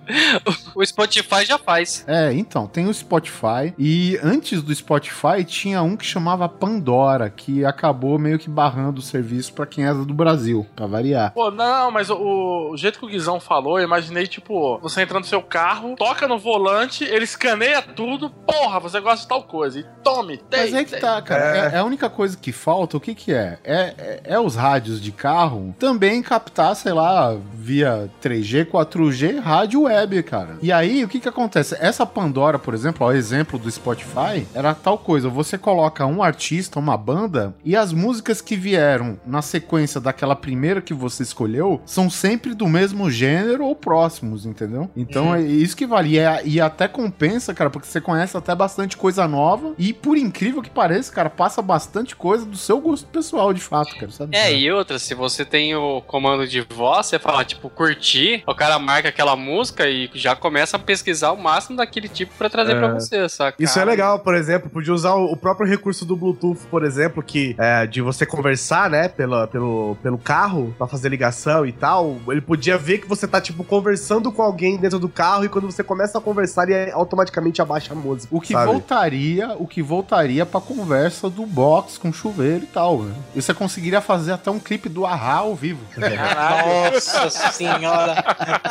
O 0.74 0.84
Spotify 0.84 1.44
já 1.44 1.59
faz. 1.59 2.04
É, 2.07 2.32
então, 2.32 2.66
tem 2.66 2.86
o 2.86 2.94
Spotify. 2.94 3.72
E 3.78 4.18
antes 4.22 4.62
do 4.62 4.74
Spotify 4.74 5.44
tinha 5.44 5.82
um 5.82 5.96
que 5.96 6.04
chamava 6.04 6.48
Pandora, 6.48 7.30
que 7.30 7.64
acabou 7.64 8.18
meio 8.18 8.38
que 8.38 8.50
barrando 8.50 8.98
o 8.98 9.02
serviço 9.02 9.52
pra 9.52 9.66
quem 9.66 9.84
era 9.84 9.94
do 9.94 10.14
Brasil, 10.14 10.66
pra 10.74 10.86
variar. 10.86 11.32
Pô, 11.32 11.50
não, 11.50 11.90
mas 11.90 12.11
o, 12.11 12.70
o 12.72 12.76
jeito 12.76 12.98
que 12.98 13.04
o 13.04 13.09
Guizão 13.09 13.40
falou, 13.40 13.78
eu 13.78 13.84
imaginei, 13.84 14.26
tipo, 14.26 14.78
você 14.78 15.02
entra 15.02 15.18
no 15.18 15.24
seu 15.24 15.42
carro, 15.42 15.94
toca 15.96 16.26
no 16.26 16.38
volante, 16.38 17.04
ele 17.04 17.24
escaneia 17.24 17.80
tudo, 17.82 18.30
porra, 18.30 18.80
você 18.80 19.00
gosta 19.00 19.22
de 19.22 19.28
tal 19.28 19.42
coisa, 19.42 19.78
e 19.80 19.84
tome, 20.02 20.38
tem. 20.38 20.61
Mas 20.61 20.74
é 20.74 20.84
que 20.84 21.00
tá, 21.00 21.22
cara. 21.22 21.72
É. 21.72 21.76
é 21.76 21.78
a 21.78 21.84
única 21.84 22.11
coisa 22.11 22.36
que 22.36 22.52
falta, 22.52 22.96
o 22.96 23.00
que 23.00 23.14
que 23.14 23.32
é? 23.32 23.59
É, 23.64 23.94
é? 23.96 24.20
é 24.24 24.40
os 24.40 24.57
rádios 24.57 25.00
de 25.00 25.12
carro 25.12 25.74
também 25.78 26.22
captar, 26.22 26.74
sei 26.74 26.92
lá, 26.92 27.36
via 27.54 28.11
3G, 28.22 28.66
4G, 28.97 29.38
rádio 29.40 29.82
web, 29.82 30.22
cara. 30.22 30.59
E 30.62 30.72
aí, 30.72 31.05
o 31.05 31.09
que 31.09 31.20
que 31.20 31.28
acontece? 31.28 31.76
Essa 31.78 32.07
Pandora, 32.07 32.59
por 32.59 32.72
exemplo, 32.74 33.07
ó, 33.07 33.12
exemplo 33.12 33.59
do 33.59 33.70
Spotify, 33.70 34.47
era 34.55 34.74
tal 34.74 34.97
coisa. 34.99 35.28
Você 35.28 35.59
coloca 35.59 36.07
um 36.07 36.22
artista, 36.22 36.78
uma 36.78 36.97
banda, 36.97 37.55
e 37.64 37.76
as 37.76 37.92
músicas 37.92 38.40
que 38.40 38.57
vieram 38.57 39.18
na 39.26 39.42
sequência 39.42 40.01
daquela 40.01 40.34
primeira 40.34 40.80
que 40.80 40.94
você 40.94 41.22
escolheu 41.22 41.80
são 41.84 42.09
sempre 42.09 42.55
do 42.55 42.66
mesmo 42.66 43.11
gênero 43.11 43.64
ou 43.66 43.74
próximos, 43.74 44.47
entendeu? 44.47 44.90
Então 44.97 45.34
é 45.34 45.42
isso 45.42 45.76
que 45.76 45.86
vale. 45.86 46.11
E, 46.14 46.18
é- 46.18 46.42
e 46.44 46.61
até 46.61 46.88
compensa, 46.88 47.53
cara, 47.53 47.68
porque 47.70 47.86
você 47.88 48.01
conhece 48.01 48.36
até 48.36 48.55
bastante 48.55 48.97
coisa 48.97 49.26
nova. 49.28 49.74
E 49.78 49.92
por 49.92 50.16
incrível 50.16 50.62
que 50.62 50.70
pareça, 50.70 51.12
cara, 51.12 51.28
passa 51.28 51.61
bastante 51.61 52.14
coisa 52.16 52.44
do 52.47 52.57
seu 52.57 52.80
gosto 52.80 53.07
pessoal, 53.09 53.53
de 53.53 53.61
fato, 53.61 53.94
cara, 53.97 54.11
sabe? 54.12 54.36
É, 54.36 54.55
e 54.57 54.70
outra, 54.70 54.99
se 54.99 55.14
você 55.14 55.44
tem 55.44 55.74
o 55.74 56.01
comando 56.03 56.47
de 56.47 56.61
voz, 56.61 57.07
você 57.07 57.18
fala, 57.18 57.44
tipo, 57.44 57.68
curtir, 57.68 58.42
o 58.47 58.55
cara 58.55 58.78
marca 58.87 59.09
aquela 59.09 59.34
música 59.34 59.89
e 59.89 60.09
já 60.14 60.37
começa 60.37 60.76
a 60.76 60.80
pesquisar 60.80 61.32
o 61.32 61.37
máximo 61.37 61.76
daquele 61.76 62.09
tipo 62.09 62.32
pra 62.39 62.49
trazer 62.49 62.76
É. 62.76 62.78
pra 62.78 62.95
você, 62.95 63.28
saca? 63.28 63.62
Isso 63.62 63.78
é 63.78 63.84
legal, 63.84 64.20
por 64.20 64.34
exemplo, 64.34 64.70
podia 64.70 64.95
usar 64.95 65.14
o 65.14 65.37
próprio 65.37 65.68
recurso 65.68 66.05
do 66.05 66.16
Bluetooth, 66.16 66.61
por 66.70 66.84
exemplo, 66.84 67.22
que 67.22 67.57
é 67.59 67.87
de 67.87 68.01
você 68.01 68.24
conversar, 68.24 68.89
né, 68.89 69.09
pela, 69.09 69.47
pelo, 69.49 69.97
pelo 70.03 70.18
carro, 70.18 70.72
pra 70.78 70.87
fazer 70.87 71.09
ligação 71.09 71.66
e 71.66 71.72
tal. 71.72 72.16
Ele 72.28 72.41
podia 72.41 72.78
ver 72.78 72.99
que 72.99 73.09
você 73.09 73.26
tá, 73.26 73.41
tipo, 73.41 73.64
conversando 73.64 74.30
com 74.30 74.43
alguém 74.43 74.76
dentro 74.76 74.99
do 74.99 75.09
carro 75.09 75.45
e 75.45 75.49
quando 75.49 75.64
você 75.70 75.82
começa 75.82 76.18
a 76.18 76.20
conversar, 76.20 76.68
ele 76.68 76.93
automaticamente 76.93 77.61
abaixa 77.61 77.93
a 77.93 77.97
música. 77.97 78.34
O 78.34 78.41
que 78.41 78.53
sabe? 78.53 78.66
voltaria, 78.66 79.55
o 79.59 79.66
que 79.66 79.82
voltaria 79.82 80.47
pra 80.47 80.61
conversa 80.61 81.28
do 81.28 81.45
box 81.45 81.99
com 81.99 82.12
chuveiro 82.12 82.62
e 82.64 82.66
tal, 82.66 83.03
né? 83.03 83.14
E 83.34 83.43
você 83.43 83.53
conseguiria 83.53 84.01
fazer 84.01 84.32
até 84.32 84.51
um 84.51 84.59
clipe 84.61 84.89
do 84.89 85.05
Ahá 85.05 85.39
ao 85.39 85.55
vivo. 85.55 85.80
Nossa 85.97 87.51
senhora. 87.53 88.14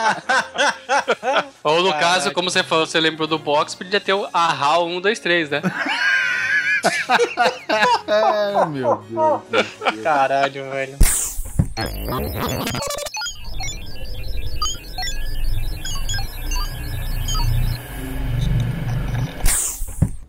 Ou 1.64 1.84
no 1.84 1.92
caso, 1.94 2.32
como 2.32 2.50
você 2.50 2.64
falou, 2.64 2.86
você 2.86 3.00
lembrou 3.00 3.28
do 3.28 3.40
box, 3.40 3.76
podia 3.76 4.00
ter 4.00 4.14
o 4.14 4.28
AHA 4.34 4.80
1, 4.80 5.02
2, 5.02 5.20
3, 5.20 5.50
né? 5.50 5.62
é, 8.08 8.66
meu 8.66 9.04
Deus. 9.10 9.42
Caralho, 10.04 10.70
velho. 10.72 10.98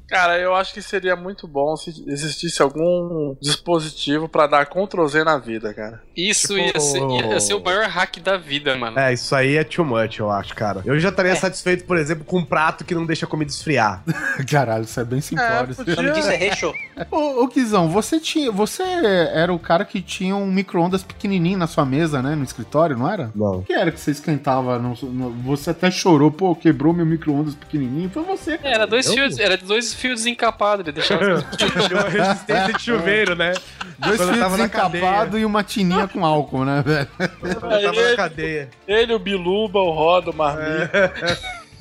Cara, 0.09 0.39
eu 0.39 0.55
acho 0.55 0.73
que 0.73 0.81
seria 0.81 1.17
muito 1.17 1.49
bom 1.49 1.77
se 1.77 1.91
existisse 2.07 2.63
algum 2.63 3.35
dispositivo 3.41 4.29
pra 4.29 4.47
dar 4.47 4.65
Ctrl 4.67 5.07
Z 5.07 5.25
na 5.25 5.37
vida, 5.39 5.75
cara. 5.75 6.01
Isso 6.17 6.55
Tipo- 6.55 6.59
ia, 6.77 6.81
ser, 6.81 7.01
ia 7.33 7.41
ser 7.41 7.55
o 7.55 7.63
maior 7.63 7.87
hack 7.89 8.19
da 8.21 8.37
vida, 8.37 8.77
mano. 8.77 8.99
É, 8.99 9.13
isso 9.13 9.35
aí 9.35 9.57
é 9.57 9.65
too 9.65 9.85
much, 9.85 10.19
eu 10.19 10.31
acho, 10.31 10.55
cara. 10.55 10.81
Eu 10.85 10.99
já 11.01 11.09
estaria 11.09 11.35
satisfeito, 11.35 11.85
por 11.85 11.97
exemplo, 11.99 12.25
com 12.25 12.39
um 12.39 12.45
prato 12.45 12.85
que 12.85 12.95
não 12.95 13.05
deixa 13.05 13.27
a 13.27 13.29
comida 13.29 13.51
esfriar. 13.51 14.03
Caralho, 14.49 14.85
isso 14.85 15.01
é 15.01 15.05
bem 15.05 15.21
simplório. 15.21 15.75
podia- 15.75 15.95
O 15.95 15.97
nome 16.03 16.13
disso 16.13 16.31
é 16.31 16.37
recho. 16.37 16.73
Ô, 17.11 17.43
ô 17.45 17.49
Kizão, 17.49 17.89
você 17.91 18.19
tinha. 18.19 18.51
Você 18.51 18.83
era 18.83 19.53
o 19.53 19.59
cara 19.59 19.85
que 19.85 20.01
tinha 20.01 20.35
um 20.35 20.47
micro-ondas 20.47 21.03
pequenininho 21.03 21.59
na 21.59 21.67
sua 21.67 21.85
mesa, 21.85 22.23
né? 22.23 22.35
No 22.35 22.43
escritório, 22.45 22.97
não 22.97 23.11
era? 23.11 23.31
Não. 23.35 23.59
O 23.59 23.63
que 23.63 23.73
era 23.73 23.91
que 23.93 24.01
você 24.01 24.11
esquentava? 24.13 24.79
no- 24.79 24.95
no- 25.03 25.31
você 25.43 25.71
até 25.71 25.91
chorou, 25.91 26.31
pô, 26.31 26.55
quebrou 26.57 26.93
meu 26.95 27.05
micro-ondas 27.05 27.55
pequenininho. 27.55 28.09
Foi 28.09 28.23
você. 28.23 28.57
cara. 28.57 28.75
Era 28.75 28.87
dois 28.87 29.07
Eu? 29.07 29.13
fios, 29.13 29.39
era 29.39 29.57
dois 29.59 29.93
fios 29.93 30.21
desencapados, 30.21 30.85
ele 30.87 30.93
deixava. 30.93 31.21
Deu 31.89 31.99
uma 31.99 32.09
resistência 32.09 32.73
de 32.73 32.83
chuveiro, 32.83 33.35
né? 33.35 33.53
Dois 33.99 34.17
Quando 34.17 34.35
fios 34.35 34.51
desencapados 34.53 35.41
e 35.41 35.45
uma 35.45 35.63
tininha 35.63 36.09
com 36.09 36.25
álcool, 36.25 36.65
né, 36.65 36.83
velho? 36.85 37.09
Quando 37.41 37.53
eu 37.53 37.61
tava 37.61 38.11
na 38.11 38.17
cadeia. 38.17 38.71
Ele, 38.89 39.13
o 39.15 39.19
Biluba, 39.19 39.79
o 39.81 39.91
Roda, 39.91 40.31
o 40.31 40.35
Marmita, 40.35 41.13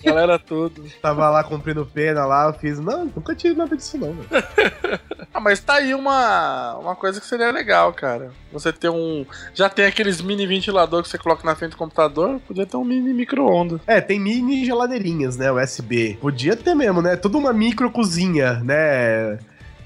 galera 0.06 0.40
tudo. 0.40 0.84
Tava 1.02 1.30
lá 1.30 1.44
cumprindo 1.44 1.86
pena 1.86 2.26
lá, 2.26 2.48
eu 2.48 2.54
fiz. 2.54 2.80
Não, 2.80 3.06
nunca 3.06 3.36
tive 3.36 3.56
nada 3.56 3.76
disso, 3.76 3.98
não, 3.98 4.14
velho. 4.14 4.30
Ah, 5.34 5.40
mas 5.42 5.60
tá 5.60 5.74
aí 5.74 5.94
uma, 5.94 6.78
uma 6.78 6.96
coisa 6.96 7.20
que 7.20 7.28
seria 7.28 7.52
legal, 7.52 7.92
cara. 7.92 8.32
Você 8.54 8.72
ter 8.72 8.88
um. 8.88 9.26
Já 9.54 9.68
tem 9.68 9.86
aqueles 9.86 10.22
mini 10.22 10.48
ventilador 10.48 11.04
que 11.04 11.10
você 11.10 11.18
coloca 11.18 11.46
na 11.46 11.54
frente 11.56 11.72
do 11.72 11.78
computador, 11.78 12.40
podia 12.48 12.66
ter 12.66 12.78
um 12.78 12.86
mini 12.86 13.14
micro-ondas. 13.14 13.82
É, 13.86 14.00
tem 14.00 14.18
mini 14.18 14.64
geladeirinhas, 14.66 15.36
né? 15.36 15.52
USB. 15.52 16.18
Podia 16.22 16.56
ter 16.56 16.74
mesmo, 16.74 17.02
né? 17.02 17.18
Toda 17.18 17.38
uma 17.38 17.52
micro 17.52 17.92
cozinha, 17.92 18.62
né? 18.64 19.38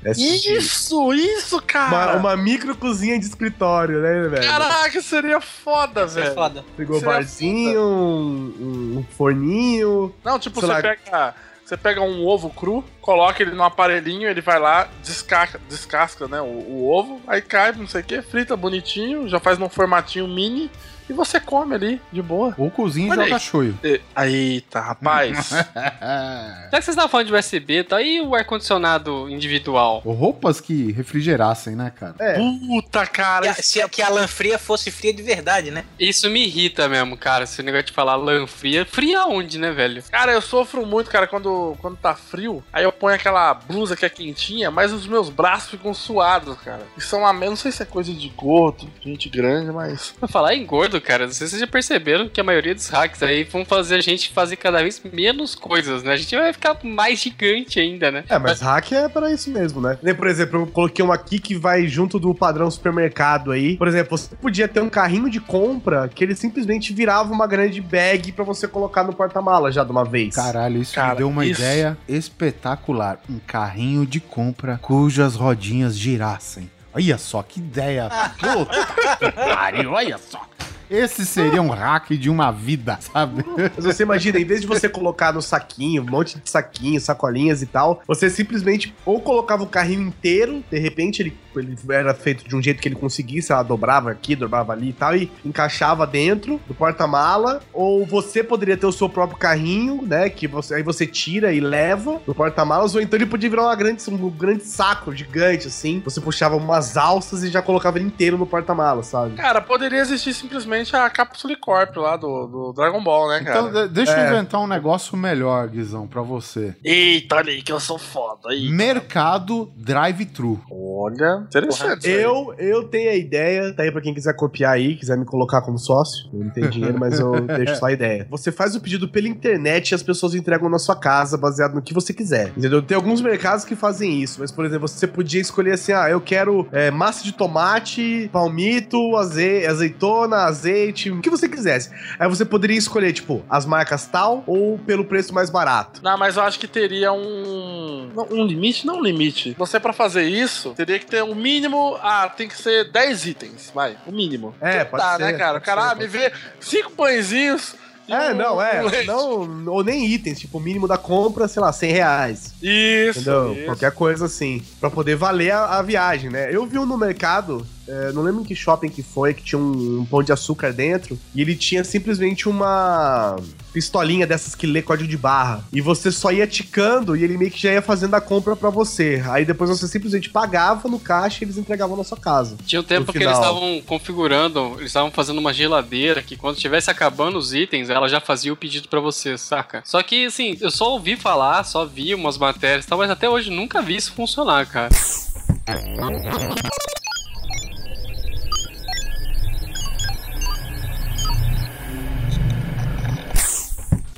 É, 0.03 0.11
Isso, 0.11 1.13
isso, 1.13 1.55
Uma, 1.57 1.61
cara! 1.61 2.17
uma 2.17 2.37
micro 2.37 2.75
cozinha 2.75 3.19
de 3.19 3.25
escritório, 3.25 4.01
né, 4.01 4.29
velho? 4.29 4.47
Caraca, 4.47 5.01
seria 5.01 5.41
foda, 5.41 6.05
Isso 6.05 6.17
é 6.19 6.21
velho. 6.23 6.35
foda. 6.35 6.65
Pegou 6.77 6.99
seria 6.99 7.13
barzinho, 7.15 7.81
um, 7.81 8.97
um 8.99 9.05
forninho. 9.17 10.13
Não, 10.23 10.39
tipo, 10.39 10.61
você 10.61 10.67
lá. 10.67 10.81
pega. 10.81 11.35
Você 11.65 11.77
pega 11.77 12.01
um 12.01 12.25
ovo 12.25 12.49
cru, 12.49 12.83
coloca 12.99 13.43
ele 13.43 13.51
no 13.51 13.61
aparelhinho, 13.63 14.27
ele 14.27 14.41
vai 14.41 14.57
lá, 14.57 14.89
descasca, 15.03 15.61
descasca 15.69 16.27
né, 16.27 16.41
o, 16.41 16.45
o 16.45 16.89
ovo, 16.89 17.21
aí 17.27 17.43
cai, 17.43 17.71
não 17.73 17.85
sei 17.87 18.01
o 18.01 18.03
que, 18.03 18.23
frita 18.23 18.57
bonitinho, 18.57 19.29
já 19.29 19.39
faz 19.39 19.59
num 19.59 19.69
formatinho 19.69 20.27
mini 20.27 20.71
e 21.09 21.13
você 21.13 21.39
come 21.39 21.75
ali, 21.75 22.01
de 22.11 22.21
boa. 22.21 22.53
Ou 22.57 22.69
cozinha 22.69 23.07
e 23.07 23.09
joga. 23.39 23.75
E- 23.83 24.01
Eita, 24.17 24.79
rapaz. 24.79 25.49
Já 25.99 26.67
que 26.71 26.81
vocês 26.83 26.89
estavam 26.89 27.09
falando 27.09 27.27
de 27.27 27.33
USB, 27.33 27.83
tá 27.83 27.97
aí 27.97 28.21
o 28.21 28.35
ar-condicionado 28.35 29.29
individual. 29.29 30.01
Ou 30.05 30.13
roupas 30.13 30.61
que 30.61 30.91
refrigerassem, 30.91 31.75
né, 31.75 31.91
cara? 31.97 32.15
É. 32.19 32.33
Puta, 32.37 33.05
cara. 33.07 33.43
Que 33.43 33.47
a- 33.49 33.63
Se 33.63 33.89
que 33.89 34.01
a 34.01 34.09
lã 34.09 34.27
fria 34.27 34.57
fosse 34.59 34.91
fria 34.91 35.13
de 35.13 35.21
verdade, 35.23 35.71
né? 35.71 35.83
Isso 35.99 36.29
me 36.29 36.45
irrita 36.45 36.87
mesmo, 36.87 37.17
cara. 37.17 37.43
Esse 37.43 37.61
negócio 37.63 37.87
de 37.87 37.93
falar 37.93 38.15
lã 38.15 38.45
fria. 38.47 38.85
Fria 38.85 39.25
onde, 39.25 39.57
né, 39.57 39.71
velho? 39.71 40.03
Cara, 40.11 40.31
eu 40.31 40.41
sofro 40.41 40.85
muito, 40.85 41.09
cara, 41.09 41.27
quando, 41.27 41.75
quando 41.79 41.97
tá 41.97 42.13
frio. 42.15 42.63
Aí 42.71 42.83
eu 42.83 42.91
ponho 42.91 43.15
aquela 43.15 43.53
blusa 43.53 43.95
que 43.95 44.05
é 44.05 44.09
quentinha, 44.09 44.69
mas 44.71 44.91
os 44.91 45.07
meus 45.07 45.29
braços 45.29 45.69
ficam 45.71 45.93
suados, 45.93 46.57
cara. 46.59 46.83
Isso 46.97 47.15
é 47.15 47.19
uma. 47.19 47.33
Não 47.33 47.55
sei 47.55 47.71
se 47.71 47.81
é 47.81 47.85
coisa 47.85 48.13
de 48.13 48.29
gordo, 48.29 48.87
gente 49.01 49.29
grande, 49.29 49.71
mas. 49.71 50.13
Pra 50.19 50.27
falar 50.27 50.53
em 50.55 50.65
gordo, 50.65 50.98
cara, 51.01 51.25
não 51.25 51.33
sei 51.33 51.47
se 51.47 51.51
vocês 51.51 51.61
já 51.61 51.67
perceberam 51.67 52.27
que 52.29 52.39
a 52.39 52.43
maioria 52.43 52.73
dos 52.75 52.87
hacks 52.89 53.21
aí 53.23 53.43
vão 53.43 53.65
fazer 53.65 53.95
a 53.95 54.01
gente 54.01 54.29
fazer 54.31 54.55
cada 54.55 54.81
vez 54.81 55.01
menos 55.11 55.55
coisas, 55.55 56.03
né? 56.03 56.13
A 56.13 56.17
gente 56.17 56.35
vai 56.35 56.51
ficar 56.53 56.77
mais 56.83 57.19
gigante 57.19 57.79
ainda, 57.79 58.11
né? 58.11 58.23
É, 58.29 58.37
mas 58.37 58.61
hack 58.61 58.91
é 58.91 59.07
para 59.09 59.31
isso 59.31 59.49
mesmo, 59.49 59.81
né? 59.81 59.97
Nem, 60.01 60.13
Por 60.15 60.27
exemplo, 60.27 60.61
eu 60.61 60.67
coloquei 60.67 61.03
um 61.03 61.11
aqui 61.11 61.39
que 61.39 61.55
vai 61.55 61.87
junto 61.87 62.19
do 62.19 62.33
padrão 62.33 62.69
supermercado 62.69 63.51
aí. 63.51 63.77
Por 63.77 63.87
exemplo, 63.87 64.17
você 64.17 64.35
podia 64.35 64.67
ter 64.67 64.81
um 64.81 64.89
carrinho 64.89 65.29
de 65.29 65.39
compra 65.39 66.07
que 66.07 66.23
ele 66.23 66.35
simplesmente 66.35 66.93
virava 66.93 67.31
uma 67.31 67.47
grande 67.47 67.81
bag 67.81 68.31
pra 68.31 68.43
você 68.43 68.67
colocar 68.67 69.03
no 69.03 69.13
porta-mala 69.13 69.71
já 69.71 69.83
de 69.83 69.91
uma 69.91 70.05
vez. 70.05 70.35
Caralho, 70.35 70.81
isso 70.81 70.93
Cara, 70.95 71.11
me 71.11 71.17
deu 71.17 71.29
uma 71.29 71.45
isso. 71.45 71.61
ideia 71.61 71.97
espetacular. 72.07 73.19
Um 73.29 73.39
carrinho 73.39 74.05
de 74.05 74.19
compra 74.19 74.77
cujas 74.81 75.35
rodinhas 75.35 75.97
girassem. 75.97 76.69
Olha 76.93 77.17
só 77.17 77.43
que 77.43 77.59
ideia. 77.59 78.09
Puta 78.39 79.17
que 79.19 79.31
pariu, 79.31 79.91
olha 79.91 80.17
só. 80.17 80.41
Esse 80.89 81.25
seria 81.25 81.61
um 81.61 81.69
hack 81.69 82.09
de 82.11 82.29
uma 82.29 82.51
vida, 82.51 82.97
sabe? 82.99 83.45
Mas 83.75 83.85
você 83.85 84.03
imagina, 84.03 84.39
em 84.39 84.45
vez 84.45 84.61
de 84.61 84.67
você 84.67 84.89
colocar 84.89 85.31
no 85.31 85.41
saquinho, 85.41 86.01
um 86.01 86.09
monte 86.09 86.39
de 86.39 86.49
saquinhos, 86.49 87.03
sacolinhas 87.03 87.61
e 87.61 87.67
tal, 87.67 88.01
você 88.07 88.29
simplesmente 88.29 88.95
ou 89.05 89.21
colocava 89.21 89.63
o 89.63 89.67
carrinho 89.67 90.07
inteiro, 90.07 90.63
de 90.69 90.79
repente 90.79 91.21
ele, 91.21 91.37
ele 91.55 91.77
era 91.89 92.13
feito 92.13 92.47
de 92.47 92.55
um 92.55 92.61
jeito 92.61 92.81
que 92.81 92.87
ele 92.87 92.95
conseguisse, 92.95 93.51
ela 93.51 93.61
dobrava 93.61 94.09
aqui, 94.09 94.35
dobrava 94.35 94.73
ali 94.73 94.89
e 94.89 94.93
tal, 94.93 95.15
e 95.15 95.31
encaixava 95.45 96.07
dentro 96.07 96.59
do 96.67 96.73
porta-mala, 96.73 97.61
ou 97.71 98.05
você 98.05 98.43
poderia 98.43 98.77
ter 98.77 98.87
o 98.87 98.91
seu 98.91 99.07
próprio 99.07 99.37
carrinho, 99.37 100.01
né, 100.01 100.29
que 100.29 100.47
você, 100.47 100.75
aí 100.75 100.83
você 100.83 101.05
tira 101.05 101.53
e 101.53 101.59
leva 101.59 102.19
no 102.25 102.33
porta-malas, 102.33 102.95
ou 102.95 103.01
então 103.01 103.17
ele 103.17 103.25
podia 103.25 103.49
virar 103.49 103.63
uma 103.63 103.75
grande, 103.75 104.01
um 104.09 104.29
grande 104.29 104.63
saco 104.63 105.15
gigante, 105.15 105.67
assim, 105.67 106.01
você 106.03 106.19
puxava 106.19 106.55
umas 106.55 106.97
alças 106.97 107.43
e 107.43 107.49
já 107.49 107.61
colocava 107.61 107.99
ele 107.99 108.07
inteiro 108.07 108.37
no 108.37 108.45
porta-malas, 108.45 109.07
sabe? 109.07 109.35
Cara, 109.35 109.61
poderia 109.61 109.99
existir 109.99 110.33
simplesmente 110.33 110.78
a 110.93 111.09
Capsule 111.09 111.55
Corp 111.55 111.95
lá 111.97 112.15
do, 112.17 112.47
do 112.47 112.73
Dragon 112.73 113.03
Ball, 113.03 113.29
né, 113.29 113.43
cara? 113.43 113.59
Então, 113.69 113.87
de- 113.87 113.93
deixa 113.93 114.11
eu 114.13 114.17
É. 114.19 114.27
inventar 114.27 114.61
um 114.61 114.67
negócio 114.67 115.15
melhor, 115.17 115.67
Guizão, 115.67 116.07
pra 116.07 116.21
você. 116.21 116.75
Eita, 116.83 117.35
olha 117.37 117.51
aí 117.51 117.61
que 117.61 117.71
eu 117.71 117.79
sou 117.79 117.97
foda 117.97 118.49
aí. 118.49 118.69
Mercado 118.69 119.71
drive-thru. 119.75 120.59
Olha, 120.71 121.43
interessante. 121.47 122.07
aí. 122.07 122.21
Eu, 122.21 122.53
eu 122.57 122.83
tenho 122.83 123.09
a 123.11 123.15
ideia, 123.15 123.73
tá 123.73 123.83
aí 123.83 123.91
pra 123.91 124.01
quem 124.01 124.13
quiser 124.13 124.33
copiar 124.35 124.73
aí, 124.73 124.95
quiser 124.95 125.17
me 125.17 125.25
colocar 125.25 125.61
como 125.61 125.77
sócio. 125.77 126.29
Eu 126.33 126.39
não 126.43 126.49
tenho 126.51 126.69
dinheiro, 126.69 126.97
mas 126.99 127.19
eu 127.19 127.31
deixo 127.47 127.75
só 127.77 127.85
a 127.87 127.91
ideia. 127.91 128.27
Você 128.29 128.51
faz 128.51 128.75
o 128.75 128.81
pedido 128.81 129.07
pela 129.09 129.27
internet 129.27 129.91
e 129.91 129.95
as 129.95 130.03
pessoas 130.03 130.35
entregam 130.35 130.69
na 130.69 130.79
sua 130.79 130.95
casa, 130.95 131.37
baseado 131.37 131.73
no 131.75 131.81
que 131.81 131.93
você 131.93 132.13
quiser. 132.13 132.51
Entendeu? 132.57 132.81
Tem 132.81 132.95
alguns 132.95 133.21
mercados 133.21 133.65
que 133.65 133.75
fazem 133.75 134.21
isso, 134.21 134.39
mas, 134.39 134.51
por 134.51 134.65
exemplo, 134.65 134.87
você 134.87 135.07
podia 135.07 135.41
escolher 135.41 135.73
assim: 135.73 135.91
ah, 135.93 136.09
eu 136.09 136.19
quero 136.21 136.67
é, 136.71 136.91
massa 136.91 137.23
de 137.23 137.31
tomate, 137.31 138.29
palmito, 138.31 139.15
aze 139.17 139.65
azeitona, 139.65 140.37
azeite, 140.45 140.68
o 141.11 141.21
que 141.21 141.29
você 141.29 141.47
quisesse. 141.49 141.89
Aí 142.19 142.27
você 142.27 142.45
poderia 142.45 142.77
escolher, 142.77 143.13
tipo, 143.13 143.43
as 143.49 143.65
marcas 143.65 144.05
tal 144.05 144.43
ou 144.47 144.77
pelo 144.79 145.05
preço 145.05 145.33
mais 145.33 145.49
barato. 145.49 146.01
Não, 146.03 146.17
mas 146.17 146.37
eu 146.37 146.43
acho 146.43 146.59
que 146.59 146.67
teria 146.67 147.11
um. 147.11 148.09
Um 148.31 148.45
limite, 148.45 148.85
não 148.85 148.97
um 148.99 149.03
limite. 149.03 149.55
Você, 149.57 149.79
pra 149.79 149.93
fazer 149.93 150.23
isso, 150.23 150.73
teria 150.75 150.99
que 150.99 151.05
ter 151.05 151.23
um 151.23 151.35
mínimo. 151.35 151.97
Ah, 152.01 152.29
tem 152.35 152.47
que 152.47 152.57
ser 152.57 152.91
10 152.91 153.25
itens, 153.27 153.71
vai. 153.73 153.97
O 154.05 154.11
mínimo. 154.11 154.53
É, 154.61 154.83
pode 154.83 155.03
Tá, 155.03 155.17
ser. 155.17 155.23
né, 155.23 155.33
cara? 155.33 155.57
O 155.57 155.61
cara, 155.61 155.91
ah, 155.91 155.95
me 155.95 156.07
vê 156.07 156.31
cinco 156.59 156.91
pãezinhos. 156.91 157.75
É, 158.07 158.33
não, 158.33 158.59
é. 158.59 158.81
leite. 158.81 159.05
Não, 159.05 159.67
ou 159.67 159.83
nem 159.83 160.03
itens, 160.07 160.39
tipo, 160.39 160.57
o 160.57 160.61
mínimo 160.61 160.87
da 160.87 160.97
compra, 160.97 161.47
sei 161.47 161.61
lá, 161.61 161.71
100 161.71 161.91
reais. 161.91 162.53
Isso. 162.59 163.19
Entendeu? 163.19 163.53
isso. 163.53 163.65
Qualquer 163.65 163.91
coisa 163.91 164.25
assim. 164.25 164.63
Pra 164.79 164.89
poder 164.89 165.15
valer 165.15 165.51
a, 165.51 165.77
a 165.77 165.81
viagem, 165.83 166.29
né? 166.31 166.49
Eu 166.51 166.65
vi 166.65 166.79
um 166.79 166.87
no 166.87 166.97
mercado, 166.97 167.65
é, 167.89 168.11
não 168.11 168.21
lembro 168.21 168.41
em 168.41 168.45
que 168.45 168.55
shopping 168.55 168.89
que 168.89 169.01
foi, 169.01 169.33
que 169.33 169.41
tinha 169.41 169.59
um, 169.59 170.01
um 170.01 170.05
pão 170.05 170.21
de 170.21 170.31
açúcar 170.31 170.71
dentro, 170.71 171.19
e 171.33 171.41
ele 171.41 171.55
tinha 171.55 171.83
simplesmente 171.83 172.47
uma 172.47 173.35
pistolinha 173.73 174.27
dessas 174.27 174.53
que 174.53 174.67
lê 174.67 174.81
código 174.81 175.09
de 175.09 175.17
barra. 175.17 175.63
E 175.73 175.81
você 175.81 176.11
só 176.11 176.31
ia 176.31 176.45
ticando 176.45 177.15
e 177.15 177.23
ele 177.23 177.37
meio 177.37 177.49
que 177.49 177.59
já 177.59 177.71
ia 177.71 177.81
fazendo 177.81 178.13
a 178.13 178.21
compra 178.21 178.55
pra 178.55 178.69
você. 178.69 179.23
Aí 179.27 179.43
depois 179.43 179.69
você 179.69 179.87
simplesmente 179.87 180.29
pagava 180.29 180.87
no 180.87 180.99
caixa 180.99 181.43
e 181.43 181.45
eles 181.45 181.57
entregavam 181.57 181.97
na 181.97 182.03
sua 182.03 182.17
casa. 182.17 182.57
Tinha 182.65 182.81
um 182.81 182.83
tempo 182.83 183.11
que 183.11 183.17
eles 183.17 183.33
estavam 183.33 183.81
configurando, 183.85 184.75
eles 184.77 184.87
estavam 184.87 185.11
fazendo 185.11 185.39
uma 185.39 185.53
geladeira 185.53 186.21
que 186.21 186.35
quando 186.35 186.55
estivesse 186.55 186.91
acabando 186.91 187.37
os 187.37 187.53
itens, 187.53 187.89
ela 187.89 188.07
já 188.07 188.19
fazia 188.19 188.53
o 188.53 188.57
pedido 188.57 188.87
pra 188.87 188.99
você, 188.99 189.37
saca? 189.37 189.81
Só 189.85 190.01
que, 190.03 190.25
assim, 190.25 190.57
eu 190.61 190.69
só 190.69 190.91
ouvi 190.91 191.15
falar, 191.15 191.63
só 191.63 191.85
vi 191.85 192.13
umas 192.13 192.37
matérias 192.37 192.85
e 192.85 192.87
tal, 192.87 192.97
mas 192.99 193.09
até 193.09 193.29
hoje 193.29 193.49
nunca 193.49 193.81
vi 193.81 193.95
isso 193.95 194.13
funcionar, 194.13 194.65
cara. 194.67 194.89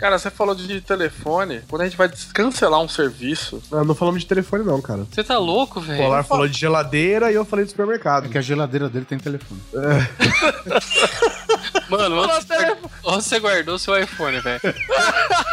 Cara, 0.02 0.18
você 0.18 0.32
falou 0.32 0.56
de 0.56 0.82
telefone. 0.82 1.62
Quando 1.70 1.84
a 1.84 1.86
gente 1.86 1.96
vai 1.96 2.10
cancelar 2.34 2.82
um 2.82 2.90
serviço. 2.90 3.62
Ah, 3.72 3.84
não 3.84 3.94
falamos 3.94 4.22
de 4.22 4.28
telefone, 4.28 4.64
não, 4.64 4.82
cara. 4.82 5.06
Você 5.12 5.24
tá 5.24 5.38
louco, 5.38 5.80
O 5.80 5.84
velho? 5.84 6.02
Polar 6.02 6.24
falou 6.24 6.48
de 6.48 6.58
geladeira 6.58 7.32
e 7.32 7.36
eu 7.36 7.46
falei 7.46 7.66
de 7.66 7.72
supermercado. 7.72 8.26
É 8.26 8.30
que 8.30 8.38
a 8.40 8.42
geladeira 8.42 8.90
dele 8.90 9.06
tem 9.06 9.20
telefone. 9.20 9.62
Mano, 11.88 12.24
onde, 12.24 12.46
telefone. 12.48 12.92
onde 13.06 13.24
você 13.24 13.40
guardou 13.40 13.78
seu 13.78 13.96
iPhone, 14.02 14.40
velho? 14.40 14.60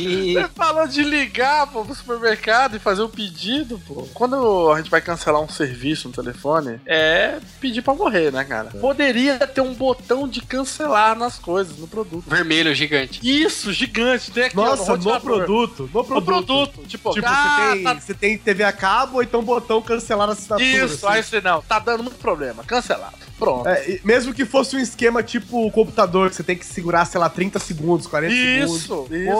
E 0.00 0.32
Você 0.34 0.48
falou 0.54 0.86
de 0.86 1.02
ligar 1.02 1.66
pô, 1.66 1.84
pro 1.84 1.94
supermercado 1.94 2.76
e 2.76 2.78
fazer 2.78 3.02
o 3.02 3.08
pedido, 3.08 3.80
pô. 3.86 4.06
Quando 4.14 4.70
a 4.72 4.76
gente 4.78 4.90
vai 4.90 5.00
cancelar 5.00 5.40
um 5.40 5.48
serviço 5.48 6.08
no 6.08 6.14
telefone, 6.14 6.80
é 6.86 7.38
pedir 7.60 7.82
pra 7.82 7.94
morrer, 7.94 8.32
né, 8.32 8.44
cara? 8.44 8.70
Poderia 8.80 9.38
ter 9.38 9.60
um 9.60 9.74
botão 9.74 10.26
de 10.28 10.40
cancelar 10.40 11.16
nas 11.16 11.38
coisas, 11.38 11.76
no 11.78 11.86
produto. 11.88 12.24
Vermelho, 12.28 12.74
gigante. 12.74 13.20
Isso, 13.22 13.72
gigante. 13.72 14.30
Tem 14.30 14.44
aqui, 14.44 14.58
ó, 14.58 14.64
Nossa, 14.64 14.96
no 14.96 15.20
produto. 15.20 15.90
No 15.92 16.00
No 16.00 16.04
produto. 16.04 16.24
produto. 16.24 16.80
Tipo, 16.86 17.12
Tipo, 17.12 17.26
ah, 17.28 17.66
você, 17.68 17.72
tem, 17.74 17.84
tá- 17.84 17.94
você 17.94 18.14
tem 18.14 18.38
TV 18.38 18.64
a 18.64 18.72
cabo 18.72 19.16
ou 19.16 19.22
então 19.22 19.42
botão 19.42 19.80
cancelar 19.82 20.28
a 20.28 20.32
assinatura. 20.32 20.64
Isso, 20.68 21.06
assim. 21.06 21.16
aí 21.16 21.22
você 21.22 21.40
não, 21.40 21.62
tá 21.62 21.78
dando 21.78 22.02
muito 22.02 22.18
problema. 22.18 22.62
Cancelado. 22.64 23.16
Pronto. 23.38 23.68
É, 23.68 24.00
mesmo 24.02 24.34
que 24.34 24.44
fosse 24.44 24.74
um 24.74 24.80
esquema 24.80 25.22
tipo 25.22 25.64
o 25.64 25.70
computador, 25.70 26.28
que 26.28 26.34
você 26.34 26.42
tem 26.42 26.56
que 26.56 26.66
segurar, 26.66 27.04
sei 27.04 27.20
lá, 27.20 27.28
30 27.28 27.60
segundos, 27.60 28.06
40 28.08 28.34
segundos. 28.34 28.82
Isso, 28.82 29.06
isso. 29.12 29.30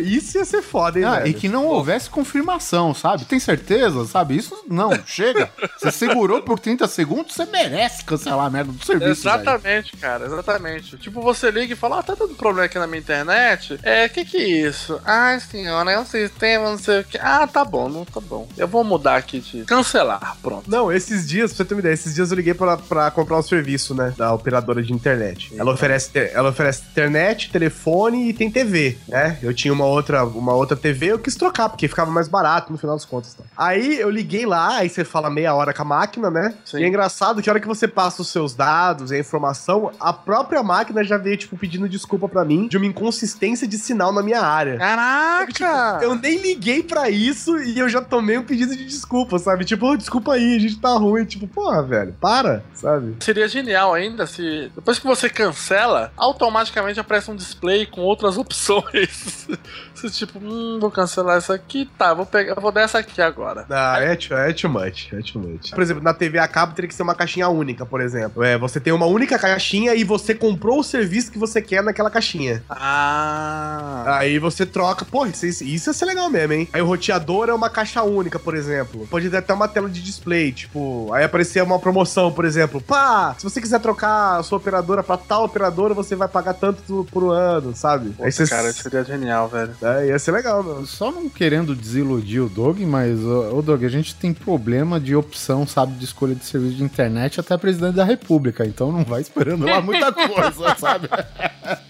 Isso 0.00 0.38
ia 0.38 0.44
ser 0.44 0.62
foda, 0.62 0.98
hein, 0.98 1.04
Ah, 1.04 1.14
velho? 1.16 1.28
e 1.28 1.34
que 1.34 1.48
não 1.48 1.66
houvesse 1.66 2.08
confirmação, 2.10 2.94
sabe? 2.94 3.24
Tem 3.24 3.38
certeza, 3.38 4.04
sabe? 4.06 4.36
Isso 4.36 4.64
não, 4.68 4.90
chega. 5.06 5.50
Você 5.78 5.90
segurou 5.90 6.42
por 6.42 6.58
30 6.58 6.86
segundos, 6.88 7.34
você 7.34 7.44
merece 7.46 8.04
cancelar 8.04 8.46
a 8.46 8.50
merda 8.50 8.72
do 8.72 8.84
serviço. 8.84 9.22
velho. 9.24 9.36
Exatamente, 9.40 9.96
cara, 9.96 10.26
exatamente. 10.26 10.96
Tipo, 10.98 11.20
você 11.20 11.50
liga 11.50 11.72
e 11.72 11.76
fala, 11.76 11.98
ah, 11.98 12.02
tá 12.02 12.14
dando 12.14 12.34
problema 12.34 12.66
aqui 12.66 12.78
na 12.78 12.86
minha 12.86 13.00
internet. 13.00 13.78
É, 13.82 14.08
que 14.08 14.24
que 14.24 14.36
é 14.36 14.48
isso? 14.68 15.00
Ah, 15.04 15.38
senhora, 15.40 15.90
é 15.92 15.98
um 15.98 16.06
sistema, 16.06 16.70
não 16.70 16.78
sei 16.78 17.00
o 17.00 17.04
que. 17.04 17.18
Ah, 17.18 17.46
tá 17.46 17.64
bom, 17.64 17.88
não 17.88 18.04
tá 18.04 18.20
bom. 18.20 18.48
Eu 18.56 18.68
vou 18.68 18.82
mudar 18.84 19.16
aqui 19.16 19.40
de 19.40 19.64
cancelar, 19.64 20.36
pronto. 20.42 20.70
Não, 20.70 20.90
esses 20.92 21.26
dias, 21.28 21.52
pra 21.52 21.58
você 21.58 21.64
ter 21.64 21.74
uma 21.74 21.80
ideia, 21.80 21.94
esses 21.94 22.14
dias 22.14 22.30
eu 22.30 22.36
liguei 22.36 22.54
pra, 22.54 22.76
pra 22.76 23.10
comprar 23.10 23.38
um 23.38 23.42
serviço, 23.42 23.94
né, 23.94 24.12
da 24.16 24.32
operadora 24.32 24.82
de 24.82 24.92
internet. 24.92 25.52
Ela 25.56 25.72
oferece, 25.72 26.10
ela 26.32 26.50
oferece 26.50 26.82
internet, 26.90 27.50
telefone 27.50 28.28
e 28.28 28.32
tem 28.32 28.50
TV, 28.50 28.96
né? 29.08 29.38
Eu 29.42 29.52
tinha 29.54 29.71
uma 29.72 29.84
outra, 29.86 30.24
uma 30.24 30.54
outra 30.54 30.76
TV, 30.76 31.12
eu 31.12 31.18
quis 31.18 31.34
trocar, 31.34 31.68
porque 31.68 31.88
ficava 31.88 32.10
mais 32.10 32.28
barato 32.28 32.70
no 32.72 32.78
final 32.78 32.96
das 32.96 33.04
contas. 33.04 33.34
Tá? 33.34 33.44
Aí 33.56 33.98
eu 33.98 34.10
liguei 34.10 34.46
lá, 34.46 34.76
aí 34.78 34.88
você 34.88 35.04
fala 35.04 35.30
meia 35.30 35.54
hora 35.54 35.72
com 35.72 35.82
a 35.82 35.84
máquina, 35.84 36.30
né? 36.30 36.54
Sim. 36.64 36.78
E 36.78 36.84
é 36.84 36.88
engraçado 36.88 37.40
que 37.42 37.48
a 37.48 37.52
hora 37.52 37.60
que 37.60 37.66
você 37.66 37.86
passa 37.88 38.22
os 38.22 38.28
seus 38.28 38.54
dados 38.54 39.10
e 39.10 39.16
a 39.16 39.18
informação, 39.18 39.90
a 39.98 40.12
própria 40.12 40.62
máquina 40.62 41.02
já 41.04 41.16
veio, 41.16 41.36
tipo, 41.36 41.56
pedindo 41.56 41.88
desculpa 41.88 42.28
pra 42.28 42.44
mim 42.44 42.68
de 42.68 42.76
uma 42.76 42.86
inconsistência 42.86 43.66
de 43.66 43.78
sinal 43.78 44.12
na 44.12 44.22
minha 44.22 44.40
área. 44.40 44.78
Caraca! 44.78 46.00
Eu 46.02 46.14
nem 46.14 46.38
liguei 46.38 46.82
pra 46.82 47.10
isso 47.10 47.56
e 47.58 47.78
eu 47.78 47.88
já 47.88 48.00
tomei 48.00 48.38
um 48.38 48.42
pedido 48.44 48.76
de 48.76 48.84
desculpa, 48.84 49.38
sabe? 49.38 49.64
Tipo, 49.64 49.86
"Ô, 49.86 49.96
desculpa 49.96 50.34
aí, 50.34 50.56
a 50.56 50.58
gente 50.58 50.78
tá 50.78 50.90
ruim. 50.96 51.24
Tipo, 51.24 51.46
porra, 51.46 51.82
velho, 51.82 52.14
para, 52.20 52.64
sabe? 52.74 53.16
Seria 53.20 53.48
genial 53.48 53.94
ainda 53.94 54.26
se 54.26 54.70
depois 54.74 54.98
que 54.98 55.06
você 55.06 55.28
cancela, 55.28 56.12
automaticamente 56.16 57.00
aparece 57.00 57.30
um 57.30 57.36
display 57.36 57.86
com 57.86 58.00
outras 58.02 58.36
opções. 58.36 59.46
Você 59.94 60.08
tipo, 60.10 60.38
hum, 60.38 60.78
vou 60.80 60.90
cancelar 60.90 61.36
essa 61.36 61.54
aqui, 61.54 61.88
tá, 61.98 62.14
vou 62.14 62.26
pegar, 62.26 62.54
vou 62.54 62.72
dar 62.72 62.82
essa 62.82 62.98
aqui 62.98 63.20
agora. 63.20 63.66
Ah, 63.70 63.98
é 64.00 64.16
too, 64.16 64.36
é 64.36 64.52
too 64.52 64.70
much, 64.70 65.12
é 65.12 65.20
too 65.20 65.40
much. 65.40 65.70
Por 65.70 65.82
exemplo, 65.82 66.02
na 66.02 66.14
TV 66.14 66.38
a 66.38 66.48
cabo 66.48 66.74
teria 66.74 66.88
que 66.88 66.94
ser 66.94 67.02
uma 67.02 67.14
caixinha 67.14 67.48
única, 67.48 67.84
por 67.86 68.00
exemplo. 68.00 68.42
É, 68.42 68.58
você 68.58 68.80
tem 68.80 68.92
uma 68.92 69.06
única 69.06 69.38
caixinha 69.38 69.94
e 69.94 70.04
você 70.04 70.34
comprou 70.34 70.80
o 70.80 70.84
serviço 70.84 71.30
que 71.30 71.38
você 71.38 71.60
quer 71.60 71.82
naquela 71.82 72.10
caixinha. 72.10 72.62
Ah. 72.68 74.18
Aí 74.18 74.38
você 74.38 74.66
troca, 74.66 75.04
pô, 75.04 75.26
isso, 75.26 75.46
isso 75.46 75.90
ia 75.90 75.92
ser 75.92 76.04
legal 76.04 76.28
mesmo, 76.30 76.52
hein? 76.52 76.68
Aí 76.72 76.82
o 76.82 76.86
roteador 76.86 77.48
é 77.48 77.54
uma 77.54 77.70
caixa 77.70 78.02
única, 78.02 78.38
por 78.38 78.54
exemplo. 78.54 79.06
Pode 79.08 79.28
ter 79.30 79.36
até 79.36 79.52
uma 79.52 79.68
tela 79.68 79.88
de 79.88 80.02
display, 80.02 80.52
tipo, 80.52 81.12
aí 81.12 81.24
aparecer 81.24 81.62
uma 81.62 81.78
promoção, 81.78 82.32
por 82.32 82.44
exemplo. 82.44 82.80
Pá, 82.80 83.34
se 83.38 83.44
você 83.44 83.60
quiser 83.60 83.80
trocar 83.80 84.38
a 84.38 84.42
sua 84.42 84.58
operadora 84.58 85.02
pra 85.02 85.16
tal 85.16 85.44
operadora, 85.44 85.94
você 85.94 86.14
vai 86.14 86.28
pagar 86.28 86.54
tanto 86.54 87.06
por 87.10 87.32
ano, 87.32 87.74
sabe? 87.74 88.10
Puta, 88.10 88.24
aí 88.24 88.32
você, 88.32 88.46
cara, 88.46 88.68
isso 88.68 88.82
seria 88.82 89.04
genial, 89.04 89.48
velho. 89.52 89.74
é, 89.82 90.06
ia 90.08 90.18
ser 90.18 90.32
legal, 90.32 90.62
meu. 90.62 90.86
Só 90.86 91.12
não 91.12 91.28
querendo 91.28 91.74
desiludir 91.74 92.42
o 92.42 92.48
Doug, 92.48 92.80
mas, 92.80 93.20
ô 93.20 93.58
ô, 93.58 93.62
Doug, 93.62 93.84
a 93.84 93.88
gente 93.88 94.14
tem 94.14 94.32
problema 94.32 94.98
de 94.98 95.14
opção, 95.14 95.66
sabe, 95.66 95.92
de 95.94 96.04
escolha 96.04 96.34
de 96.34 96.44
serviço 96.44 96.76
de 96.76 96.82
internet 96.82 97.38
até 97.38 97.56
presidente 97.56 97.94
da 97.94 98.04
república, 98.04 98.64
então 98.64 98.90
não 98.90 99.04
vai 99.04 99.20
esperando 99.20 99.64
lá 99.64 99.80
muita 99.80 100.10
coisa, 100.12 100.74
sabe? 100.76 101.08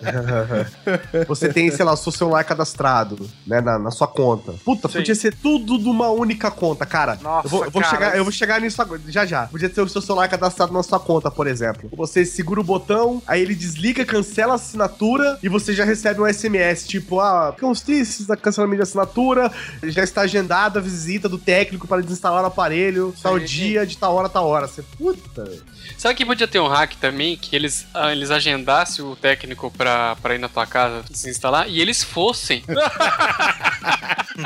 você 1.26 1.52
tem, 1.52 1.70
sei 1.70 1.84
lá, 1.84 1.92
o 1.92 1.96
seu 1.96 2.12
celular 2.12 2.44
cadastrado, 2.44 3.28
né, 3.46 3.60
na, 3.60 3.78
na 3.78 3.90
sua 3.90 4.06
conta. 4.06 4.54
Puta, 4.64 4.88
Sim. 4.88 4.98
podia 4.98 5.14
ser 5.14 5.34
tudo 5.34 5.78
numa 5.78 6.10
única 6.10 6.50
conta, 6.50 6.84
cara. 6.84 7.18
Nossa, 7.22 7.46
eu 7.46 7.50
vou, 7.50 7.64
eu 7.64 7.70
vou 7.70 7.82
cara, 7.82 7.94
chegar, 7.94 8.16
eu 8.16 8.24
vou 8.24 8.32
chegar 8.32 8.60
nisso 8.60 8.80
agora, 8.82 9.00
já 9.08 9.24
já. 9.24 9.46
Podia 9.46 9.68
ter 9.68 9.80
o 9.80 9.88
seu 9.88 10.00
celular 10.00 10.28
cadastrado 10.28 10.72
na 10.72 10.82
sua 10.82 11.00
conta, 11.00 11.30
por 11.30 11.46
exemplo. 11.46 11.88
Você 11.96 12.24
segura 12.24 12.60
o 12.60 12.64
botão, 12.64 13.22
aí 13.26 13.40
ele 13.40 13.54
desliga, 13.54 14.04
cancela 14.04 14.52
a 14.52 14.56
assinatura 14.56 15.38
e 15.42 15.48
você 15.48 15.72
já 15.72 15.84
recebe 15.84 16.20
um 16.20 16.32
SMS, 16.32 16.86
tipo, 16.86 17.20
ah, 17.20 17.51
constisse 17.52 18.26
da 18.26 18.36
cancelamento 18.36 18.78
de 18.78 18.82
assinatura, 18.82 19.50
já 19.84 20.02
está 20.02 20.22
agendada 20.22 20.78
a 20.78 20.82
visita 20.82 21.28
do 21.28 21.38
técnico 21.38 21.86
para 21.86 22.02
desinstalar 22.02 22.42
o 22.42 22.46
aparelho, 22.46 23.14
tal 23.22 23.38
dia, 23.38 23.86
de 23.86 23.96
tal 23.96 24.14
hora, 24.14 24.28
tal 24.28 24.46
hora. 24.46 24.66
Você, 24.66 24.82
puta. 24.96 25.50
Sabe 25.98 26.14
que 26.14 26.24
podia 26.26 26.48
ter 26.48 26.58
um 26.60 26.66
hack 26.68 26.94
também, 26.96 27.36
que 27.36 27.54
eles, 27.54 27.86
ah, 27.94 28.12
eles 28.12 28.30
agendassem 28.30 29.04
o 29.04 29.14
técnico 29.16 29.70
pra, 29.70 30.16
pra 30.16 30.34
ir 30.34 30.38
na 30.38 30.48
tua 30.48 30.66
casa 30.66 31.04
desinstalar 31.08 31.68
e 31.68 31.80
eles 31.80 32.02
fossem. 32.02 32.62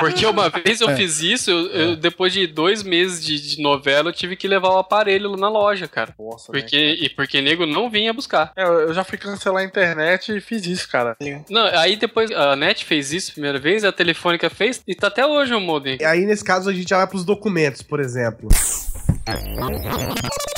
Porque 0.00 0.26
uma 0.26 0.50
vez 0.50 0.80
eu 0.80 0.90
É. 0.90 0.96
fiz 0.96 1.20
isso, 1.20 1.50
eu, 1.50 1.66
eu, 1.68 1.96
depois 1.96 2.32
de 2.32 2.46
dois 2.46 2.82
meses 2.82 3.24
de, 3.24 3.40
de 3.56 3.62
novela, 3.62 4.08
eu 4.08 4.12
tive 4.12 4.34
que 4.36 4.48
levar 4.48 4.70
o 4.70 4.78
aparelho 4.78 5.30
lá 5.30 5.36
na 5.36 5.48
loja, 5.48 5.86
cara. 5.86 6.12
Nossa, 6.18 6.50
Porque, 6.50 6.76
né, 6.76 6.92
e 7.06 7.08
porque 7.08 7.40
nego 7.40 7.64
não 7.66 7.88
vinha 7.88 8.12
buscar. 8.12 8.52
cara? 8.52 8.68
É, 8.68 8.88
eu 8.88 8.92
já 8.92 9.04
fui 9.04 9.16
cancelar 9.16 9.62
a 9.62 9.64
internet 9.66 10.36
e 10.36 10.40
fiz 10.40 10.66
isso, 10.66 10.88
cara. 10.88 11.16
Não, 11.48 11.64
aí 11.78 11.96
depois 11.96 12.30
a 12.32 12.56
NET 12.56 12.84
fez 12.84 13.12
isso 13.12 13.30
a 13.30 13.34
primeira 13.34 13.58
vez, 13.60 13.84
a 13.84 13.92
Telefônica 13.92 14.50
fez, 14.50 14.82
e 14.86 14.94
tá 14.94 15.06
até 15.06 15.24
hoje 15.24 15.54
o 15.54 15.60
modem. 15.60 15.98
E 16.00 16.04
aí, 16.04 16.26
nesse 16.26 16.44
caso, 16.44 16.68
a 16.68 16.72
gente 16.72 16.88
já 16.88 16.96
vai 16.98 17.06
pros 17.06 17.24
documentos, 17.24 17.80
por 17.82 18.00
exemplo. 18.00 18.48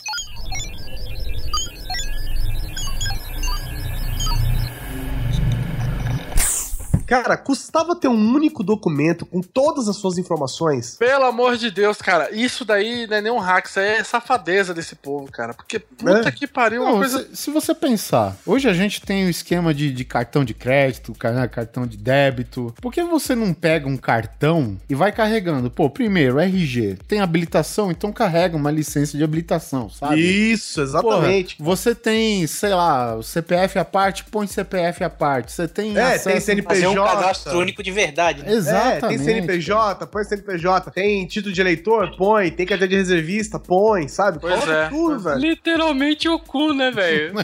Cara, 7.09 7.37
custava 7.37 7.97
ter 7.97 8.09
um 8.09 8.35
único 8.35 8.63
documento 8.63 9.25
com 9.25 9.41
todas 9.41 9.89
as 9.89 9.97
suas 9.97 10.19
informações? 10.19 10.97
Pelo 10.97 11.25
amor 11.25 11.57
de 11.57 11.71
Deus, 11.71 11.99
cara, 11.99 12.31
isso 12.35 12.65
daí 12.65 13.07
não 13.07 13.17
é 13.17 13.21
nem 13.23 13.33
um 13.33 13.39
hack, 13.39 13.67
isso 13.67 13.81
aí 13.81 13.87
é 13.97 14.05
safadeza 14.05 14.75
desse 14.75 14.95
povo, 14.95 15.31
cara. 15.33 15.55
Porque 15.55 15.79
puta 15.79 16.29
É. 16.29 16.31
que 16.33 16.47
pariu, 16.47 16.83
uma 16.83 16.91
Não, 16.93 16.99
coisa. 16.99 17.27
se, 17.31 17.37
se 17.45 17.51
você 17.51 17.75
pensar, 17.75 18.37
hoje 18.47 18.69
a 18.69 18.75
gente 18.75 19.01
tem 19.01 19.27
o 19.27 19.31
esquema 19.31 19.73
de, 19.73 19.91
de 19.91 20.05
cartão 20.05 20.45
de 20.45 20.53
crédito, 20.55 21.15
né, 21.25 21.49
cartão 21.49 21.87
de 21.87 21.97
débito. 21.97 22.75
Por 22.81 22.93
que 22.93 23.03
você 23.03 23.35
não 23.35 23.55
pega 23.55 23.89
um 23.89 23.97
cartão 23.97 24.77
e 24.89 24.95
vai 24.95 25.11
carregando? 25.13 25.71
Pô, 25.71 25.89
primeiro, 25.89 26.39
RG, 26.39 26.99
tem 27.09 27.21
habilitação, 27.21 27.91
então 27.91 28.13
carrega 28.13 28.57
uma 28.57 28.71
licença 28.71 29.17
de 29.17 29.25
habilitação, 29.25 29.89
sabe? 29.89 30.21
Isso, 30.21 30.81
exatamente. 30.81 31.57
Porra, 31.57 31.67
você 31.77 31.95
tem, 31.95 32.47
sei 32.47 32.75
lá, 32.75 33.15
o 33.17 33.23
CPF 33.23 33.79
à 33.79 33.85
parte, 33.85 34.25
põe 34.25 34.47
CPF 34.47 35.05
à 35.05 35.11
parte. 35.11 35.53
Você 35.53 35.67
tem 35.67 35.97
É, 35.97 36.03
acesso... 36.15 36.29
tem 36.29 36.41
CNPJ. 36.41 36.98
Um 37.03 37.07
cadastro 37.07 37.59
único 37.59 37.83
de 37.83 37.91
verdade. 37.91 38.43
Né? 38.43 38.53
É, 38.53 38.55
Exatamente. 38.55 39.09
tem 39.09 39.19
CNPJ, 39.19 40.07
põe 40.07 40.25
CNPJ. 40.25 40.91
Tem 40.91 41.27
título 41.27 41.55
de 41.55 41.61
eleitor, 41.61 42.17
põe. 42.17 42.51
Tem 42.51 42.67
carteira 42.67 42.89
de 42.89 42.97
reservista, 42.97 43.59
põe, 43.59 44.09
sabe? 44.09 44.39
Pois 44.41 44.55
Coloca 44.55 44.73
é. 44.73 44.89
tudo, 44.89 45.21
velho. 45.21 45.39
Literalmente 45.39 46.29
o 46.29 46.39
cu, 46.39 46.73
né, 46.73 46.91
velho? 46.91 47.35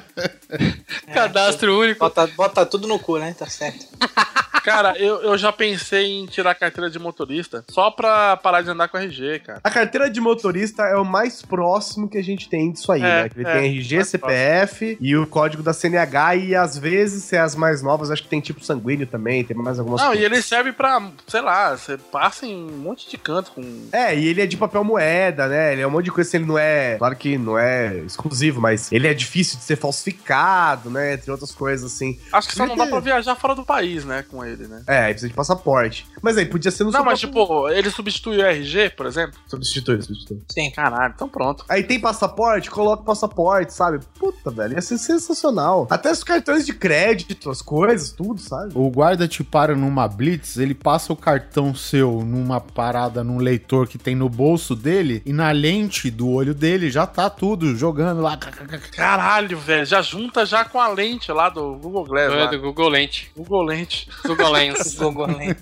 Cadastro 1.12 1.78
único. 1.80 2.00
Bota, 2.00 2.26
bota 2.28 2.66
tudo 2.66 2.86
no 2.86 2.98
cu, 2.98 3.18
né? 3.18 3.34
Tá 3.38 3.46
certo. 3.46 3.86
Cara, 4.64 4.96
eu, 4.96 5.20
eu 5.20 5.36
já 5.36 5.52
pensei 5.52 6.06
em 6.06 6.24
tirar 6.24 6.52
a 6.52 6.54
carteira 6.54 6.88
de 6.88 6.98
motorista 6.98 7.62
só 7.68 7.90
pra 7.90 8.34
parar 8.38 8.62
de 8.62 8.70
andar 8.70 8.88
com 8.88 8.96
RG, 8.96 9.40
cara. 9.40 9.60
A 9.62 9.70
carteira 9.70 10.08
de 10.08 10.18
motorista 10.22 10.84
é 10.84 10.96
o 10.96 11.04
mais 11.04 11.42
próximo 11.42 12.08
que 12.08 12.16
a 12.16 12.24
gente 12.24 12.48
tem 12.48 12.72
disso 12.72 12.90
aí, 12.90 13.02
É, 13.02 13.04
né? 13.04 13.30
Ele 13.36 13.46
é, 13.46 13.52
tem 13.52 13.76
RG, 13.76 14.04
CPF 14.06 14.96
e 14.98 15.14
o 15.16 15.26
código 15.26 15.62
da 15.62 15.74
CNH 15.74 16.36
e 16.36 16.54
às 16.54 16.78
vezes, 16.78 17.24
se 17.24 17.36
é 17.36 17.40
as 17.40 17.54
mais 17.54 17.82
novas, 17.82 18.10
acho 18.10 18.22
que 18.22 18.28
tem 18.28 18.40
tipo 18.40 18.64
sanguíneo 18.64 19.06
também, 19.06 19.43
tem 19.44 19.56
mais 19.56 19.78
algumas 19.78 20.00
Não, 20.00 20.08
e 20.14 20.16
coisas. 20.18 20.32
ele 20.32 20.42
serve 20.42 20.72
pra, 20.72 21.02
sei 21.26 21.40
lá, 21.40 21.76
você 21.76 21.96
passa 21.98 22.46
em 22.46 22.54
um 22.56 22.76
monte 22.78 23.08
de 23.10 23.16
canto 23.18 23.50
com. 23.52 23.62
É, 23.92 24.16
e 24.16 24.26
ele 24.28 24.40
é 24.42 24.46
de 24.46 24.56
papel 24.56 24.82
moeda, 24.84 25.46
né? 25.48 25.72
Ele 25.72 25.82
é 25.82 25.86
um 25.86 25.90
monte 25.90 26.06
de 26.06 26.10
coisa, 26.12 26.28
assim, 26.28 26.38
ele 26.38 26.46
não 26.46 26.58
é. 26.58 26.96
Claro 26.98 27.16
que 27.16 27.36
não 27.38 27.58
é 27.58 27.96
exclusivo, 27.98 28.60
mas 28.60 28.90
ele 28.92 29.06
é 29.06 29.14
difícil 29.14 29.58
de 29.58 29.64
ser 29.64 29.76
falsificado, 29.76 30.90
né? 30.90 31.14
Entre 31.14 31.30
outras 31.30 31.52
coisas, 31.52 31.92
assim. 31.92 32.18
Acho 32.32 32.48
que 32.48 32.54
só 32.54 32.66
não 32.66 32.76
dá 32.76 32.86
pra 32.86 33.00
viajar 33.00 33.34
fora 33.36 33.54
do 33.54 33.64
país, 33.64 34.04
né, 34.04 34.24
com 34.30 34.44
ele, 34.44 34.66
né? 34.66 34.82
É, 34.86 34.98
aí 35.04 35.12
precisa 35.12 35.28
de 35.28 35.34
passaporte. 35.34 36.06
Mas 36.22 36.36
aí 36.36 36.46
podia 36.46 36.70
ser 36.70 36.84
no 36.84 36.90
Não, 36.90 37.00
seu 37.00 37.04
mas 37.04 37.20
próprio- 37.20 37.42
tipo, 37.44 37.68
ele 37.70 37.90
substitui 37.90 38.38
o 38.38 38.42
RG, 38.46 38.90
por 38.90 39.06
exemplo? 39.06 39.38
Substitui, 39.46 40.00
substitui. 40.02 40.42
Sim. 40.50 40.70
Caralho, 40.70 41.12
então 41.14 41.28
pronto. 41.28 41.64
Aí 41.68 41.82
tem 41.82 42.00
passaporte, 42.00 42.70
coloca 42.70 43.02
o 43.02 43.06
passaporte, 43.06 43.72
sabe? 43.72 44.00
Puta, 44.18 44.50
velho, 44.50 44.74
ia 44.74 44.82
ser 44.82 44.98
sensacional. 44.98 45.86
Até 45.90 46.10
os 46.10 46.22
cartões 46.24 46.64
de 46.66 46.72
crédito, 46.72 47.50
as 47.50 47.60
coisas, 47.62 48.10
tudo, 48.12 48.40
sabe? 48.40 48.72
O 48.74 48.88
guarda 48.90 49.26
te 49.34 49.42
para 49.42 49.74
numa 49.74 50.06
blitz, 50.06 50.56
ele 50.58 50.74
passa 50.74 51.12
o 51.12 51.16
cartão 51.16 51.74
seu 51.74 52.22
numa 52.24 52.60
parada, 52.60 53.24
num 53.24 53.38
leitor 53.38 53.88
que 53.88 53.98
tem 53.98 54.14
no 54.14 54.28
bolso 54.28 54.76
dele, 54.76 55.22
e 55.26 55.32
na 55.32 55.50
lente 55.50 56.08
do 56.08 56.30
olho 56.30 56.54
dele 56.54 56.88
já 56.88 57.04
tá 57.04 57.28
tudo 57.28 57.74
jogando 57.74 58.20
lá. 58.20 58.36
Caralho, 58.36 59.58
velho, 59.58 59.84
já 59.84 60.00
junta 60.02 60.46
já 60.46 60.64
com 60.64 60.80
a 60.80 60.88
lente 60.88 61.32
lá 61.32 61.48
do 61.48 61.74
Google 61.76 62.04
Glass. 62.04 62.32
É 62.32 62.36
lá. 62.36 62.46
do 62.46 62.60
Google 62.60 62.88
Lente. 62.88 63.30
Google 63.36 63.64
Lente. 63.64 64.08
Google 64.24 64.52
Lens. 64.52 64.94
Google 64.94 65.26
Lens. 65.26 65.56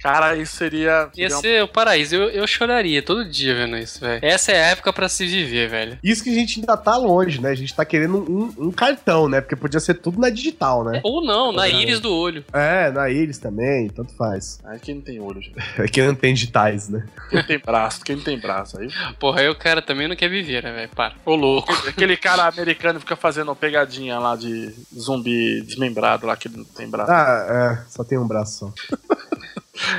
Cara, 0.00 0.36
isso 0.36 0.56
seria. 0.56 1.08
Ia 1.16 1.30
ser 1.30 1.62
o 1.62 1.68
paraíso. 1.68 2.14
Eu, 2.14 2.30
eu 2.30 2.46
choraria 2.46 3.02
todo 3.02 3.28
dia 3.28 3.54
vendo 3.54 3.76
isso, 3.76 4.00
velho. 4.00 4.20
Essa 4.22 4.52
é 4.52 4.64
a 4.64 4.66
época 4.68 4.92
pra 4.92 5.08
se 5.08 5.26
viver, 5.26 5.68
velho. 5.68 5.98
Isso 6.02 6.22
que 6.22 6.30
a 6.30 6.34
gente 6.34 6.60
ainda 6.60 6.76
tá 6.76 6.96
longe, 6.96 7.40
né? 7.40 7.50
A 7.50 7.54
gente 7.54 7.74
tá 7.74 7.84
querendo 7.84 8.18
um, 8.18 8.66
um 8.66 8.70
cartão, 8.70 9.28
né? 9.28 9.40
Porque 9.40 9.56
podia 9.56 9.80
ser 9.80 9.94
tudo 9.94 10.20
na 10.20 10.30
digital, 10.30 10.84
né? 10.84 11.00
Ou 11.04 11.24
não, 11.24 11.52
na 11.52 11.68
íris 11.68 12.00
do 12.00 12.12
olho. 12.12 12.31
É, 12.52 12.90
na 12.90 13.08
Iris 13.10 13.38
também, 13.38 13.88
tanto 13.88 14.14
faz. 14.14 14.60
Aí 14.64 14.78
quem 14.78 14.94
não 14.96 15.02
tem 15.02 15.20
olho, 15.20 15.40
gente. 15.42 15.58
Aqui 15.80 16.02
não 16.02 16.14
tem 16.14 16.34
digitais, 16.34 16.88
né? 16.88 17.06
Quem 17.30 17.38
não 17.40 17.46
tem 17.46 17.58
braço, 17.58 18.04
quem 18.04 18.16
não 18.16 18.22
tem 18.22 18.38
braço. 18.38 18.78
Aí 18.78 18.88
Porra, 19.18 19.40
aí 19.40 19.48
o 19.48 19.54
cara 19.54 19.82
também 19.82 20.08
não 20.08 20.16
quer 20.16 20.28
viver, 20.28 20.62
né, 20.62 20.72
velho? 20.72 20.88
Para. 20.94 21.14
Ô, 21.24 21.34
louco. 21.34 21.72
Aquele 21.88 22.16
cara 22.16 22.44
americano 22.46 22.98
fica 23.00 23.16
fazendo 23.16 23.54
pegadinha 23.54 24.18
lá 24.18 24.36
de 24.36 24.74
zumbi 24.96 25.60
desmembrado 25.62 26.26
lá 26.26 26.36
que 26.36 26.48
ele 26.48 26.58
não 26.58 26.64
tem 26.64 26.88
braço. 26.88 27.10
Ah, 27.12 27.78
é, 27.80 27.90
só 27.90 28.04
tem 28.04 28.18
um 28.18 28.26
braço 28.26 28.58
só. 28.58 28.72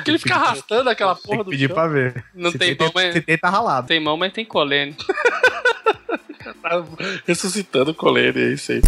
que 0.04 0.12
ele 0.12 0.20
fica 0.20 0.36
arrastando 0.36 0.90
aquela 0.90 1.16
Tem 1.16 1.24
porra 1.24 1.38
que 1.40 1.44
do 1.46 1.50
pedir 1.52 1.68
chão. 1.68 1.76
pra 1.76 1.88
ver. 1.88 2.24
Não 2.34 2.52
Se 2.52 2.58
tem 2.58 2.76
mão, 2.80 2.92
mas- 2.94 3.14
Se 3.14 3.22
tem, 3.22 3.38
tá 3.38 3.50
ralado. 3.50 3.88
Tem 3.88 4.00
mão, 4.00 4.16
mas 4.18 4.32
tem 4.34 4.46
colene. 4.46 4.96
Tá 6.62 6.82
ressuscitando 7.26 7.92
o 7.92 7.96
colene, 7.96 8.40
é 8.40 8.54
isso 8.54 8.72
aí. 8.72 8.82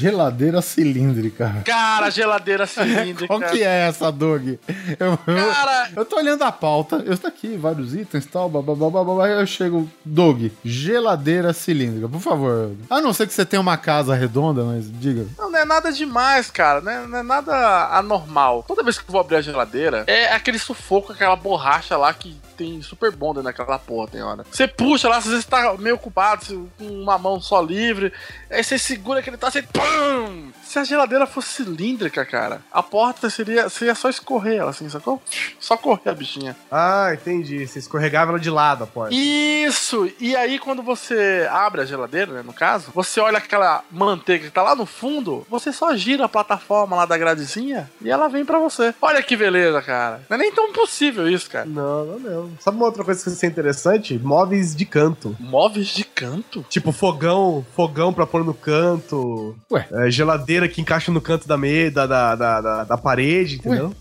Geladeira 0.00 0.62
cilíndrica. 0.62 1.62
Cara, 1.66 2.08
geladeira 2.08 2.64
cilíndrica. 2.66 3.26
Qual 3.26 3.38
que 3.38 3.62
é 3.62 3.86
essa, 3.86 4.10
Doug? 4.10 4.54
Eu, 4.98 5.18
eu, 5.26 5.52
Cara, 5.54 5.90
eu 5.94 6.04
tô 6.06 6.16
olhando 6.16 6.42
a 6.42 6.50
pauta, 6.50 7.02
eu 7.04 7.18
tô 7.18 7.26
aqui, 7.26 7.54
vários 7.58 7.94
itens 7.94 8.24
e 8.24 8.28
tal, 8.28 8.48
bababá, 8.48 8.88
bababá, 8.88 9.28
eu 9.28 9.46
chego, 9.46 9.86
Doug, 10.02 10.46
geladeira 10.64 11.52
cilíndrica, 11.52 12.08
por 12.08 12.20
favor. 12.20 12.72
A 12.88 13.02
não 13.02 13.12
ser 13.12 13.26
que 13.26 13.34
você 13.34 13.44
tenha 13.44 13.60
uma 13.60 13.76
casa 13.76 14.14
redonda, 14.14 14.64
mas 14.64 14.90
diga. 14.90 15.26
Não, 15.36 15.50
não 15.50 15.58
é 15.58 15.66
nada 15.66 15.92
demais, 15.92 16.50
cara. 16.50 16.80
Não 16.80 16.90
é, 16.90 17.06
não 17.06 17.18
é 17.18 17.22
nada 17.22 17.88
anormal. 17.92 18.64
Toda 18.66 18.82
vez 18.82 18.98
que 18.98 19.04
eu 19.06 19.12
vou 19.12 19.20
abrir 19.20 19.36
a 19.36 19.42
geladeira, 19.42 20.04
é 20.06 20.32
aquele 20.32 20.58
sufoco, 20.58 21.12
aquela 21.12 21.36
borracha 21.36 21.94
lá 21.98 22.14
que 22.14 22.34
tem 22.60 22.82
super 22.82 23.10
bom 23.10 23.28
dentro 23.32 23.44
daquela 23.44 23.78
porra, 23.78 24.08
tem 24.08 24.22
hora. 24.22 24.44
Você 24.50 24.68
puxa 24.68 25.08
lá, 25.08 25.16
às 25.16 25.26
vezes 25.26 25.44
tá 25.46 25.74
meio 25.78 25.94
ocupado, 25.96 26.44
você- 26.44 26.58
com 26.78 26.84
uma 27.02 27.16
mão 27.18 27.40
só 27.40 27.60
livre. 27.62 28.12
Aí 28.50 28.62
você 28.62 28.78
segura 28.78 29.20
aquele 29.20 29.36
taço 29.38 29.58
e 29.58 29.62
pum! 29.62 30.50
Se 30.62 30.78
a 30.78 30.84
geladeira 30.84 31.26
fosse 31.26 31.48
cilíndrica, 31.48 32.24
cara, 32.24 32.60
a 32.70 32.82
porta 32.82 33.28
seria, 33.28 33.68
seria 33.68 33.94
só 33.94 34.08
escorrer 34.08 34.58
ela, 34.60 34.70
assim, 34.70 34.88
sacou? 34.88 35.20
Só 35.58 35.76
correr 35.76 36.10
a 36.10 36.14
bichinha. 36.14 36.54
Ah, 36.70 37.10
entendi. 37.12 37.66
Você 37.66 37.78
escorregava 37.80 38.30
ela 38.30 38.38
de 38.38 38.50
lado 38.50 38.84
a 38.84 38.86
porta. 38.86 39.12
Isso! 39.14 40.08
E 40.20 40.36
aí, 40.36 40.58
quando 40.58 40.82
você 40.82 41.48
abre 41.50 41.80
a 41.80 41.84
geladeira, 41.84 42.32
né, 42.34 42.42
no 42.42 42.52
caso, 42.52 42.90
você 42.94 43.20
olha 43.20 43.38
aquela 43.38 43.82
manteiga 43.90 44.44
que 44.44 44.50
tá 44.52 44.62
lá 44.62 44.74
no 44.76 44.86
fundo, 44.86 45.44
você 45.50 45.72
só 45.72 45.94
gira 45.96 46.26
a 46.26 46.28
plataforma 46.28 46.94
lá 46.96 47.04
da 47.06 47.18
gradezinha 47.18 47.90
e 48.00 48.08
ela 48.10 48.28
vem 48.28 48.44
pra 48.44 48.58
você. 48.58 48.94
Olha 49.02 49.22
que 49.22 49.36
beleza, 49.36 49.80
cara. 49.82 50.20
Não 50.28 50.36
é 50.36 50.38
nem 50.40 50.52
tão 50.52 50.72
possível 50.72 51.28
isso, 51.28 51.50
cara. 51.50 51.64
Não, 51.66 52.04
não, 52.04 52.18
não. 52.20 52.49
Sabe 52.58 52.76
uma 52.76 52.86
outra 52.86 53.04
coisa 53.04 53.22
que 53.22 53.30
ser 53.30 53.46
interessante? 53.46 54.18
Móveis 54.18 54.74
de 54.74 54.84
canto. 54.84 55.36
Móveis 55.38 55.88
de 55.88 56.04
canto? 56.04 56.64
Tipo 56.68 56.90
fogão, 56.92 57.64
fogão 57.76 58.12
pra 58.12 58.26
pôr 58.26 58.44
no 58.44 58.54
canto. 58.54 59.54
Ué. 59.70 59.86
É, 59.92 60.10
geladeira 60.10 60.68
que 60.68 60.80
encaixa 60.80 61.12
no 61.12 61.20
canto 61.20 61.46
da, 61.46 61.56
me, 61.56 61.90
da, 61.90 62.06
da, 62.06 62.34
da, 62.34 62.60
da- 62.60 62.84
da 62.84 62.96
parede, 62.96 63.56
entendeu? 63.56 63.86
Ué, 63.88 63.94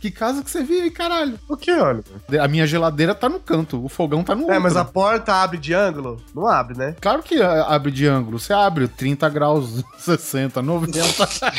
que 0.00 0.10
casa 0.10 0.42
que 0.42 0.50
você 0.50 0.62
vive 0.62 0.82
aí, 0.82 0.90
caralho? 0.90 1.38
O 1.48 1.56
que, 1.56 1.70
olha? 1.72 2.02
A 2.40 2.48
minha 2.48 2.66
geladeira 2.66 3.14
tá 3.14 3.28
no 3.28 3.38
canto, 3.40 3.84
o 3.84 3.88
fogão 3.88 4.22
tá 4.24 4.34
no 4.34 4.42
É, 4.42 4.46
outro. 4.46 4.60
mas 4.62 4.76
a 4.76 4.84
porta 4.84 5.34
abre 5.34 5.58
de 5.58 5.74
ângulo? 5.74 6.20
Não 6.34 6.46
abre, 6.46 6.76
né? 6.78 6.94
Claro 7.00 7.22
que 7.22 7.40
abre 7.42 7.90
de 7.90 8.06
ângulo. 8.06 8.38
Você 8.38 8.52
abre 8.52 8.88
30 8.88 9.28
graus, 9.28 9.82
60, 9.98 10.62
90. 10.62 10.98
Nossa 10.98 11.50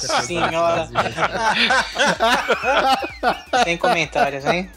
senhora. 0.22 0.88
Sem 3.64 3.76
comentários, 3.76 4.44
hein? 4.44 4.68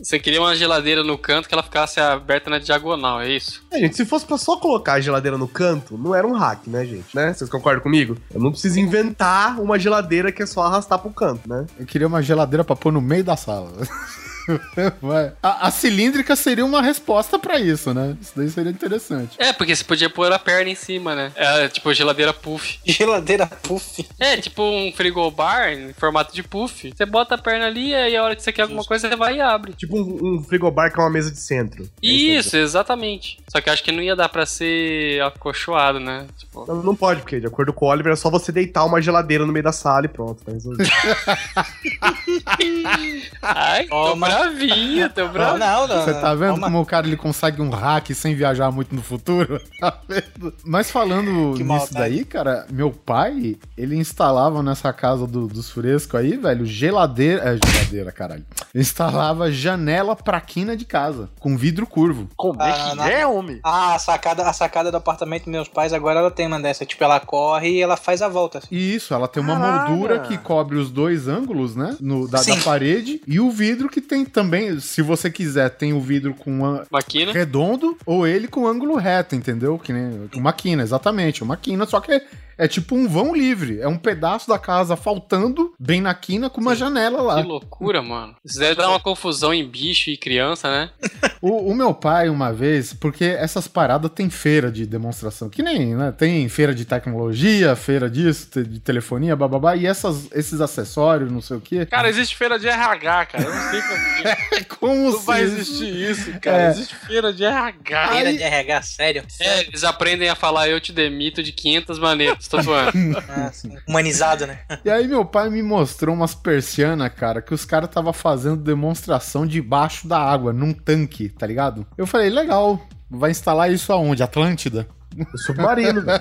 Você 0.00 0.18
queria 0.18 0.40
uma 0.40 0.54
geladeira 0.54 1.02
no 1.02 1.16
canto 1.16 1.48
que 1.48 1.54
ela 1.54 1.62
ficasse 1.62 2.00
aberta 2.00 2.50
na 2.50 2.58
diagonal, 2.58 3.20
é 3.20 3.28
isso? 3.30 3.62
É, 3.70 3.78
gente, 3.78 3.96
se 3.96 4.04
fosse 4.04 4.26
pra 4.26 4.36
só 4.38 4.56
colocar 4.56 4.94
a 4.94 5.00
geladeira 5.00 5.38
no 5.38 5.48
canto, 5.48 5.96
não 5.96 6.14
era 6.14 6.26
um 6.26 6.32
hack, 6.34 6.66
né, 6.66 6.84
gente? 6.84 7.06
Né? 7.14 7.32
Vocês 7.32 7.48
concordam 7.50 7.82
comigo? 7.82 8.16
Eu 8.32 8.40
não 8.40 8.50
preciso 8.50 8.78
inventar 8.78 9.60
uma 9.60 9.78
geladeira 9.78 10.30
que 10.30 10.42
é 10.42 10.46
só 10.46 10.62
arrastar 10.62 10.98
pro 11.10 11.26
canto, 11.26 11.48
né? 11.48 11.66
Eu 11.78 11.86
queria 11.86 12.06
uma 12.06 12.22
geladeira 12.22 12.64
pra 12.64 12.76
pôr 12.76 12.92
no 12.92 13.00
meio 13.00 13.24
da 13.24 13.36
sala. 13.36 13.70
Vai. 15.00 15.32
A, 15.42 15.68
a 15.68 15.70
cilíndrica 15.70 16.36
seria 16.36 16.64
uma 16.64 16.82
resposta 16.82 17.38
pra 17.38 17.58
isso, 17.58 17.92
né? 17.92 18.16
Isso 18.20 18.32
daí 18.36 18.48
seria 18.48 18.70
interessante. 18.70 19.36
É, 19.38 19.52
porque 19.52 19.74
você 19.74 19.84
podia 19.84 20.10
pôr 20.10 20.30
a 20.32 20.38
perna 20.38 20.70
em 20.70 20.74
cima, 20.74 21.14
né? 21.14 21.32
É 21.34 21.68
tipo 21.68 21.92
geladeira 21.92 22.32
puff. 22.32 22.78
Geladeira 22.84 23.46
puff. 23.46 24.06
É, 24.18 24.36
tipo 24.36 24.62
um 24.62 24.92
frigobar 24.92 25.72
em 25.72 25.92
formato 25.92 26.34
de 26.34 26.42
puff. 26.42 26.92
Você 26.94 27.06
bota 27.06 27.34
a 27.34 27.38
perna 27.38 27.66
ali 27.66 27.90
e 27.90 27.94
aí 27.94 28.16
a 28.16 28.22
hora 28.22 28.36
que 28.36 28.42
você 28.42 28.52
quer 28.52 28.62
alguma 28.62 28.84
coisa, 28.84 29.08
você 29.08 29.16
vai 29.16 29.36
e 29.36 29.40
abre. 29.40 29.72
Tipo 29.72 29.98
um, 29.98 30.36
um 30.36 30.44
frigobar 30.44 30.92
que 30.92 30.98
é 30.98 31.02
uma 31.02 31.10
mesa 31.10 31.30
de 31.30 31.38
centro. 31.38 31.88
Isso, 32.02 32.56
exatamente. 32.56 33.38
Só 33.48 33.60
que 33.60 33.68
eu 33.68 33.72
acho 33.72 33.82
que 33.82 33.92
não 33.92 34.02
ia 34.02 34.16
dar 34.16 34.28
pra 34.28 34.46
ser 34.46 35.20
acolchoado, 35.22 36.00
né? 36.00 36.26
Tipo, 36.38 36.66
Não, 36.66 36.82
não 36.82 36.96
pode, 36.96 37.20
porque 37.20 37.40
de 37.40 37.46
acordo 37.46 37.72
com 37.72 37.86
o 37.86 37.88
Oliver 37.88 38.12
é 38.12 38.16
só 38.16 38.30
você 38.30 38.52
deitar 38.52 38.84
uma 38.84 39.00
geladeira 39.00 39.46
no 39.46 39.52
meio 39.52 39.64
da 39.64 39.72
sala 39.72 40.06
e 40.06 40.08
pronto, 40.08 40.42
tá 40.44 40.52
resolvido. 40.52 40.88
ai, 43.42 43.86
Toma. 43.86 44.28
Bravinho, 44.44 45.10
tô 45.10 45.24
Não, 45.24 45.32
bravinho. 45.32 45.58
não, 45.58 45.86
não. 45.88 46.04
Você 46.04 46.14
tá 46.14 46.34
vendo 46.34 46.48
Calma. 46.50 46.66
como 46.66 46.80
o 46.80 46.86
cara 46.86 47.06
ele 47.06 47.16
consegue 47.16 47.60
um 47.62 47.70
hack 47.70 48.10
sem 48.12 48.34
viajar 48.34 48.70
muito 48.70 48.94
no 48.94 49.02
futuro? 49.02 49.60
Tá 49.80 49.98
vendo? 50.08 50.54
Mas 50.64 50.90
falando 50.90 51.52
Que 51.56 51.62
nisso 51.62 51.64
maldade. 51.66 51.94
daí, 51.94 52.24
cara, 52.24 52.66
meu 52.70 52.90
pai, 52.90 53.56
ele 53.76 53.94
instalava 53.96 54.62
nessa 54.62 54.92
casa 54.92 55.26
do- 55.26 55.46
dos 55.46 55.70
frescos 55.70 56.18
aí, 56.18 56.36
velho, 56.36 56.64
geladeira. 56.64 57.42
É, 57.42 57.58
geladeira, 57.72 58.10
caralho. 58.12 58.44
Instalava 58.74 59.50
janela 59.50 60.14
pra 60.16 60.40
quina 60.40 60.76
de 60.76 60.84
casa, 60.84 61.28
com 61.40 61.56
vidro 61.56 61.86
curvo. 61.86 62.28
Como 62.36 62.62
é 62.62 62.70
Ah, 62.70 62.90
que 62.90 62.96
não. 62.96 63.06
é, 63.06 63.26
homem? 63.26 63.60
Ah, 63.62 63.94
a 63.94 63.98
sacada, 63.98 64.42
a 64.48 64.52
sacada 64.52 64.90
do 64.90 64.96
apartamento 64.96 65.44
dos 65.44 65.52
meus 65.52 65.68
pais 65.68 65.92
agora 65.92 66.20
ela 66.20 66.30
tem 66.30 66.46
uma 66.46 66.60
dessa. 66.60 66.84
Tipo, 66.86 67.04
ela 67.04 67.20
corre 67.20 67.70
e 67.70 67.80
ela 67.80 67.96
faz 67.96 68.20
a 68.22 68.28
volta. 68.28 68.58
assim. 68.58 68.68
E 68.70 68.94
isso, 68.94 69.14
ela 69.14 69.28
tem 69.28 69.42
uma 69.42 69.58
Caralho. 69.58 69.90
moldura 69.90 70.18
que 70.20 70.36
cobre 70.38 70.76
os 70.76 70.90
dois 70.90 71.28
ângulos, 71.28 71.74
né? 71.76 71.96
No, 72.00 72.26
da, 72.28 72.42
da 72.42 72.56
parede. 72.64 73.20
E 73.26 73.38
o 73.40 73.50
vidro 73.50 73.88
que 73.88 74.00
tem 74.00 74.24
também, 74.30 74.78
se 74.80 75.02
você 75.02 75.30
quiser, 75.30 75.70
tem 75.70 75.92
o 75.92 76.00
vidro 76.00 76.34
com 76.34 76.64
a- 76.64 76.84
Maquina. 76.90 77.32
redondo 77.32 77.96
ou 78.04 78.26
ele 78.26 78.48
com 78.48 78.66
ângulo 78.66 78.96
reto, 78.96 79.34
entendeu? 79.34 79.78
Que 79.78 79.92
nem 79.92 80.28
uma 80.34 80.52
quina, 80.52 80.82
exatamente. 80.82 81.42
Uma 81.42 81.56
quina, 81.56 81.86
só 81.86 82.00
que 82.00 82.20
é 82.58 82.66
tipo 82.68 82.94
um 82.94 83.08
vão 83.08 83.34
livre. 83.34 83.80
É 83.80 83.88
um 83.88 83.96
pedaço 83.98 84.48
da 84.48 84.58
casa 84.58 84.96
faltando 84.96 85.74
bem 85.78 86.00
na 86.00 86.14
quina 86.14 86.48
com 86.50 86.60
uma 86.60 86.74
janela 86.74 87.20
lá. 87.22 87.42
Que 87.42 87.48
loucura, 87.48 88.02
mano. 88.02 88.34
Isso 88.44 88.58
deve 88.58 88.74
dar 88.76 88.88
uma 88.90 89.00
confusão 89.00 89.52
em 89.52 89.66
bicho 89.66 90.10
e 90.10 90.16
criança, 90.16 90.68
né? 90.70 90.90
O, 91.42 91.70
o 91.70 91.74
meu 91.76 91.92
pai, 91.94 92.28
uma 92.30 92.50
vez, 92.52 92.92
porque 92.94 93.24
essas 93.24 93.68
paradas 93.68 94.10
tem 94.12 94.28
feira 94.30 94.72
de 94.72 94.86
demonstração, 94.86 95.50
que 95.50 95.62
nem, 95.62 95.94
né? 95.94 96.10
Tem 96.10 96.48
feira 96.48 96.74
de 96.74 96.84
tecnologia, 96.84 97.76
feira 97.76 98.08
disso, 98.10 98.64
de 98.64 98.80
telefonia, 98.80 99.36
bababá, 99.36 99.76
e 99.76 99.86
essas, 99.86 100.28
esses 100.32 100.60
acessórios, 100.60 101.30
não 101.30 101.40
sei 101.42 101.56
o 101.58 101.60
quê. 101.60 101.86
Cara, 101.86 102.08
existe 102.08 102.34
feira 102.34 102.58
de 102.58 102.66
RH, 102.66 103.26
cara. 103.26 103.44
Eu 103.44 103.54
não 103.54 103.70
sei 103.70 103.82
como 103.82 104.00
que 104.16 104.64
Como 104.76 105.10
não 105.12 105.20
vai 105.20 105.40
se- 105.40 105.44
existir 105.54 106.10
isso, 106.10 106.40
cara. 106.40 106.62
É. 106.64 106.70
Existe 106.70 106.96
feira 106.96 107.32
de 107.32 107.44
RH. 107.44 108.08
Feira 108.08 108.32
de 108.32 108.42
RH, 108.42 108.82
sério. 108.82 109.24
É, 109.38 109.60
eles 109.60 109.84
aprendem 109.84 110.28
a 110.28 110.34
falar 110.34 110.68
eu 110.68 110.80
te 110.80 110.92
demito 110.92 111.42
de 111.42 111.52
500 111.52 111.98
maneiras, 111.98 112.45
tô 112.48 112.60
zoando. 112.60 112.96
Ah. 113.28 113.50
Humanizado, 113.88 114.46
né? 114.46 114.60
E 114.84 114.90
aí 114.90 115.06
meu 115.06 115.24
pai 115.24 115.50
me 115.50 115.62
mostrou 115.62 116.14
umas 116.14 116.34
persianas, 116.34 117.12
cara, 117.14 117.42
que 117.42 117.52
os 117.52 117.64
caras 117.64 117.90
tava 117.90 118.12
fazendo 118.12 118.56
demonstração 118.56 119.46
debaixo 119.46 120.06
da 120.06 120.18
água, 120.18 120.52
num 120.52 120.72
tanque, 120.72 121.28
tá 121.28 121.46
ligado? 121.46 121.86
Eu 121.96 122.06
falei, 122.06 122.30
legal, 122.30 122.80
vai 123.10 123.30
instalar 123.30 123.70
isso 123.70 123.92
aonde? 123.92 124.22
Atlântida? 124.22 124.86
Submarino, 125.36 126.02
velho. 126.02 126.20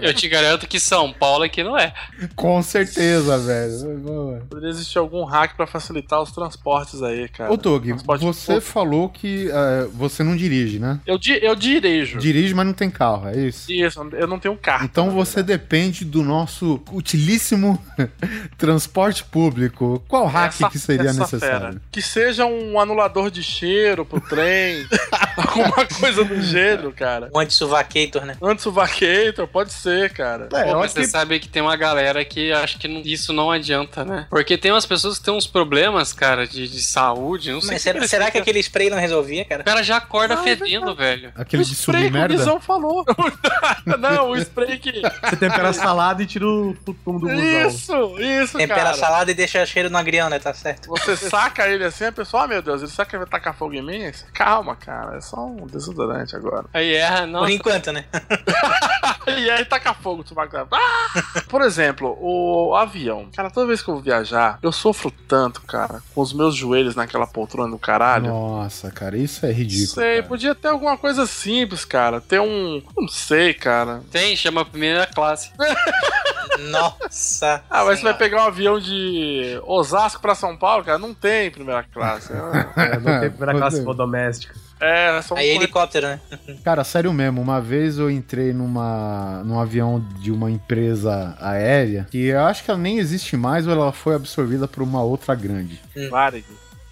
Eu 0.00 0.14
te 0.14 0.28
garanto 0.28 0.66
que 0.66 0.80
São 0.80 1.12
Paulo 1.12 1.44
aqui 1.44 1.62
não 1.62 1.76
é. 1.76 1.92
com 2.34 2.62
certeza, 2.62 3.38
velho. 3.38 4.42
Poderia 4.48 4.70
existir 4.70 4.98
algum 4.98 5.24
hack 5.24 5.56
pra 5.56 5.66
facilitar 5.66 6.22
os 6.22 6.30
transportes 6.30 7.02
aí, 7.02 7.28
cara. 7.28 7.52
Ô, 7.52 7.56
Doug, 7.56 7.86
Transporte 7.86 8.24
você 8.24 8.60
falou 8.60 9.08
que 9.08 9.48
eh, 9.50 9.88
você 9.92 10.22
não 10.22 10.36
dirige, 10.36 10.78
né? 10.78 11.00
Eu, 11.06 11.18
di 11.18 11.38
eu 11.42 11.54
dirijo. 11.54 12.18
Dirige, 12.18 12.54
mas 12.54 12.66
não 12.66 12.72
tem 12.72 12.88
carro, 12.90 13.28
é 13.28 13.36
isso? 13.36 13.70
Isso, 13.70 14.00
eu 14.12 14.26
não 14.26 14.38
tenho 14.38 14.56
carro. 14.56 14.84
Então 14.84 15.10
você 15.10 15.42
depende 15.42 16.04
do 16.04 16.22
nosso 16.22 16.80
utilíssimo 16.92 17.78
transporte 18.56 19.24
público. 19.24 20.02
Qual 20.08 20.26
hack 20.26 20.54
Essa- 20.54 20.70
que 20.70 20.78
seria 20.78 21.12
necessário? 21.12 21.40
fera. 21.40 21.82
Que 21.90 22.00
seja 22.00 22.46
um 22.46 22.78
anulador 22.80 23.30
de 23.30 23.42
cheiro 23.42 24.04
pro 24.04 24.20
trem. 24.20 24.86
alguma 25.36 25.86
coisa 25.86 26.24
do 26.24 26.40
gênero, 26.40 26.92
cara. 26.92 27.30
Um 27.34 27.40
anti-suvacator, 27.84 28.24
né? 28.24 28.36
Anti-vacator, 28.42 29.46
pode 29.48 29.72
ser, 29.72 30.12
cara. 30.12 30.48
É, 30.52 30.64
Pô, 30.64 30.74
mas 30.74 30.84
acho 30.84 30.94
você 30.94 31.00
que 31.00 31.06
sabe 31.06 31.38
que 31.40 31.48
tem 31.48 31.62
uma 31.62 31.76
galera 31.76 32.24
que 32.24 32.52
acha 32.52 32.78
que 32.78 32.88
não- 32.88 33.02
isso 33.04 33.32
não 33.32 33.50
adianta, 33.50 34.04
né? 34.04 34.26
Porque 34.30 34.56
tem 34.56 34.72
umas 34.72 34.86
pessoas 34.86 35.18
que 35.18 35.24
têm 35.24 35.34
uns 35.34 35.46
problemas, 35.46 36.12
cara, 36.12 36.46
de, 36.46 36.68
de 36.68 36.82
saúde, 36.82 37.52
não 37.52 37.60
sei 37.60 37.72
Mas 37.74 37.82
o 37.82 37.84
que 37.84 37.92
será, 37.92 38.08
será 38.08 38.30
que 38.30 38.38
aquele 38.38 38.58
spray 38.60 38.90
não 38.90 38.98
resolvia, 38.98 39.44
cara? 39.44 39.62
O 39.62 39.64
cara 39.64 39.82
já 39.82 39.96
acorda 39.96 40.36
fedendo, 40.38 40.94
velho. 40.94 41.32
Aquele 41.34 41.62
o 41.62 41.66
de 41.66 41.74
spray 41.74 42.10
que 42.10 42.16
o? 42.18 42.28
Guizão 42.28 42.60
falou. 42.60 43.04
não, 43.98 44.30
o 44.30 44.36
spray 44.36 44.78
que... 44.78 44.92
você 45.22 45.36
tempera 45.36 45.68
a 45.68 45.72
salada 45.72 46.22
e 46.22 46.26
tira 46.26 46.46
o 46.46 46.76
fumo 47.04 47.20
do 47.20 47.26
busão. 47.26 47.68
Isso, 47.68 48.20
isso, 48.20 48.58
Tempera 48.58 48.80
a 48.80 48.84
cara. 48.84 48.96
salada 48.96 49.30
e 49.30 49.34
deixa 49.34 49.64
cheiro 49.66 49.90
no 49.90 49.98
agrião, 49.98 50.28
né? 50.28 50.38
Tá 50.38 50.52
certo. 50.54 50.88
Você 50.88 51.16
saca 51.16 51.68
ele 51.68 51.84
assim, 51.84 52.04
a 52.06 52.12
pessoa, 52.12 52.44
ah, 52.44 52.48
meu 52.48 52.62
Deus, 52.62 52.82
ele 52.82 52.90
sabe 52.90 53.10
que 53.10 53.18
vai 53.18 53.26
tacar 53.26 53.54
fogo 53.54 53.74
em 53.74 53.82
mim? 53.82 54.10
Calma, 54.32 54.76
cara, 54.76 55.16
é 55.16 55.20
só 55.20 55.44
um 55.46 55.66
desodorante 55.66 56.36
agora. 56.36 56.66
Aí 56.72 56.94
erra, 56.94 57.26
não. 57.26 57.40
Por 57.40 57.50
enquanto, 57.50 57.73
né? 57.92 58.04
E 59.26 59.50
aí 59.50 59.64
taca 59.64 59.94
fogo, 59.94 60.22
tu 60.22 60.34
vai... 60.34 60.46
Ah! 60.70 61.42
Por 61.48 61.62
exemplo, 61.62 62.16
o 62.20 62.74
avião. 62.76 63.28
Cara, 63.34 63.50
toda 63.50 63.66
vez 63.66 63.82
que 63.82 63.88
eu 63.88 63.94
vou 63.94 64.02
viajar, 64.02 64.58
eu 64.62 64.70
sofro 64.70 65.10
tanto, 65.10 65.62
cara, 65.62 66.02
com 66.14 66.20
os 66.20 66.32
meus 66.32 66.54
joelhos 66.54 66.94
naquela 66.94 67.26
poltrona 67.26 67.70
do 67.70 67.78
caralho. 67.78 68.28
Nossa, 68.28 68.90
cara, 68.90 69.16
isso 69.16 69.46
é 69.46 69.52
ridículo. 69.52 69.88
sei, 69.88 70.16
cara. 70.16 70.28
podia 70.28 70.54
ter 70.54 70.68
alguma 70.68 70.98
coisa 70.98 71.26
simples, 71.26 71.84
cara. 71.84 72.20
Ter 72.20 72.40
um. 72.40 72.82
Não 72.96 73.08
sei, 73.08 73.54
cara. 73.54 74.02
Tem, 74.10 74.36
chama 74.36 74.60
a 74.60 74.64
primeira 74.64 75.06
classe. 75.06 75.50
Nossa. 76.70 77.64
Ah, 77.68 77.84
mas 77.84 77.98
você 77.98 78.04
vai 78.04 78.12
Senhora. 78.12 78.18
pegar 78.18 78.42
um 78.42 78.46
avião 78.46 78.78
de 78.78 79.60
Osasco 79.64 80.20
pra 80.20 80.34
São 80.34 80.56
Paulo, 80.56 80.84
cara? 80.84 80.98
Não 80.98 81.12
tem 81.14 81.50
primeira 81.50 81.82
classe. 81.82 82.32
É, 82.76 82.98
não 82.98 83.20
tem 83.20 83.30
primeira 83.30 83.56
classe 83.56 83.80
doméstica. 83.82 84.54
É, 84.80 85.20
são 85.22 85.36
Aí 85.36 85.48
helicóptero, 85.50 86.06
né? 86.06 86.20
Cara, 86.64 86.84
sério 86.84 87.12
mesmo, 87.12 87.40
uma 87.40 87.60
vez 87.60 87.98
eu 87.98 88.10
entrei 88.10 88.52
numa, 88.52 89.42
num 89.44 89.58
avião 89.58 90.04
de 90.20 90.30
uma 90.30 90.50
empresa 90.50 91.36
aérea 91.40 92.06
que 92.10 92.26
eu 92.26 92.40
acho 92.40 92.64
que 92.64 92.70
ela 92.70 92.80
nem 92.80 92.98
existe 92.98 93.36
mais 93.36 93.66
ou 93.66 93.72
ela 93.72 93.92
foi 93.92 94.14
absorvida 94.14 94.66
por 94.66 94.82
uma 94.82 95.02
outra 95.02 95.34
grande. 95.34 95.80
Varig. 96.10 96.44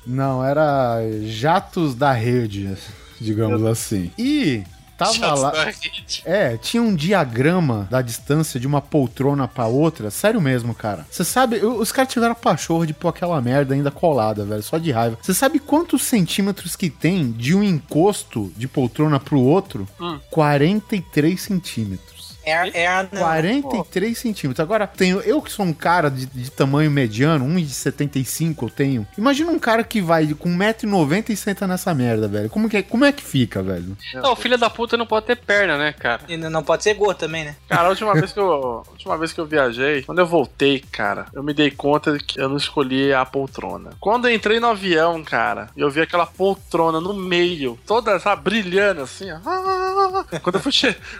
Não, 0.06 0.44
era 0.44 0.98
Jatos 1.24 1.94
da 1.94 2.12
Rede, 2.12 2.76
digamos 3.20 3.64
assim. 3.64 4.10
E 4.18 4.64
tava 5.04 5.34
lá. 5.40 5.64
rede. 5.64 6.22
É, 6.24 6.56
tinha 6.56 6.82
um 6.82 6.94
diagrama 6.94 7.86
da 7.90 8.02
distância 8.02 8.58
de 8.60 8.66
uma 8.66 8.80
poltrona 8.80 9.46
pra 9.48 9.66
outra. 9.66 10.10
Sério 10.10 10.40
mesmo, 10.40 10.74
cara. 10.74 11.06
Você 11.10 11.24
sabe, 11.24 11.56
eu- 11.58 11.78
os 11.78 11.90
caras 11.92 12.12
tiveram 12.12 12.34
pachorra 12.34 12.86
de 12.86 12.92
pôr 12.94 13.08
aquela 13.08 13.40
merda 13.40 13.74
ainda 13.74 13.90
colada, 13.90 14.44
velho, 14.44 14.62
só 14.62 14.78
de 14.78 14.90
raiva. 14.90 15.18
Você 15.20 15.34
sabe 15.34 15.58
quantos 15.58 16.02
centímetros 16.02 16.76
que 16.76 16.90
tem 16.90 17.30
de 17.32 17.54
um 17.54 17.62
encosto 17.62 18.52
de 18.56 18.68
poltrona 18.68 19.18
pro 19.20 19.40
outro? 19.40 19.86
Hum. 20.00 20.18
43 20.30 21.40
centímetros. 21.40 22.11
É, 22.44 22.82
é 22.82 22.86
a. 22.86 23.02
não. 23.10 23.20
43 23.22 24.16
centímetros. 24.18 24.60
Agora, 24.60 24.86
tenho 24.86 25.20
eu 25.20 25.40
que 25.40 25.50
sou 25.52 25.64
um 25.64 25.72
cara 25.72 26.10
de, 26.10 26.26
de 26.26 26.50
tamanho 26.50 26.90
mediano, 26.90 27.44
1,75 27.46 28.62
eu 28.62 28.70
tenho. 28.70 29.06
Imagina 29.16 29.50
um 29.50 29.58
cara 29.58 29.84
que 29.84 30.00
vai 30.00 30.26
com 30.34 30.48
1,90m 30.48 31.30
e 31.30 31.36
senta 31.36 31.66
nessa 31.66 31.94
merda, 31.94 32.28
velho. 32.28 32.48
Como 32.50 32.68
que, 32.68 32.78
é- 32.78 32.82
como 32.82 33.04
é 33.04 33.12
que 33.12 33.22
fica, 33.22 33.62
velho? 33.62 33.96
Não, 34.14 34.32
o 34.32 34.36
filho 34.36 34.58
da 34.58 34.68
puta 34.70 34.96
não 34.96 35.06
pode 35.06 35.26
ter 35.26 35.36
perna, 35.36 35.76
né, 35.78 35.92
cara? 35.92 36.22
E 36.28 36.36
Não 36.36 36.62
pode 36.62 36.82
ser 36.82 36.94
gordo 36.94 37.18
também, 37.18 37.44
né? 37.44 37.56
Cara, 37.68 37.86
a 37.86 37.90
última 37.90 38.12
vez 38.18 38.32
que 38.32 38.40
eu. 38.40 38.52
a 38.86 38.90
última 38.90 39.16
vez 39.18 39.32
que 39.32 39.40
eu 39.40 39.46
viajei, 39.46 40.02
quando 40.02 40.18
eu 40.18 40.26
voltei, 40.26 40.80
cara, 40.92 41.26
eu 41.32 41.42
me 41.42 41.54
dei 41.54 41.70
conta 41.70 42.12
de 42.16 42.24
que 42.24 42.40
eu 42.40 42.48
não 42.48 42.56
escolhi 42.56 43.12
a 43.12 43.24
poltrona. 43.24 43.90
Quando 44.00 44.28
eu 44.28 44.34
entrei 44.34 44.60
no 44.60 44.68
avião, 44.68 45.22
cara, 45.22 45.68
e 45.76 45.80
eu 45.80 45.90
vi 45.90 46.00
aquela 46.00 46.26
poltrona 46.26 47.00
no 47.00 47.14
meio, 47.14 47.78
toda, 47.86 48.18
sabe, 48.18 48.42
brilhando 48.42 49.02
assim, 49.02 49.26
ó. 49.30 49.38
Quando 50.42 50.56
eu 50.56 50.60
fui, 50.60 50.72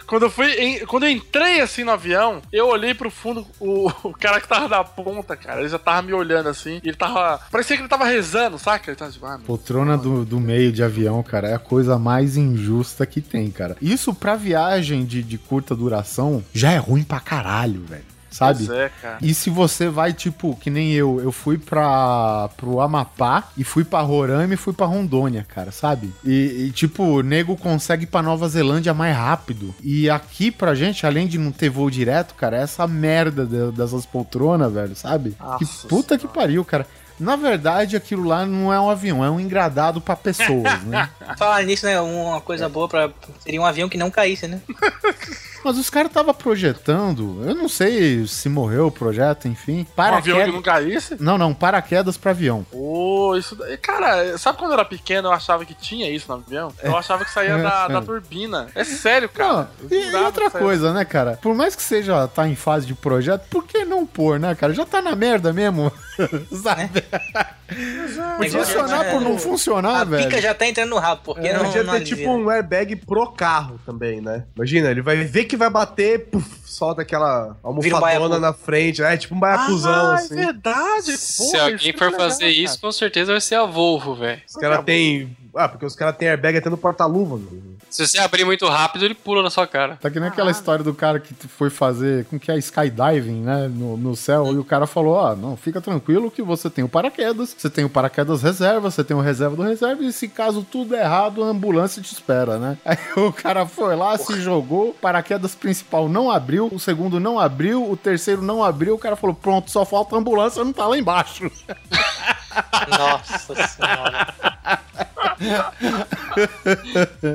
quando 0.07 0.23
eu 0.23 0.29
fui, 0.29 0.51
em- 0.53 0.85
quando 0.85 1.03
eu 1.03 1.09
entrei 1.09 1.61
assim 1.61 1.83
no 1.83 1.91
avião, 1.91 2.41
eu 2.51 2.67
olhei 2.67 2.93
pro 2.93 3.09
fundo, 3.09 3.45
o, 3.59 3.89
o 4.03 4.13
cara 4.13 4.39
que 4.39 4.47
tava 4.47 4.67
na 4.67 4.83
ponta, 4.83 5.35
cara, 5.35 5.59
ele 5.61 5.69
já 5.69 5.79
tava 5.79 6.01
me 6.01 6.13
olhando 6.13 6.49
assim, 6.49 6.79
ele 6.83 6.95
tava, 6.95 7.39
parecia 7.51 7.75
que 7.75 7.81
ele 7.81 7.89
tava 7.89 8.05
rezando, 8.05 8.57
saca? 8.59 8.89
Ele 8.89 8.97
tava 8.97 9.11
tipo, 9.11 9.25
ah, 9.25 9.39
Poltrona 9.45 9.97
do, 9.97 10.23
do 10.25 10.39
meio 10.39 10.71
de 10.71 10.83
avião, 10.83 11.21
cara, 11.23 11.47
é 11.49 11.53
a 11.53 11.59
coisa 11.59 11.97
mais 11.97 12.37
injusta 12.37 13.05
que 13.05 13.21
tem, 13.21 13.49
cara. 13.51 13.75
Isso 13.81 14.13
pra 14.13 14.35
viagem 14.35 15.05
de, 15.05 15.21
de 15.23 15.37
curta 15.37 15.75
duração 15.75 16.43
já 16.53 16.71
é 16.71 16.77
ruim 16.77 17.03
pra 17.03 17.19
caralho, 17.19 17.81
velho. 17.83 18.12
Sabe? 18.33 18.71
É, 18.71 18.89
cara. 19.01 19.17
E 19.21 19.33
se 19.33 19.49
você 19.49 19.87
vai, 19.89 20.11
tipo, 20.13 20.55
que 20.55 20.69
nem 20.69 20.91
eu, 20.93 21.19
eu 21.21 21.31
fui 21.31 21.57
pra, 21.57 22.49
pro 22.57 22.79
Amapá 22.79 23.49
e 23.57 23.63
fui 23.63 23.83
pra 23.83 24.01
Roraima 24.01 24.53
e 24.53 24.57
fui 24.57 24.73
pra 24.73 24.85
Rondônia, 24.85 25.45
cara, 25.47 25.71
sabe? 25.71 26.11
E, 26.25 26.65
e, 26.67 26.71
tipo, 26.71 27.03
o 27.03 27.21
nego 27.21 27.55
consegue 27.55 28.03
ir 28.03 28.07
pra 28.07 28.21
Nova 28.21 28.47
Zelândia 28.49 28.93
mais 28.93 29.15
rápido. 29.15 29.73
E 29.83 30.09
aqui 30.09 30.49
pra 30.51 30.73
gente, 30.75 31.05
além 31.05 31.27
de 31.27 31.37
não 31.37 31.51
ter 31.51 31.69
voo 31.69 31.89
direto, 31.89 32.33
cara, 32.35 32.57
é 32.57 32.61
essa 32.63 32.87
merda 32.87 33.45
de- 33.45 33.71
dessas 33.71 34.05
poltronas, 34.05 34.73
velho, 34.73 34.95
sabe? 34.95 35.31
que 35.57 35.63
Nossa 35.65 35.87
puta 35.87 36.17
que 36.17 36.27
pariu, 36.27 36.63
cara. 36.65 36.87
Na 37.19 37.35
verdade, 37.35 37.95
aquilo 37.95 38.27
lá 38.27 38.45
não 38.45 38.73
é 38.73 38.79
um 38.79 38.89
avião, 38.89 39.23
é 39.23 39.29
um 39.29 39.39
engradado 39.39 40.01
pra 40.01 40.15
pessoas, 40.15 40.81
né? 40.83 41.09
Falar 41.37 41.63
nisso, 41.63 41.85
né? 41.85 41.99
Uma 42.01 42.41
coisa 42.41 42.67
boa 42.67 42.87
pra. 42.87 43.09
Seria 43.39 43.61
um 43.61 43.65
avião 43.65 43.89
que 43.89 43.97
não 43.97 44.11
caísse, 44.11 44.47
né? 44.47 44.61
Mas 45.63 45.77
os 45.77 45.89
caras 45.89 46.09
estavam 46.09 46.33
projetando, 46.33 47.41
eu 47.47 47.55
não 47.55 47.69
sei 47.69 48.27
se 48.27 48.49
morreu 48.49 48.87
o 48.87 48.91
projeto, 48.91 49.47
enfim. 49.47 49.87
Um 49.97 50.01
avião 50.01 50.43
que 50.43 50.51
não 50.51 50.61
caísse? 50.61 51.15
Não, 51.19 51.37
não, 51.37 51.53
paraquedas 51.53 52.17
pra 52.17 52.31
avião. 52.31 52.65
Ô, 52.69 53.33
isso 53.37 53.55
daí. 53.55 53.77
Cara, 53.77 54.37
sabe 54.37 54.57
quando 54.57 54.71
eu 54.71 54.73
era 54.73 54.85
pequeno 54.85 55.29
eu 55.29 55.31
achava 55.31 55.63
que 55.63 55.73
tinha 55.73 56.09
isso 56.09 56.25
no 56.27 56.35
avião? 56.35 56.73
Eu 56.83 56.97
achava 56.97 57.23
que 57.23 57.31
saía 57.31 57.57
da, 57.57 57.87
da 57.87 58.01
turbina. 58.01 58.67
É 58.75 58.83
sério, 58.83 59.29
cara. 59.29 59.69
Não, 59.81 59.89
e, 59.89 60.11
e 60.11 60.15
outra 60.15 60.51
coisa, 60.51 60.91
né, 60.91 61.05
cara? 61.05 61.39
Por 61.41 61.55
mais 61.55 61.75
que 61.75 61.81
seja 61.81 62.27
tá 62.27 62.45
em 62.45 62.55
fase 62.55 62.85
de 62.85 62.93
projeto, 62.93 63.47
por 63.49 63.65
que 63.65 63.85
não 63.85 64.05
pôr, 64.05 64.37
né, 64.39 64.53
cara? 64.55 64.73
Já 64.73 64.85
tá 64.85 65.01
na 65.01 65.15
merda 65.15 65.53
mesmo. 65.53 65.91
Sabe? 66.51 67.02
Por 67.09 68.39
Negócio 68.39 68.65
funcionar 68.65 69.05
é- 69.05 69.11
por 69.11 69.21
não 69.21 69.37
funcionar, 69.39 70.01
A 70.01 70.03
velho. 70.03 70.23
pica 70.25 70.41
já 70.41 70.53
tá 70.53 70.67
entrando 70.67 70.89
no 70.89 70.97
rabo, 70.99 71.21
porque 71.23 71.47
É, 71.47 71.53
não. 71.57 71.65
podia 71.65 71.83
ter 71.85 72.01
tipo 72.03 72.29
um 72.29 72.49
airbag 72.49 72.95
pro 72.97 73.31
carro 73.31 73.79
também, 73.85 74.21
né? 74.21 74.43
Imagina, 74.55 74.91
ele 74.91 75.01
vai 75.01 75.17
ver 75.17 75.45
que 75.45 75.57
vai 75.57 75.69
bater, 75.69 76.25
puf, 76.27 76.45
solta 76.65 77.01
aquela 77.01 77.55
Vira 77.81 77.95
um 77.95 77.97
almofadona 77.97 78.39
na 78.39 78.53
frente, 78.53 79.01
é 79.01 79.17
tipo 79.17 79.33
um 79.33 79.39
baiacuzão, 79.39 79.91
ah, 80.11 80.15
assim. 80.15 80.33
é 80.39 80.45
verdade. 80.45 81.17
Se 81.17 81.51
Porra, 81.51 81.63
alguém 81.63 81.75
isso 81.89 81.97
for 81.97 82.03
é 82.03 82.09
legal, 82.11 82.19
fazer 82.29 82.39
cara. 82.45 82.51
isso, 82.51 82.79
com 82.81 82.91
certeza 82.91 83.31
vai 83.31 83.41
ser 83.41 83.55
a 83.55 83.65
Volvo, 83.65 84.13
velho. 84.15 84.41
Os 84.47 84.55
caras 84.55 84.83
têm. 84.83 85.35
Ah, 85.55 85.69
porque 85.69 85.85
os 85.85 85.95
caras 85.95 86.15
têm 86.17 86.27
airbag 86.29 86.57
até 86.57 86.69
no 86.69 86.77
porta-luva. 86.77 87.37
mano. 87.37 87.72
Se 87.93 88.07
você 88.07 88.17
abrir 88.17 88.43
muito 88.43 88.67
rápido, 88.67 89.05
ele 89.05 89.13
pula 89.13 89.43
na 89.43 89.51
sua 89.51 89.67
cara. 89.67 89.99
Tá 90.01 90.09
que 90.09 90.19
nem 90.19 90.27
aquela 90.27 90.49
história 90.49 90.83
do 90.83 90.95
cara 90.95 91.19
que 91.19 91.31
foi 91.47 91.69
fazer 91.69 92.25
com 92.25 92.39
que 92.39 92.51
é 92.51 92.57
skydiving, 92.57 93.43
né, 93.43 93.67
no, 93.71 93.95
no 93.95 94.15
céu, 94.15 94.51
e 94.51 94.57
o 94.57 94.63
cara 94.63 94.87
falou: 94.87 95.13
Ó, 95.13 95.35
não, 95.35 95.55
fica 95.55 95.79
tranquilo 95.79 96.31
que 96.31 96.41
você 96.41 96.71
tem 96.71 96.83
o 96.83 96.89
paraquedas, 96.89 97.55
você 97.55 97.69
tem 97.69 97.85
o 97.85 97.89
paraquedas 97.89 98.41
reserva, 98.41 98.89
você 98.89 99.03
tem 99.03 99.15
o 99.15 99.19
reserva 99.19 99.55
do 99.55 99.61
reserva, 99.61 100.03
e 100.03 100.11
se 100.11 100.27
caso 100.27 100.63
tudo 100.63 100.95
é 100.95 101.01
errado, 101.01 101.43
a 101.43 101.47
ambulância 101.49 102.01
te 102.01 102.11
espera, 102.11 102.57
né? 102.57 102.79
Aí 102.83 102.97
o 103.15 103.31
cara 103.31 103.67
foi 103.67 103.95
lá, 103.95 104.17
se 104.17 104.41
jogou, 104.41 104.89
o 104.89 104.93
paraquedas 104.95 105.53
principal 105.53 106.09
não 106.09 106.31
abriu, 106.31 106.69
o 106.73 106.79
segundo 106.79 107.19
não 107.19 107.37
abriu, 107.37 107.87
o 107.87 107.95
terceiro 107.95 108.41
não 108.41 108.63
abriu, 108.63 108.95
o 108.95 108.99
cara 108.99 109.15
falou: 109.15 109.35
pronto, 109.35 109.69
só 109.69 109.85
falta 109.85 110.15
a 110.15 110.19
ambulância, 110.19 110.63
não 110.63 110.73
tá 110.73 110.87
lá 110.87 110.97
embaixo. 110.97 111.43
Nossa 112.89 113.67
senhora. 113.67 114.33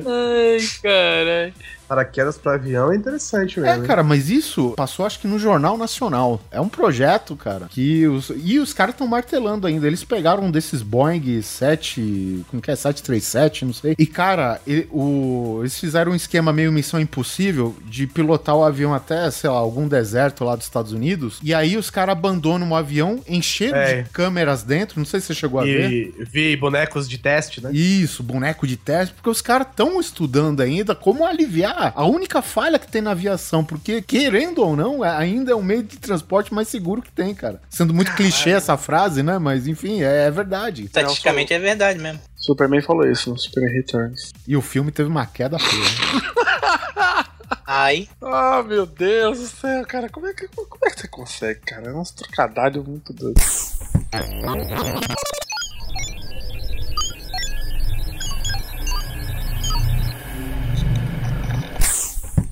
Ai, 0.07 0.59
caralho. 0.83 1.55
Paraquedas 1.89 2.37
pra 2.37 2.55
avião 2.55 2.93
é 2.93 2.97
interessante 2.97 3.59
É, 3.59 3.63
mesmo. 3.63 3.83
hein? 3.83 3.87
cara, 3.89 4.03
mas 4.03 4.29
isso 4.31 4.75
passou 4.77 5.07
acho 5.07 5.19
que 5.21 5.27
no 5.27 5.39
Jornal 5.39 5.77
Nacional. 5.79 6.41
É 6.51 6.61
um 6.61 6.69
projeto, 6.69 7.35
cara, 7.35 7.67
que 7.71 8.07
os... 8.07 8.31
E 8.37 8.59
os 8.59 8.73
caras 8.73 8.95
estão 8.95 9.07
martelando 9.07 9.67
ainda. 9.67 9.87
Eles 9.87 10.05
pegaram 10.05 10.45
um 10.45 10.51
desses 10.51 10.83
Boeing 10.83 11.41
7... 11.43 12.45
Como 12.49 12.61
que 12.63 12.71
é? 12.71 12.77
737, 12.77 13.65
não 13.65 13.73
sei. 13.73 13.95
E, 13.99 14.07
cara, 14.07 14.61
e- 14.67 14.87
o... 14.91 15.59
eles 15.61 15.79
fizeram 15.79 16.13
um 16.13 16.15
esquema 16.15 16.53
meio 16.53 16.71
missão 16.73 17.01
impossível 17.01 17.75
de 17.87 18.07
pilotar 18.07 18.55
o 18.57 18.65
avião 18.65 18.93
até, 18.95 19.31
sei 19.31 19.49
lá, 19.51 19.57
algum 19.57 19.89
deserto 19.89 20.45
lá 20.45 20.55
dos 20.55 20.65
Estados 20.67 20.93
Unidos. 20.93 21.39
E 21.43 21.55
aí 21.55 21.77
os 21.77 21.91
caras 21.91 22.13
abandonam 22.13 22.71
o 22.71 22.75
avião, 22.77 23.21
encheram 23.29 23.79
É. 23.79 24.03
de 24.03 24.11
câmeras 24.11 24.63
dentro. 24.63 24.99
Não 24.99 25.07
sei 25.07 25.21
se 25.21 25.27
você 25.29 25.35
chegou 25.35 25.61
a 25.61 25.65
ver. 25.65 25.91
E 25.91 26.25
vi 26.25 26.57
bonecos 26.57 27.09
de 27.09 27.19
teste, 27.19 27.63
né? 27.63 27.71
Isso, 27.73 28.23
boneco 28.23 28.67
de 28.67 28.77
teste, 28.77 29.15
porque 29.15 29.31
os 29.31 29.41
caras 29.41 29.67
estão 29.69 30.01
estudando 30.01 30.61
ainda 30.61 30.95
como 30.95 31.25
aliviar 31.25 31.78
a 31.95 32.05
única 32.05 32.43
falha 32.43 32.79
que 32.79 32.89
tem 32.91 33.01
na 33.03 33.13
aviação, 33.13 33.65
porque, 33.65 34.03
querendo 34.03 34.63
ou 34.63 34.75
não, 34.77 35.05
é- 35.05 35.17
ainda 35.17 35.53
é 35.53 35.55
o 35.55 35.63
meio 35.63 35.83
de 35.83 35.97
transporte 35.99 36.53
mais 36.53 36.69
seguro 36.69 37.01
que 37.03 37.11
tem, 37.13 37.35
cara. 37.35 37.61
Sendo 37.71 37.95
muito 37.95 38.15
clichê 38.15 38.51
essa 38.51 38.77
frase, 38.77 39.23
né? 39.23 39.39
Mas 39.39 39.67
enfim, 39.67 40.03
é, 40.03 40.27
é 40.27 40.31
verdade. 40.31 40.85
Estatisticamente 40.85 41.53
é 41.53 41.59
verdade 41.59 41.99
mesmo. 41.99 42.21
Superman 42.37 42.81
falou 42.83 43.07
isso 43.07 43.31
no 43.31 43.39
Superman 43.39 43.73
Returns. 43.75 44.33
E 44.47 44.57
o 44.57 44.63
filme 44.63 44.91
teve 44.91 45.09
uma 45.09 45.27
queda 45.27 45.59
feia. 45.59 45.83
Ai. 47.67 48.09
Ah, 48.23 48.63
meu 48.67 48.87
Deus 48.87 49.39
do 49.39 49.47
céu, 49.47 49.85
cara. 49.87 50.09
Como 50.09 50.27
é 50.27 50.33
que, 50.33 50.49
como 50.49 50.81
é 50.87 50.91
que 50.91 51.01
você 51.01 51.09
consegue, 51.09 51.61
cara? 51.61 51.91
É 51.91 51.95
uns 51.95 52.11
trocadilhos 52.11 52.87
muito 52.87 53.13
doidos. 53.13 53.73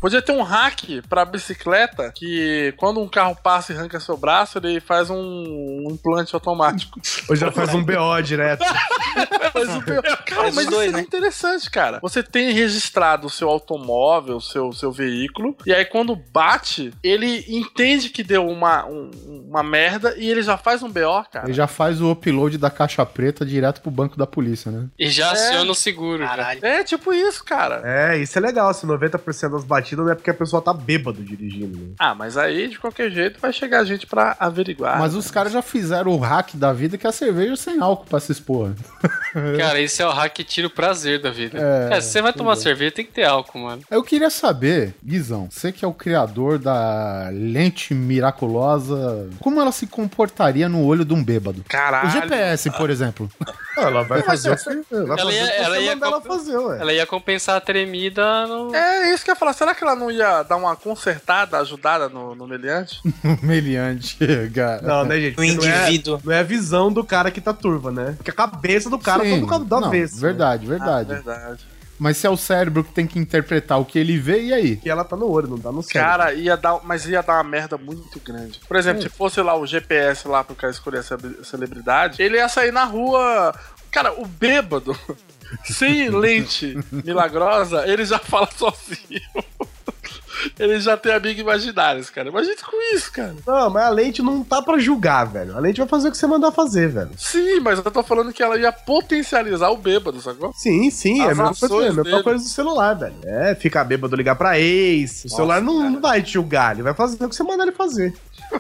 Podia 0.01 0.21
ter 0.23 0.33
um 0.33 0.43
hack 0.43 0.85
pra 1.09 1.25
bicicleta 1.25 2.13
que 2.15 2.73
quando 2.77 3.01
um 3.01 3.09
carro 3.09 3.37
passa 3.43 3.73
e 3.73 3.77
arranca 3.77 3.99
seu 4.01 4.17
braço, 4.17 4.59
ele 4.59 4.81
faz 4.81 5.11
um, 5.11 5.17
um 5.17 5.89
implante 5.91 6.35
automático. 6.35 7.01
Ou 7.29 7.37
já 7.37 7.51
faz 7.51 7.75
um 7.75 7.83
BO 7.83 8.21
direto. 8.23 8.65
Mas 9.55 9.75
o 9.75 9.83
pior- 9.83 10.03
Cara, 10.27 10.43
Faz 10.43 10.55
mas 10.55 10.67
dois, 10.67 10.89
isso 10.91 10.99
é 10.99 11.01
interessante, 11.01 11.71
cara. 11.71 11.99
Você 12.03 12.23
tem 12.23 12.53
registrado 12.53 13.27
o 13.27 13.31
seu 13.31 13.49
automóvel, 13.49 14.37
o 14.37 14.41
seu, 14.41 14.71
seu 14.73 14.93
veículo, 14.93 15.57
e 15.65 15.73
aí 15.73 15.85
quando 15.85 16.15
bate, 16.15 16.93
ele 17.03 17.45
entende 17.49 18.11
que 18.11 18.23
deu 18.23 18.47
uma, 18.47 18.85
um- 18.87 19.11
uma 19.49 19.63
merda 19.63 20.15
e 20.19 20.29
ele 20.29 20.43
já 20.43 20.59
faz 20.59 20.83
um 20.83 20.91
BO, 20.91 21.25
cara. 21.33 21.47
Ele 21.47 21.55
já 21.55 21.67
faz 21.67 22.01
o 22.03 22.11
upload 22.11 22.59
da 22.59 22.71
caixa 22.71 23.05
preta 23.07 23.47
direto 23.47 23.81
pro 23.81 23.91
banco 23.91 24.19
da 24.19 24.27
polícia, 24.27 24.71
né? 24.71 24.89
E 24.99 25.09
já 25.09 25.29
É. 25.29 25.33
aciona 25.33 25.71
o 25.71 25.75
seguro. 25.75 26.25
Caralho. 26.25 26.61
É 26.65 26.85
tipo 26.85 27.13
isso, 27.15 27.43
cara. 27.45 27.81
É, 27.85 28.19
isso 28.19 28.37
é 28.37 28.41
legal. 28.43 28.73
Se 28.75 28.85
90% 28.87 29.51
das 29.53 29.65
batidas 29.65 29.86
não 29.95 30.09
é 30.11 30.15
porque 30.15 30.31
a 30.31 30.35
pessoa 30.35 30.61
tá 30.63 30.73
bêbado 30.73 31.23
dirigindo. 31.23 31.79
né? 31.79 31.87
Ah, 31.99 32.15
mas 32.15 32.37
aí, 32.37 32.69
de 32.69 32.79
qualquer 32.79 33.11
jeito, 33.11 33.39
vai 33.41 33.53
chegar 33.53 33.85
gente 33.85 34.07
pra 34.07 34.37
averiguar. 34.41 34.99
Mas 34.99 35.15
os 35.15 35.31
caras 35.31 35.53
já 35.53 35.63
fizeram 35.63 36.13
o 36.13 36.17
hack 36.19 36.55
da 36.55 36.73
vida 36.73 36.97
que 36.99 37.07
é 37.07 37.11
a 37.11 37.13
cerveja 37.13 37.57
sem 37.57 37.81
álcool 37.81 38.07
pra 38.07 38.19
se 38.21 38.33
expor. 38.33 38.73
Cara, 39.59 39.81
esse 39.81 40.03
é 40.03 40.07
o 40.07 40.11
hack 40.11 40.33
que 40.33 40.45
tira 40.45 40.67
o 40.67 40.71
prazer 40.71 41.21
da 41.21 41.31
vida. 41.31 41.59
É, 41.59 41.89
Cara, 41.91 42.01
se 42.01 42.11
você 42.11 42.23
vai 42.23 42.33
tomar 42.33 42.55
tudo. 42.55 42.63
cerveja, 42.63 42.91
tem 42.93 43.05
que 43.05 43.13
ter 43.13 43.25
álcool, 43.25 43.59
mano. 43.59 43.83
Eu 43.91 44.03
queria 44.03 44.31
saber, 44.31 44.95
Guizão, 45.05 45.49
você 45.51 45.71
que 45.71 45.85
é 45.85 45.89
o 45.89 45.93
criador 45.93 46.59
da 46.59 47.29
lente 47.33 47.95
miraculosa, 47.95 49.29
como 49.41 49.61
ela 49.61 49.73
se 49.73 49.87
comportaria 49.87 50.69
no 50.69 50.85
olho 50.85 51.05
de 51.05 51.13
um 51.15 51.23
bêbado? 51.23 51.65
Caralho. 51.69 52.09
O 52.09 52.11
GPS, 52.11 52.71
por 52.73 52.91
exemplo. 52.91 53.31
Ela 53.77 54.03
vai 54.03 54.23
fazer 54.23 54.51
o 54.53 54.57
que, 54.57 54.95
Ela 55.21 55.33
ia- 55.33 55.53
ela 55.55 55.79
ia 55.79 55.97
fazer, 56.23 56.57
ué. 56.57 56.81
Ela 56.81 56.93
ia 56.93 57.07
compensar 57.07 57.57
a 57.57 57.61
tremida 57.61 58.47
no. 58.47 58.75
É 58.75 59.13
isso 59.13 59.25
que 59.25 59.31
eu 59.31 59.35
ia 59.35 59.39
falar. 59.39 59.53
Será 59.53 59.75
que 59.75 59.85
ela 59.85 59.95
não 59.95 60.11
ia 60.11 60.43
dar 60.43 60.57
uma 60.57 60.75
consertada, 60.77 61.59
ajudada 61.59 62.09
no, 62.09 62.35
no 62.35 62.47
meliante? 62.47 63.01
Meliante, 63.43 64.17
cara. 64.55 64.83
Não, 64.83 65.05
né, 65.05 65.21
gente? 65.21 65.33
O 65.35 65.37
Porque 65.37 65.53
não 65.53 65.65
é- 65.65 65.83
indivíduo. 65.83 66.21
Não 66.25 66.33
é 66.33 66.39
a 66.41 66.43
visão 66.43 66.93
do 66.93 67.05
cara 67.05 67.31
que 67.31 67.41
tá 67.41 67.53
turva, 67.53 67.91
né? 67.91 68.15
Porque 68.17 68.31
a 68.31 68.35
cabeça 68.35 68.89
do 68.91 68.99
cara 68.99 69.25
Sim, 69.25 69.47
tá 69.47 69.59
do, 69.59 69.81
não, 69.81 69.89
avesso. 69.89 70.15
né? 70.17 70.21
Verdade, 70.21 70.67
verdade. 70.67 71.13
Ah, 71.13 71.15
verdade. 71.15 71.67
Mas 71.99 72.19
se 72.19 72.27
é 72.27 72.31
o 72.31 72.37
cérebro 72.37 72.85
que 72.85 72.93
tem 72.93 73.07
que 73.07 73.19
interpretar 73.19 73.81
o 73.81 73.85
que 73.85 73.99
ele 73.99 74.19
vê, 74.19 74.43
e 74.43 74.53
aí? 74.53 74.77
Que 74.77 74.91
ela 74.91 75.05
tá 75.05 75.17
no 75.17 75.31
olho, 75.31 75.49
não 75.49 75.59
tá 75.59 75.73
no 75.73 75.83
cérebro. 75.83 76.11
Cara, 76.11 76.33
ia 76.35 76.57
dar, 76.57 76.81
mas 76.85 77.07
ia 77.07 77.23
dar 77.23 77.35
uma 77.35 77.45
merda 77.45 77.79
muito 77.79 78.21
grande. 78.21 78.61
Por 78.69 78.77
exemplo, 78.77 79.03
se 79.03 79.09
fosse 79.09 79.41
lá 79.41 79.55
o 79.57 79.67
GPS 79.67 80.29
lá 80.29 80.45
pro 80.45 80.55
cara 80.55 80.73
escolher 80.73 80.99
a 80.99 81.03
ce- 81.03 81.17
celebridade, 81.45 82.23
ele 82.23 82.37
ia 82.37 82.49
sair 82.49 82.71
na 82.73 82.85
rua. 82.85 83.55
Cara, 83.91 84.13
o 84.21 84.27
bêbado, 84.27 84.95
sem 85.65 86.11
lente 86.11 86.79
milagrosa, 86.91 87.87
ele 87.87 88.05
já 88.05 88.19
fala 88.19 88.49
sozinho. 88.57 89.21
Ele 90.59 90.81
já 90.81 90.97
tem 90.97 91.13
amigo 91.13 91.41
imaginários, 91.41 92.11
cara. 92.11 92.29
Imagina 92.29 92.57
com 92.65 92.95
isso, 92.95 93.13
cara. 93.13 93.35
Não, 93.47 93.71
mas 93.71 93.85
a 93.85 93.91
lente 93.91 94.23
não 94.23 94.43
tá 94.43 94.61
pra 94.63 94.79
julgar, 94.79 95.25
velho. 95.25 95.57
A 95.57 95.61
lente 95.61 95.79
vai 95.79 95.89
fazer 95.89 96.09
o 96.09 96.11
que 96.11 96.17
você 96.17 96.27
mandar 96.27 96.53
fazer, 96.53 96.89
velho. 96.89 97.11
Sim, 97.17 97.61
mas 97.61 97.79
eu 97.79 97.91
tô 97.91 98.03
falando 98.03 98.33
que 98.33 98.43
ela 98.43 98.59
ia 98.59 98.73
potencializar 98.73 99.71
o 99.71 99.77
bêbado, 99.77 100.21
sacou? 100.21 100.53
Sim, 100.55 100.91
sim, 100.91 101.21
é 101.21 101.29
a 101.29 101.31
As 101.31 101.39
mesma, 101.39 101.69
coisa, 101.69 102.01
é 102.01 102.01
a 102.01 102.05
mesma 102.05 102.23
coisa 102.23 102.45
do 102.45 102.51
celular, 102.51 102.95
velho. 102.95 103.17
É, 103.25 103.55
ficar 103.55 103.85
bêbado 103.85 104.17
ligar 104.17 104.37
pra 104.37 104.59
ex. 104.59 105.25
O 105.25 105.29
celular 105.29 105.61
não, 105.61 105.91
não 105.91 106.01
vai 106.01 106.23
te 106.23 106.35
julgar, 106.35 106.75
ele 106.75 106.83
vai 106.83 106.95
fazer 106.95 107.25
o 107.25 107.29
que 107.29 107.37
você 107.37 107.43
mandar 107.43 107.65
ele 107.65 107.73
fazer. 107.73 108.15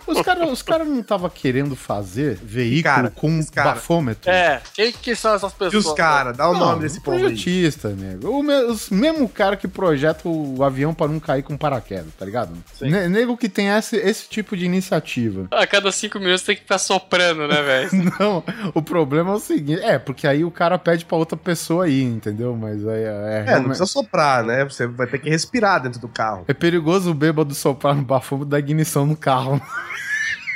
Os 0.06 0.20
caras 0.22 0.50
os 0.50 0.62
cara 0.62 0.84
não 0.84 1.00
estavam 1.00 1.28
querendo 1.30 1.74
fazer 1.76 2.38
veículo 2.42 2.94
Cara, 2.94 3.10
com 3.10 3.44
cara- 3.46 3.70
bafômetro? 3.74 4.30
É, 4.30 4.60
quem 4.74 4.92
que 4.92 5.14
são 5.14 5.34
essas 5.34 5.52
E 5.52 5.56
pessoas? 5.56 5.86
os 5.86 5.92
caras? 5.94 6.36
Dá 6.36 6.48
o 6.48 6.52
Não, 6.52 6.60
nome 6.60 6.80
desse 6.82 7.00
povo 7.00 7.16
aí. 7.16 7.22
projetista, 7.24 7.88
nego. 7.90 8.30
O 8.30 8.42
me- 8.42 8.64
os 8.64 8.90
mesmo 8.90 9.28
cara 9.28 9.56
que 9.56 9.66
projeta 9.68 10.28
o 10.28 10.62
avião 10.62 10.92
pra 10.94 11.08
não 11.08 11.18
cair 11.20 11.42
com 11.42 11.56
paraquedas, 11.56 12.12
tá 12.18 12.24
ligado? 12.24 12.52
Sim. 12.74 12.90
Ne- 12.90 13.08
Nego 13.08 13.36
que 13.36 13.48
tem 13.48 13.68
esse, 13.68 13.96
esse 13.96 14.28
tipo 14.28 14.56
de 14.56 14.64
iniciativa. 14.64 15.46
A 15.50 15.66
cada 15.66 15.90
cinco 15.92 16.18
minutos 16.18 16.42
tem 16.42 16.54
que 16.56 16.62
ficar 16.62 16.78
soprando, 16.78 17.46
né, 17.48 17.62
velho? 17.62 17.90
Não, 18.20 18.42
o 18.74 18.82
problema 18.82 19.32
é 19.32 19.34
o 19.34 19.40
seguinte, 19.40 19.82
é, 19.82 19.98
porque 19.98 20.26
aí 20.26 20.44
o 20.44 20.50
cara 20.50 20.78
pede 20.78 21.04
pra 21.04 21.16
outra 21.16 21.36
pessoa 21.36 21.88
ir, 21.88 22.02
entendeu? 22.04 22.56
Mas 22.56 22.86
aí 22.86 23.02
é, 23.02 23.44
é, 23.48 23.52
É, 23.52 23.56
não 23.56 23.64
precisa 23.64 23.86
soprar, 23.86 24.44
né? 24.44 24.64
Você 24.64 24.86
vai 24.86 25.06
ter 25.06 25.18
que 25.18 25.28
respirar 25.30 25.82
dentro 25.82 26.00
do 26.00 26.08
carro. 26.08 26.44
é 26.48 26.54
perigoso 26.54 27.10
o 27.10 27.14
bêbado 27.14 27.54
soprar 27.54 27.94
no 27.94 28.02
bafômetro 28.02 28.50
da 28.50 28.58
ignição 28.58 29.06
no 29.06 29.16
carro. 29.16 29.60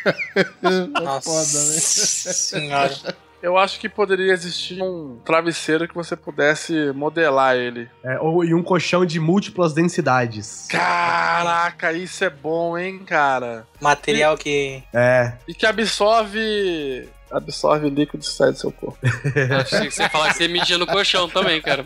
Nossa 0.93 1.31
foda, 1.31 1.65
né? 1.65 1.81
senhora. 1.81 3.17
Eu 3.43 3.57
acho 3.57 3.81
que 3.81 3.89
poderia 3.89 4.33
existir 4.33 4.83
um 4.83 5.19
travesseiro 5.25 5.89
que 5.89 5.95
você 5.95 6.15
pudesse 6.15 6.93
modelar 6.93 7.57
ele. 7.57 7.89
É, 8.05 8.19
ou, 8.19 8.45
e 8.45 8.53
um 8.53 8.63
colchão 8.63 9.07
de 9.07 9.19
múltiplas 9.19 9.73
densidades. 9.73 10.67
Caraca, 10.69 11.91
isso 11.93 12.23
é 12.23 12.29
bom, 12.29 12.77
hein, 12.77 12.99
cara? 12.99 13.67
Material 13.81 14.37
que. 14.37 14.83
É. 14.93 15.33
E 15.49 15.55
que 15.55 15.65
absorve. 15.65 17.09
Absorve 17.33 17.89
líquido 17.89 18.25
que 18.25 18.29
sai 18.29 18.51
do 18.53 18.59
seu 18.59 18.73
corpo. 18.73 18.99
Achei 19.61 19.87
que 19.87 19.91
você 19.93 20.03
ia 20.03 20.11
falar 20.11 20.31
que 20.33 20.37
você 20.39 20.49
media 20.49 20.77
no 20.79 20.87
colchão 20.87 21.29
também, 21.29 21.61
cara. 21.63 21.85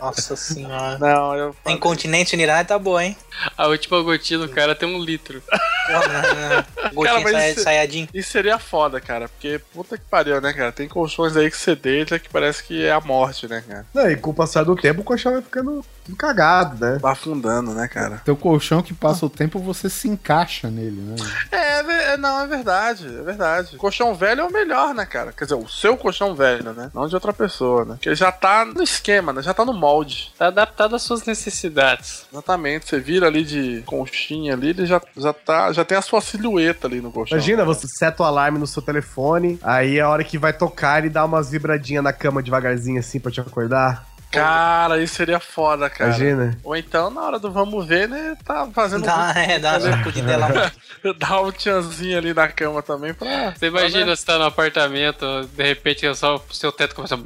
Nossa 0.00 0.36
senhora. 0.36 0.98
Não, 0.98 1.34
eu. 1.34 1.56
Tem 1.64 1.78
continente 1.78 2.34
unidade 2.34 2.68
tá 2.68 2.78
boa, 2.78 3.02
hein? 3.02 3.16
A 3.56 3.66
última 3.68 4.02
gotinha 4.02 4.38
do 4.40 4.48
cara 4.48 4.74
tem 4.74 4.86
um 4.88 5.02
litro. 5.02 5.42
Porra, 5.86 6.08
não, 6.08 6.56
não. 6.56 6.92
Gotinha 6.92 7.20
mas 7.20 7.32
saia- 7.32 7.50
isso- 7.52 7.62
saiadinho. 7.62 8.08
Isso 8.12 8.30
seria 8.30 8.58
foda, 8.58 9.00
cara. 9.00 9.28
Porque 9.28 9.58
puta 9.72 9.96
que 9.96 10.04
pariu, 10.04 10.40
né, 10.40 10.52
cara? 10.52 10.72
Tem 10.72 10.86
colchões 10.88 11.36
aí 11.36 11.50
que 11.50 11.56
você 11.56 11.74
deita 11.74 12.18
que 12.18 12.28
parece 12.28 12.62
que 12.62 12.84
é 12.84 12.92
a 12.92 13.00
morte, 13.00 13.48
né, 13.48 13.64
cara? 13.66 13.86
Não, 13.94 14.10
e 14.10 14.16
com 14.16 14.30
o 14.30 14.34
passar 14.34 14.64
do 14.64 14.76
tempo 14.76 15.00
o 15.00 15.04
colchão 15.04 15.32
vai 15.32 15.42
ficando 15.42 15.84
cagado, 16.14 16.84
né? 16.84 16.98
Vai 17.00 17.12
afundando, 17.12 17.72
né, 17.72 17.88
cara? 17.88 18.22
Teu 18.24 18.36
colchão 18.36 18.82
que 18.82 18.94
passa 18.94 19.26
o 19.26 19.30
tempo, 19.30 19.58
você 19.58 19.88
se 19.88 20.08
encaixa 20.08 20.70
nele, 20.70 21.00
né? 21.00 21.16
É, 21.50 21.80
é 21.80 22.06
é, 22.06 22.16
não, 22.16 22.40
é 22.40 22.46
verdade, 22.46 23.06
é 23.06 23.22
verdade. 23.22 23.76
Colchão 23.76 24.14
velho 24.14 24.40
é 24.40 24.44
o 24.44 24.52
melhor, 24.52 24.94
né, 24.94 25.04
cara? 25.04 25.32
Quer 25.32 25.44
dizer, 25.44 25.56
o 25.56 25.68
seu 25.68 25.96
colchão 25.96 26.34
velho, 26.34 26.72
né? 26.72 26.90
Não 26.94 27.06
de 27.06 27.14
outra 27.14 27.32
pessoa, 27.32 27.84
né? 27.84 27.98
Que 28.00 28.08
ele 28.08 28.16
já 28.16 28.32
tá 28.32 28.64
no 28.64 28.82
esquema, 28.82 29.32
né? 29.32 29.42
Já 29.42 29.52
tá 29.52 29.64
no 29.64 29.72
molde. 29.72 30.32
Tá 30.38 30.46
adaptado 30.46 30.96
às 30.96 31.02
suas 31.02 31.24
necessidades. 31.24 32.26
Exatamente. 32.32 32.88
Você 32.88 32.98
vira 32.98 33.26
ali 33.26 33.44
de 33.44 33.82
conchinha 33.86 34.54
ali, 34.54 34.70
ele 34.70 34.86
já, 34.86 35.00
já 35.16 35.32
tá. 35.32 35.72
Já 35.72 35.84
tem 35.84 35.98
a 35.98 36.02
sua 36.02 36.20
silhueta 36.20 36.86
ali 36.86 37.00
no 37.00 37.12
colchão. 37.12 37.36
Imagina, 37.36 37.64
você 37.64 37.86
seta 37.86 38.22
o 38.22 38.26
alarme 38.26 38.58
no 38.58 38.66
seu 38.66 38.82
telefone, 38.82 39.58
aí 39.62 40.00
a 40.00 40.08
hora 40.08 40.24
que 40.24 40.38
vai 40.38 40.52
tocar, 40.52 40.98
ele 40.98 41.10
dá 41.10 41.24
umas 41.24 41.50
vibradinhas 41.50 42.02
na 42.02 42.12
cama 42.12 42.42
devagarzinho 42.42 42.98
assim 42.98 43.20
pra 43.20 43.30
te 43.30 43.40
acordar. 43.40 44.06
Cara, 44.40 45.02
isso 45.02 45.14
seria 45.14 45.40
foda, 45.40 45.88
cara. 45.90 46.10
Imagina. 46.10 46.58
Ou 46.62 46.76
então, 46.76 47.10
na 47.10 47.22
hora 47.22 47.38
do 47.38 47.50
vamos 47.50 47.86
ver, 47.86 48.08
né? 48.08 48.36
Tá 48.44 48.68
fazendo 48.72 49.04
Dá, 49.04 49.32
é, 49.36 49.58
dá 49.58 49.72
uma 49.72 49.80
sacudida 49.80 50.36
lá. 50.36 50.48
Dá 51.18 51.40
um 51.40 51.52
tchanzinho 51.52 52.18
ali 52.18 52.34
na 52.34 52.48
cama 52.48 52.82
também 52.82 53.14
pra. 53.14 53.54
Você 53.54 53.66
imagina 53.66 54.14
você 54.16 54.24
tá 54.24 54.38
no 54.38 54.44
apartamento, 54.44 55.24
de 55.56 55.62
repente 55.64 56.04
é 56.06 56.14
só 56.14 56.36
o 56.36 56.54
seu 56.54 56.72
teto 56.72 56.94
começa 56.94 57.14
a. 57.14 57.18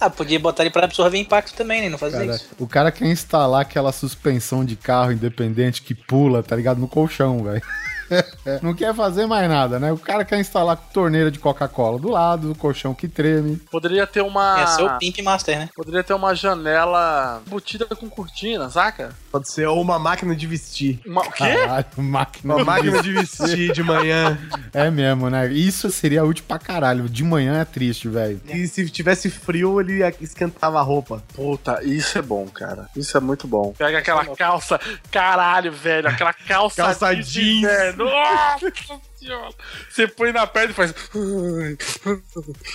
Ah, 0.00 0.10
podia 0.10 0.38
botar 0.38 0.62
ele 0.62 0.70
pra 0.70 0.84
absorver 0.84 1.18
impacto 1.18 1.54
também, 1.54 1.82
né? 1.82 1.88
Não 1.88 1.98
fazer 1.98 2.18
Cara, 2.26 2.36
isso. 2.36 2.48
o 2.58 2.66
cara 2.66 2.90
quer 2.90 3.06
instalar 3.06 3.60
aquela 3.62 3.92
suspensão 3.92 4.64
de 4.64 4.76
carro 4.76 5.12
independente 5.12 5.82
que 5.82 5.94
pula, 5.94 6.42
tá 6.42 6.56
ligado? 6.56 6.80
No 6.80 6.88
colchão, 6.88 7.44
velho. 7.44 7.62
Não 8.62 8.74
quer 8.74 8.94
fazer 8.94 9.26
mais 9.26 9.48
nada, 9.48 9.78
né? 9.78 9.92
O 9.92 9.98
cara 9.98 10.24
quer 10.24 10.38
instalar 10.38 10.76
torneira 10.76 11.30
de 11.30 11.38
Coca-Cola 11.38 11.98
do 11.98 12.10
lado, 12.10 12.52
o 12.52 12.54
colchão 12.54 12.94
que 12.94 13.08
treme. 13.08 13.56
Poderia 13.70 14.06
ter 14.06 14.22
uma. 14.22 14.60
É 14.60 14.66
ser 14.66 14.82
o 14.82 14.98
Pimp 14.98 15.18
Master, 15.22 15.58
né? 15.58 15.68
Poderia 15.74 16.02
ter 16.02 16.14
uma 16.14 16.34
janela 16.34 17.42
embutida 17.46 17.86
com 17.86 18.08
cortina, 18.08 18.68
saca? 18.70 19.14
Pode 19.30 19.50
ser 19.50 19.66
ou 19.66 19.80
uma 19.80 19.98
máquina 19.98 20.34
de 20.34 20.46
vestir. 20.46 21.00
Uma, 21.06 21.22
o 21.22 21.30
quê? 21.30 21.44
Caralho, 21.44 21.86
máquina. 21.98 22.54
Uma 22.54 22.60
de 22.62 22.66
máquina 22.66 23.02
de 23.02 23.12
vestir 23.12 23.72
de 23.72 23.82
manhã. 23.82 24.38
É 24.72 24.88
mesmo, 24.88 25.28
né? 25.28 25.48
Isso 25.52 25.90
seria 25.90 26.24
útil 26.24 26.44
pra 26.46 26.58
caralho. 26.58 27.08
De 27.08 27.24
manhã 27.24 27.60
é 27.60 27.64
triste, 27.64 28.08
velho. 28.08 28.40
E 28.48 28.68
se 28.68 28.88
tivesse 28.88 29.28
frio, 29.28 29.80
ele 29.80 30.00
esquentava 30.20 30.78
a 30.78 30.82
roupa. 30.82 31.22
Puta, 31.34 31.82
isso 31.82 32.16
é 32.18 32.22
bom, 32.22 32.46
cara. 32.46 32.86
Isso 32.96 33.16
é 33.16 33.20
muito 33.20 33.48
bom. 33.48 33.74
Pega 33.76 33.98
aquela 33.98 34.24
calça, 34.36 34.78
caralho, 35.10 35.72
velho, 35.72 36.08
aquela 36.08 36.32
calça, 36.32 36.82
Calça 36.82 37.14
jeans. 37.16 37.62
velho. 37.62 37.99
Nossa 38.04 39.00
senhora. 39.16 39.54
Você 39.88 40.08
põe 40.08 40.32
na 40.32 40.46
perna 40.46 40.70
e 40.70 40.74
faz. 40.74 40.94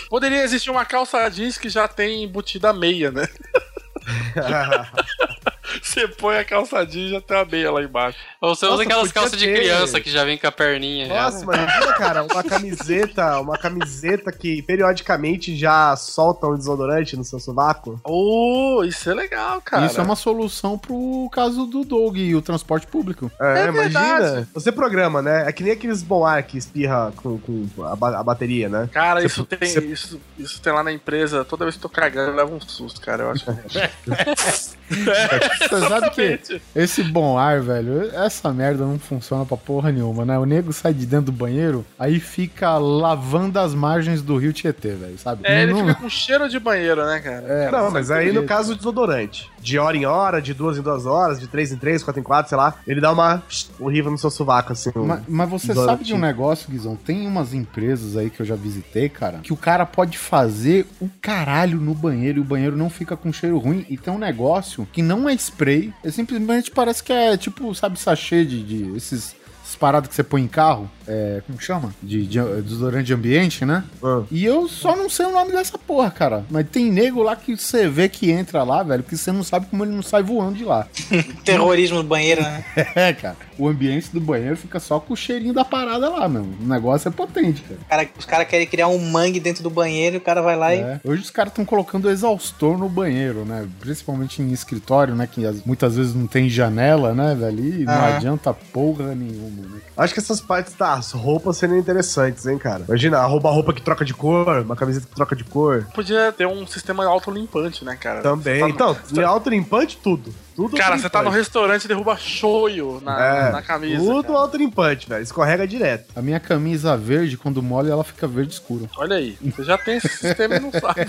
Poderia 0.09 0.43
existir 0.43 0.69
uma 0.69 0.85
calça 0.85 1.27
jeans 1.29 1.57
que 1.57 1.69
já 1.69 1.87
tem 1.87 2.23
embutida 2.23 2.73
meia, 2.73 3.11
né? 3.11 3.27
Você 5.81 6.07
põe 6.07 6.37
a 6.37 6.43
calça 6.45 6.85
jeans 6.85 7.09
e 7.09 7.11
já 7.13 7.21
tem 7.21 7.37
a 7.37 7.45
meia 7.45 7.71
lá 7.71 7.81
embaixo. 7.81 8.17
Ou 8.41 8.55
você 8.55 8.65
usa 8.65 8.71
Nossa, 8.75 8.83
aquelas 8.83 9.07
podia 9.07 9.21
calças 9.21 9.39
de 9.39 9.45
ter. 9.45 9.53
criança 9.55 9.99
que 10.01 10.09
já 10.09 10.23
vem 10.23 10.37
com 10.37 10.47
a 10.47 10.51
perninha. 10.51 11.07
já. 11.07 11.13
Nossa, 11.23 11.45
mas 11.45 11.57
imagina, 11.57 11.93
cara, 11.93 12.23
uma 12.23 12.43
camiseta, 12.43 13.39
uma 13.39 13.57
camiseta 13.57 14.31
que 14.31 14.61
periodicamente 14.61 15.55
já 15.55 15.95
solta 15.95 16.47
um 16.47 16.55
desodorante 16.57 17.15
no 17.17 17.23
seu 17.23 17.39
sovaco. 17.39 17.99
Oh, 18.03 18.83
isso 18.83 19.09
é 19.09 19.13
legal, 19.13 19.61
cara. 19.61 19.85
Isso 19.85 19.99
é 19.99 20.03
uma 20.03 20.15
solução 20.15 20.77
pro 20.77 21.29
caso 21.31 21.65
do 21.65 21.83
Doug 21.83 22.17
e 22.17 22.35
o 22.35 22.41
transporte 22.41 22.87
público. 22.87 23.31
É, 23.39 23.61
É 23.61 23.67
imagina. 23.67 23.99
verdade. 24.19 24.47
Você 24.53 24.71
programa, 24.71 25.21
né? 25.21 25.45
É 25.47 25.51
que 25.51 25.63
nem 25.63 25.71
aqueles 25.73 26.01
bom 26.03 26.25
ar 26.25 26.41
que 26.43 26.57
espirra 26.57 27.13
com, 27.17 27.37
com 27.39 27.67
a, 27.83 28.19
a 28.19 28.23
bateria, 28.23 28.69
né? 28.69 28.89
Cara, 28.91 29.19
Você- 29.21 29.25
isso 29.27 29.45
tem, 29.45 29.69
você- 29.69 29.79
isso, 29.85 30.21
isso 30.37 30.61
tem 30.61 30.73
lá 30.73 30.83
na 30.83 30.91
empresa. 30.91 31.43
Toda 31.45 31.65
vez 31.65 31.75
que 31.75 31.85
eu 31.85 31.89
tô 31.89 31.95
cagando, 31.95 32.31
eu 32.31 32.35
levo 32.35 32.55
um 32.55 32.61
susto, 32.61 32.99
cara. 33.01 33.23
Eu 33.23 33.31
acho. 33.31 33.45
Você 35.69 35.79
sabe 35.87 36.09
que 36.11 36.39
esse 36.75 37.03
bom 37.03 37.37
ar, 37.37 37.61
velho, 37.61 38.09
essa 38.15 38.51
merda 38.53 38.85
não 38.85 38.99
funciona 38.99 39.45
pra 39.45 39.57
porra 39.57 39.91
nenhuma, 39.91 40.25
né? 40.25 40.37
O 40.37 40.45
nego 40.45 40.71
sai 40.73 40.93
de 40.93 41.05
dentro 41.05 41.27
do 41.27 41.31
banheiro, 41.31 41.85
aí 41.97 42.19
fica 42.19 42.77
lavando 42.77 43.59
as 43.59 43.73
margens 43.73 44.21
do 44.21 44.37
rio 44.37 44.53
Tietê, 44.53 44.89
velho, 44.91 45.17
sabe? 45.17 45.41
É, 45.45 45.63
ele 45.63 45.73
Não- 45.73 45.79
fica 45.81 45.95
com 45.95 46.09
cheiro 46.09 46.47
de 46.49 46.59
banheiro, 46.59 47.05
né, 47.05 47.19
cara? 47.19 47.45
É, 47.47 47.71
Não, 47.71 47.91
mas 47.91 48.11
aí 48.11 48.27
no 48.27 48.33
jeito. 48.33 48.47
caso 48.47 48.69
do 48.73 48.77
desodorante, 48.77 49.49
de 49.65 49.79
hora 49.79 49.97
em 49.97 50.05
hora, 50.05 50.39
de 50.39 50.53
duas 50.53 50.77
em 50.77 50.81
duas 50.81 51.07
horas, 51.07 51.39
de 51.39 51.47
três 51.47 51.71
em 51.71 51.77
três, 51.77 52.03
quatro 52.03 52.21
em 52.21 52.23
quatro, 52.23 52.49
sei 52.49 52.57
lá, 52.57 52.75
ele 52.85 53.01
dá 53.01 53.11
uma 53.11 53.41
horrível 53.79 54.11
no 54.11 54.17
seu 54.17 54.29
sovaco, 54.29 54.71
assim. 54.71 54.91
Mas, 54.95 55.21
mas 55.27 55.49
você 55.49 55.73
sabe 55.73 56.03
de 56.03 56.13
um 56.13 56.19
negócio, 56.19 56.69
Guizão? 56.69 56.95
Tem 56.95 57.25
umas 57.25 57.51
empresas 57.51 58.15
aí 58.15 58.29
que 58.29 58.39
eu 58.39 58.45
já 58.45 58.55
visitei, 58.55 59.09
cara, 59.09 59.39
que 59.39 59.51
o 59.51 59.57
cara 59.57 59.83
pode 59.83 60.19
fazer 60.19 60.85
o 61.01 61.09
caralho 61.19 61.79
no 61.79 61.95
banheiro 61.95 62.37
e 62.37 62.41
o 62.41 62.45
banheiro 62.45 62.77
não 62.77 62.91
fica 62.91 63.17
com 63.17 63.33
cheiro 63.33 63.57
ruim. 63.57 63.83
E 63.89 63.97
tem 63.97 64.13
um 64.13 64.19
negócio 64.19 64.87
que 64.93 65.01
não 65.01 65.27
é 65.27 65.33
spray, 65.33 65.91
é 66.03 66.11
simplesmente 66.11 66.69
parece 66.69 67.03
que 67.03 67.11
é 67.11 67.35
tipo, 67.35 67.73
sabe, 67.73 67.99
sachê 67.99 68.45
de, 68.45 68.63
de 68.63 68.95
esses, 68.95 69.35
paradas 69.79 70.07
que 70.07 70.15
você 70.15 70.23
põe 70.23 70.43
em 70.43 70.47
carro. 70.47 70.89
É, 71.07 71.41
como 71.45 71.59
chama? 71.61 71.93
De, 72.01 72.25
de 72.25 72.39
desodorante 72.61 73.05
de 73.05 73.13
ambiente, 73.13 73.63
né? 73.65 73.83
Ah. 74.03 74.23
E 74.31 74.43
eu 74.45 74.67
só 74.67 74.95
não 74.95 75.09
sei 75.09 75.25
o 75.27 75.31
nome 75.31 75.51
dessa 75.51 75.77
porra, 75.77 76.09
cara. 76.11 76.45
Mas 76.49 76.67
tem 76.69 76.91
nego 76.91 77.21
lá 77.21 77.35
que 77.35 77.55
você 77.55 77.87
vê 77.87 78.09
que 78.09 78.31
entra 78.31 78.63
lá, 78.63 78.81
velho, 78.83 79.03
que 79.03 79.15
você 79.17 79.31
não 79.31 79.43
sabe 79.43 79.67
como 79.67 79.83
ele 79.83 79.91
não 79.91 80.01
sai 80.03 80.23
voando 80.23 80.55
de 80.57 80.63
lá. 80.65 80.87
Terrorismo 81.43 81.97
do 82.01 82.07
banheiro, 82.07 82.41
né? 82.41 82.63
É, 82.95 83.13
cara. 83.13 83.35
O 83.57 83.67
ambiente 83.67 84.09
do 84.11 84.19
banheiro 84.19 84.55
fica 84.57 84.79
só 84.79 84.99
com 84.99 85.13
o 85.13 85.17
cheirinho 85.17 85.53
da 85.53 85.63
parada 85.63 86.09
lá, 86.09 86.27
meu. 86.27 86.43
O 86.43 86.65
negócio 86.67 87.07
é 87.07 87.11
potente, 87.11 87.61
cara. 87.61 87.79
Cara, 87.89 88.09
os 88.17 88.25
caras 88.25 88.47
querem 88.47 88.67
criar 88.67 88.87
um 88.87 88.99
mangue 89.11 89.39
dentro 89.39 89.63
do 89.63 89.69
banheiro 89.69 90.15
e 90.15 90.17
o 90.17 90.21
cara 90.21 90.41
vai 90.41 90.55
lá 90.55 90.73
e. 90.75 90.79
É. 90.79 90.99
Hoje 91.03 91.21
os 91.21 91.29
caras 91.29 91.51
estão 91.51 91.63
colocando 91.65 92.09
exaustor 92.09 92.77
no 92.77 92.89
banheiro, 92.89 93.45
né? 93.45 93.67
Principalmente 93.79 94.41
em 94.41 94.51
escritório, 94.51 95.15
né? 95.15 95.27
Que 95.31 95.45
as- 95.45 95.63
muitas 95.65 95.95
vezes 95.95 96.13
não 96.13 96.27
tem 96.27 96.49
janela, 96.49 97.13
né, 97.13 97.35
velho? 97.35 97.81
E 97.81 97.85
não 97.85 98.05
adianta 98.05 98.53
porra 98.53 99.13
nenhuma, 99.15 99.61
né? 99.67 99.79
Acho 99.97 100.13
que 100.13 100.19
essas 100.19 100.41
partes 100.41 100.73
das 100.95 101.11
roupas 101.11 101.57
seriam 101.57 101.77
interessantes, 101.77 102.45
hein, 102.45 102.57
cara? 102.57 102.83
Imagina, 102.87 103.19
a 103.19 103.25
roupa, 103.25 103.49
a 103.49 103.51
roupa 103.51 103.73
que 103.73 103.81
troca 103.81 104.03
de 104.05 104.13
cor, 104.13 104.61
uma 104.61 104.75
camiseta 104.75 105.05
que 105.07 105.15
troca 105.15 105.35
de 105.35 105.43
cor. 105.43 105.85
Podia 105.93 106.31
ter 106.31 106.45
um 106.47 106.65
sistema 106.65 107.05
autolimpante, 107.05 107.83
né, 107.83 107.95
cara? 107.95 108.21
Também. 108.21 108.59
Tá 108.59 108.67
no- 108.67 108.73
Então, 108.73 108.93
você 108.93 109.21
tá- 109.21 109.27
autolimpante, 109.27 109.97
tudo. 110.01 110.33
Tudo 110.55 110.77
Cara, 110.77 110.97
você 110.97 111.09
tá 111.09 111.21
no 111.21 111.29
restaurante 111.29 111.83
e 111.83 111.87
derruba 111.89 112.15
shoyu 112.15 113.01
na, 113.03 113.21
É, 113.21 113.51
na 113.51 113.61
camisa. 113.61 113.97
Tudo 114.01 114.37
autolimpante, 114.37 115.09
velho. 115.09 115.21
Escorrega 115.21 115.67
direto. 115.67 116.05
A 116.15 116.21
minha 116.21 116.39
camisa 116.39 116.95
verde, 116.95 117.35
quando 117.35 117.61
molha, 117.61 117.91
ela 117.91 118.05
fica 118.05 118.25
verde 118.25 118.53
escuro. 118.53 118.89
Olha 118.97 119.17
aí, 119.17 119.37
você 119.41 119.63
já 119.65 119.77
tem 119.77 119.97
esse 119.97 120.07
sistema 120.07 120.55
e 120.55 120.59
não 120.61 120.71
sabe. 120.71 121.05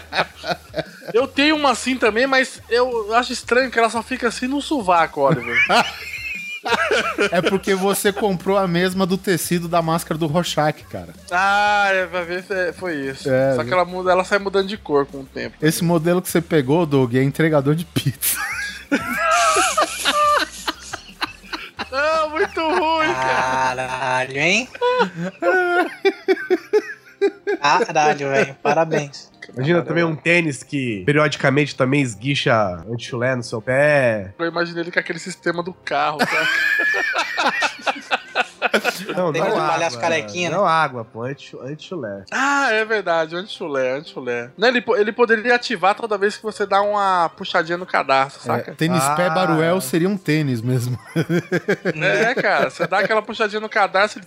eu 1.12 1.26
tenho 1.28 1.56
uma 1.56 1.72
assim 1.72 1.96
também, 1.96 2.26
mas 2.26 2.62
eu 2.70 3.14
acho 3.14 3.32
estranho 3.34 3.70
que 3.70 3.78
ela 3.78 3.90
só 3.90 4.02
fica 4.02 4.28
assim 4.28 4.46
no 4.46 4.62
sovaco, 4.62 5.20
Oliver. 5.20 5.56
É 7.32 7.40
porque 7.42 7.74
você 7.74 8.12
comprou 8.12 8.56
a 8.56 8.68
mesma 8.68 9.06
do 9.06 9.16
tecido 9.16 9.68
da 9.68 9.80
máscara 9.80 10.18
do 10.18 10.26
Rorschach, 10.26 10.82
cara. 10.84 11.12
ah, 11.30 11.88
é, 11.90 12.06
vai 12.06 12.24
ver 12.24 12.42
se 12.44 12.52
é- 12.52 12.72
foi 12.72 12.96
isso. 12.96 13.30
É, 13.30 13.54
só 13.54 13.64
que 13.64 13.72
ela, 13.72 13.84
muda, 13.84 14.10
ela 14.12 14.24
sai 14.24 14.38
mudando 14.38 14.68
de 14.68 14.76
cor 14.76 15.06
com 15.06 15.18
o 15.20 15.24
tempo. 15.24 15.56
Esse 15.62 15.82
modelo 15.82 16.20
que 16.20 16.28
você 16.28 16.40
pegou, 16.40 16.84
Doug, 16.84 17.14
é 17.14 17.22
entregador 17.22 17.74
de 17.74 17.84
pizza. 17.84 18.36
Não, 21.90 22.30
muito 22.36 22.60
muito 22.60 22.80
ruim, 22.80 23.12
cara. 23.14 23.86
Caralho, 23.86 24.38
hein? 24.38 24.68
Caralho, 27.60 28.28
velho. 28.30 28.56
Parabéns. 28.62 29.30
Imagina 29.54 29.82
também 29.82 30.04
um 30.04 30.14
tênis 30.14 30.62
que 30.62 31.02
periodicamente 31.04 31.74
também 31.74 32.00
esguicha 32.02 32.54
anti-chulé 32.88 33.34
no 33.34 33.42
seu 33.42 33.60
pé. 33.60 34.32
Eu 34.38 34.46
imaginei 34.46 34.82
ele 34.84 34.92
com 34.92 34.98
aquele 35.00 35.18
sistema 35.18 35.62
do 35.62 35.72
carro, 35.72 36.18
cara. 36.18 36.48
Não, 39.16 39.32
Tem 39.32 39.42
não 39.42 39.58
água. 39.58 39.86
as 39.86 39.96
carequinhas, 39.96 40.52
né? 40.52 40.56
Não 40.58 40.66
água, 40.66 41.04
pô, 41.04 41.22
anti- 41.24 41.56
anti-chulé. 41.60 42.24
ah, 42.30 42.68
é 42.70 42.84
verdade, 42.84 43.34
anti-chulé, 43.34 43.96
anti-chulé. 43.98 44.50
Né, 44.56 44.68
Ele, 44.68 44.84
ele 44.98 45.12
poderia 45.12 45.54
ativar 45.56 45.94
toda 45.94 46.16
vez 46.16 46.36
que 46.36 46.42
você 46.42 46.64
dá 46.66 46.80
uma 46.80 47.28
puxadinha 47.30 47.76
no 47.78 47.86
cadastro, 47.86 48.42
saca? 48.42 48.70
É, 48.70 48.74
tênis 48.74 49.02
Ah. 49.02 49.14
pé 49.16 49.28
Baruel 49.30 49.80
seria 49.80 50.08
um 50.08 50.16
tênis 50.16 50.60
mesmo. 50.62 50.96
É, 52.00 52.34
cara, 52.34 52.70
você 52.70 52.86
dá 52.86 52.98
aquela 53.00 53.22
puxadinha 53.22 53.60
no 53.60 53.68
cadastro 53.68 54.22
e 54.22 54.26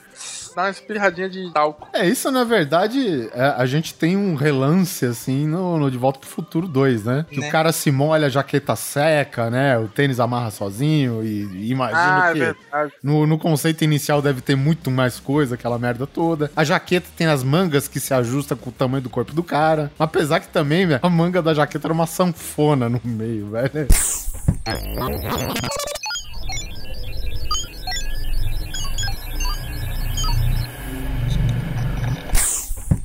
dá 0.55 0.63
uma 0.63 0.69
espirradinha 0.69 1.29
de 1.29 1.51
talco. 1.51 1.87
É, 1.93 2.05
isso 2.07 2.29
na 2.31 2.43
verdade, 2.43 3.29
é, 3.33 3.53
a 3.57 3.65
gente 3.65 3.93
tem 3.93 4.15
um 4.17 4.35
relance 4.35 5.05
assim 5.05 5.47
no, 5.47 5.77
no 5.77 5.91
De 5.91 5.97
Volta 5.97 6.19
pro 6.19 6.29
Futuro 6.29 6.67
2, 6.67 7.03
né? 7.05 7.25
Que 7.29 7.39
Né? 7.39 7.47
o 7.47 7.51
cara 7.51 7.71
se 7.71 7.91
molha, 7.91 8.27
a 8.27 8.29
jaqueta 8.29 8.75
seca, 8.75 9.49
né? 9.49 9.77
O 9.77 9.87
tênis 9.87 10.19
amarra 10.19 10.51
sozinho 10.51 11.23
e, 11.23 11.43
e 11.53 11.71
imagino 11.71 11.99
Ah, 11.99 12.29
é 12.29 12.33
que 12.33 12.39
verdade. 12.39 12.93
no, 13.03 13.25
no 13.27 13.37
conceito 13.37 13.83
inicial 13.83 14.21
deve 14.21 14.41
ter 14.41 14.55
muito 14.55 14.89
mais 14.91 15.19
coisa, 15.19 15.55
aquela 15.55 15.77
merda 15.79 16.05
toda. 16.07 16.51
A 16.55 16.63
jaqueta 16.63 17.07
tem 17.17 17.27
as 17.27 17.43
mangas 17.43 17.87
que 17.87 17.99
se 17.99 18.13
ajustam 18.13 18.57
com 18.57 18.69
o 18.69 18.73
tamanho 18.73 19.03
do 19.03 19.09
corpo 19.09 19.33
do 19.33 19.43
cara. 19.43 19.91
Apesar 19.99 20.39
que 20.39 20.47
também, 20.47 20.85
velho, 20.85 20.99
a 21.03 21.09
manga 21.09 21.41
da 21.41 21.53
jaqueta 21.53 21.87
era 21.87 21.93
uma 21.93 22.07
sanfona 22.07 22.87
no 22.89 22.99
meio, 23.03 23.49
velho. 23.51 23.87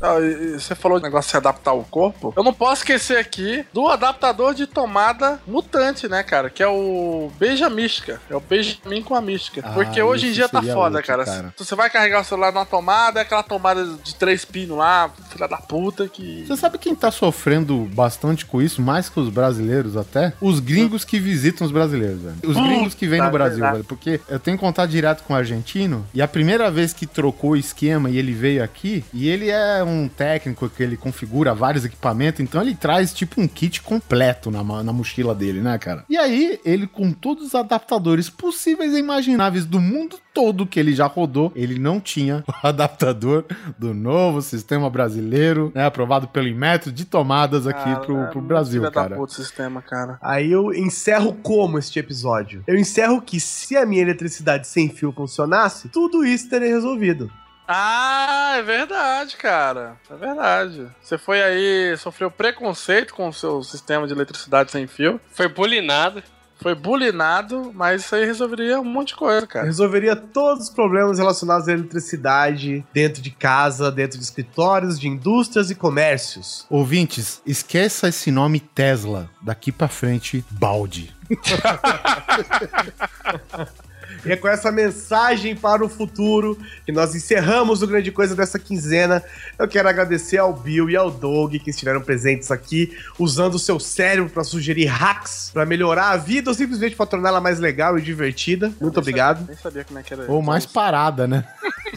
Você 0.00 0.74
falou 0.74 0.98
de 0.98 1.04
negócio 1.04 1.28
de 1.28 1.30
se 1.32 1.36
adaptar 1.36 1.72
ao 1.72 1.82
corpo. 1.84 2.32
Eu 2.36 2.44
não 2.44 2.52
posso 2.52 2.82
esquecer 2.82 3.18
aqui 3.18 3.64
do 3.72 3.88
adaptador 3.88 4.54
de 4.54 4.66
tomada 4.66 5.40
mutante, 5.46 6.08
né, 6.08 6.22
cara? 6.22 6.48
Que 6.50 6.62
é 6.62 6.68
o 6.68 7.30
Beija 7.38 7.68
Mística. 7.68 8.20
É 8.30 8.36
o 8.36 8.40
Benjamin 8.40 9.02
com 9.02 9.14
a 9.14 9.20
mística. 9.20 9.62
Ah, 9.64 9.70
Porque 9.72 10.00
hoje 10.00 10.28
em 10.28 10.32
dia 10.32 10.48
tá 10.48 10.62
foda, 10.62 10.98
outro, 10.98 11.06
cara. 11.06 11.24
cara. 11.24 11.54
Você 11.56 11.74
vai 11.74 11.90
carregar 11.90 12.20
o 12.20 12.24
celular 12.24 12.52
numa 12.52 12.64
tomada, 12.66 13.20
é 13.20 13.22
aquela 13.22 13.42
tomada 13.42 13.84
de 13.84 14.14
três 14.14 14.44
pinos 14.44 14.76
lá, 14.76 15.10
filha 15.30 15.48
da 15.48 15.56
puta, 15.56 16.08
que. 16.08 16.44
Você 16.46 16.56
sabe 16.56 16.78
quem 16.78 16.94
tá 16.94 17.10
sofrendo 17.10 17.76
bastante 17.92 18.46
com 18.46 18.62
isso, 18.62 18.80
mais 18.80 19.08
que 19.08 19.18
os 19.18 19.28
brasileiros 19.28 19.96
até? 19.96 20.32
Os 20.40 20.60
gringos 20.60 21.04
que 21.04 21.18
visitam 21.18 21.66
os 21.66 21.72
brasileiros, 21.72 22.22
velho. 22.22 22.36
Os 22.44 22.56
gringos 22.56 22.94
que 22.94 23.06
vêm 23.06 23.20
no 23.20 23.30
Brasil, 23.30 23.60
velho. 23.60 23.84
Porque 23.84 24.20
eu 24.28 24.38
tenho 24.38 24.58
contato 24.58 24.90
direto 24.90 25.24
com 25.24 25.32
o 25.32 25.36
argentino, 25.36 26.06
e 26.14 26.22
a 26.22 26.28
primeira 26.28 26.70
vez 26.70 26.92
que 26.92 27.06
trocou 27.06 27.50
o 27.50 27.56
esquema 27.56 28.10
e 28.10 28.18
ele 28.18 28.32
veio 28.32 28.62
aqui, 28.62 29.04
e 29.12 29.28
ele 29.28 29.50
é 29.50 29.82
um 29.88 30.08
técnico 30.08 30.68
que 30.68 30.82
ele 30.82 30.96
configura 30.96 31.54
vários 31.54 31.84
equipamentos, 31.84 32.40
então 32.40 32.60
ele 32.60 32.74
traz 32.74 33.12
tipo 33.12 33.40
um 33.40 33.48
kit 33.48 33.82
completo 33.82 34.50
na, 34.50 34.62
na 34.82 34.92
mochila 34.92 35.34
dele, 35.34 35.60
né, 35.60 35.78
cara? 35.78 36.04
E 36.08 36.16
aí, 36.16 36.60
ele 36.64 36.86
com 36.86 37.12
todos 37.12 37.48
os 37.48 37.54
adaptadores 37.54 38.30
possíveis 38.30 38.92
e 38.92 38.98
imagináveis 38.98 39.64
do 39.64 39.80
mundo 39.80 40.18
todo 40.32 40.66
que 40.66 40.78
ele 40.78 40.94
já 40.94 41.06
rodou, 41.06 41.50
ele 41.56 41.80
não 41.80 41.98
tinha 41.98 42.44
o 42.62 42.66
adaptador 42.66 43.44
do 43.76 43.92
novo 43.92 44.40
sistema 44.40 44.88
brasileiro, 44.88 45.72
né, 45.74 45.84
aprovado 45.84 46.28
pelo 46.28 46.46
Inmetro 46.46 46.92
de 46.92 47.04
tomadas 47.04 47.66
aqui 47.66 47.82
Cara, 47.82 48.00
pro, 48.00 48.18
é 48.18 48.26
pro 48.26 48.40
Brasil, 48.40 48.88
cara. 48.90 49.16
puta 49.16 49.32
o 49.32 49.34
sistema, 49.34 49.82
cara. 49.82 50.16
Aí 50.22 50.52
eu 50.52 50.72
encerro 50.72 51.32
como 51.42 51.78
este 51.78 51.98
episódio? 51.98 52.62
Eu 52.66 52.78
encerro 52.78 53.20
que 53.20 53.40
se 53.40 53.76
a 53.76 53.84
minha 53.84 54.02
eletricidade 54.02 54.66
sem 54.68 54.88
fio 54.88 55.10
funcionasse, 55.12 55.88
tudo 55.88 56.24
isso 56.24 56.48
teria 56.48 56.68
resolvido. 56.68 57.30
Ah, 57.70 58.54
é 58.56 58.62
verdade, 58.62 59.36
cara. 59.36 59.98
É 60.10 60.16
verdade. 60.16 60.86
Você 61.02 61.18
foi 61.18 61.42
aí, 61.42 61.94
sofreu 61.98 62.30
preconceito 62.30 63.12
com 63.12 63.28
o 63.28 63.32
seu 63.32 63.62
sistema 63.62 64.06
de 64.06 64.14
eletricidade 64.14 64.72
sem 64.72 64.86
fio. 64.86 65.20
Foi 65.30 65.48
bulinado. 65.48 66.22
Foi 66.60 66.74
bulinado, 66.74 67.70
mas 67.74 68.02
isso 68.02 68.16
aí 68.16 68.24
resolveria 68.24 68.80
um 68.80 68.84
monte 68.84 69.08
de 69.08 69.16
coisa, 69.16 69.46
cara. 69.46 69.66
Resolveria 69.66 70.16
todos 70.16 70.64
os 70.64 70.70
problemas 70.70 71.18
relacionados 71.18 71.68
à 71.68 71.72
eletricidade 71.72 72.84
dentro 72.92 73.22
de 73.22 73.30
casa, 73.30 73.92
dentro 73.92 74.18
de 74.18 74.24
escritórios, 74.24 74.98
de 74.98 75.06
indústrias 75.06 75.70
e 75.70 75.74
comércios. 75.74 76.66
Ouvintes, 76.68 77.40
esqueça 77.46 78.08
esse 78.08 78.32
nome 78.32 78.58
Tesla. 78.58 79.30
Daqui 79.40 79.70
pra 79.70 79.88
frente, 79.88 80.44
balde. 80.50 81.14
E 84.28 84.32
é 84.32 84.36
com 84.36 84.46
essa 84.46 84.70
mensagem 84.70 85.56
para 85.56 85.82
o 85.82 85.88
futuro 85.88 86.58
que 86.84 86.92
nós 86.92 87.14
encerramos 87.14 87.80
o 87.80 87.86
grande 87.86 88.12
coisa 88.12 88.36
dessa 88.36 88.58
quinzena. 88.58 89.24
Eu 89.58 89.66
quero 89.66 89.88
agradecer 89.88 90.36
ao 90.36 90.52
Bill 90.52 90.90
e 90.90 90.96
ao 90.96 91.10
Doug 91.10 91.54
que 91.54 91.70
estiveram 91.70 92.02
presentes 92.02 92.50
aqui, 92.50 92.94
usando 93.18 93.54
o 93.54 93.58
seu 93.58 93.80
cérebro 93.80 94.28
para 94.28 94.44
sugerir 94.44 94.84
hacks 94.84 95.50
para 95.54 95.64
melhorar 95.64 96.10
a 96.10 96.18
vida 96.18 96.50
ou 96.50 96.54
simplesmente 96.54 96.94
para 96.94 97.06
torná-la 97.06 97.40
mais 97.40 97.58
legal 97.58 97.98
e 97.98 98.02
divertida. 98.02 98.70
Muito 98.78 99.00
obrigado. 99.00 99.46
Nem 99.48 99.56
sabia 99.56 99.82
como 99.82 99.98
é 99.98 100.02
que 100.02 100.12
era 100.12 100.30
Ou 100.30 100.42
mais 100.42 100.66
parada, 100.66 101.26
né? 101.26 101.44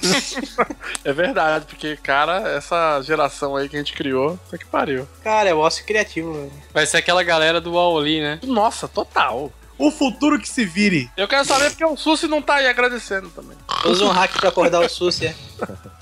É 1.03 1.11
verdade, 1.11 1.65
porque, 1.65 1.97
cara, 1.97 2.47
essa 2.49 3.01
geração 3.01 3.55
aí 3.55 3.67
que 3.67 3.75
a 3.75 3.79
gente 3.79 3.93
criou, 3.93 4.39
tá 4.49 4.57
que 4.57 4.65
pariu. 4.65 5.07
Cara, 5.23 5.49
é 5.49 5.53
o 5.53 5.57
ócio 5.57 5.83
criativo, 5.85 6.33
velho. 6.33 6.51
Vai 6.73 6.85
ser 6.85 6.97
aquela 6.97 7.23
galera 7.23 7.59
do 7.59 7.77
Auli, 7.77 8.21
né? 8.21 8.39
Nossa, 8.43 8.87
total. 8.87 9.51
O 9.81 9.89
futuro 9.89 10.39
que 10.39 10.47
se 10.47 10.63
vire. 10.63 11.09
Eu 11.17 11.27
quero 11.27 11.43
saber 11.43 11.71
porque 11.71 11.83
o 11.83 11.97
Susi 11.97 12.27
não 12.27 12.41
tá 12.41 12.55
aí 12.55 12.67
agradecendo 12.67 13.29
também. 13.29 13.57
Usa 13.85 14.05
um 14.05 14.09
hack 14.09 14.39
pra 14.39 14.49
acordar 14.49 14.79
o 14.79 14.87
Susi, 14.87 15.25
é. 15.25 15.35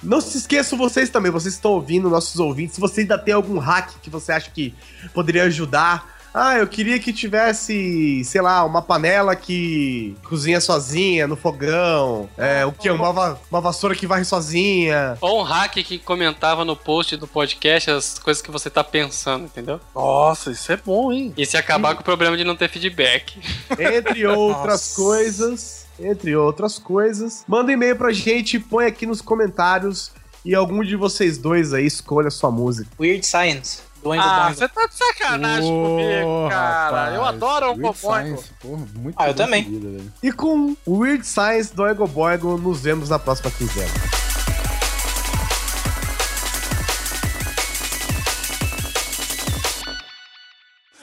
Não 0.04 0.20
se 0.20 0.38
esqueçam 0.38 0.78
vocês 0.78 1.10
também, 1.10 1.32
vocês 1.32 1.54
estão 1.54 1.72
ouvindo, 1.72 2.10
nossos 2.10 2.40
ouvintes, 2.40 2.76
se 2.76 2.82
você 2.82 3.02
ainda 3.02 3.18
tem 3.18 3.34
algum 3.34 3.58
hack 3.58 3.92
que 4.02 4.10
você 4.10 4.34
acha 4.34 4.52
que 4.52 4.76
poderia 5.14 5.44
ajudar. 5.44 6.19
Ah, 6.34 6.58
eu 6.58 6.68
queria 6.68 7.00
que 7.00 7.12
tivesse, 7.12 8.24
sei 8.24 8.42
lá, 8.42 8.64
uma 8.64 8.82
panela 8.82 9.36
que 9.36 10.16
cozinha 10.24 10.62
sozinha 10.62 11.28
no 11.28 11.36
fogão. 11.36 12.30
É, 12.38 12.66
o 12.66 12.72
que? 12.72 12.90
Uma, 12.90 13.12
va- 13.12 13.38
uma 13.52 13.62
vassoura 13.62 13.96
que 13.96 14.06
varre 14.08 14.24
sozinha. 14.26 15.18
Ou 15.22 15.40
um 15.40 15.44
hack 15.44 15.74
que 15.84 15.98
comentava 15.98 16.64
no 16.64 16.76
post 16.76 17.18
do 17.18 17.28
podcast 17.28 17.90
as 17.92 18.20
coisas 18.20 18.42
que 18.42 18.52
você 18.52 18.70
tá 18.70 18.84
pensando, 18.84 19.46
entendeu? 19.46 19.80
Nossa, 19.96 20.52
isso 20.52 20.72
é 20.72 20.78
bom, 20.78 21.12
hein? 21.12 21.34
E 21.38 21.46
se 21.46 21.58
acabar 21.58 21.96
com 21.96 22.02
o 22.02 22.04
problema 22.06 22.38
de 22.38 22.44
não 22.44 22.56
ter 22.56 22.70
feedback. 22.70 23.40
Entre 23.78 24.26
outras 24.28 24.94
coisas. 24.96 25.86
Entre 26.00 26.36
outras 26.36 26.78
coisas. 26.80 27.44
Manda 27.48 27.72
um 27.72 27.74
e-mail 27.74 27.96
pra 27.96 28.12
gente, 28.14 28.60
põe 28.60 28.86
aqui 28.86 29.06
nos 29.06 29.22
comentários. 29.22 30.12
E 30.46 30.56
algum 30.56 30.82
de 30.84 30.96
vocês 30.96 31.38
dois 31.38 31.74
aí 31.74 31.86
escolha 31.86 32.30
a 32.30 32.32
sua 32.32 32.50
música. 32.50 32.90
Weird 32.98 33.26
Science. 33.26 33.80
Do 34.02 34.10
Oingo 34.10 34.24
Ah, 34.24 34.44
Boingo. 34.46 34.56
você 34.58 34.68
tá 34.70 34.88
de 34.88 34.94
sacanagem 34.96 35.70
comigo, 35.70 36.50
cara. 36.50 37.12
eu 37.16 37.26
adoro 37.26 37.72
o 37.72 37.76
Boboingo. 37.76 38.44
Porra, 38.62 38.86
muito 38.96 39.16
Ah, 39.18 39.28
eu 39.30 39.34
também. 39.34 39.64
seguida, 39.64 39.90
velho. 39.90 40.14
E 40.24 40.32
com 40.32 40.76
o 40.86 41.00
Weird 41.00 41.26
Science 41.26 41.76
do 41.76 41.86
Ego 41.86 42.08
Boigo, 42.08 42.58
nos 42.58 42.82
vemos 42.82 43.10
na 43.10 43.20
próxima 43.20 43.52
quinzena. 43.52 43.92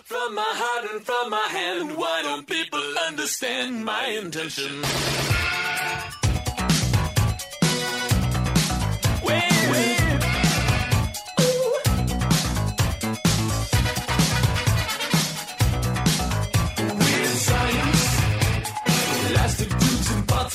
From 0.04 0.34
my 0.34 0.42
heart 0.54 0.90
and 0.94 1.04
from 1.04 1.30
my 1.30 1.48
hand, 1.50 1.96
why 1.96 2.22
don't 2.22 2.46
people 2.46 2.80
understand 3.08 3.84
my 3.84 4.06
intention? 4.08 4.82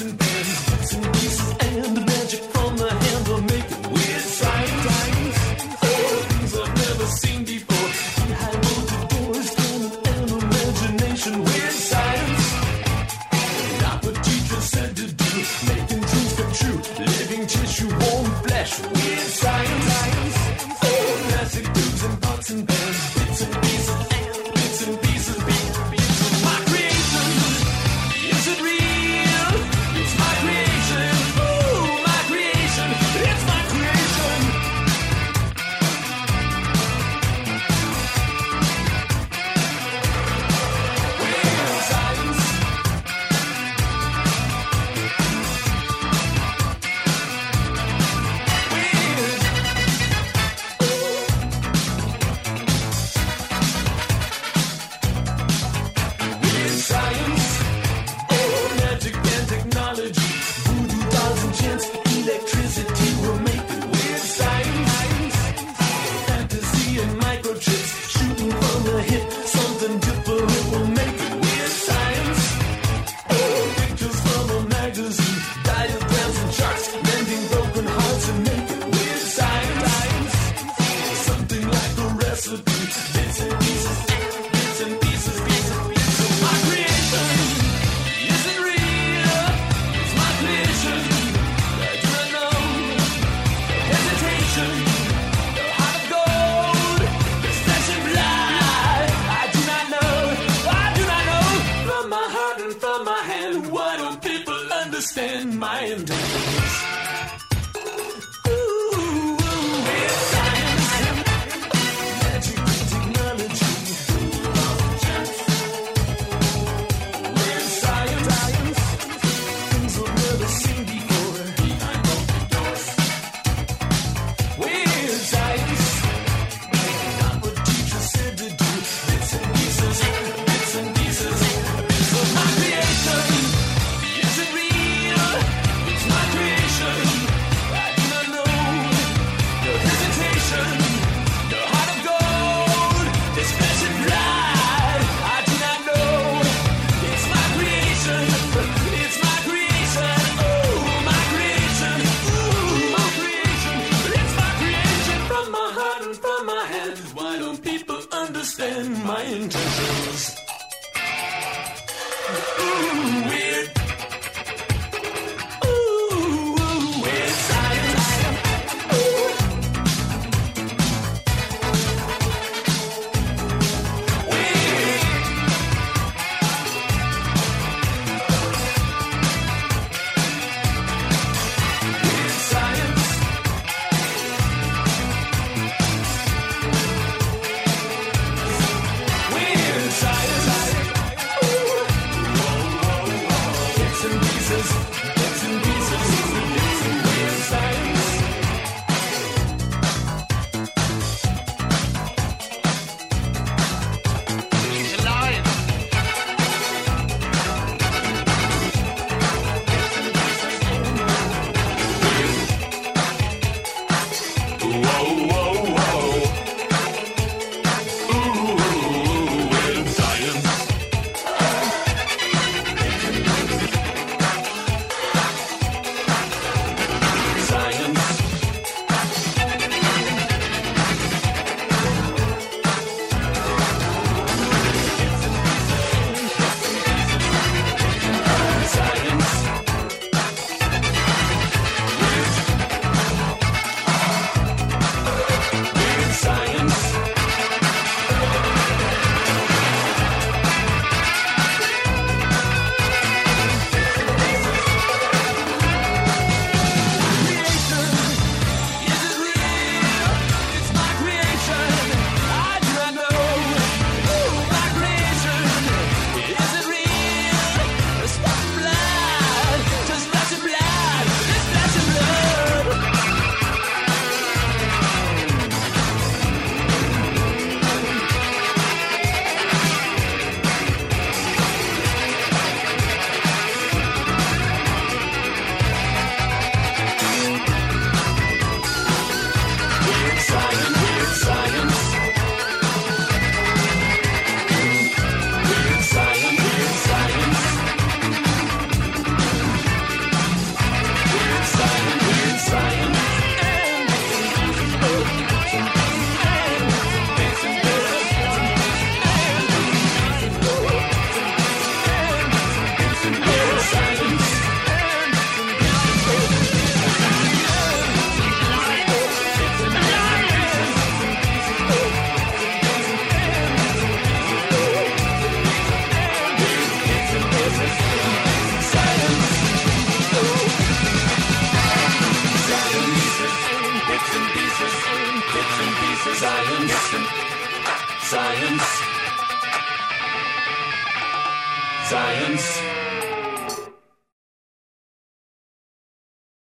Tubes 0.01 0.13
and 0.13 0.17
pots 0.17 0.17
and 0.17 0.19
pans, 0.19 0.69
bits 0.69 0.93
and 0.93 1.13
pieces, 1.13 1.55
and 1.59 2.10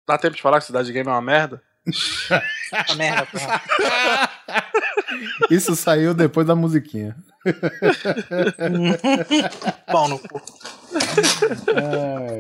Dá 0.10 0.18
tempo 0.18 0.36
de 0.36 0.42
falar 0.42 0.60
que 0.60 0.66
Cidade 0.66 0.92
Game 0.92 1.08
é 1.08 1.12
uma 1.12 1.22
merda? 1.22 1.62
É 2.72 2.92
a 2.92 2.96
merda, 2.96 3.26
porra. 3.26 3.62
Isso 5.50 5.76
saiu 5.76 6.14
depois 6.14 6.46
da 6.46 6.54
musiquinha. 6.54 7.16
Pau 9.92 10.08
no 10.08 10.20
cu. 10.20 10.40
Ai, 11.76 12.39